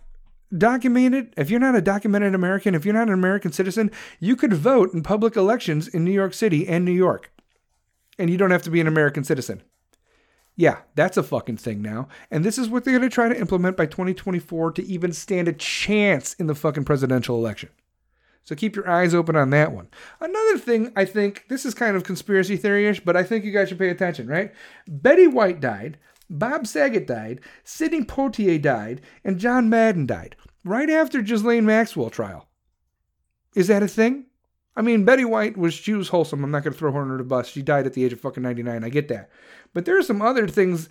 documented, 0.55 1.33
if 1.37 1.49
you're 1.49 1.59
not 1.59 1.75
a 1.75 1.81
documented 1.81 2.35
American, 2.35 2.75
if 2.75 2.85
you're 2.85 2.93
not 2.93 3.07
an 3.07 3.13
American 3.13 3.51
citizen, 3.51 3.91
you 4.19 4.35
could 4.35 4.53
vote 4.53 4.93
in 4.93 5.03
public 5.03 5.35
elections 5.35 5.87
in 5.87 6.03
New 6.03 6.11
York 6.11 6.33
City 6.33 6.67
and 6.67 6.83
New 6.85 6.91
York. 6.91 7.31
And 8.17 8.29
you 8.29 8.37
don't 8.37 8.51
have 8.51 8.63
to 8.63 8.71
be 8.71 8.81
an 8.81 8.87
American 8.87 9.23
citizen. 9.23 9.63
Yeah, 10.55 10.79
that's 10.95 11.15
a 11.15 11.23
fucking 11.23 11.57
thing 11.57 11.81
now. 11.81 12.09
And 12.29 12.43
this 12.43 12.57
is 12.57 12.67
what 12.67 12.83
they're 12.83 12.97
going 12.97 13.09
to 13.09 13.13
try 13.13 13.29
to 13.29 13.39
implement 13.39 13.77
by 13.77 13.85
2024 13.85 14.73
to 14.73 14.85
even 14.85 15.13
stand 15.13 15.47
a 15.47 15.53
chance 15.53 16.33
in 16.33 16.47
the 16.47 16.55
fucking 16.55 16.83
presidential 16.83 17.37
election. 17.37 17.69
So 18.43 18.55
keep 18.55 18.75
your 18.75 18.89
eyes 18.89 19.13
open 19.13 19.35
on 19.35 19.51
that 19.51 19.71
one. 19.71 19.87
Another 20.19 20.57
thing, 20.57 20.91
I 20.95 21.05
think, 21.05 21.45
this 21.49 21.65
is 21.65 21.73
kind 21.73 21.95
of 21.95 22.03
conspiracy 22.03 22.57
theory 22.57 22.87
ish, 22.87 22.99
but 22.99 23.15
I 23.15 23.23
think 23.23 23.45
you 23.45 23.51
guys 23.51 23.69
should 23.69 23.79
pay 23.79 23.89
attention, 23.89 24.27
right? 24.27 24.51
Betty 24.87 25.27
White 25.27 25.59
died, 25.59 25.97
Bob 26.29 26.67
Saget 26.67 27.07
died, 27.07 27.41
Sidney 27.63 28.03
Poitier 28.03 28.61
died, 28.61 29.01
and 29.23 29.39
John 29.39 29.69
Madden 29.69 30.05
died 30.05 30.35
right 30.63 30.89
after 30.89 31.21
Ghislaine 31.21 31.65
Maxwell 31.65 32.09
trial. 32.09 32.47
Is 33.55 33.67
that 33.67 33.83
a 33.83 33.87
thing? 33.87 34.25
I 34.75 34.81
mean, 34.81 35.03
Betty 35.03 35.25
White 35.25 35.57
was 35.57 35.73
she 35.73 35.93
was 35.93 36.09
wholesome. 36.09 36.43
I'm 36.43 36.51
not 36.51 36.63
going 36.63 36.73
to 36.73 36.79
throw 36.79 36.91
her 36.91 37.01
under 37.01 37.17
the 37.17 37.23
bus. 37.23 37.49
She 37.49 37.61
died 37.61 37.85
at 37.85 37.93
the 37.93 38.05
age 38.05 38.13
of 38.13 38.21
fucking 38.21 38.43
99. 38.43 38.83
I 38.83 38.89
get 38.89 39.07
that. 39.09 39.29
But 39.73 39.85
there 39.85 39.97
are 39.97 40.03
some 40.03 40.21
other 40.21 40.47
things 40.47 40.87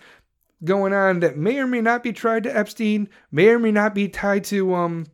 going 0.63 0.93
on 0.93 1.21
that 1.21 1.37
may 1.37 1.57
or 1.57 1.67
may 1.67 1.81
not 1.81 2.03
be 2.03 2.11
tied 2.11 2.43
to 2.43 2.55
Epstein, 2.55 3.09
may 3.31 3.47
or 3.47 3.59
may 3.59 3.71
not 3.71 3.95
be 3.95 4.07
tied 4.07 4.43
to 4.45 4.75
um 4.75 5.05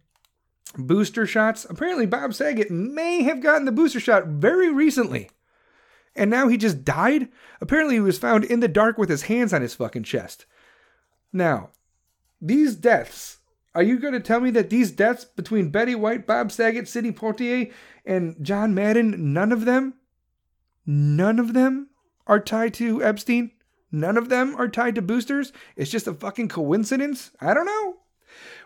booster 0.78 1.26
shots. 1.26 1.66
Apparently, 1.70 2.06
Bob 2.06 2.34
Saget 2.34 2.72
may 2.72 3.24
have 3.24 3.42
gotten 3.42 3.66
the 3.66 3.72
booster 3.72 4.00
shot 4.00 4.28
very 4.28 4.72
recently. 4.72 5.30
And 6.16 6.30
now 6.30 6.48
he 6.48 6.58
just 6.58 6.86
died? 6.86 7.28
Apparently, 7.60 7.96
he 7.96 8.02
was 8.02 8.18
found 8.18 8.46
in 8.46 8.62
the 8.62 8.68
dark 8.68 8.98
with 8.98 9.10
his 9.10 9.24
hands 9.24 9.54
on 9.54 9.62
his 9.62 9.76
fucking 9.76 10.04
chest. 10.04 10.46
Now, 11.34 11.72
these 12.42 12.76
deaths, 12.76 13.40
are 13.74 13.84
you 13.84 14.00
going 14.00 14.14
to 14.14 14.22
tell 14.22 14.40
me 14.40 14.52
that 14.52 14.70
these 14.70 14.92
deaths 14.92 15.26
between 15.26 15.70
Betty 15.70 15.96
White, 15.96 16.26
Bob 16.26 16.52
Saget, 16.52 16.88
Sidney 16.88 17.12
Poitier, 17.12 17.72
and 18.06 18.36
John 18.42 18.74
Madden, 18.74 19.34
none 19.34 19.52
of 19.52 19.66
them, 19.66 19.96
none 20.86 21.40
of 21.40 21.54
them 21.54 21.90
are 22.28 22.40
tied 22.40 22.74
to 22.76 23.04
Epstein? 23.04 23.52
None 23.92 24.18
of 24.18 24.30
them 24.30 24.56
are 24.56 24.68
tied 24.68 24.96
to 24.96 25.02
boosters? 25.02 25.52
It's 25.76 25.92
just 25.92 26.08
a 26.08 26.14
fucking 26.14 26.50
coincidence? 26.50 27.32
I 27.42 27.54
don't 27.54 27.66
know. 27.66 27.98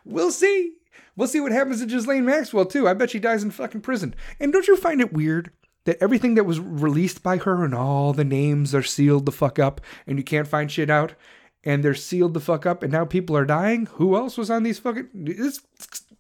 We'll 0.06 0.32
see. 0.32 0.76
We'll 1.16 1.28
see 1.28 1.40
what 1.40 1.52
happens 1.52 1.82
to 1.82 1.86
Ghislaine 1.86 2.26
Maxwell, 2.26 2.66
too. 2.66 2.88
I 2.88 2.94
bet 2.94 3.10
she 3.10 3.20
dies 3.20 3.44
in 3.44 3.52
fucking 3.52 3.82
prison. 3.82 4.16
And 4.40 4.54
don't 4.54 4.68
you 4.68 4.78
find 4.78 5.02
it 5.02 5.14
weird 5.14 5.52
that 5.90 6.02
everything 6.04 6.36
that 6.36 6.44
was 6.44 6.60
released 6.60 7.24
by 7.24 7.38
her 7.38 7.66
and 7.66 7.74
all 7.74 8.14
the 8.14 8.24
names 8.24 8.76
are 8.76 8.84
sealed 8.84 9.26
the 9.26 9.32
fuck 9.32 9.58
up 9.58 9.82
and 10.06 10.20
you 10.20 10.24
can't 10.24 10.48
find 10.48 10.72
shit 10.72 10.88
out? 10.88 11.16
And 11.64 11.84
they're 11.84 11.96
sealed 11.96 12.36
the 12.36 12.40
fuck 12.40 12.68
up 12.68 12.84
and 12.84 12.92
now 12.92 13.06
people 13.06 13.36
are 13.36 13.44
dying? 13.44 13.88
Who 13.94 14.16
else 14.16 14.38
was 14.38 14.52
on 14.52 14.62
these 14.62 14.78
fucking. 14.78 15.10
It's 15.16 15.62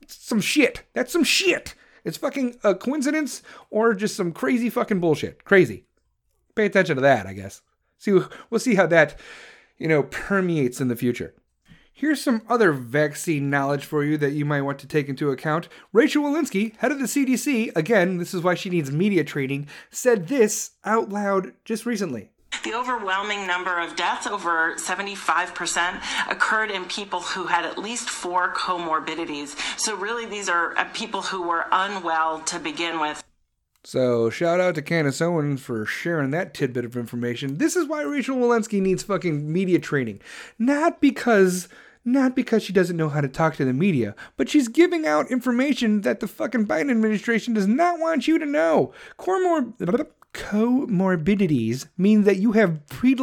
some 0.07 0.41
shit. 0.41 0.85
That's 0.93 1.13
some 1.13 1.23
shit. 1.23 1.75
It's 2.03 2.17
fucking 2.17 2.57
a 2.63 2.73
coincidence 2.73 3.43
or 3.69 3.93
just 3.93 4.15
some 4.15 4.31
crazy 4.31 4.71
fucking 4.71 4.99
bullshit. 4.99 5.43
Crazy. 5.43 5.85
Pay 6.55 6.65
attention 6.65 6.95
to 6.95 7.01
that, 7.03 7.27
I 7.27 7.33
guess. 7.33 7.61
See, 7.99 8.19
we'll 8.49 8.59
see 8.59 8.73
how 8.73 8.87
that, 8.87 9.19
you 9.77 9.87
know, 9.87 10.01
permeates 10.01 10.81
in 10.81 10.87
the 10.87 10.95
future. 10.95 11.35
Here's 11.99 12.21
some 12.21 12.43
other 12.47 12.71
vaccine 12.71 13.49
knowledge 13.49 13.83
for 13.83 14.05
you 14.05 14.15
that 14.19 14.31
you 14.31 14.45
might 14.45 14.61
want 14.61 14.79
to 14.79 14.87
take 14.87 15.09
into 15.09 15.31
account. 15.31 15.67
Rachel 15.91 16.23
Walensky, 16.23 16.77
head 16.77 16.93
of 16.93 16.99
the 16.99 17.07
CDC, 17.07 17.75
again, 17.75 18.19
this 18.19 18.33
is 18.33 18.41
why 18.41 18.55
she 18.55 18.69
needs 18.69 18.89
media 18.89 19.25
training, 19.25 19.67
said 19.89 20.29
this 20.29 20.71
out 20.85 21.09
loud 21.09 21.51
just 21.65 21.85
recently. 21.85 22.29
The 22.63 22.73
overwhelming 22.73 23.45
number 23.45 23.77
of 23.81 23.97
deaths, 23.97 24.27
over 24.27 24.75
75%, 24.75 26.01
occurred 26.31 26.71
in 26.71 26.85
people 26.85 27.19
who 27.19 27.47
had 27.47 27.65
at 27.65 27.77
least 27.77 28.09
four 28.09 28.53
comorbidities. 28.53 29.59
So, 29.77 29.93
really, 29.97 30.25
these 30.25 30.47
are 30.47 30.77
uh, 30.77 30.85
people 30.93 31.21
who 31.21 31.41
were 31.45 31.65
unwell 31.69 32.39
to 32.43 32.59
begin 32.59 33.01
with. 33.01 33.21
So, 33.83 34.29
shout 34.29 34.61
out 34.61 34.75
to 34.75 34.81
Candace 34.81 35.21
Owens 35.21 35.61
for 35.61 35.85
sharing 35.85 36.31
that 36.31 36.53
tidbit 36.53 36.85
of 36.85 36.95
information. 36.95 37.57
This 37.57 37.75
is 37.75 37.89
why 37.89 38.03
Rachel 38.03 38.37
Walensky 38.37 38.81
needs 38.81 39.03
fucking 39.03 39.51
media 39.51 39.79
training. 39.79 40.21
Not 40.57 41.01
because 41.01 41.67
not 42.05 42.35
because 42.35 42.63
she 42.63 42.73
doesn't 42.73 42.97
know 42.97 43.09
how 43.09 43.21
to 43.21 43.27
talk 43.27 43.55
to 43.55 43.65
the 43.65 43.73
media, 43.73 44.15
but 44.37 44.49
she's 44.49 44.67
giving 44.67 45.05
out 45.05 45.31
information 45.31 46.01
that 46.01 46.19
the 46.19 46.27
fucking 46.27 46.65
Biden 46.65 46.91
administration 46.91 47.53
does 47.53 47.67
not 47.67 47.99
want 47.99 48.27
you 48.27 48.39
to 48.39 48.45
know. 48.45 48.93
Comor- 49.17 50.07
comorbidities 50.33 51.87
mean 51.97 52.23
that 52.23 52.37
you 52.37 52.53
have 52.53 52.85
pre 52.87 53.15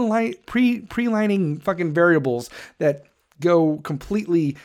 pre 0.81 1.09
lining 1.09 1.59
fucking 1.59 1.95
variables 1.95 2.51
that 2.79 3.05
go 3.41 3.79
completely 3.79 4.57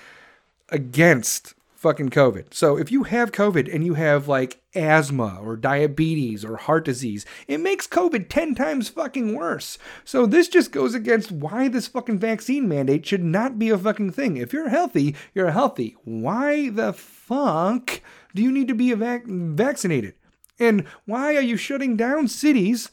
against 0.69 1.53
fucking 1.81 2.11
COVID. 2.11 2.53
So 2.53 2.77
if 2.77 2.91
you 2.91 3.03
have 3.05 3.31
COVID 3.31 3.73
and 3.73 3.83
you 3.83 3.95
have 3.95 4.27
like 4.27 4.61
asthma 4.75 5.39
or 5.41 5.55
diabetes 5.55 6.45
or 6.45 6.57
heart 6.57 6.85
disease, 6.85 7.25
it 7.47 7.59
makes 7.59 7.87
COVID 7.87 8.29
10 8.29 8.53
times 8.53 8.87
fucking 8.87 9.33
worse. 9.33 9.79
So 10.05 10.27
this 10.27 10.47
just 10.47 10.71
goes 10.71 10.93
against 10.93 11.31
why 11.31 11.69
this 11.69 11.87
fucking 11.87 12.19
vaccine 12.19 12.67
mandate 12.67 13.07
should 13.07 13.23
not 13.23 13.57
be 13.57 13.71
a 13.71 13.79
fucking 13.79 14.11
thing. 14.11 14.37
If 14.37 14.53
you're 14.53 14.69
healthy, 14.69 15.15
you're 15.33 15.49
healthy. 15.49 15.95
Why 16.03 16.69
the 16.69 16.93
fuck 16.93 18.01
do 18.35 18.43
you 18.43 18.51
need 18.51 18.67
to 18.67 18.75
be 18.75 18.93
vac- 18.93 19.25
vaccinated? 19.25 20.13
And 20.59 20.85
why 21.05 21.35
are 21.35 21.41
you 21.41 21.57
shutting 21.57 21.97
down 21.97 22.27
cities 22.27 22.91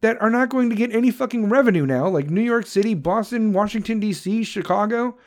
that 0.00 0.20
are 0.22 0.30
not 0.30 0.48
going 0.48 0.70
to 0.70 0.76
get 0.76 0.94
any 0.94 1.10
fucking 1.10 1.50
revenue 1.50 1.84
now, 1.84 2.08
like 2.08 2.30
New 2.30 2.40
York 2.40 2.66
City, 2.66 2.94
Boston, 2.94 3.52
Washington, 3.52 4.00
D.C., 4.00 4.44
Chicago? 4.44 5.18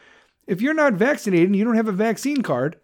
If 0.48 0.62
you're 0.62 0.74
not 0.74 0.94
vaccinated 0.94 1.50
and 1.50 1.56
you 1.56 1.64
don't 1.64 1.76
have 1.76 1.90
a 1.90 1.92
vaccine 1.92 2.42
card, 2.42 2.78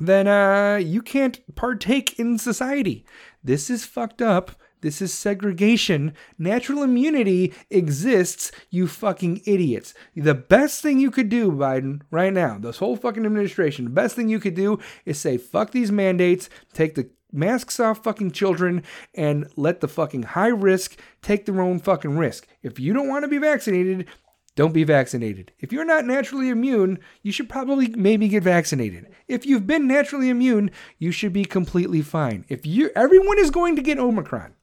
then 0.00 0.26
uh, 0.26 0.76
you 0.76 1.02
can't 1.02 1.38
partake 1.54 2.18
in 2.18 2.38
society. 2.38 3.04
This 3.44 3.70
is 3.70 3.84
fucked 3.84 4.22
up. 4.22 4.52
This 4.80 5.02
is 5.02 5.12
segregation. 5.12 6.14
Natural 6.38 6.82
immunity 6.82 7.52
exists, 7.68 8.50
you 8.70 8.86
fucking 8.88 9.42
idiots. 9.44 9.92
The 10.16 10.34
best 10.34 10.80
thing 10.82 10.98
you 10.98 11.10
could 11.10 11.28
do, 11.28 11.52
Biden, 11.52 12.00
right 12.10 12.32
now, 12.32 12.58
this 12.58 12.78
whole 12.78 12.96
fucking 12.96 13.26
administration, 13.26 13.84
the 13.84 13.90
best 13.90 14.16
thing 14.16 14.30
you 14.30 14.40
could 14.40 14.54
do 14.54 14.78
is 15.04 15.20
say, 15.20 15.36
fuck 15.36 15.72
these 15.72 15.92
mandates, 15.92 16.48
take 16.72 16.94
the 16.94 17.10
masks 17.32 17.78
off 17.78 18.02
fucking 18.02 18.30
children, 18.30 18.82
and 19.14 19.48
let 19.56 19.80
the 19.80 19.88
fucking 19.88 20.22
high 20.22 20.48
risk 20.48 20.98
take 21.22 21.44
their 21.44 21.60
own 21.60 21.78
fucking 21.78 22.16
risk. 22.16 22.46
If 22.62 22.80
you 22.80 22.92
don't 22.92 23.08
want 23.08 23.24
to 23.24 23.28
be 23.28 23.38
vaccinated, 23.38 24.08
don't 24.56 24.72
be 24.72 24.84
vaccinated. 24.84 25.52
If 25.58 25.72
you're 25.72 25.84
not 25.84 26.04
naturally 26.04 26.48
immune, 26.48 26.98
you 27.22 27.32
should 27.32 27.48
probably 27.48 27.88
maybe 27.88 28.28
get 28.28 28.42
vaccinated. 28.42 29.06
If 29.28 29.46
you've 29.46 29.66
been 29.66 29.86
naturally 29.86 30.28
immune, 30.28 30.70
you 30.98 31.12
should 31.12 31.32
be 31.32 31.44
completely 31.44 32.02
fine. 32.02 32.44
If 32.48 32.66
you 32.66 32.90
everyone 32.96 33.38
is 33.38 33.50
going 33.50 33.76
to 33.76 33.82
get 33.82 33.98
Omicron. 33.98 34.54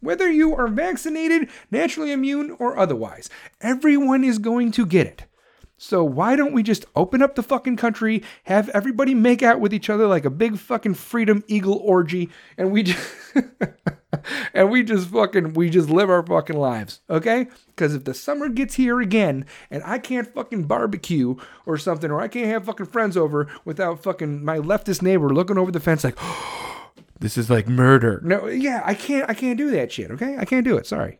Whether 0.00 0.30
you 0.30 0.54
are 0.54 0.68
vaccinated, 0.68 1.48
naturally 1.70 2.12
immune 2.12 2.56
or 2.58 2.78
otherwise, 2.78 3.28
everyone 3.60 4.22
is 4.22 4.38
going 4.38 4.70
to 4.72 4.86
get 4.86 5.06
it. 5.06 5.24
So 5.76 6.02
why 6.02 6.34
don't 6.34 6.52
we 6.52 6.64
just 6.64 6.86
open 6.96 7.22
up 7.22 7.36
the 7.36 7.42
fucking 7.42 7.76
country, 7.76 8.22
have 8.44 8.68
everybody 8.70 9.14
make 9.14 9.42
out 9.42 9.60
with 9.60 9.72
each 9.72 9.88
other 9.88 10.08
like 10.08 10.24
a 10.24 10.30
big 10.30 10.58
fucking 10.58 10.94
freedom 10.94 11.44
eagle 11.46 11.80
orgy, 11.82 12.30
and 12.56 12.72
we 12.72 12.82
just 12.82 13.14
and 14.54 14.70
we 14.70 14.82
just 14.82 15.08
fucking 15.08 15.54
we 15.54 15.70
just 15.70 15.90
live 15.90 16.10
our 16.10 16.24
fucking 16.24 16.56
lives, 16.56 17.00
okay? 17.10 17.48
Because 17.66 17.94
if 17.94 18.04
the 18.04 18.14
summer 18.14 18.48
gets 18.48 18.74
here 18.74 19.00
again 19.00 19.46
and 19.70 19.82
I 19.84 19.98
can't 19.98 20.32
fucking 20.32 20.64
barbecue 20.64 21.36
or 21.66 21.76
something, 21.78 22.10
or 22.10 22.20
I 22.20 22.28
can't 22.28 22.48
have 22.48 22.64
fucking 22.64 22.86
friends 22.86 23.16
over 23.16 23.48
without 23.64 24.02
fucking 24.02 24.44
my 24.44 24.58
leftist 24.58 25.02
neighbor 25.02 25.28
looking 25.28 25.58
over 25.58 25.70
the 25.70 25.80
fence 25.80 26.04
like, 26.04 26.18
this 27.20 27.36
is 27.36 27.50
like 27.50 27.68
murder. 27.68 28.20
No, 28.24 28.46
yeah, 28.46 28.82
I 28.84 28.94
can't 28.94 29.28
I 29.28 29.34
can't 29.34 29.58
do 29.58 29.70
that 29.72 29.92
shit, 29.92 30.10
okay? 30.12 30.36
I 30.38 30.44
can't 30.44 30.64
do 30.64 30.76
it. 30.76 30.86
Sorry. 30.86 31.18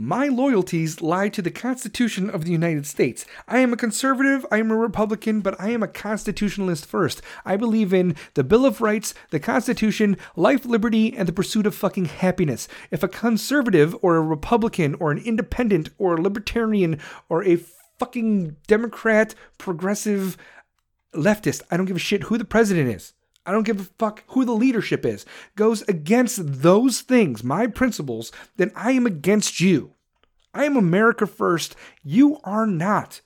My 0.00 0.28
loyalties 0.28 1.02
lie 1.02 1.28
to 1.30 1.42
the 1.42 1.50
Constitution 1.50 2.30
of 2.30 2.44
the 2.44 2.52
United 2.52 2.86
States. 2.86 3.26
I 3.48 3.58
am 3.58 3.72
a 3.72 3.76
conservative, 3.76 4.46
I 4.48 4.58
am 4.58 4.70
a 4.70 4.76
Republican, 4.76 5.40
but 5.40 5.60
I 5.60 5.70
am 5.70 5.82
a 5.82 5.88
constitutionalist 5.88 6.86
first. 6.86 7.20
I 7.44 7.56
believe 7.56 7.92
in 7.92 8.14
the 8.34 8.44
Bill 8.44 8.64
of 8.64 8.80
Rights, 8.80 9.12
the 9.30 9.40
Constitution, 9.40 10.16
life, 10.36 10.64
liberty, 10.64 11.16
and 11.16 11.26
the 11.26 11.32
pursuit 11.32 11.66
of 11.66 11.74
fucking 11.74 12.04
happiness. 12.04 12.68
If 12.92 13.02
a 13.02 13.08
conservative 13.08 13.96
or 14.00 14.14
a 14.14 14.20
Republican 14.20 14.94
or 15.00 15.10
an 15.10 15.18
independent 15.18 15.90
or 15.98 16.14
a 16.14 16.22
libertarian 16.22 17.00
or 17.28 17.42
a 17.42 17.56
fucking 17.98 18.54
Democrat, 18.68 19.34
progressive, 19.58 20.36
leftist, 21.12 21.62
I 21.72 21.76
don't 21.76 21.86
give 21.86 21.96
a 21.96 21.98
shit 21.98 22.22
who 22.22 22.38
the 22.38 22.44
president 22.44 22.88
is. 22.94 23.14
I 23.48 23.50
don't 23.50 23.62
give 23.62 23.80
a 23.80 23.84
fuck 23.84 24.24
who 24.26 24.44
the 24.44 24.52
leadership 24.52 25.06
is. 25.06 25.24
Goes 25.56 25.80
against 25.88 26.60
those 26.60 27.00
things, 27.00 27.42
my 27.42 27.66
principles, 27.66 28.30
then 28.58 28.70
I 28.76 28.92
am 28.92 29.06
against 29.06 29.58
you. 29.58 29.94
I 30.52 30.66
am 30.66 30.76
America 30.76 31.26
first. 31.26 31.74
You 32.04 32.40
are 32.44 32.66
not. 32.66 33.22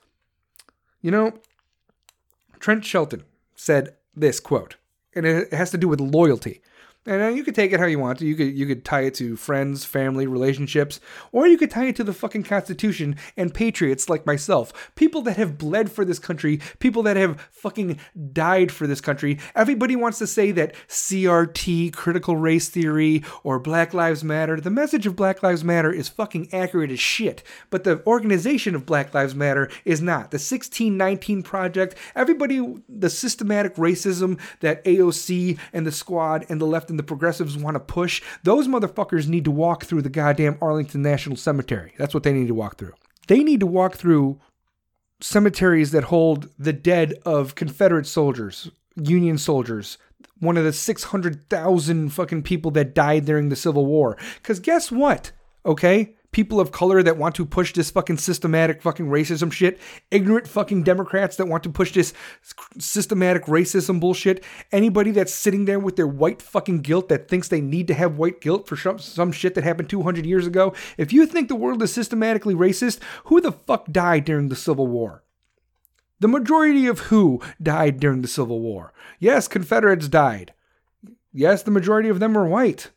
You 1.01 1.11
know, 1.11 1.33
Trent 2.61 2.85
Shelton 2.85 3.23
said 3.53 3.97
this 4.15 4.39
quote, 4.39 4.77
and 5.13 5.25
it 5.25 5.51
has 5.51 5.71
to 5.71 5.77
do 5.77 5.89
with 5.89 5.99
loyalty. 5.99 6.61
And 7.05 7.21
uh, 7.21 7.27
you 7.27 7.43
could 7.43 7.55
take 7.55 7.73
it 7.73 7.79
how 7.81 7.85
you 7.85 7.99
want 7.99 8.19
to. 8.19 8.25
You 8.25 8.35
could 8.35 8.57
you 8.57 8.65
could 8.65 8.85
tie 8.85 9.01
it 9.01 9.13
to 9.15 9.35
friends, 9.35 9.83
family, 9.83 10.25
relationships, 10.25 11.01
or 11.33 11.47
you 11.47 11.57
could 11.57 11.69
tie 11.69 11.87
it 11.87 11.97
to 11.97 12.03
the 12.03 12.13
fucking 12.13 12.43
Constitution 12.43 13.17
and 13.35 13.53
patriots 13.53 14.09
like 14.09 14.25
myself. 14.25 14.93
People 14.95 15.21
that 15.23 15.35
have 15.35 15.57
bled 15.57 15.91
for 15.91 16.05
this 16.05 16.19
country, 16.19 16.61
people 16.79 17.03
that 17.03 17.17
have 17.17 17.41
fucking 17.51 17.99
died 18.31 18.71
for 18.71 18.87
this 18.87 19.01
country. 19.01 19.37
Everybody 19.53 19.97
wants 19.97 20.17
to 20.19 20.27
say 20.27 20.51
that 20.51 20.75
CRT, 20.87 21.93
critical 21.93 22.37
race 22.37 22.69
theory, 22.69 23.23
or 23.43 23.59
Black 23.59 23.93
Lives 23.93 24.23
Matter. 24.23 24.61
The 24.61 24.69
message 24.69 25.05
of 25.05 25.17
Black 25.17 25.43
Lives 25.43 25.63
Matter 25.63 25.91
is 25.91 26.07
fucking 26.07 26.53
accurate 26.53 26.91
as 26.91 27.01
shit, 27.01 27.43
but 27.69 27.83
the 27.83 28.01
organization 28.07 28.75
of 28.75 28.85
Black 28.85 29.13
Lives 29.13 29.35
Matter 29.35 29.69
is 29.83 30.01
not. 30.01 30.31
The 30.31 30.35
1619 30.35 31.43
Project, 31.43 31.95
everybody, 32.15 32.81
the 32.87 33.09
systematic 33.09 33.75
racism 33.75 34.39
that 34.61 34.83
AOC 34.85 35.59
and 35.73 35.85
the 35.85 35.91
squad 35.91 36.45
and 36.47 36.61
the 36.61 36.65
left 36.65 36.92
and 36.93 36.99
the 36.99 37.03
progressives 37.03 37.57
want 37.57 37.73
to 37.73 37.79
push, 37.79 38.21
those 38.43 38.67
motherfuckers 38.67 39.27
need 39.27 39.45
to 39.45 39.51
walk 39.51 39.83
through 39.85 40.03
the 40.03 40.09
goddamn 40.09 40.59
Arlington 40.61 41.01
National 41.01 41.35
Cemetery. 41.35 41.93
That's 41.97 42.13
what 42.13 42.21
they 42.21 42.33
need 42.33 42.49
to 42.49 42.53
walk 42.53 42.77
through. 42.77 42.93
They 43.27 43.43
need 43.43 43.61
to 43.61 43.65
walk 43.65 43.95
through 43.95 44.39
cemeteries 45.19 45.89
that 45.89 46.05
hold 46.05 46.49
the 46.59 46.71
dead 46.71 47.15
of 47.25 47.55
Confederate 47.55 48.05
soldiers, 48.05 48.69
Union 48.95 49.39
soldiers, 49.39 49.97
one 50.39 50.55
of 50.55 50.65
the 50.65 50.73
600,000 50.73 52.09
fucking 52.09 52.43
people 52.43 52.69
that 52.71 52.93
died 52.93 53.25
during 53.25 53.49
the 53.49 53.55
Civil 53.55 53.87
War. 53.87 54.15
Because 54.35 54.59
guess 54.59 54.91
what? 54.91 55.31
Okay? 55.65 56.15
People 56.33 56.59
of 56.59 56.71
color 56.71 57.01
that 57.01 57.15
want 57.15 57.35
to 57.35 57.45
push 57.45 57.71
this 57.71 57.91
fucking 57.91 58.17
systematic 58.17 58.81
fucking 58.81 59.05
racism 59.05 59.51
shit, 59.51 59.79
ignorant 60.11 60.47
fucking 60.47 60.83
Democrats 60.83 61.37
that 61.37 61.47
want 61.47 61.63
to 61.63 61.69
push 61.69 61.93
this 61.93 62.11
systematic 62.77 63.45
racism 63.45 63.99
bullshit, 63.99 64.43
anybody 64.71 65.11
that's 65.11 65.33
sitting 65.33 65.63
there 65.65 65.79
with 65.79 65.95
their 65.95 66.07
white 66.07 66.41
fucking 66.41 66.81
guilt 66.81 67.07
that 67.07 67.29
thinks 67.29 67.47
they 67.47 67.61
need 67.61 67.87
to 67.87 67.93
have 67.93 68.17
white 68.17 68.41
guilt 68.41 68.67
for 68.67 68.75
some, 68.75 68.99
some 68.99 69.31
shit 69.31 69.55
that 69.55 69.63
happened 69.63 69.89
200 69.89 70.25
years 70.25 70.45
ago, 70.45 70.73
if 70.97 71.13
you 71.13 71.25
think 71.25 71.47
the 71.47 71.55
world 71.55 71.81
is 71.81 71.93
systematically 71.93 72.55
racist, 72.55 72.99
who 73.25 73.39
the 73.39 73.51
fuck 73.51 73.91
died 73.91 74.25
during 74.25 74.49
the 74.49 74.55
Civil 74.55 74.87
War? 74.87 75.23
The 76.19 76.27
majority 76.27 76.87
of 76.87 76.99
who 76.99 77.41
died 77.61 77.99
during 77.99 78.21
the 78.21 78.27
Civil 78.27 78.59
War? 78.59 78.91
Yes, 79.19 79.47
Confederates 79.47 80.07
died. 80.07 80.53
Yes, 81.31 81.63
the 81.63 81.71
majority 81.71 82.09
of 82.09 82.19
them 82.19 82.33
were 82.33 82.47
white. 82.47 82.91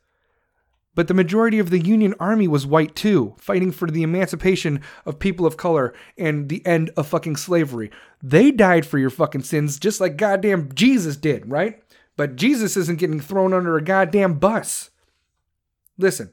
But 0.97 1.07
the 1.07 1.13
majority 1.13 1.59
of 1.59 1.69
the 1.69 1.77
Union 1.77 2.15
Army 2.19 2.47
was 2.47 2.65
white 2.65 2.95
too, 2.95 3.35
fighting 3.37 3.71
for 3.71 3.87
the 3.87 4.01
emancipation 4.01 4.81
of 5.05 5.19
people 5.19 5.45
of 5.45 5.55
color 5.55 5.93
and 6.17 6.49
the 6.49 6.65
end 6.65 6.89
of 6.97 7.05
fucking 7.05 7.35
slavery. 7.35 7.91
They 8.23 8.49
died 8.49 8.83
for 8.83 8.97
your 8.97 9.11
fucking 9.11 9.43
sins 9.43 9.77
just 9.77 10.01
like 10.01 10.17
goddamn 10.17 10.73
Jesus 10.73 11.15
did, 11.15 11.51
right? 11.51 11.83
But 12.15 12.35
Jesus 12.35 12.75
isn't 12.75 12.97
getting 12.97 13.19
thrown 13.19 13.53
under 13.53 13.77
a 13.77 13.83
goddamn 13.83 14.39
bus. 14.39 14.89
Listen, 15.99 16.31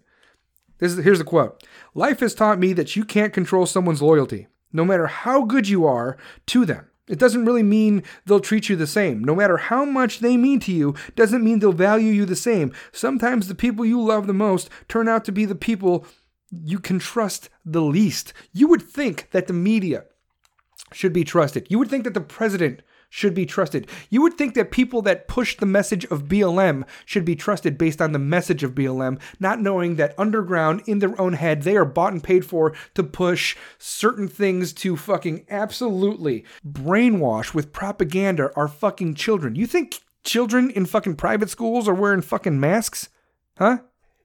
this 0.78 0.92
is, 0.92 1.04
here's 1.04 1.18
the 1.18 1.24
quote 1.24 1.62
Life 1.94 2.20
has 2.20 2.34
taught 2.34 2.58
me 2.58 2.72
that 2.72 2.96
you 2.96 3.04
can't 3.04 3.34
control 3.34 3.66
someone's 3.66 4.00
loyalty, 4.00 4.46
no 4.72 4.86
matter 4.86 5.08
how 5.08 5.44
good 5.44 5.68
you 5.68 5.84
are 5.84 6.16
to 6.46 6.64
them. 6.64 6.88
It 7.06 7.18
doesn't 7.18 7.44
really 7.44 7.62
mean 7.62 8.02
they'll 8.24 8.40
treat 8.40 8.68
you 8.68 8.76
the 8.76 8.86
same. 8.86 9.22
No 9.22 9.34
matter 9.34 9.58
how 9.58 9.84
much 9.84 10.20
they 10.20 10.36
mean 10.36 10.60
to 10.60 10.72
you, 10.72 10.94
doesn't 11.16 11.44
mean 11.44 11.58
they'll 11.58 11.72
value 11.72 12.12
you 12.12 12.24
the 12.24 12.36
same. 12.36 12.72
Sometimes 12.92 13.46
the 13.46 13.54
people 13.54 13.84
you 13.84 14.00
love 14.00 14.26
the 14.26 14.32
most 14.32 14.70
turn 14.88 15.08
out 15.08 15.24
to 15.26 15.32
be 15.32 15.44
the 15.44 15.54
people 15.54 16.06
you 16.50 16.78
can 16.78 16.98
trust 16.98 17.50
the 17.64 17.82
least. 17.82 18.32
You 18.52 18.68
would 18.68 18.82
think 18.82 19.28
that 19.32 19.48
the 19.48 19.52
media 19.52 20.04
should 20.92 21.12
be 21.12 21.24
trusted. 21.24 21.66
You 21.68 21.78
would 21.78 21.90
think 21.90 22.04
that 22.04 22.14
the 22.14 22.20
president 22.20 22.80
should 23.14 23.32
be 23.32 23.46
trusted. 23.46 23.86
You 24.10 24.22
would 24.22 24.34
think 24.34 24.54
that 24.54 24.72
people 24.72 25.00
that 25.02 25.28
push 25.28 25.56
the 25.56 25.66
message 25.66 26.04
of 26.06 26.24
BLM 26.24 26.84
should 27.04 27.24
be 27.24 27.36
trusted 27.36 27.78
based 27.78 28.02
on 28.02 28.10
the 28.10 28.18
message 28.18 28.64
of 28.64 28.74
BLM, 28.74 29.20
not 29.38 29.60
knowing 29.60 29.94
that 29.94 30.18
underground 30.18 30.82
in 30.86 30.98
their 30.98 31.18
own 31.20 31.34
head 31.34 31.62
they 31.62 31.76
are 31.76 31.84
bought 31.84 32.12
and 32.12 32.24
paid 32.24 32.44
for 32.44 32.74
to 32.94 33.04
push 33.04 33.56
certain 33.78 34.26
things 34.26 34.72
to 34.72 34.96
fucking 34.96 35.46
absolutely 35.48 36.44
brainwash 36.68 37.54
with 37.54 37.72
propaganda 37.72 38.50
our 38.56 38.66
fucking 38.66 39.14
children. 39.14 39.54
You 39.54 39.68
think 39.68 40.00
children 40.24 40.70
in 40.70 40.84
fucking 40.84 41.14
private 41.14 41.50
schools 41.50 41.86
are 41.86 41.94
wearing 41.94 42.20
fucking 42.20 42.58
masks? 42.58 43.10
Huh? 43.58 43.78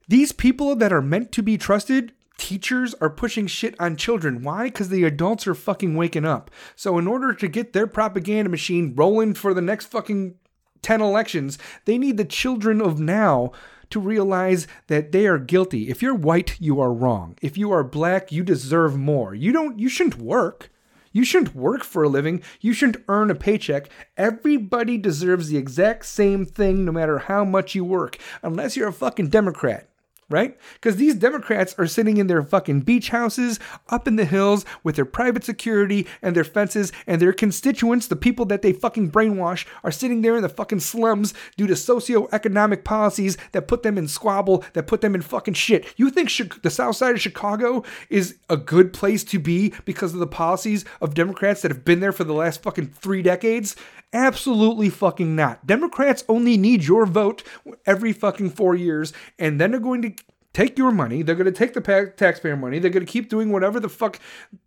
These 0.07 0.31
people 0.31 0.75
that 0.77 0.91
are 0.91 1.03
meant 1.03 1.31
to 1.33 1.43
be 1.43 1.59
trusted 1.59 2.13
teachers 2.39 2.95
are 2.95 3.09
pushing 3.09 3.45
shit 3.45 3.79
on 3.79 3.95
children. 3.95 4.41
Why? 4.41 4.65
Because 4.65 4.89
the 4.89 5.03
adults 5.03 5.45
are 5.45 5.53
fucking 5.53 5.95
waking 5.95 6.25
up. 6.25 6.49
So, 6.75 6.97
in 6.97 7.07
order 7.07 7.33
to 7.33 7.47
get 7.47 7.73
their 7.73 7.85
propaganda 7.85 8.49
machine 8.49 8.95
rolling 8.95 9.35
for 9.35 9.53
the 9.53 9.61
next 9.61 9.87
fucking 9.87 10.35
10 10.81 11.01
elections, 11.01 11.59
they 11.85 11.97
need 11.97 12.17
the 12.17 12.25
children 12.25 12.81
of 12.81 12.99
now 12.99 13.51
to 13.89 13.99
realize 13.99 14.67
that 14.87 15.11
they 15.11 15.27
are 15.27 15.37
guilty. 15.37 15.89
If 15.89 16.01
you're 16.01 16.15
white, 16.15 16.59
you 16.59 16.79
are 16.79 16.93
wrong. 16.93 17.35
If 17.41 17.57
you 17.57 17.71
are 17.71 17.83
black, 17.83 18.31
you 18.31 18.43
deserve 18.43 18.97
more. 18.97 19.35
You 19.35 19.51
don't 19.51 19.77
you 19.77 19.89
shouldn't 19.89 20.17
work. 20.17 20.71
You 21.11 21.25
shouldn't 21.25 21.55
work 21.55 21.83
for 21.83 22.03
a 22.03 22.09
living. 22.09 22.43
You 22.61 22.71
shouldn't 22.71 23.03
earn 23.07 23.31
a 23.31 23.35
paycheck. 23.35 23.89
Everybody 24.15 24.97
deserves 24.97 25.49
the 25.49 25.57
exact 25.57 26.05
same 26.05 26.45
thing 26.45 26.85
no 26.85 26.91
matter 26.91 27.17
how 27.17 27.43
much 27.43 27.73
you 27.73 27.83
work, 27.83 28.17
unless 28.43 28.77
you're 28.77 28.89
a 28.89 28.93
fucking 28.93 29.29
Democrat 29.29 29.89
right? 30.29 30.57
Because 30.75 30.97
these 30.97 31.15
Democrats 31.15 31.75
are 31.77 31.87
sitting 31.87 32.17
in 32.17 32.27
their 32.27 32.43
fucking 32.43 32.81
beach 32.81 33.09
houses 33.09 33.59
up 33.89 34.07
in 34.07 34.15
the 34.15 34.25
hills 34.25 34.65
with 34.83 34.95
their 34.95 35.05
private 35.05 35.43
security 35.43 36.07
and 36.21 36.35
their 36.35 36.43
fences, 36.43 36.91
and 37.07 37.21
their 37.21 37.33
constituents, 37.33 38.07
the 38.07 38.15
people 38.15 38.45
that 38.45 38.61
they 38.61 38.73
fucking 38.73 39.11
brainwash, 39.11 39.65
are 39.83 39.91
sitting 39.91 40.21
there 40.21 40.35
in 40.35 40.43
the 40.43 40.49
fucking 40.49 40.79
slums 40.79 41.33
due 41.57 41.67
to 41.67 41.73
socioeconomic 41.73 42.83
policies 42.83 43.37
that 43.51 43.67
put 43.67 43.83
them 43.83 43.97
in 43.97 44.07
squabble, 44.07 44.63
that 44.73 44.87
put 44.87 45.01
them 45.01 45.15
in 45.15 45.21
fucking 45.21 45.53
shit. 45.55 45.85
You 45.97 46.09
think 46.09 46.29
the 46.61 46.69
south 46.69 46.95
side 46.95 47.15
of 47.15 47.21
Chicago 47.21 47.83
is 48.09 48.37
a 48.49 48.57
good 48.57 48.93
place 48.93 49.23
to 49.25 49.39
be 49.39 49.73
because 49.85 50.13
of 50.13 50.19
the 50.19 50.27
policies 50.27 50.85
of 51.01 51.13
Democrats 51.13 51.61
that 51.61 51.71
have 51.71 51.85
been 51.85 51.99
there 51.99 52.11
for 52.11 52.23
the 52.23 52.33
last 52.33 52.61
fucking 52.61 52.87
three 52.87 53.21
decades? 53.21 53.75
Absolutely 54.11 54.89
fucking 54.89 55.35
not. 55.35 55.67
Democrats 55.67 56.23
only 56.27 56.57
need 56.57 56.83
your 56.83 57.05
vote 57.05 57.43
every 57.85 58.11
fucking 58.11 58.49
four 58.49 58.75
years, 58.75 59.13
and 59.37 59.61
then 59.61 59.71
they're 59.71 59.79
going 59.79 60.01
to 60.01 60.13
take 60.53 60.77
your 60.77 60.91
money. 60.91 61.21
They're 61.21 61.35
going 61.35 61.45
to 61.45 61.51
take 61.51 61.73
the 61.73 61.81
pa- 61.81 62.11
taxpayer 62.17 62.57
money. 62.57 62.79
They're 62.79 62.89
going 62.91 63.05
to 63.05 63.11
keep 63.11 63.29
doing 63.29 63.51
whatever 63.51 63.79
the 63.79 63.89
fuck 63.89 64.19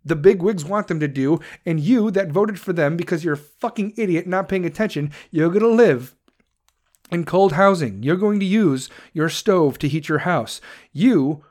the 0.05 0.15
big 0.15 0.41
wigs 0.41 0.63
want 0.63 0.87
them 0.87 0.99
to 1.01 1.07
do. 1.07 1.39
And 1.65 1.79
you 1.79 2.09
that 2.11 2.31
voted 2.31 2.59
for 2.59 2.73
them 2.73 2.95
because 2.95 3.23
you're 3.23 3.33
a 3.33 3.37
fucking 3.37 3.93
idiot 3.97 4.27
not 4.27 4.47
paying 4.47 4.65
attention, 4.65 5.11
you're 5.29 5.49
going 5.49 5.61
to 5.61 5.67
live 5.67 6.15
in 7.11 7.25
cold 7.25 7.53
housing. 7.53 8.01
You're 8.01 8.15
going 8.15 8.39
to 8.39 8.45
use 8.45 8.89
your 9.11 9.29
stove 9.29 9.77
to 9.79 9.87
heat 9.87 10.07
your 10.07 10.19
house. 10.19 10.61
You 10.91 11.43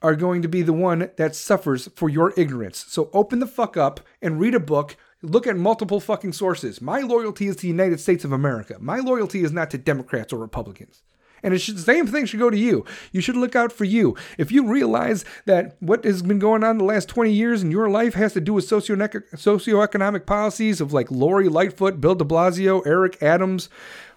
are 0.00 0.14
going 0.14 0.42
to 0.42 0.48
be 0.48 0.62
the 0.62 0.72
one 0.72 1.10
that 1.16 1.34
suffers 1.34 1.88
for 1.96 2.08
your 2.08 2.32
ignorance. 2.36 2.84
So 2.88 3.10
open 3.12 3.40
the 3.40 3.46
fuck 3.46 3.76
up 3.76 4.00
and 4.22 4.38
read 4.38 4.54
a 4.54 4.60
book. 4.60 4.96
Look 5.22 5.46
at 5.46 5.56
multiple 5.56 6.00
fucking 6.00 6.32
sources. 6.32 6.80
My 6.80 7.00
loyalty 7.00 7.48
is 7.48 7.56
to 7.56 7.62
the 7.62 7.68
United 7.68 7.98
States 8.00 8.24
of 8.24 8.32
America. 8.32 8.76
My 8.78 8.98
loyalty 8.98 9.42
is 9.42 9.52
not 9.52 9.70
to 9.70 9.78
Democrats 9.78 10.32
or 10.32 10.38
Republicans. 10.38 11.02
And 11.42 11.54
it 11.54 11.58
should, 11.58 11.76
the 11.76 11.82
same 11.82 12.06
thing 12.06 12.26
should 12.26 12.40
go 12.40 12.50
to 12.50 12.58
you. 12.58 12.84
You 13.12 13.20
should 13.20 13.36
look 13.36 13.54
out 13.54 13.72
for 13.72 13.84
you. 13.84 14.16
If 14.38 14.50
you 14.50 14.66
realize 14.66 15.24
that 15.46 15.76
what 15.80 16.04
has 16.04 16.22
been 16.22 16.38
going 16.38 16.64
on 16.64 16.78
the 16.78 16.84
last 16.84 17.08
20 17.08 17.32
years 17.32 17.62
in 17.62 17.70
your 17.70 17.88
life 17.88 18.14
has 18.14 18.32
to 18.34 18.40
do 18.40 18.54
with 18.54 18.64
socio- 18.64 18.96
socioeconomic 18.96 20.26
policies 20.26 20.80
of 20.80 20.92
like 20.92 21.10
Lori 21.10 21.48
Lightfoot, 21.48 22.00
Bill 22.00 22.14
de 22.14 22.24
Blasio, 22.24 22.84
Eric 22.86 23.22
Adams, 23.22 23.68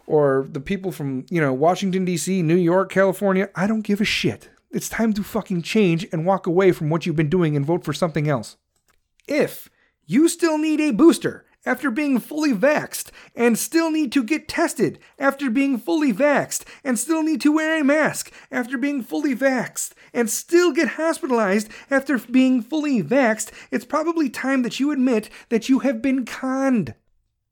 or 0.08 0.48
the 0.52 0.60
people 0.60 0.92
from, 0.92 1.26
you 1.30 1.40
know, 1.40 1.54
Washington, 1.54 2.06
D.C., 2.06 2.42
New 2.42 2.56
York, 2.56 2.92
California, 2.92 3.50
I 3.56 3.68
don't 3.68 3.82
give 3.82 4.02
a 4.02 4.06
shit. 4.06 4.50
It's 4.72 4.90
time 4.90 5.14
to 5.14 5.24
fucking 5.24 5.62
change 5.62 6.08
and 6.12 6.26
walk 6.26 6.48
away 6.48 6.72
from 6.72 6.90
what 6.90 7.06
you've 7.06 7.16
been 7.16 7.30
doing 7.30 7.56
and 7.56 7.66
vote 7.66 7.84
for 7.84 7.94
something 7.94 8.28
else. 8.28 8.58
If 9.28 9.70
you 10.12 10.28
still 10.28 10.58
need 10.58 10.82
a 10.82 10.92
booster 10.92 11.46
after 11.66 11.90
being 11.90 12.20
fully 12.20 12.52
vaxxed 12.52 13.12
and 13.34 13.58
still 13.58 13.90
need 13.90 14.12
to 14.12 14.22
get 14.22 14.46
tested 14.46 15.00
after 15.18 15.50
being 15.50 15.78
fully 15.78 16.12
vaxxed 16.12 16.66
and 16.84 17.00
still 17.00 17.24
need 17.24 17.40
to 17.40 17.54
wear 17.54 17.80
a 17.80 17.84
mask 17.84 18.30
after 18.52 18.78
being 18.78 19.02
fully 19.02 19.34
vaxxed 19.34 19.94
and 20.14 20.30
still 20.30 20.74
get 20.74 20.90
hospitalized 20.90 21.70
after 21.90 22.18
being 22.18 22.62
fully 22.62 23.02
vaxxed, 23.02 23.52
it's 23.72 23.86
probably 23.86 24.30
time 24.30 24.64
that 24.64 24.82
you 24.82 24.92
admit 24.92 25.30
that 25.48 25.70
you 25.70 25.80
have 25.80 26.02
been 26.02 26.26
conned. 26.26 26.94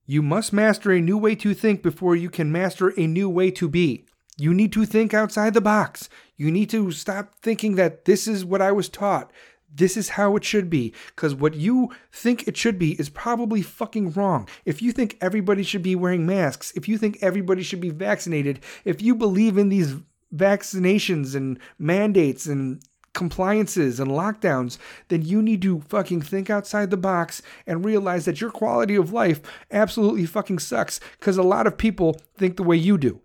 You 0.05 0.21
must 0.21 0.51
master 0.51 0.91
a 0.91 0.99
new 0.99 1.17
way 1.17 1.35
to 1.35 1.53
think 1.53 1.81
before 1.81 2.17
you 2.17 2.29
can 2.29 2.51
master 2.51 2.89
a 2.99 3.07
new 3.07 3.29
way 3.29 3.51
to 3.51 3.69
be. 3.69 4.05
You 4.37 4.53
need 4.53 4.73
to 4.73 4.85
think 4.85 5.13
outside 5.13 5.53
the 5.53 5.61
box. 5.61 6.09
You 6.35 6.51
need 6.51 6.69
to 6.71 6.91
stop 6.91 7.35
thinking 7.41 7.75
that 7.75 8.03
this 8.03 8.27
is 8.27 8.43
what 8.43 8.61
I 8.61 8.73
was 8.73 8.89
taught. 8.89 9.31
This 9.73 9.95
is 9.97 10.09
how 10.09 10.35
it 10.35 10.43
should 10.43 10.69
be. 10.69 10.93
Because 11.07 11.35
what 11.35 11.53
you 11.53 11.89
think 12.11 12.47
it 12.47 12.57
should 12.57 12.79
be 12.79 12.99
is 12.99 13.09
probably 13.09 13.61
fucking 13.61 14.11
wrong. 14.11 14.47
If 14.65 14.81
you 14.81 14.91
think 14.91 15.17
everybody 15.21 15.63
should 15.63 15.83
be 15.83 15.95
wearing 15.95 16.25
masks, 16.25 16.71
if 16.75 16.87
you 16.87 16.97
think 16.97 17.17
everybody 17.21 17.63
should 17.63 17.81
be 17.81 17.89
vaccinated, 17.89 18.59
if 18.85 19.01
you 19.01 19.15
believe 19.15 19.57
in 19.57 19.69
these 19.69 19.95
vaccinations 20.35 21.35
and 21.35 21.59
mandates 21.77 22.45
and 22.45 22.81
compliances 23.13 23.99
and 23.99 24.11
lockdowns, 24.11 24.77
then 25.07 25.21
you 25.23 25.41
need 25.41 25.61
to 25.61 25.81
fucking 25.81 26.21
think 26.21 26.49
outside 26.49 26.89
the 26.89 26.97
box 26.97 27.41
and 27.65 27.83
realize 27.83 28.25
that 28.25 28.39
your 28.39 28.51
quality 28.51 28.95
of 28.95 29.11
life 29.11 29.41
absolutely 29.71 30.25
fucking 30.25 30.59
sucks 30.59 30.99
because 31.19 31.37
a 31.37 31.43
lot 31.43 31.67
of 31.67 31.77
people 31.77 32.15
think 32.37 32.55
the 32.55 32.63
way 32.63 32.77
you 32.77 32.97
do. 32.97 33.19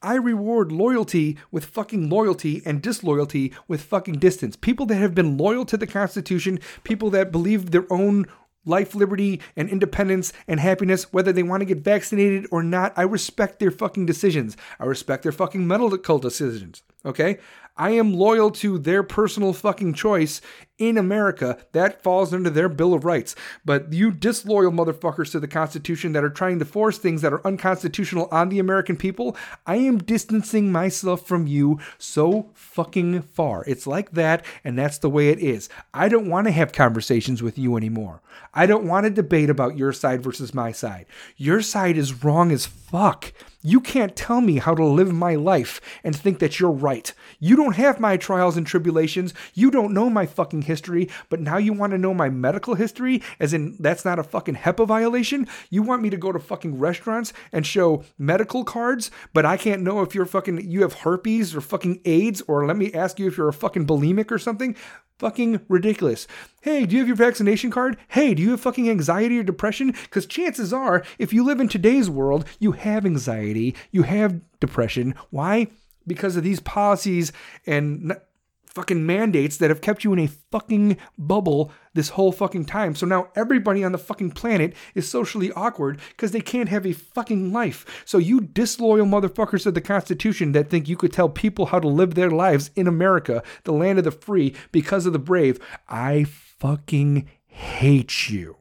I 0.00 0.14
reward 0.14 0.70
loyalty 0.70 1.38
with 1.50 1.64
fucking 1.64 2.08
loyalty 2.08 2.62
and 2.64 2.80
disloyalty 2.80 3.52
with 3.66 3.82
fucking 3.82 4.20
distance. 4.20 4.54
People 4.54 4.86
that 4.86 4.96
have 4.96 5.14
been 5.14 5.36
loyal 5.36 5.64
to 5.64 5.76
the 5.76 5.88
Constitution, 5.88 6.60
people 6.84 7.10
that 7.10 7.32
believe 7.32 7.72
their 7.72 7.92
own 7.92 8.26
life, 8.64 8.94
liberty, 8.94 9.40
and 9.56 9.68
independence 9.68 10.32
and 10.46 10.60
happiness, 10.60 11.12
whether 11.12 11.32
they 11.32 11.42
want 11.42 11.62
to 11.62 11.64
get 11.64 11.78
vaccinated 11.78 12.46
or 12.52 12.62
not, 12.62 12.92
I 12.96 13.02
respect 13.02 13.58
their 13.58 13.72
fucking 13.72 14.06
decisions. 14.06 14.56
I 14.78 14.84
respect 14.84 15.24
their 15.24 15.32
fucking 15.32 15.66
medical 15.66 16.18
decisions. 16.20 16.82
Okay? 17.04 17.38
I 17.78 17.90
am 17.90 18.12
loyal 18.12 18.50
to 18.50 18.76
their 18.76 19.04
personal 19.04 19.52
fucking 19.52 19.94
choice 19.94 20.40
in 20.78 20.98
America. 20.98 21.58
That 21.72 22.02
falls 22.02 22.34
under 22.34 22.50
their 22.50 22.68
Bill 22.68 22.92
of 22.92 23.04
Rights. 23.04 23.36
But 23.64 23.92
you 23.92 24.10
disloyal 24.10 24.72
motherfuckers 24.72 25.30
to 25.32 25.40
the 25.40 25.46
Constitution 25.46 26.12
that 26.12 26.24
are 26.24 26.30
trying 26.30 26.58
to 26.58 26.64
force 26.64 26.98
things 26.98 27.22
that 27.22 27.32
are 27.32 27.46
unconstitutional 27.46 28.28
on 28.32 28.48
the 28.48 28.58
American 28.58 28.96
people, 28.96 29.36
I 29.64 29.76
am 29.76 29.98
distancing 29.98 30.72
myself 30.72 31.26
from 31.26 31.46
you 31.46 31.78
so 31.98 32.50
fucking 32.54 33.22
far. 33.22 33.64
It's 33.68 33.86
like 33.86 34.10
that, 34.12 34.44
and 34.64 34.76
that's 34.76 34.98
the 34.98 35.10
way 35.10 35.28
it 35.28 35.38
is. 35.38 35.68
I 35.94 36.08
don't 36.08 36.28
want 36.28 36.48
to 36.48 36.52
have 36.52 36.72
conversations 36.72 37.42
with 37.42 37.58
you 37.58 37.76
anymore. 37.76 38.22
I 38.54 38.66
don't 38.66 38.88
want 38.88 39.04
to 39.04 39.10
debate 39.10 39.50
about 39.50 39.76
your 39.76 39.92
side 39.92 40.22
versus 40.22 40.52
my 40.52 40.72
side. 40.72 41.06
Your 41.36 41.62
side 41.62 41.96
is 41.96 42.24
wrong 42.24 42.50
as 42.50 42.66
fuck. 42.66 43.32
You 43.68 43.82
can't 43.82 44.16
tell 44.16 44.40
me 44.40 44.56
how 44.56 44.74
to 44.74 44.82
live 44.82 45.12
my 45.12 45.34
life 45.34 45.78
and 46.02 46.16
think 46.16 46.38
that 46.38 46.58
you're 46.58 46.70
right. 46.70 47.12
You 47.38 47.54
don't 47.54 47.76
have 47.76 48.00
my 48.00 48.16
trials 48.16 48.56
and 48.56 48.66
tribulations. 48.66 49.34
You 49.52 49.70
don't 49.70 49.92
know 49.92 50.08
my 50.08 50.24
fucking 50.24 50.62
history, 50.62 51.10
but 51.28 51.38
now 51.38 51.58
you 51.58 51.74
want 51.74 51.90
to 51.90 51.98
know 51.98 52.14
my 52.14 52.30
medical 52.30 52.76
history, 52.76 53.22
as 53.38 53.52
in 53.52 53.76
that's 53.78 54.06
not 54.06 54.18
a 54.18 54.22
fucking 54.22 54.54
HIPAA 54.54 54.86
violation? 54.86 55.46
You 55.68 55.82
want 55.82 56.00
me 56.00 56.08
to 56.08 56.16
go 56.16 56.32
to 56.32 56.38
fucking 56.38 56.78
restaurants 56.78 57.34
and 57.52 57.66
show 57.66 58.04
medical 58.16 58.64
cards, 58.64 59.10
but 59.34 59.44
I 59.44 59.58
can't 59.58 59.82
know 59.82 60.00
if 60.00 60.14
you're 60.14 60.24
fucking, 60.24 60.70
you 60.70 60.80
have 60.80 60.94
herpes 60.94 61.54
or 61.54 61.60
fucking 61.60 62.00
AIDS, 62.06 62.40
or 62.48 62.64
let 62.64 62.78
me 62.78 62.90
ask 62.94 63.18
you 63.18 63.26
if 63.26 63.36
you're 63.36 63.48
a 63.48 63.52
fucking 63.52 63.86
bulimic 63.86 64.30
or 64.30 64.38
something? 64.38 64.76
Fucking 65.18 65.60
ridiculous. 65.68 66.28
Hey, 66.60 66.86
do 66.86 66.94
you 66.94 67.00
have 67.00 67.08
your 67.08 67.16
vaccination 67.16 67.72
card? 67.72 67.96
Hey, 68.08 68.34
do 68.34 68.42
you 68.42 68.52
have 68.52 68.60
fucking 68.60 68.88
anxiety 68.88 69.38
or 69.38 69.42
depression? 69.42 69.90
Because 69.90 70.26
chances 70.26 70.72
are, 70.72 71.02
if 71.18 71.32
you 71.32 71.42
live 71.42 71.60
in 71.60 71.68
today's 71.68 72.08
world, 72.08 72.44
you 72.60 72.72
have 72.72 73.04
anxiety, 73.04 73.74
you 73.90 74.04
have 74.04 74.40
depression. 74.60 75.16
Why? 75.30 75.68
Because 76.06 76.36
of 76.36 76.44
these 76.44 76.60
policies 76.60 77.32
and 77.66 78.16
fucking 78.64 79.04
mandates 79.04 79.56
that 79.56 79.70
have 79.70 79.80
kept 79.80 80.04
you 80.04 80.12
in 80.12 80.20
a 80.20 80.28
fucking 80.28 80.96
bubble 81.18 81.72
this 81.98 82.10
whole 82.10 82.30
fucking 82.30 82.64
time. 82.64 82.94
So 82.94 83.06
now 83.06 83.28
everybody 83.34 83.82
on 83.82 83.90
the 83.90 83.98
fucking 83.98 84.30
planet 84.30 84.72
is 84.94 85.10
socially 85.10 85.50
awkward 85.52 85.98
because 86.10 86.30
they 86.30 86.40
can't 86.40 86.68
have 86.68 86.86
a 86.86 86.92
fucking 86.92 87.52
life. 87.52 88.04
So 88.04 88.18
you 88.18 88.40
disloyal 88.40 89.04
motherfuckers 89.04 89.66
of 89.66 89.74
the 89.74 89.80
Constitution 89.80 90.52
that 90.52 90.70
think 90.70 90.88
you 90.88 90.96
could 90.96 91.12
tell 91.12 91.28
people 91.28 91.66
how 91.66 91.80
to 91.80 91.88
live 91.88 92.14
their 92.14 92.30
lives 92.30 92.70
in 92.76 92.86
America, 92.86 93.42
the 93.64 93.72
land 93.72 93.98
of 93.98 94.04
the 94.04 94.12
free, 94.12 94.54
because 94.70 95.06
of 95.06 95.12
the 95.12 95.18
brave, 95.18 95.58
I 95.88 96.22
fucking 96.24 97.28
hate 97.46 98.30
you. 98.30 98.58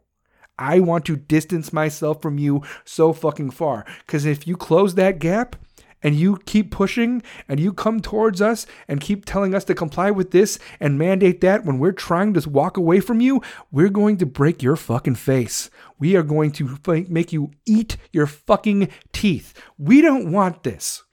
I 0.57 0.79
want 0.79 1.05
to 1.05 1.15
distance 1.15 1.71
myself 1.71 2.19
from 2.19 2.39
you 2.39 2.63
so 2.85 3.13
fucking 3.13 3.51
far. 3.51 3.85
Because 3.99 4.25
if 4.25 4.47
you 4.47 4.57
close 4.57 4.95
that 4.95 5.19
gap, 5.19 5.55
and 6.03 6.15
you 6.15 6.37
keep 6.45 6.71
pushing 6.71 7.23
and 7.47 7.59
you 7.59 7.73
come 7.73 7.99
towards 7.99 8.41
us 8.41 8.65
and 8.87 9.01
keep 9.01 9.25
telling 9.25 9.53
us 9.53 9.63
to 9.65 9.75
comply 9.75 10.11
with 10.11 10.31
this 10.31 10.59
and 10.79 10.97
mandate 10.97 11.41
that 11.41 11.65
when 11.65 11.79
we're 11.79 11.91
trying 11.91 12.33
to 12.33 12.49
walk 12.49 12.77
away 12.77 12.99
from 12.99 13.21
you, 13.21 13.41
we're 13.71 13.89
going 13.89 14.17
to 14.17 14.25
break 14.25 14.61
your 14.61 14.75
fucking 14.75 15.15
face. 15.15 15.69
We 15.99 16.15
are 16.15 16.23
going 16.23 16.51
to 16.53 16.77
make 17.09 17.33
you 17.33 17.51
eat 17.65 17.97
your 18.11 18.27
fucking 18.27 18.89
teeth. 19.11 19.53
We 19.77 20.01
don't 20.01 20.31
want 20.31 20.63
this. 20.63 21.03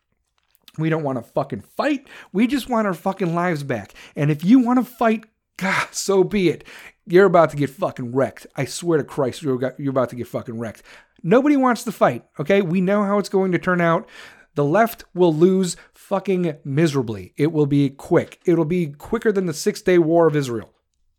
We 0.79 0.91
don't 0.91 1.05
want 1.05 1.19
to 1.19 1.31
fucking 1.31 1.63
fight. 1.63 2.09
We 2.33 2.47
just 2.47 2.69
want 2.69 2.87
our 2.87 2.95
fucking 2.95 3.35
lives 3.35 3.63
back. 3.63 3.95
And 4.17 4.31
if 4.31 4.45
you 4.45 4.59
want 4.59 4.85
to 4.85 4.85
fight, 4.85 5.25
God, 5.57 5.89
so 5.93 6.25
be 6.25 6.49
it. 6.49 6.65
You're 7.07 7.27
about 7.27 7.51
to 7.51 7.57
get 7.57 7.71
fucking 7.71 8.13
wrecked. 8.13 8.47
I 8.57 8.65
swear 8.65 8.99
to 8.99 9.05
Christ, 9.05 9.43
you're, 9.43 9.75
you're 9.79 9.91
about 9.91 10.09
to 10.11 10.17
get 10.17 10.27
fucking 10.27 10.59
wrecked. 10.59 10.83
Nobody 11.23 11.57
wants 11.57 11.85
to 11.85 11.93
fight, 11.93 12.25
okay? 12.41 12.61
We 12.61 12.81
know 12.81 13.05
how 13.05 13.19
it's 13.19 13.29
going 13.29 13.53
to 13.53 13.59
turn 13.59 13.81
out. 13.81 14.09
The 14.55 14.65
left 14.65 15.05
will 15.15 15.35
lose 15.35 15.77
fucking 15.93 16.57
miserably. 16.65 17.33
It 17.37 17.53
will 17.53 17.67
be 17.67 17.91
quick. 17.91 18.41
It'll 18.45 18.65
be 18.65 18.89
quicker 18.89 19.33
than 19.33 19.47
the 19.47 19.55
Six 19.55 19.83
Day 19.83 19.99
War 19.99 20.27
of 20.27 20.37
Israel. 20.37 20.71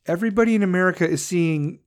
Everybody 0.06 0.56
in 0.56 0.64
America 0.64 1.08
is 1.08 1.26
seeing 1.26 1.80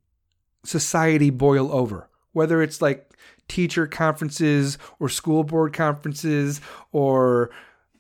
society 0.65 1.31
boil 1.31 1.73
over, 1.73 2.11
whether 2.33 2.61
it's 2.63 2.83
like 2.83 3.17
teacher 3.47 3.87
conferences 3.87 4.77
or 4.99 5.09
school 5.09 5.45
board 5.45 5.73
conferences 5.73 6.61
or 6.93 7.51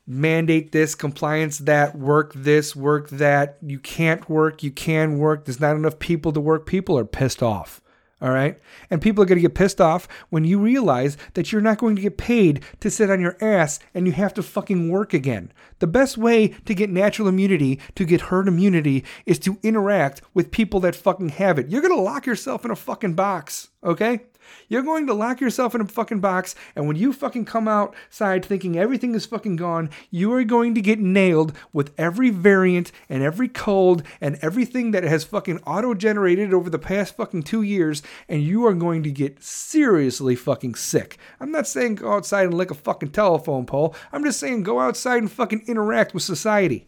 mandate 0.06 0.72
this, 0.72 0.94
compliance 0.94 1.58
that, 1.58 1.96
work 1.96 2.32
this, 2.34 2.74
work 2.74 3.08
that. 3.10 3.58
You 3.62 3.78
can't 3.78 4.28
work, 4.28 4.62
you 4.62 4.70
can 4.70 5.18
work. 5.18 5.44
There's 5.44 5.60
not 5.60 5.76
enough 5.76 5.98
people 5.98 6.32
to 6.32 6.40
work. 6.40 6.66
People 6.66 6.98
are 6.98 7.04
pissed 7.04 7.42
off. 7.42 7.80
All 8.20 8.30
right. 8.30 8.58
And 8.90 9.00
people 9.00 9.22
are 9.22 9.26
going 9.26 9.36
to 9.38 9.42
get 9.42 9.54
pissed 9.54 9.80
off 9.80 10.08
when 10.30 10.44
you 10.44 10.58
realize 10.58 11.16
that 11.34 11.52
you're 11.52 11.60
not 11.60 11.78
going 11.78 11.94
to 11.94 12.02
get 12.02 12.16
paid 12.16 12.64
to 12.80 12.90
sit 12.90 13.10
on 13.10 13.20
your 13.20 13.36
ass 13.40 13.78
and 13.94 14.06
you 14.06 14.12
have 14.12 14.34
to 14.34 14.42
fucking 14.42 14.88
work 14.88 15.14
again. 15.14 15.52
The 15.78 15.86
best 15.86 16.18
way 16.18 16.48
to 16.48 16.74
get 16.74 16.90
natural 16.90 17.28
immunity, 17.28 17.78
to 17.94 18.04
get 18.04 18.22
herd 18.22 18.48
immunity, 18.48 19.04
is 19.24 19.38
to 19.40 19.58
interact 19.62 20.20
with 20.34 20.50
people 20.50 20.80
that 20.80 20.96
fucking 20.96 21.30
have 21.30 21.58
it. 21.58 21.68
You're 21.68 21.82
going 21.82 21.94
to 21.94 22.02
lock 22.02 22.26
yourself 22.26 22.64
in 22.64 22.72
a 22.72 22.76
fucking 22.76 23.14
box. 23.14 23.68
Okay. 23.84 24.22
You're 24.68 24.82
going 24.82 25.06
to 25.06 25.14
lock 25.14 25.40
yourself 25.40 25.74
in 25.74 25.80
a 25.80 25.86
fucking 25.86 26.20
box, 26.20 26.54
and 26.76 26.86
when 26.86 26.96
you 26.96 27.12
fucking 27.12 27.44
come 27.44 27.68
outside 27.68 28.44
thinking 28.44 28.76
everything 28.76 29.14
is 29.14 29.26
fucking 29.26 29.56
gone, 29.56 29.90
you 30.10 30.32
are 30.32 30.44
going 30.44 30.74
to 30.74 30.80
get 30.80 30.98
nailed 30.98 31.52
with 31.72 31.92
every 31.98 32.30
variant 32.30 32.92
and 33.08 33.22
every 33.22 33.48
cold 33.48 34.02
and 34.20 34.38
everything 34.42 34.90
that 34.92 35.04
has 35.04 35.24
fucking 35.24 35.58
auto 35.66 35.94
generated 35.94 36.52
over 36.52 36.70
the 36.70 36.78
past 36.78 37.16
fucking 37.16 37.42
two 37.42 37.62
years, 37.62 38.02
and 38.28 38.42
you 38.42 38.66
are 38.66 38.74
going 38.74 39.02
to 39.02 39.10
get 39.10 39.42
seriously 39.42 40.36
fucking 40.36 40.74
sick. 40.74 41.18
I'm 41.40 41.50
not 41.50 41.66
saying 41.66 41.96
go 41.96 42.12
outside 42.12 42.44
and 42.44 42.54
lick 42.54 42.70
a 42.70 42.74
fucking 42.74 43.10
telephone 43.10 43.66
pole, 43.66 43.94
I'm 44.12 44.24
just 44.24 44.40
saying 44.40 44.62
go 44.62 44.80
outside 44.80 45.18
and 45.18 45.30
fucking 45.30 45.64
interact 45.66 46.14
with 46.14 46.22
society. 46.22 46.86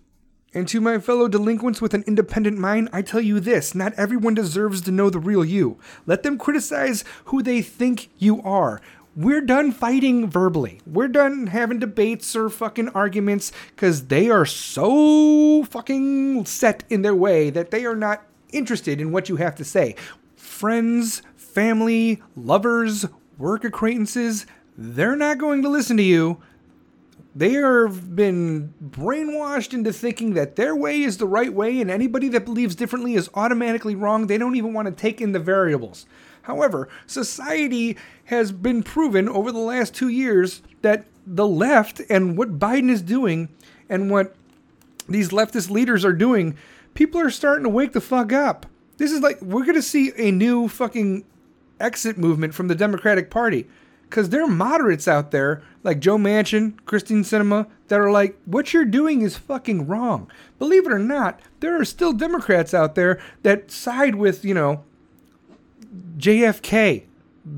And 0.53 0.67
to 0.69 0.81
my 0.81 0.99
fellow 0.99 1.29
delinquents 1.29 1.81
with 1.81 1.95
an 1.95 2.03
independent 2.09 2.59
mind, 2.59 2.89
I 2.93 3.03
tell 3.03 3.21
you 3.21 3.39
this 3.39 3.73
not 3.75 3.95
everyone 3.95 4.35
deserves 4.35 4.81
to 4.83 4.91
know 4.91 5.09
the 5.09 5.21
real 5.21 5.45
you. 5.45 5.79
Let 6.07 6.25
them 6.25 6.39
criticize 6.39 7.05
who 7.27 7.41
they 7.43 7.63
think 7.63 8.11
you 8.19 8.43
are. 8.43 8.81
We're 9.15 9.43
done 9.43 9.71
fighting 9.71 10.29
verbally. 10.29 10.81
We're 10.87 11.09
done 11.09 11.49
having 11.49 11.79
debates 11.79 12.35
or 12.35 12.49
fucking 12.49 12.91
arguments 12.91 13.53
because 13.75 14.07
they 14.07 14.29
are 14.29 14.47
so 14.47 15.65
fucking 15.65 16.45
set 16.47 16.83
in 16.89 17.03
their 17.03 17.15
way 17.15 17.51
that 17.51 17.71
they 17.71 17.85
are 17.85 17.97
not 17.97 18.25
interested 18.53 19.01
in 19.01 19.13
what 19.13 19.29
you 19.29 19.37
have 19.37 19.55
to 19.57 19.65
say. 19.65 19.95
Friends, 20.37 21.23
family, 21.37 22.23
lovers, 22.37 23.07
work 23.39 23.65
acquaintances, 23.65 24.47
they're 24.77 25.17
not 25.17 25.39
going 25.39 25.63
to 25.63 25.69
listen 25.69 25.97
to 25.97 26.03
you. 26.03 26.41
They 27.35 27.53
have 27.53 28.17
been 28.17 28.75
brainwashed 28.85 29.73
into 29.73 29.93
thinking 29.93 30.35
that 30.35 30.57
their 30.57 30.75
way 30.75 31.03
is 31.03 31.19
the 31.19 31.27
right 31.27 31.53
way, 31.53 31.81
and 31.81 31.91
anybody 31.91 32.29
that 32.31 32.45
believes 32.45 32.75
differently 32.75 33.15
is 33.15 33.31
automatically 33.35 33.95
wrong. 33.95 34.27
They 34.27 34.39
don't 34.39 34.57
even 34.57 34.73
want 34.73 34.87
to 34.87 34.93
take 34.93 35.21
in 35.21 35.33
the 35.33 35.39
variables. 35.39 36.07
However, 36.43 36.89
society 37.07 37.97
has 38.25 38.51
been 38.51 38.83
proven 38.83 39.29
over 39.29 39.53
the 39.53 39.59
last 39.59 39.95
two 39.95 40.09
years 40.09 40.63
that 40.83 41.05
the 41.27 41.47
left 41.47 42.01
and 42.11 42.37
what 42.37 42.59
Biden 42.59 42.91
is 42.91 43.03
doing 43.03 43.49
and 43.89 44.11
what 44.11 44.35
these 45.09 45.29
leftist 45.29 45.71
leaders 45.71 46.05
are 46.05 46.13
doing, 46.13 46.57
people 46.95 47.21
are 47.21 47.31
starting 47.31 47.65
to 47.65 47.69
wake 47.69 47.93
the 47.93 48.01
fuck 48.01 48.33
up. 48.33 48.67
This 48.97 49.13
is 49.13 49.21
like, 49.21 49.41
we're 49.41 49.65
going 49.65 49.75
to 49.75 49.83
see 49.83 50.13
a 50.17 50.31
new 50.31 50.67
fucking 50.67 51.25
exit 51.79 52.19
movement 52.19 52.55
from 52.55 52.69
the 52.69 52.75
Democratic 52.75 53.31
Party 53.31 53.67
because 54.11 54.31
there 54.31 54.43
are 54.43 54.49
moderates 54.49 55.07
out 55.07 55.31
there 55.31 55.63
like 55.85 56.01
Joe 56.01 56.19
Manchin, 56.19 56.75
Christine 56.85 57.23
Sinema 57.23 57.69
that 57.87 58.01
are 58.01 58.11
like, 58.11 58.37
what 58.45 58.75
you're 58.75 58.85
doing 58.85 59.23
is 59.23 59.37
fucking 59.37 59.87
wrong. 59.87 60.31
Believe 60.59 60.85
it 60.85 60.93
or 60.93 60.99
not, 60.99 61.41
there 61.61 61.81
are 61.81 61.85
still 61.85 62.13
Democrats 62.13 62.75
out 62.75 62.97
there 62.97 63.21
that 63.43 63.71
side 63.71 64.17
with, 64.17 64.45
you 64.45 64.53
know, 64.53 64.83
JFK, 66.19 67.05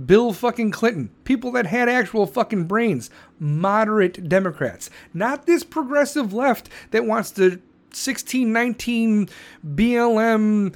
Bill 0.06 0.34
fucking 0.34 0.70
Clinton, 0.70 1.10
people 1.24 1.50
that 1.52 1.66
had 1.66 1.88
actual 1.88 2.26
fucking 2.26 2.64
brains, 2.64 3.08
moderate 3.40 4.28
Democrats, 4.28 4.90
not 5.14 5.46
this 5.46 5.64
progressive 5.64 6.34
left 6.34 6.68
that 6.90 7.06
wants 7.06 7.30
to 7.32 7.60
1619 7.92 9.28
BLM 9.66 10.74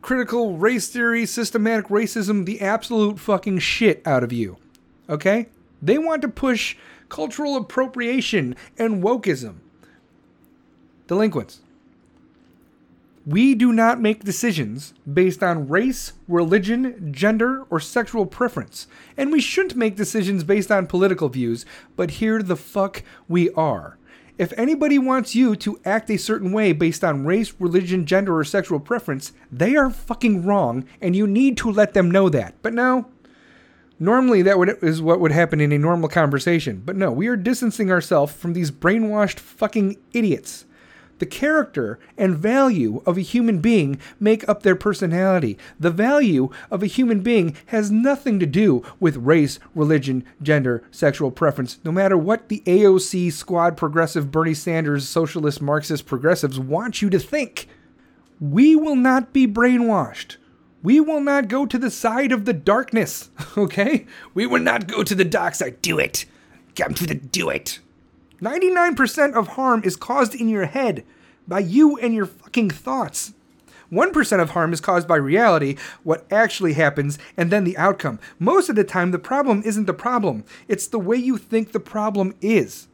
critical 0.00 0.56
race 0.56 0.88
theory, 0.88 1.26
systematic 1.26 1.88
racism, 1.88 2.46
the 2.46 2.62
absolute 2.62 3.20
fucking 3.20 3.58
shit 3.58 4.02
out 4.06 4.24
of 4.24 4.32
you. 4.32 4.56
Okay? 5.08 5.48
They 5.80 5.98
want 5.98 6.22
to 6.22 6.28
push 6.28 6.76
cultural 7.08 7.56
appropriation 7.56 8.56
and 8.78 9.02
wokeism. 9.02 9.56
Delinquents. 11.06 11.60
We 13.24 13.54
do 13.54 13.72
not 13.72 14.00
make 14.00 14.24
decisions 14.24 14.94
based 15.10 15.44
on 15.44 15.68
race, 15.68 16.14
religion, 16.26 17.12
gender, 17.12 17.62
or 17.70 17.78
sexual 17.78 18.26
preference. 18.26 18.88
And 19.16 19.30
we 19.30 19.40
shouldn't 19.40 19.76
make 19.76 19.94
decisions 19.94 20.42
based 20.42 20.72
on 20.72 20.88
political 20.88 21.28
views, 21.28 21.64
but 21.94 22.12
here 22.12 22.42
the 22.42 22.56
fuck 22.56 23.04
we 23.28 23.50
are. 23.50 23.96
If 24.38 24.52
anybody 24.56 24.98
wants 24.98 25.36
you 25.36 25.54
to 25.56 25.78
act 25.84 26.10
a 26.10 26.16
certain 26.16 26.50
way 26.50 26.72
based 26.72 27.04
on 27.04 27.24
race, 27.24 27.52
religion, 27.60 28.06
gender, 28.06 28.36
or 28.36 28.42
sexual 28.42 28.80
preference, 28.80 29.32
they 29.52 29.76
are 29.76 29.90
fucking 29.90 30.44
wrong, 30.44 30.84
and 31.00 31.14
you 31.14 31.28
need 31.28 31.56
to 31.58 31.70
let 31.70 31.94
them 31.94 32.10
know 32.10 32.28
that. 32.30 32.54
But 32.60 32.72
no, 32.72 33.06
normally 34.02 34.42
that 34.42 34.58
would, 34.58 34.76
is 34.82 35.00
what 35.00 35.20
would 35.20 35.32
happen 35.32 35.60
in 35.60 35.72
a 35.72 35.78
normal 35.78 36.08
conversation. 36.08 36.82
But 36.84 36.96
no, 36.96 37.12
we 37.12 37.28
are 37.28 37.36
distancing 37.36 37.90
ourselves 37.90 38.32
from 38.32 38.52
these 38.52 38.70
brainwashed 38.70 39.38
fucking 39.38 39.96
idiots. 40.12 40.66
The 41.20 41.26
character 41.26 42.00
and 42.18 42.36
value 42.36 43.00
of 43.06 43.16
a 43.16 43.20
human 43.20 43.60
being 43.60 44.00
make 44.18 44.48
up 44.48 44.64
their 44.64 44.74
personality. 44.74 45.56
The 45.78 45.92
value 45.92 46.50
of 46.68 46.82
a 46.82 46.86
human 46.86 47.20
being 47.20 47.56
has 47.66 47.92
nothing 47.92 48.40
to 48.40 48.46
do 48.46 48.82
with 48.98 49.18
race, 49.18 49.60
religion, 49.72 50.24
gender, 50.42 50.82
sexual 50.90 51.30
preference, 51.30 51.78
no 51.84 51.92
matter 51.92 52.18
what 52.18 52.48
the 52.48 52.60
AOC 52.66 53.32
squad 53.32 53.76
progressive 53.76 54.32
Bernie 54.32 54.52
Sanders 54.52 55.08
socialist 55.08 55.62
Marxist 55.62 56.06
progressives 56.06 56.58
want 56.58 57.02
you 57.02 57.08
to 57.10 57.20
think. 57.20 57.68
We 58.40 58.74
will 58.74 58.96
not 58.96 59.32
be 59.32 59.46
brainwashed. 59.46 60.38
We 60.82 60.98
will 60.98 61.20
not 61.20 61.48
go 61.48 61.64
to 61.64 61.78
the 61.78 61.90
side 61.90 62.32
of 62.32 62.44
the 62.44 62.52
darkness, 62.52 63.30
okay? 63.56 64.06
We 64.34 64.46
will 64.46 64.60
not 64.60 64.88
go 64.88 65.02
to 65.04 65.14
the 65.14 65.24
dark 65.24 65.54
side. 65.54 65.80
Do 65.80 65.98
it. 65.98 66.24
Come 66.74 66.94
to 66.94 67.06
the 67.06 67.14
do 67.14 67.50
it. 67.50 67.78
99% 68.40 69.34
of 69.34 69.48
harm 69.48 69.82
is 69.84 69.94
caused 69.94 70.34
in 70.34 70.48
your 70.48 70.66
head 70.66 71.04
by 71.46 71.60
you 71.60 71.96
and 71.98 72.12
your 72.12 72.26
fucking 72.26 72.70
thoughts. 72.70 73.34
1% 73.92 74.40
of 74.40 74.50
harm 74.50 74.72
is 74.72 74.80
caused 74.80 75.06
by 75.06 75.16
reality, 75.16 75.76
what 76.02 76.26
actually 76.32 76.72
happens, 76.72 77.18
and 77.36 77.50
then 77.50 77.64
the 77.64 77.76
outcome. 77.76 78.18
Most 78.38 78.70
of 78.70 78.74
the 78.74 78.84
time, 78.84 79.10
the 79.10 79.18
problem 79.18 79.62
isn't 79.64 79.84
the 79.84 79.92
problem, 79.92 80.44
it's 80.66 80.86
the 80.86 80.98
way 80.98 81.16
you 81.16 81.36
think 81.36 81.72
the 81.72 81.80
problem 81.80 82.34
is. 82.40 82.88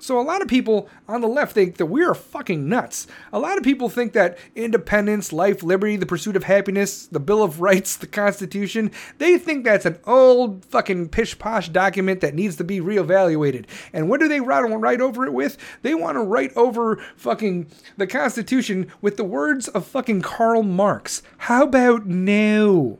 So 0.00 0.20
a 0.20 0.22
lot 0.22 0.42
of 0.42 0.48
people 0.48 0.88
on 1.08 1.20
the 1.20 1.28
left 1.28 1.54
think 1.54 1.76
that 1.76 1.86
we 1.86 2.04
are 2.04 2.14
fucking 2.14 2.68
nuts. 2.68 3.08
A 3.32 3.38
lot 3.38 3.58
of 3.58 3.64
people 3.64 3.88
think 3.88 4.12
that 4.12 4.38
independence, 4.54 5.32
life, 5.32 5.62
liberty, 5.62 5.96
the 5.96 6.06
pursuit 6.06 6.36
of 6.36 6.44
happiness, 6.44 7.06
the 7.06 7.18
Bill 7.18 7.42
of 7.42 7.60
Rights, 7.60 7.96
the 7.96 8.06
Constitution, 8.06 8.92
they 9.18 9.38
think 9.38 9.64
that's 9.64 9.86
an 9.86 9.98
old 10.06 10.64
fucking 10.66 11.08
pish 11.08 11.36
posh 11.38 11.68
document 11.68 12.20
that 12.20 12.34
needs 12.34 12.54
to 12.56 12.64
be 12.64 12.80
reevaluated. 12.80 13.66
And 13.92 14.08
what 14.08 14.20
do 14.20 14.28
they 14.28 14.40
write, 14.40 14.62
write 14.62 15.00
over 15.00 15.26
it 15.26 15.32
with? 15.32 15.58
They 15.82 15.94
want 15.94 16.14
to 16.16 16.22
write 16.22 16.56
over 16.56 17.02
fucking 17.16 17.66
the 17.96 18.06
Constitution 18.06 18.92
with 19.00 19.16
the 19.16 19.24
words 19.24 19.66
of 19.66 19.84
fucking 19.84 20.22
Karl 20.22 20.62
Marx. 20.62 21.22
How 21.38 21.64
about 21.64 22.06
no? 22.06 22.98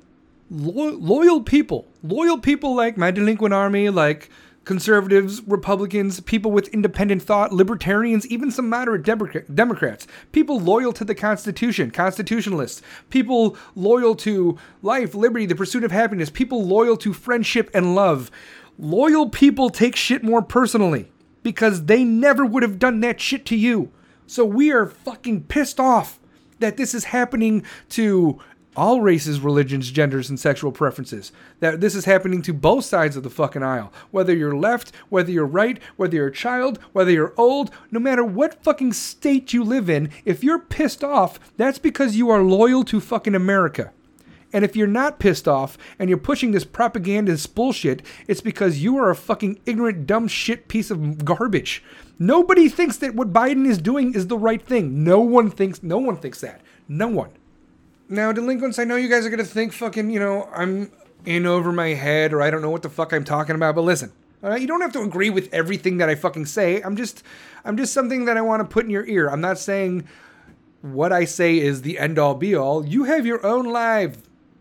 Lo- 0.50 0.96
loyal 0.96 1.42
people, 1.42 1.86
loyal 2.02 2.38
people 2.38 2.74
like 2.74 2.96
my 2.96 3.10
delinquent 3.10 3.54
army, 3.54 3.90
like 3.90 4.30
conservatives, 4.68 5.40
Republicans, 5.46 6.20
people 6.20 6.50
with 6.50 6.68
independent 6.68 7.22
thought, 7.22 7.54
libertarians, 7.54 8.26
even 8.26 8.50
some 8.50 8.68
moderate 8.68 9.02
Democrats, 9.02 10.06
people 10.30 10.60
loyal 10.60 10.92
to 10.92 11.06
the 11.06 11.14
Constitution, 11.14 11.90
constitutionalists, 11.90 12.82
people 13.08 13.56
loyal 13.74 14.14
to 14.14 14.58
life, 14.82 15.14
liberty, 15.14 15.46
the 15.46 15.56
pursuit 15.56 15.84
of 15.84 15.90
happiness, 15.90 16.28
people 16.28 16.62
loyal 16.62 16.98
to 16.98 17.14
friendship 17.14 17.70
and 17.72 17.94
love. 17.94 18.30
Loyal 18.78 19.30
people 19.30 19.70
take 19.70 19.96
shit 19.96 20.22
more 20.22 20.42
personally 20.42 21.10
because 21.42 21.86
they 21.86 22.04
never 22.04 22.44
would 22.44 22.62
have 22.62 22.78
done 22.78 23.00
that 23.00 23.22
shit 23.22 23.46
to 23.46 23.56
you. 23.56 23.90
So 24.26 24.44
we 24.44 24.70
are 24.70 24.84
fucking 24.84 25.44
pissed 25.44 25.80
off 25.80 26.20
that 26.58 26.76
this 26.76 26.94
is 26.94 27.04
happening 27.04 27.62
to 27.88 28.38
all 28.78 29.00
races, 29.00 29.40
religions, 29.40 29.90
genders, 29.90 30.30
and 30.30 30.38
sexual 30.38 30.70
preferences. 30.70 31.32
That 31.58 31.80
this 31.80 31.96
is 31.96 32.04
happening 32.04 32.40
to 32.42 32.52
both 32.54 32.84
sides 32.84 33.16
of 33.16 33.24
the 33.24 33.30
fucking 33.30 33.62
aisle. 33.62 33.92
Whether 34.12 34.34
you're 34.34 34.56
left, 34.56 34.94
whether 35.08 35.32
you're 35.32 35.44
right, 35.44 35.80
whether 35.96 36.14
you're 36.14 36.28
a 36.28 36.32
child, 36.32 36.78
whether 36.92 37.10
you're 37.10 37.34
old, 37.36 37.72
no 37.90 37.98
matter 37.98 38.24
what 38.24 38.62
fucking 38.62 38.92
state 38.92 39.52
you 39.52 39.64
live 39.64 39.90
in, 39.90 40.10
if 40.24 40.44
you're 40.44 40.60
pissed 40.60 41.02
off, 41.02 41.40
that's 41.56 41.78
because 41.78 42.16
you 42.16 42.30
are 42.30 42.42
loyal 42.42 42.84
to 42.84 43.00
fucking 43.00 43.34
America. 43.34 43.92
And 44.52 44.64
if 44.64 44.76
you're 44.76 44.86
not 44.86 45.18
pissed 45.18 45.46
off 45.46 45.76
and 45.98 46.08
you're 46.08 46.18
pushing 46.18 46.52
this 46.52 46.64
propaganda 46.64 47.32
this 47.32 47.46
bullshit, 47.46 48.02
it's 48.26 48.40
because 48.40 48.82
you 48.82 48.96
are 48.96 49.10
a 49.10 49.16
fucking 49.16 49.60
ignorant, 49.66 50.06
dumb 50.06 50.28
shit 50.28 50.68
piece 50.68 50.90
of 50.90 51.24
garbage. 51.24 51.82
Nobody 52.18 52.68
thinks 52.68 52.96
that 52.98 53.14
what 53.14 53.32
Biden 53.32 53.66
is 53.66 53.78
doing 53.78 54.14
is 54.14 54.28
the 54.28 54.38
right 54.38 54.62
thing. 54.62 55.04
No 55.04 55.20
one 55.20 55.50
thinks 55.50 55.82
no 55.82 55.98
one 55.98 56.16
thinks 56.16 56.40
that. 56.40 56.62
No 56.88 57.08
one. 57.08 57.30
Now, 58.08 58.32
delinquents, 58.32 58.78
I 58.78 58.84
know 58.84 58.96
you 58.96 59.08
guys 59.08 59.26
are 59.26 59.30
gonna 59.30 59.44
think 59.44 59.72
fucking, 59.72 60.10
you 60.10 60.18
know, 60.18 60.48
I'm 60.54 60.90
in 61.26 61.44
over 61.44 61.72
my 61.72 61.88
head 61.88 62.32
or 62.32 62.40
I 62.40 62.50
don't 62.50 62.62
know 62.62 62.70
what 62.70 62.82
the 62.82 62.88
fuck 62.88 63.12
I'm 63.12 63.24
talking 63.24 63.54
about, 63.54 63.74
but 63.74 63.82
listen. 63.82 64.12
All 64.42 64.50
right, 64.50 64.60
you 64.60 64.68
don't 64.68 64.80
have 64.80 64.92
to 64.92 65.02
agree 65.02 65.30
with 65.30 65.52
everything 65.52 65.96
that 65.98 66.08
I 66.08 66.14
fucking 66.14 66.46
say. 66.46 66.80
I'm 66.80 66.96
just 66.96 67.22
I'm 67.64 67.76
just 67.76 67.92
something 67.92 68.24
that 68.26 68.36
I 68.36 68.40
want 68.40 68.60
to 68.60 68.64
put 68.64 68.84
in 68.84 68.90
your 68.90 69.04
ear. 69.06 69.28
I'm 69.28 69.40
not 69.40 69.58
saying 69.58 70.06
what 70.80 71.12
I 71.12 71.24
say 71.24 71.58
is 71.58 71.82
the 71.82 71.98
end 71.98 72.18
all 72.18 72.34
be 72.34 72.54
all. 72.54 72.86
You 72.86 73.04
have 73.04 73.26
your 73.26 73.44
own 73.44 73.66
life. 73.66 74.16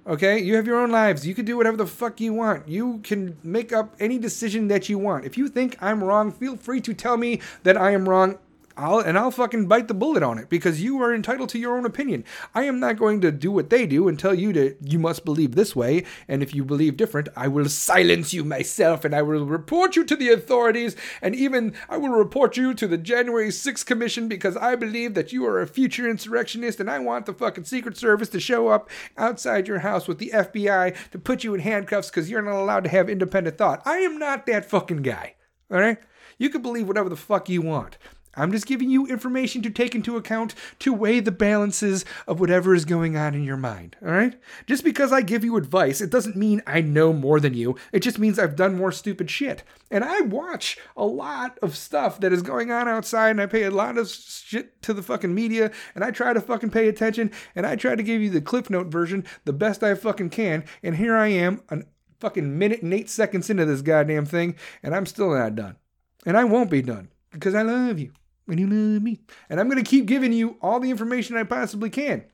Okay? 0.07 0.39
You 0.39 0.55
have 0.55 0.65
your 0.65 0.79
own 0.79 0.89
lives. 0.89 1.27
You 1.27 1.35
can 1.35 1.45
do 1.45 1.57
whatever 1.57 1.77
the 1.77 1.85
fuck 1.85 2.19
you 2.19 2.33
want. 2.33 2.67
You 2.67 2.99
can 3.03 3.37
make 3.43 3.71
up 3.71 3.95
any 3.99 4.17
decision 4.17 4.67
that 4.69 4.89
you 4.89 4.97
want. 4.97 5.25
If 5.25 5.37
you 5.37 5.47
think 5.47 5.77
I'm 5.81 6.03
wrong, 6.03 6.31
feel 6.31 6.57
free 6.57 6.81
to 6.81 6.93
tell 6.93 7.17
me 7.17 7.41
that 7.63 7.77
I 7.77 7.91
am 7.91 8.09
wrong 8.09 8.39
I'll 8.77 8.99
and 8.99 9.17
I'll 9.17 9.31
fucking 9.31 9.67
bite 9.67 9.87
the 9.87 9.93
bullet 9.93 10.21
on 10.21 10.37
it 10.37 10.49
because 10.49 10.81
you 10.81 11.01
are 11.01 11.13
entitled 11.13 11.49
to 11.49 11.59
your 11.59 11.75
own 11.75 11.85
opinion. 11.85 12.23
I 12.53 12.63
am 12.63 12.79
not 12.79 12.97
going 12.97 13.21
to 13.21 13.31
do 13.31 13.51
what 13.51 13.71
they 13.71 13.87
do 13.87 14.07
and 14.07 14.19
tell 14.19 14.35
you 14.35 14.53
to 14.53 14.75
you 14.81 14.99
must 14.99 15.25
believe 15.25 15.55
this 15.55 15.75
way, 15.75 16.03
and 16.27 16.43
if 16.43 16.53
you 16.53 16.63
believe 16.63 16.95
different, 16.95 17.29
I 17.35 17.47
will 17.47 17.67
silence 17.69 18.33
you 18.33 18.43
myself 18.43 19.03
and 19.03 19.15
I 19.15 19.23
will 19.23 19.45
report 19.45 19.95
you 19.95 20.03
to 20.05 20.15
the 20.15 20.29
authorities 20.29 20.95
and 21.21 21.35
even 21.35 21.73
I 21.89 21.97
will 21.97 22.11
report 22.11 22.55
you 22.55 22.73
to 22.75 22.87
the 22.87 22.97
January 22.97 23.49
6th 23.49 23.85
commission 23.85 24.27
because 24.27 24.55
I 24.55 24.75
believe 24.75 25.15
that 25.15 25.33
you 25.33 25.45
are 25.45 25.59
a 25.59 25.67
future 25.67 26.07
insurrectionist 26.07 26.79
and 26.79 26.89
I 26.89 26.99
want 26.99 27.25
the 27.25 27.33
fucking 27.33 27.63
Secret 27.63 27.97
Service 27.97 28.29
to 28.29 28.39
show 28.39 28.67
up 28.67 28.89
outside 29.17 29.67
your 29.67 29.79
house 29.79 30.07
with 30.07 30.19
the 30.19 30.31
FBI 30.33 30.95
to 31.11 31.19
put 31.19 31.43
you 31.43 31.55
in 31.55 31.61
handcuffs 31.61 32.11
cuz 32.11 32.29
you're 32.29 32.41
not 32.43 32.61
allowed 32.61 32.83
to 32.83 32.89
have 32.89 33.09
independent 33.09 33.57
thought. 33.57 33.81
I 33.85 33.97
am 33.97 34.19
not 34.19 34.45
that 34.45 34.69
fucking 34.69 35.01
guy. 35.01 35.35
All 35.71 35.79
right? 35.79 35.97
You 36.37 36.49
can 36.49 36.61
believe 36.61 36.87
whatever 36.87 37.09
the 37.09 37.15
fuck 37.15 37.49
you 37.49 37.61
want. 37.61 37.97
I'm 38.37 38.51
just 38.51 38.67
giving 38.67 38.89
you 38.89 39.07
information 39.07 39.61
to 39.63 39.69
take 39.69 39.95
into 39.95 40.15
account 40.15 40.53
to 40.79 40.93
weigh 40.93 41.19
the 41.19 41.31
balances 41.31 42.05
of 42.27 42.39
whatever 42.39 42.75
is 42.75 42.85
going 42.85 43.17
on 43.17 43.33
in 43.33 43.43
your 43.43 43.57
mind, 43.57 43.97
all 44.01 44.11
right? 44.11 44.35
Just 44.67 44.83
because 44.83 45.11
I 45.11 45.21
give 45.21 45.43
you 45.43 45.57
advice, 45.57 45.99
it 45.99 46.11
doesn't 46.11 46.35
mean 46.35 46.61
I 46.67 46.81
know 46.81 47.11
more 47.11 47.39
than 47.39 47.55
you. 47.55 47.75
It 47.91 48.01
just 48.01 48.19
means 48.19 48.37
I've 48.37 48.55
done 48.55 48.77
more 48.77 48.91
stupid 48.91 49.29
shit. 49.31 49.63
And 49.89 50.03
I 50.03 50.21
watch 50.21 50.77
a 50.95 51.05
lot 51.05 51.57
of 51.61 51.75
stuff 51.75 52.19
that 52.19 52.31
is 52.31 52.41
going 52.41 52.71
on 52.71 52.87
outside 52.87 53.31
and 53.31 53.41
I 53.41 53.47
pay 53.47 53.63
a 53.63 53.71
lot 53.71 53.97
of 53.97 54.09
shit 54.09 54.81
to 54.83 54.93
the 54.93 55.01
fucking 55.01 55.33
media 55.33 55.71
and 55.95 56.03
I 56.03 56.11
try 56.11 56.33
to 56.33 56.41
fucking 56.41 56.69
pay 56.69 56.87
attention 56.87 57.31
and 57.55 57.65
I 57.65 57.75
try 57.75 57.95
to 57.95 58.03
give 58.03 58.21
you 58.21 58.29
the 58.29 58.41
Cliff 58.41 58.69
Note 58.69 58.87
version 58.87 59.25
the 59.45 59.53
best 59.53 59.83
I 59.83 59.95
fucking 59.95 60.29
can. 60.29 60.63
And 60.83 60.97
here 60.97 61.15
I 61.15 61.27
am, 61.27 61.63
a 61.69 61.79
fucking 62.19 62.57
minute 62.57 62.81
and 62.81 62.93
eight 62.93 63.09
seconds 63.09 63.49
into 63.49 63.65
this 63.65 63.81
goddamn 63.81 64.25
thing, 64.25 64.55
and 64.83 64.95
I'm 64.95 65.05
still 65.05 65.33
not 65.33 65.55
done. 65.55 65.77
And 66.25 66.37
I 66.37 66.43
won't 66.43 66.69
be 66.69 66.81
done 66.81 67.09
because 67.31 67.55
I 67.55 67.61
love 67.61 67.99
you 67.99 68.11
and 68.47 68.59
you 68.59 68.67
love 68.67 69.03
me. 69.03 69.19
And 69.49 69.59
I'm 69.59 69.69
going 69.69 69.83
to 69.83 69.89
keep 69.89 70.05
giving 70.05 70.33
you 70.33 70.57
all 70.61 70.79
the 70.79 70.89
information 70.89 71.37
I 71.37 71.43
possibly 71.43 71.89
can. 71.89 72.25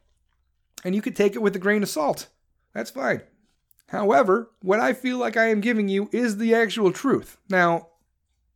And 0.84 0.96
you 0.96 1.02
could 1.02 1.16
take 1.16 1.36
it 1.36 1.42
with 1.42 1.56
a 1.56 1.60
grain 1.60 1.84
of 1.84 1.90
salt. 1.90 2.28
That's 2.74 2.92
fine. 2.92 3.22
However, 3.88 4.52
what 4.62 4.80
I 4.80 4.94
feel 4.94 5.18
like 5.18 5.38
I 5.38 5.50
am 5.50 5.62
giving 5.62 5.88
you 5.88 6.10
is 6.12 6.38
the 6.38 6.56
actual 6.56 6.92
truth. 6.92 7.38
Now, 7.50 7.90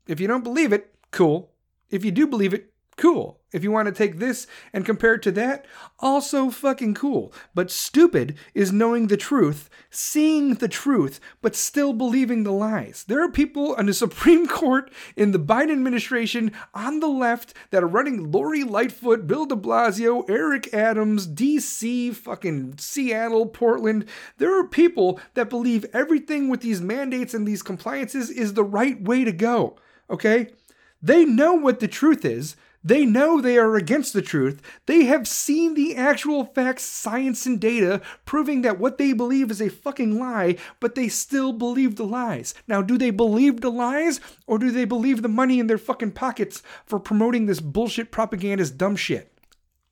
if 0.07 0.19
you 0.19 0.27
don't 0.27 0.43
believe 0.43 0.73
it, 0.73 0.95
cool. 1.11 1.51
If 1.89 2.03
you 2.03 2.11
do 2.11 2.27
believe 2.27 2.53
it, 2.53 2.73
cool. 2.98 3.40
If 3.53 3.64
you 3.64 3.72
want 3.72 3.86
to 3.86 3.94
take 3.94 4.18
this 4.18 4.45
and 4.74 4.86
compare 4.86 5.14
it 5.14 5.22
to 5.22 5.32
that, 5.32 5.65
also 5.99 6.49
fucking 6.49 6.95
cool. 6.95 7.32
But 7.56 7.72
stupid 7.72 8.38
is 8.53 8.74
knowing 8.74 9.07
the 9.07 9.15
truth, 9.15 9.69
seeing 9.90 10.56
the 10.56 10.68
truth, 10.68 11.22
but 11.41 11.56
still 11.56 11.94
believing 11.94 12.44
the 12.44 12.52
lies. 12.52 13.06
There 13.07 13.24
are 13.24 13.32
people 13.32 13.74
on 13.76 13.86
the 13.86 13.94
Supreme 14.07 14.48
Court 14.48 14.91
in 15.15 15.32
the 15.32 15.40
Biden 15.40 15.72
administration 15.72 16.52
on 16.74 16.99
the 16.99 17.07
left 17.07 17.53
that 17.72 17.84
are 17.84 17.88
running 17.88 18.32
Lori 18.32 18.64
Lightfoot, 18.64 19.28
Bill 19.28 19.45
de 19.45 19.56
Blasio, 19.56 20.30
Eric 20.30 20.74
Adams, 20.74 21.26
DC, 21.26 22.14
fucking 22.14 22.78
Seattle, 22.80 23.45
Portland. 23.45 24.06
There 24.40 24.60
are 24.60 24.68
people 24.68 25.22
that 25.36 25.49
believe 25.49 25.86
everything 25.94 26.49
with 26.49 26.61
these 26.61 26.82
mandates 26.82 27.34
and 27.34 27.48
these 27.48 27.64
compliances 27.64 28.30
is 28.30 28.56
the 28.56 28.64
right 28.64 29.02
way 29.02 29.24
to 29.24 29.32
go. 29.32 29.78
Okay? 30.10 30.49
They 31.02 31.26
know 31.26 31.53
what 31.53 31.80
the 31.80 31.88
truth 31.88 32.26
is. 32.26 32.56
They 32.83 33.05
know 33.05 33.41
they 33.41 33.57
are 33.57 33.75
against 33.75 34.13
the 34.13 34.21
truth. 34.21 34.61
They 34.85 35.05
have 35.05 35.27
seen 35.27 35.73
the 35.73 35.95
actual 35.95 36.45
facts, 36.45 36.83
science, 36.83 37.45
and 37.45 37.59
data 37.59 38.01
proving 38.25 38.61
that 38.61 38.79
what 38.79 38.97
they 38.97 39.13
believe 39.13 39.51
is 39.51 39.61
a 39.61 39.69
fucking 39.69 40.17
lie, 40.19 40.57
but 40.79 40.95
they 40.95 41.07
still 41.09 41.53
believe 41.53 41.95
the 41.95 42.05
lies. 42.05 42.53
Now, 42.67 42.81
do 42.81 42.97
they 42.97 43.11
believe 43.11 43.61
the 43.61 43.71
lies 43.71 44.19
or 44.45 44.57
do 44.57 44.71
they 44.71 44.85
believe 44.85 45.21
the 45.21 45.27
money 45.27 45.59
in 45.59 45.67
their 45.67 45.77
fucking 45.77 46.11
pockets 46.11 46.61
for 46.85 46.99
promoting 46.99 47.45
this 47.45 47.59
bullshit 47.59 48.11
propagandist 48.11 48.77
dumb 48.77 48.95
shit? 48.95 49.33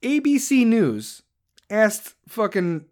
ABC 0.02 0.66
News 0.66 1.24
asked 1.70 2.14
fucking 2.28 2.86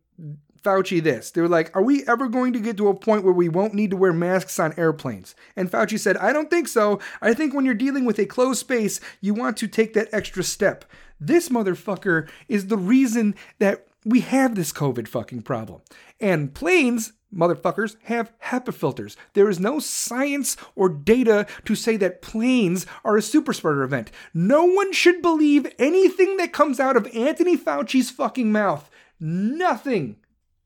Fauci 0.64 1.02
this. 1.02 1.32
They 1.32 1.42
were 1.42 1.48
like, 1.48 1.76
Are 1.76 1.84
we 1.84 2.06
ever 2.08 2.28
going 2.28 2.54
to 2.54 2.60
get 2.60 2.78
to 2.78 2.88
a 2.88 2.96
point 2.96 3.24
where 3.24 3.34
we 3.34 3.50
won't 3.50 3.74
need 3.74 3.92
to 3.92 3.98
wear 3.98 4.14
masks 4.14 4.60
on 4.60 4.74
airplanes? 4.78 5.36
And 5.56 5.70
Fauci 5.70 6.00
said, 6.00 6.18
I 6.18 6.34
don't 6.34 6.50
think 6.50 6.68
so. 6.68 7.00
I 7.22 7.34
think 7.34 7.54
when 7.54 7.66
you're 7.66 7.74
dealing 7.74 8.06
with 8.06 8.20
a 8.20 8.26
closed 8.26 8.60
space, 8.60 9.00
you 9.22 9.34
want 9.34 9.58
to 9.58 9.68
take 9.68 9.94
that 9.94 10.10
extra 10.12 10.44
step. 10.44 10.86
This 11.20 11.50
motherfucker 11.50 12.30
is 12.48 12.68
the 12.68 12.78
reason 12.78 13.36
that 13.60 13.88
we 14.06 14.22
have 14.22 14.56
this 14.56 14.74
COVID 14.74 15.08
fucking 15.08 15.44
problem. 15.44 15.82
And 16.20 16.54
planes, 16.54 17.14
motherfuckers, 17.34 17.96
have 18.04 18.34
HEPA 18.46 18.74
filters. 18.74 19.18
There 19.34 19.50
is 19.50 19.60
no 19.60 19.80
science 19.80 20.58
or 20.76 20.90
data 20.90 21.48
to 21.66 21.76
say 21.76 21.98
that 21.98 22.22
planes 22.22 22.86
are 23.04 23.18
a 23.18 23.22
super 23.22 23.54
spreader 23.54 23.84
event. 23.84 24.12
No 24.34 24.66
one 24.66 24.92
should 24.94 25.22
believe 25.22 25.74
anything 25.80 26.38
that 26.38 26.54
comes 26.54 26.80
out 26.80 26.98
of 26.98 27.08
Anthony 27.16 27.58
Fauci's 27.58 28.10
fucking 28.10 28.52
mouth. 28.52 28.90
Nothing. 29.20 30.18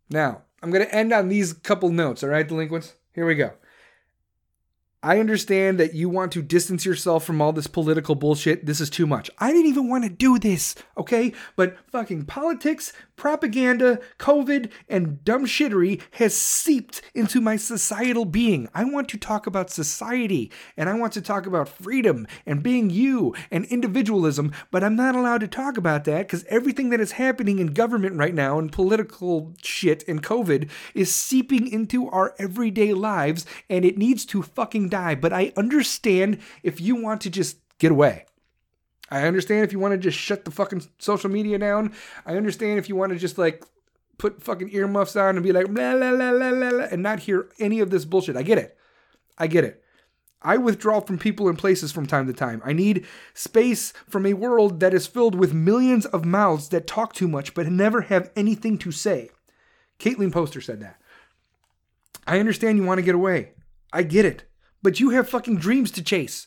Now, 0.09 0.43
I'm 0.61 0.71
going 0.71 0.85
to 0.85 0.95
end 0.95 1.13
on 1.13 1.29
these 1.29 1.53
couple 1.53 1.89
notes, 1.89 2.23
all 2.23 2.29
right, 2.29 2.47
delinquents? 2.47 2.95
Here 3.13 3.25
we 3.25 3.35
go. 3.35 3.51
I 5.03 5.19
understand 5.19 5.79
that 5.79 5.93
you 5.93 6.09
want 6.09 6.31
to 6.33 6.41
distance 6.41 6.85
yourself 6.85 7.23
from 7.23 7.39
all 7.39 7.53
this 7.53 7.67
political 7.67 8.15
bullshit. 8.15 8.65
This 8.65 8.81
is 8.81 8.89
too 8.89 9.05
much. 9.05 9.29
I 9.37 9.51
didn't 9.51 9.67
even 9.67 9.89
want 9.89 10.03
to 10.03 10.09
do 10.09 10.39
this, 10.39 10.75
okay? 10.97 11.33
But 11.55 11.77
fucking 11.91 12.25
politics, 12.25 12.93
propaganda, 13.17 13.99
COVID, 14.19 14.71
and 14.87 15.23
dumb 15.25 15.45
shittery 15.45 16.01
has 16.11 16.37
seeped 16.37 17.01
into 17.13 17.41
my 17.41 17.57
societal 17.57 18.23
being. 18.23 18.69
I 18.73 18.85
want 18.85 19.09
to 19.09 19.17
talk 19.17 19.47
about 19.47 19.69
society 19.69 20.51
and 20.77 20.87
I 20.87 20.93
want 20.93 21.11
to 21.13 21.21
talk 21.21 21.45
about 21.45 21.67
freedom 21.67 22.27
and 22.45 22.63
being 22.63 22.89
you 22.89 23.35
and 23.51 23.65
individualism, 23.65 24.53
but 24.71 24.83
I'm 24.83 24.95
not 24.95 25.15
allowed 25.15 25.41
to 25.41 25.47
talk 25.47 25.77
about 25.77 26.05
that 26.05 26.27
because 26.27 26.45
everything 26.45 26.89
that 26.91 27.01
is 27.01 27.13
happening 27.13 27.59
in 27.59 27.67
government 27.67 28.15
right 28.15 28.33
now 28.33 28.59
and 28.59 28.71
political 28.71 29.53
shit 29.61 30.07
and 30.07 30.23
COVID 30.23 30.69
is 30.93 31.13
seeping 31.13 31.67
into 31.67 32.07
our 32.09 32.33
everyday 32.39 32.93
lives 32.93 33.45
and 33.69 33.83
it 33.83 33.97
needs 33.97 34.25
to 34.27 34.43
fucking 34.43 34.89
die. 34.89 35.15
But 35.15 35.33
I 35.33 35.51
understand 35.57 36.37
if 36.63 36.79
you 36.79 36.95
want 36.95 37.21
to 37.21 37.29
just 37.29 37.57
get 37.79 37.91
away. 37.91 38.25
I 39.09 39.25
understand 39.25 39.63
if 39.63 39.71
you 39.71 39.79
want 39.79 39.93
to 39.93 39.97
just 39.97 40.17
shut 40.17 40.45
the 40.45 40.51
fucking 40.51 40.83
social 40.99 41.29
media 41.29 41.57
down. 41.57 41.93
I 42.25 42.35
understand 42.35 42.79
if 42.79 42.89
you 42.89 42.95
want 42.95 43.13
to 43.13 43.17
just 43.19 43.37
like 43.37 43.63
put 44.17 44.41
fucking 44.41 44.69
earmuffs 44.73 45.15
on 45.15 45.35
and 45.35 45.43
be 45.43 45.51
like 45.51 45.67
blah, 45.67 45.95
blah, 45.95 46.15
blah, 46.15 46.31
blah, 46.31 46.51
blah, 46.51 46.69
blah, 46.71 46.87
and 46.91 47.03
not 47.03 47.19
hear 47.19 47.49
any 47.59 47.79
of 47.79 47.89
this 47.89 48.05
bullshit. 48.05 48.35
I 48.35 48.43
get 48.43 48.57
it. 48.57 48.77
I 49.37 49.47
get 49.47 49.63
it. 49.63 49.83
I 50.41 50.57
withdraw 50.57 50.99
from 50.99 51.17
people 51.17 51.49
and 51.49 51.57
places 51.57 51.91
from 51.91 52.05
time 52.05 52.27
to 52.27 52.33
time. 52.33 52.61
I 52.63 52.73
need 52.73 53.05
space 53.33 53.91
from 54.07 54.25
a 54.25 54.33
world 54.33 54.79
that 54.81 54.93
is 54.93 55.07
filled 55.07 55.35
with 55.35 55.53
millions 55.53 56.05
of 56.05 56.25
mouths 56.25 56.69
that 56.69 56.85
talk 56.85 57.13
too 57.13 57.27
much 57.27 57.53
but 57.53 57.67
never 57.67 58.01
have 58.01 58.31
anything 58.35 58.77
to 58.79 58.91
say. 58.91 59.29
Caitlin 59.99 60.31
Poster 60.31 60.61
said 60.61 60.79
that. 60.81 61.01
I 62.27 62.39
understand 62.39 62.77
you 62.77 62.83
want 62.83 62.99
to 62.99 63.05
get 63.05 63.15
away. 63.15 63.51
I 63.91 64.03
get 64.03 64.25
it. 64.25 64.43
But 64.83 64.99
you 64.99 65.09
have 65.11 65.29
fucking 65.29 65.57
dreams 65.57 65.91
to 65.91 66.03
chase. 66.03 66.45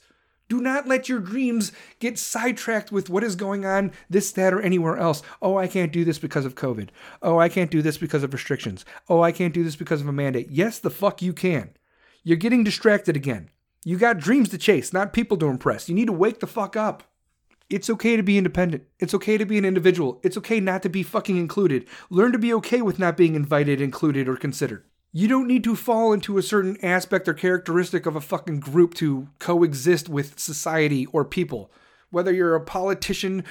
Do 0.50 0.60
not 0.60 0.88
let 0.88 1.08
your 1.08 1.20
dreams 1.20 1.70
get 2.00 2.18
sidetracked 2.18 2.90
with 2.90 3.08
what 3.08 3.22
is 3.22 3.36
going 3.36 3.64
on 3.64 3.92
this, 4.10 4.32
that, 4.32 4.52
or 4.52 4.60
anywhere 4.60 4.96
else. 4.98 5.22
Oh, 5.40 5.56
I 5.56 5.68
can't 5.68 5.92
do 5.92 6.04
this 6.04 6.18
because 6.18 6.44
of 6.44 6.56
COVID. 6.56 6.88
Oh, 7.22 7.38
I 7.38 7.48
can't 7.48 7.70
do 7.70 7.82
this 7.82 7.96
because 7.96 8.24
of 8.24 8.32
restrictions. 8.32 8.84
Oh, 9.08 9.22
I 9.22 9.30
can't 9.30 9.54
do 9.54 9.62
this 9.62 9.76
because 9.76 10.00
of 10.00 10.08
a 10.08 10.12
mandate. 10.12 10.48
Yes, 10.50 10.80
the 10.80 10.90
fuck 10.90 11.22
you 11.22 11.32
can. 11.32 11.70
You're 12.24 12.36
getting 12.36 12.64
distracted 12.64 13.14
again. 13.14 13.50
You 13.84 13.96
got 13.96 14.18
dreams 14.18 14.48
to 14.48 14.58
chase, 14.58 14.92
not 14.92 15.12
people 15.12 15.36
to 15.36 15.46
impress. 15.46 15.88
You 15.88 15.94
need 15.94 16.08
to 16.08 16.12
wake 16.12 16.40
the 16.40 16.48
fuck 16.48 16.76
up. 16.76 17.04
It's 17.70 17.88
okay 17.88 18.16
to 18.16 18.22
be 18.24 18.36
independent. 18.36 18.82
It's 18.98 19.14
okay 19.14 19.38
to 19.38 19.46
be 19.46 19.56
an 19.56 19.64
individual. 19.64 20.18
It's 20.24 20.36
okay 20.36 20.58
not 20.58 20.82
to 20.82 20.88
be 20.88 21.04
fucking 21.04 21.36
included. 21.36 21.86
Learn 22.10 22.32
to 22.32 22.38
be 22.38 22.52
okay 22.54 22.82
with 22.82 22.98
not 22.98 23.16
being 23.16 23.36
invited, 23.36 23.80
included, 23.80 24.28
or 24.28 24.36
considered. 24.36 24.84
You 25.12 25.26
don't 25.26 25.48
need 25.48 25.64
to 25.64 25.74
fall 25.74 26.12
into 26.12 26.38
a 26.38 26.42
certain 26.42 26.76
aspect 26.84 27.26
or 27.26 27.34
characteristic 27.34 28.06
of 28.06 28.14
a 28.14 28.20
fucking 28.20 28.60
group 28.60 28.94
to 28.94 29.28
coexist 29.40 30.08
with 30.08 30.38
society 30.38 31.06
or 31.06 31.24
people. 31.24 31.72
Whether 32.10 32.32
you're 32.32 32.54
a 32.54 32.60
politician, 32.60 33.42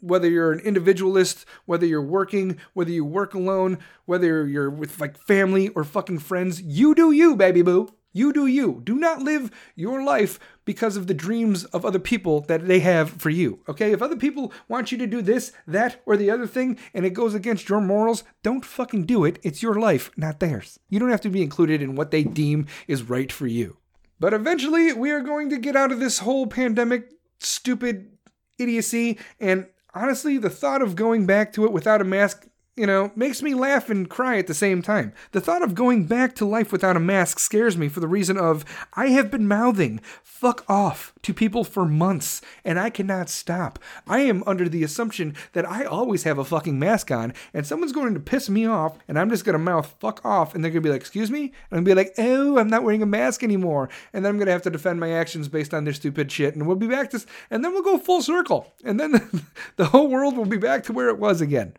whether 0.00 0.28
you're 0.28 0.50
an 0.50 0.58
individualist, 0.60 1.46
whether 1.64 1.86
you're 1.86 2.02
working, 2.02 2.58
whether 2.72 2.90
you 2.90 3.04
work 3.04 3.34
alone, 3.34 3.78
whether 4.04 4.48
you're 4.48 4.68
with 4.68 4.98
like 4.98 5.16
family 5.16 5.68
or 5.68 5.84
fucking 5.84 6.18
friends, 6.18 6.60
you 6.60 6.92
do 6.92 7.12
you, 7.12 7.36
baby 7.36 7.62
boo. 7.62 7.94
You 8.16 8.32
do 8.32 8.46
you. 8.46 8.80
Do 8.84 8.94
not 8.94 9.22
live 9.22 9.50
your 9.74 10.04
life 10.04 10.38
because 10.64 10.96
of 10.96 11.08
the 11.08 11.14
dreams 11.14 11.64
of 11.64 11.84
other 11.84 11.98
people 11.98 12.42
that 12.42 12.66
they 12.66 12.78
have 12.78 13.10
for 13.10 13.28
you. 13.28 13.58
Okay? 13.68 13.90
If 13.90 14.00
other 14.00 14.16
people 14.16 14.52
want 14.68 14.92
you 14.92 14.98
to 14.98 15.06
do 15.06 15.20
this, 15.20 15.52
that, 15.66 16.00
or 16.06 16.16
the 16.16 16.30
other 16.30 16.46
thing, 16.46 16.78
and 16.94 17.04
it 17.04 17.10
goes 17.10 17.34
against 17.34 17.68
your 17.68 17.80
morals, 17.80 18.22
don't 18.44 18.64
fucking 18.64 19.04
do 19.04 19.24
it. 19.24 19.40
It's 19.42 19.64
your 19.64 19.74
life, 19.74 20.12
not 20.16 20.38
theirs. 20.38 20.78
You 20.88 21.00
don't 21.00 21.10
have 21.10 21.22
to 21.22 21.28
be 21.28 21.42
included 21.42 21.82
in 21.82 21.96
what 21.96 22.12
they 22.12 22.22
deem 22.22 22.66
is 22.86 23.02
right 23.02 23.32
for 23.32 23.48
you. 23.48 23.78
But 24.20 24.32
eventually, 24.32 24.92
we 24.92 25.10
are 25.10 25.20
going 25.20 25.50
to 25.50 25.58
get 25.58 25.74
out 25.74 25.90
of 25.90 25.98
this 25.98 26.20
whole 26.20 26.46
pandemic 26.46 27.10
stupid 27.40 28.16
idiocy. 28.58 29.18
And 29.40 29.66
honestly, 29.92 30.38
the 30.38 30.50
thought 30.50 30.82
of 30.82 30.94
going 30.94 31.26
back 31.26 31.52
to 31.54 31.64
it 31.64 31.72
without 31.72 32.00
a 32.00 32.04
mask 32.04 32.46
you 32.76 32.86
know, 32.86 33.12
makes 33.14 33.40
me 33.40 33.54
laugh 33.54 33.88
and 33.88 34.10
cry 34.10 34.36
at 34.38 34.48
the 34.48 34.54
same 34.54 34.82
time. 34.82 35.12
The 35.30 35.40
thought 35.40 35.62
of 35.62 35.76
going 35.76 36.06
back 36.06 36.34
to 36.36 36.44
life 36.44 36.72
without 36.72 36.96
a 36.96 37.00
mask 37.00 37.38
scares 37.38 37.76
me 37.76 37.88
for 37.88 38.00
the 38.00 38.08
reason 38.08 38.36
of 38.36 38.64
I 38.94 39.08
have 39.08 39.30
been 39.30 39.46
mouthing 39.46 40.00
fuck 40.24 40.64
off 40.68 41.12
to 41.22 41.32
people 41.32 41.62
for 41.62 41.84
months 41.84 42.42
and 42.64 42.78
I 42.78 42.90
cannot 42.90 43.28
stop. 43.28 43.78
I 44.08 44.20
am 44.20 44.42
under 44.44 44.68
the 44.68 44.82
assumption 44.82 45.36
that 45.52 45.68
I 45.68 45.84
always 45.84 46.24
have 46.24 46.36
a 46.38 46.44
fucking 46.44 46.76
mask 46.76 47.12
on 47.12 47.32
and 47.52 47.64
someone's 47.64 47.92
going 47.92 48.12
to 48.14 48.20
piss 48.20 48.50
me 48.50 48.66
off 48.66 48.98
and 49.06 49.18
I'm 49.18 49.30
just 49.30 49.44
going 49.44 49.54
to 49.54 49.58
mouth 49.60 49.94
fuck 50.00 50.24
off 50.24 50.54
and 50.54 50.64
they're 50.64 50.72
going 50.72 50.82
to 50.82 50.88
be 50.88 50.92
like, 50.92 51.00
excuse 51.00 51.30
me? 51.30 51.52
And 51.70 51.78
I'm 51.78 51.84
going 51.84 51.96
to 51.96 52.02
be 52.02 52.08
like, 52.08 52.14
oh, 52.18 52.58
I'm 52.58 52.68
not 52.68 52.82
wearing 52.82 53.02
a 53.02 53.06
mask 53.06 53.44
anymore. 53.44 53.88
And 54.12 54.24
then 54.24 54.30
I'm 54.30 54.36
going 54.36 54.46
to 54.46 54.52
have 54.52 54.62
to 54.62 54.70
defend 54.70 54.98
my 54.98 55.12
actions 55.12 55.46
based 55.48 55.72
on 55.72 55.84
their 55.84 55.94
stupid 55.94 56.30
shit 56.32 56.56
and 56.56 56.66
we'll 56.66 56.76
be 56.76 56.88
back 56.88 57.10
to, 57.10 57.24
and 57.50 57.64
then 57.64 57.72
we'll 57.72 57.82
go 57.82 57.98
full 57.98 58.20
circle. 58.20 58.72
And 58.84 58.98
then 58.98 59.46
the 59.76 59.86
whole 59.86 60.08
world 60.08 60.36
will 60.36 60.44
be 60.44 60.58
back 60.58 60.82
to 60.84 60.92
where 60.92 61.08
it 61.08 61.18
was 61.18 61.40
again. 61.40 61.74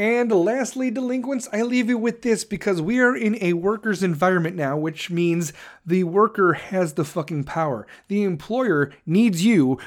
And 0.00 0.32
lastly, 0.32 0.90
delinquents, 0.90 1.46
I 1.52 1.60
leave 1.60 1.90
you 1.90 1.98
with 1.98 2.22
this 2.22 2.42
because 2.42 2.80
we 2.80 3.00
are 3.00 3.14
in 3.14 3.36
a 3.42 3.52
worker's 3.52 4.02
environment 4.02 4.56
now, 4.56 4.74
which 4.78 5.10
means 5.10 5.52
the 5.84 6.04
worker 6.04 6.54
has 6.54 6.94
the 6.94 7.04
fucking 7.04 7.44
power. 7.44 7.86
The 8.08 8.22
employer 8.22 8.94
needs 9.04 9.44
you 9.44 9.78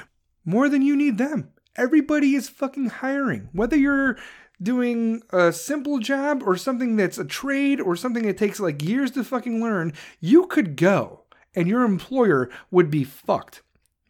more 0.44 0.68
than 0.68 0.82
you 0.82 0.94
need 0.94 1.18
them. 1.18 1.50
Everybody 1.74 2.36
is 2.36 2.48
fucking 2.48 2.90
hiring. 2.90 3.48
Whether 3.50 3.76
you're 3.76 4.16
doing 4.62 5.20
a 5.30 5.52
simple 5.52 5.98
job 5.98 6.44
or 6.46 6.56
something 6.56 6.94
that's 6.94 7.18
a 7.18 7.24
trade 7.24 7.80
or 7.80 7.96
something 7.96 8.24
that 8.24 8.38
takes 8.38 8.60
like 8.60 8.84
years 8.84 9.10
to 9.10 9.24
fucking 9.24 9.60
learn, 9.60 9.92
you 10.20 10.46
could 10.46 10.76
go 10.76 11.24
and 11.56 11.66
your 11.66 11.82
employer 11.82 12.48
would 12.70 12.88
be 12.88 13.02
fucked. 13.02 13.62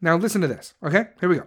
Now, 0.03 0.19
listen 0.19 0.43
to 0.43 0.49
this, 0.49 0.75
okay? 0.83 1.07
Here 1.19 1.31
we 1.31 1.37
go. 1.37 1.47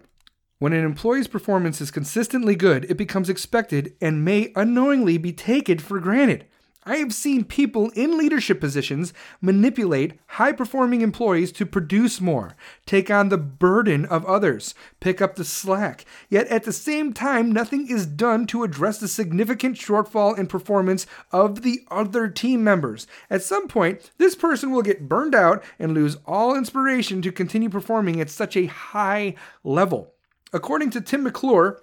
When 0.59 0.73
an 0.73 0.83
employee's 0.83 1.27
performance 1.27 1.81
is 1.81 1.91
consistently 1.91 2.55
good, 2.55 2.85
it 2.89 2.97
becomes 2.97 3.29
expected 3.29 3.93
and 4.01 4.25
may 4.25 4.51
unknowingly 4.55 5.19
be 5.19 5.31
taken 5.31 5.77
for 5.77 5.99
granted. 5.99 6.45
I 6.83 6.95
have 6.95 7.13
seen 7.13 7.43
people 7.43 7.91
in 7.91 8.17
leadership 8.17 8.59
positions 8.59 9.13
manipulate 9.39 10.19
high 10.25 10.53
performing 10.53 11.01
employees 11.01 11.51
to 11.51 11.65
produce 11.67 12.19
more, 12.19 12.55
take 12.87 13.11
on 13.11 13.29
the 13.29 13.37
burden 13.37 14.05
of 14.05 14.25
others, 14.25 14.73
pick 14.99 15.21
up 15.21 15.35
the 15.35 15.45
slack. 15.45 16.05
Yet 16.27 16.47
at 16.47 16.63
the 16.63 16.73
same 16.73 17.13
time, 17.13 17.51
nothing 17.51 17.87
is 17.87 18.07
done 18.07 18.47
to 18.47 18.63
address 18.63 18.99
the 18.99 19.07
significant 19.07 19.75
shortfall 19.75 20.35
in 20.35 20.47
performance 20.47 21.05
of 21.31 21.61
the 21.61 21.81
other 21.91 22.29
team 22.29 22.63
members. 22.63 23.05
At 23.29 23.43
some 23.43 23.67
point, 23.67 24.09
this 24.17 24.33
person 24.33 24.71
will 24.71 24.81
get 24.81 25.07
burned 25.07 25.35
out 25.35 25.63
and 25.77 25.93
lose 25.93 26.17
all 26.25 26.55
inspiration 26.55 27.21
to 27.21 27.31
continue 27.31 27.69
performing 27.69 28.19
at 28.19 28.31
such 28.31 28.57
a 28.57 28.65
high 28.65 29.35
level. 29.63 30.15
According 30.53 30.91
to 30.91 31.01
Tim 31.01 31.23
McClure, 31.23 31.81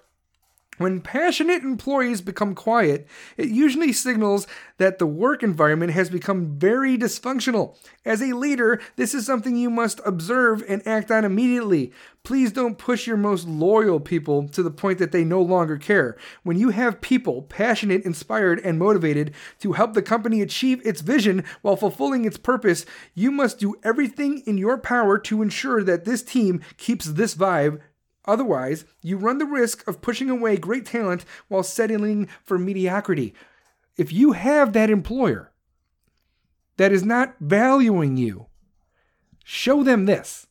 when 0.77 0.99
passionate 0.99 1.63
employees 1.63 2.19
become 2.19 2.53
quiet, 2.53 3.07
it 3.37 3.47
usually 3.47 3.93
signals 3.93 4.45
that 4.77 4.99
the 4.99 5.07
work 5.07 5.41
environment 5.41 5.93
has 5.93 6.09
become 6.09 6.59
very 6.59 6.97
dysfunctional. 6.97 7.77
As 8.03 8.21
a 8.21 8.35
leader, 8.35 8.81
this 8.97 9.13
is 9.13 9.25
something 9.25 9.55
you 9.55 9.69
must 9.69 10.01
observe 10.05 10.63
and 10.67 10.85
act 10.85 11.11
on 11.11 11.23
immediately. 11.23 11.93
Please 12.23 12.51
don't 12.51 12.77
push 12.77 13.07
your 13.07 13.15
most 13.15 13.47
loyal 13.47 14.01
people 14.01 14.49
to 14.49 14.61
the 14.61 14.71
point 14.71 14.99
that 14.99 15.13
they 15.13 15.23
no 15.23 15.41
longer 15.41 15.77
care. 15.77 16.17
When 16.43 16.57
you 16.57 16.71
have 16.71 16.99
people 16.99 17.43
passionate, 17.43 18.03
inspired, 18.03 18.59
and 18.59 18.77
motivated 18.77 19.33
to 19.59 19.73
help 19.73 19.93
the 19.93 20.01
company 20.01 20.41
achieve 20.41 20.85
its 20.85 20.99
vision 20.99 21.45
while 21.61 21.77
fulfilling 21.77 22.25
its 22.25 22.37
purpose, 22.37 22.85
you 23.13 23.31
must 23.31 23.59
do 23.59 23.75
everything 23.81 24.39
in 24.45 24.57
your 24.57 24.77
power 24.77 25.17
to 25.19 25.41
ensure 25.41 25.83
that 25.83 26.03
this 26.03 26.21
team 26.21 26.61
keeps 26.75 27.05
this 27.05 27.33
vibe 27.33 27.79
Otherwise, 28.27 28.85
you 29.01 29.17
run 29.17 29.37
the 29.37 29.45
risk 29.45 29.87
of 29.87 30.01
pushing 30.01 30.29
away 30.29 30.57
great 30.57 30.85
talent 30.85 31.25
while 31.47 31.63
settling 31.63 32.27
for 32.43 32.57
mediocrity. 32.57 33.33
If 33.97 34.11
you 34.11 34.33
have 34.33 34.73
that 34.73 34.89
employer 34.89 35.51
that 36.77 36.91
is 36.91 37.03
not 37.03 37.35
valuing 37.39 38.17
you, 38.17 38.47
show 39.43 39.83
them 39.83 40.05
this. 40.05 40.44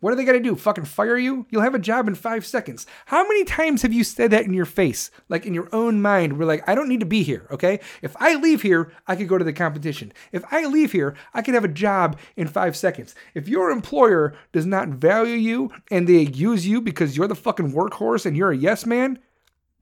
What 0.00 0.12
are 0.12 0.16
they 0.16 0.24
to 0.24 0.38
do? 0.38 0.54
Fucking 0.54 0.84
fire 0.84 1.16
you? 1.16 1.46
You'll 1.50 1.62
have 1.62 1.74
a 1.74 1.78
job 1.80 2.06
in 2.06 2.14
five 2.14 2.46
seconds. 2.46 2.86
How 3.06 3.26
many 3.26 3.42
times 3.44 3.82
have 3.82 3.92
you 3.92 4.04
said 4.04 4.30
that 4.30 4.44
in 4.44 4.54
your 4.54 4.64
face? 4.64 5.10
Like 5.28 5.44
in 5.44 5.54
your 5.54 5.68
own 5.72 6.00
mind, 6.00 6.38
we're 6.38 6.44
like, 6.44 6.68
I 6.68 6.76
don't 6.76 6.88
need 6.88 7.00
to 7.00 7.06
be 7.06 7.24
here, 7.24 7.48
okay? 7.50 7.80
If 8.00 8.16
I 8.20 8.36
leave 8.36 8.62
here, 8.62 8.92
I 9.08 9.16
could 9.16 9.26
go 9.26 9.38
to 9.38 9.44
the 9.44 9.52
competition. 9.52 10.12
If 10.30 10.44
I 10.52 10.66
leave 10.66 10.92
here, 10.92 11.16
I 11.34 11.42
could 11.42 11.54
have 11.54 11.64
a 11.64 11.68
job 11.68 12.16
in 12.36 12.46
five 12.46 12.76
seconds. 12.76 13.16
If 13.34 13.48
your 13.48 13.70
employer 13.70 14.34
does 14.52 14.66
not 14.66 14.88
value 14.88 15.34
you 15.34 15.72
and 15.90 16.06
they 16.06 16.20
use 16.20 16.64
you 16.64 16.80
because 16.80 17.16
you're 17.16 17.26
the 17.26 17.34
fucking 17.34 17.72
workhorse 17.72 18.24
and 18.24 18.36
you're 18.36 18.52
a 18.52 18.56
yes 18.56 18.86
man, 18.86 19.18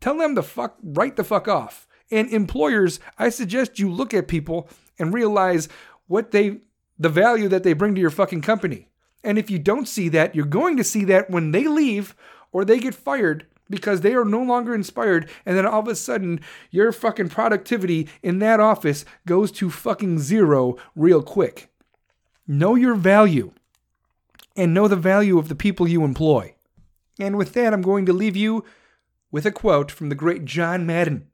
tell 0.01 0.17
them 0.17 0.35
to 0.35 0.43
fuck, 0.43 0.79
right 0.83 1.15
the 1.15 1.25
fuck 1.25 1.47
off. 1.47 1.87
And 2.11 2.31
employers, 2.31 3.01
I 3.19 3.29
suggest 3.29 3.79
you 3.79 3.93
look 3.93 4.15
at 4.15 4.29
people 4.29 4.71
and 4.99 5.13
realize 5.13 5.69
what 6.07 6.31
they, 6.31 6.61
the 6.99 7.11
value 7.11 7.49
that 7.49 7.65
they 7.65 7.75
bring 7.75 7.95
to 7.97 8.01
your 8.01 8.11
fucking 8.11 8.41
company. 8.41 8.89
And 9.27 9.39
if 9.39 9.51
you 9.51 9.59
don't 9.59 9.89
see 9.89 10.09
that, 10.11 10.37
you're 10.37 10.47
going 10.47 10.77
to 10.77 10.85
see 10.85 11.05
that 11.07 11.29
when 11.29 11.51
they 11.51 11.67
leave 11.67 12.15
or 12.53 12.65
they 12.65 12.79
get 12.79 12.95
fired 12.95 13.45
because 13.69 14.01
they 14.01 14.15
are 14.15 14.25
no 14.25 14.41
longer 14.41 14.73
inspired. 14.73 15.29
And 15.45 15.59
then 15.59 15.67
all 15.67 15.81
of 15.81 15.89
a 15.89 15.97
sudden, 15.97 16.41
your 16.71 16.93
fucking 16.93 17.31
productivity 17.31 18.09
in 18.23 18.39
that 18.39 18.61
office 18.61 19.05
goes 19.27 19.51
to 19.53 19.69
fucking 19.69 20.21
zero 20.21 20.77
real 20.95 21.25
quick. 21.25 21.73
Know 22.47 22.77
your 22.77 22.95
value 22.95 23.51
and 24.57 24.73
know 24.73 24.87
the 24.87 24.95
value 24.95 25.39
of 25.39 25.49
the 25.49 25.57
people 25.57 25.89
you 25.89 26.05
employ. 26.05 26.55
And 27.19 27.37
with 27.37 27.53
that, 27.55 27.73
I'm 27.75 27.83
going 27.83 28.07
to 28.07 28.13
leave 28.13 28.37
you 28.37 28.65
with 29.33 29.45
a 29.45 29.51
quote 29.51 29.91
from 29.91 30.09
the 30.09 30.15
great 30.15 30.45
John 30.45 30.87
Madden 30.87 31.27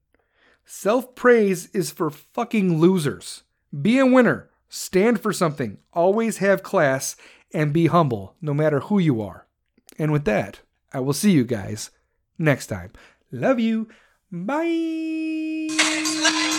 Self 0.64 1.14
praise 1.14 1.66
is 1.74 1.90
for 1.90 2.08
fucking 2.08 2.78
losers. 2.78 3.42
Be 3.78 3.98
a 3.98 4.06
winner. 4.06 4.48
Stand 4.68 5.20
for 5.20 5.32
something. 5.32 5.76
Always 5.92 6.38
have 6.38 6.62
class 6.62 7.16
and 7.52 7.72
be 7.72 7.86
humble 7.86 8.34
no 8.40 8.54
matter 8.54 8.80
who 8.80 8.98
you 8.98 9.20
are. 9.22 9.46
And 9.98 10.12
with 10.12 10.24
that, 10.24 10.60
I 10.92 11.00
will 11.00 11.12
see 11.12 11.32
you 11.32 11.44
guys 11.44 11.90
next 12.38 12.66
time. 12.66 12.92
Love 13.30 13.60
you. 13.60 13.88
Bye. 14.30 15.68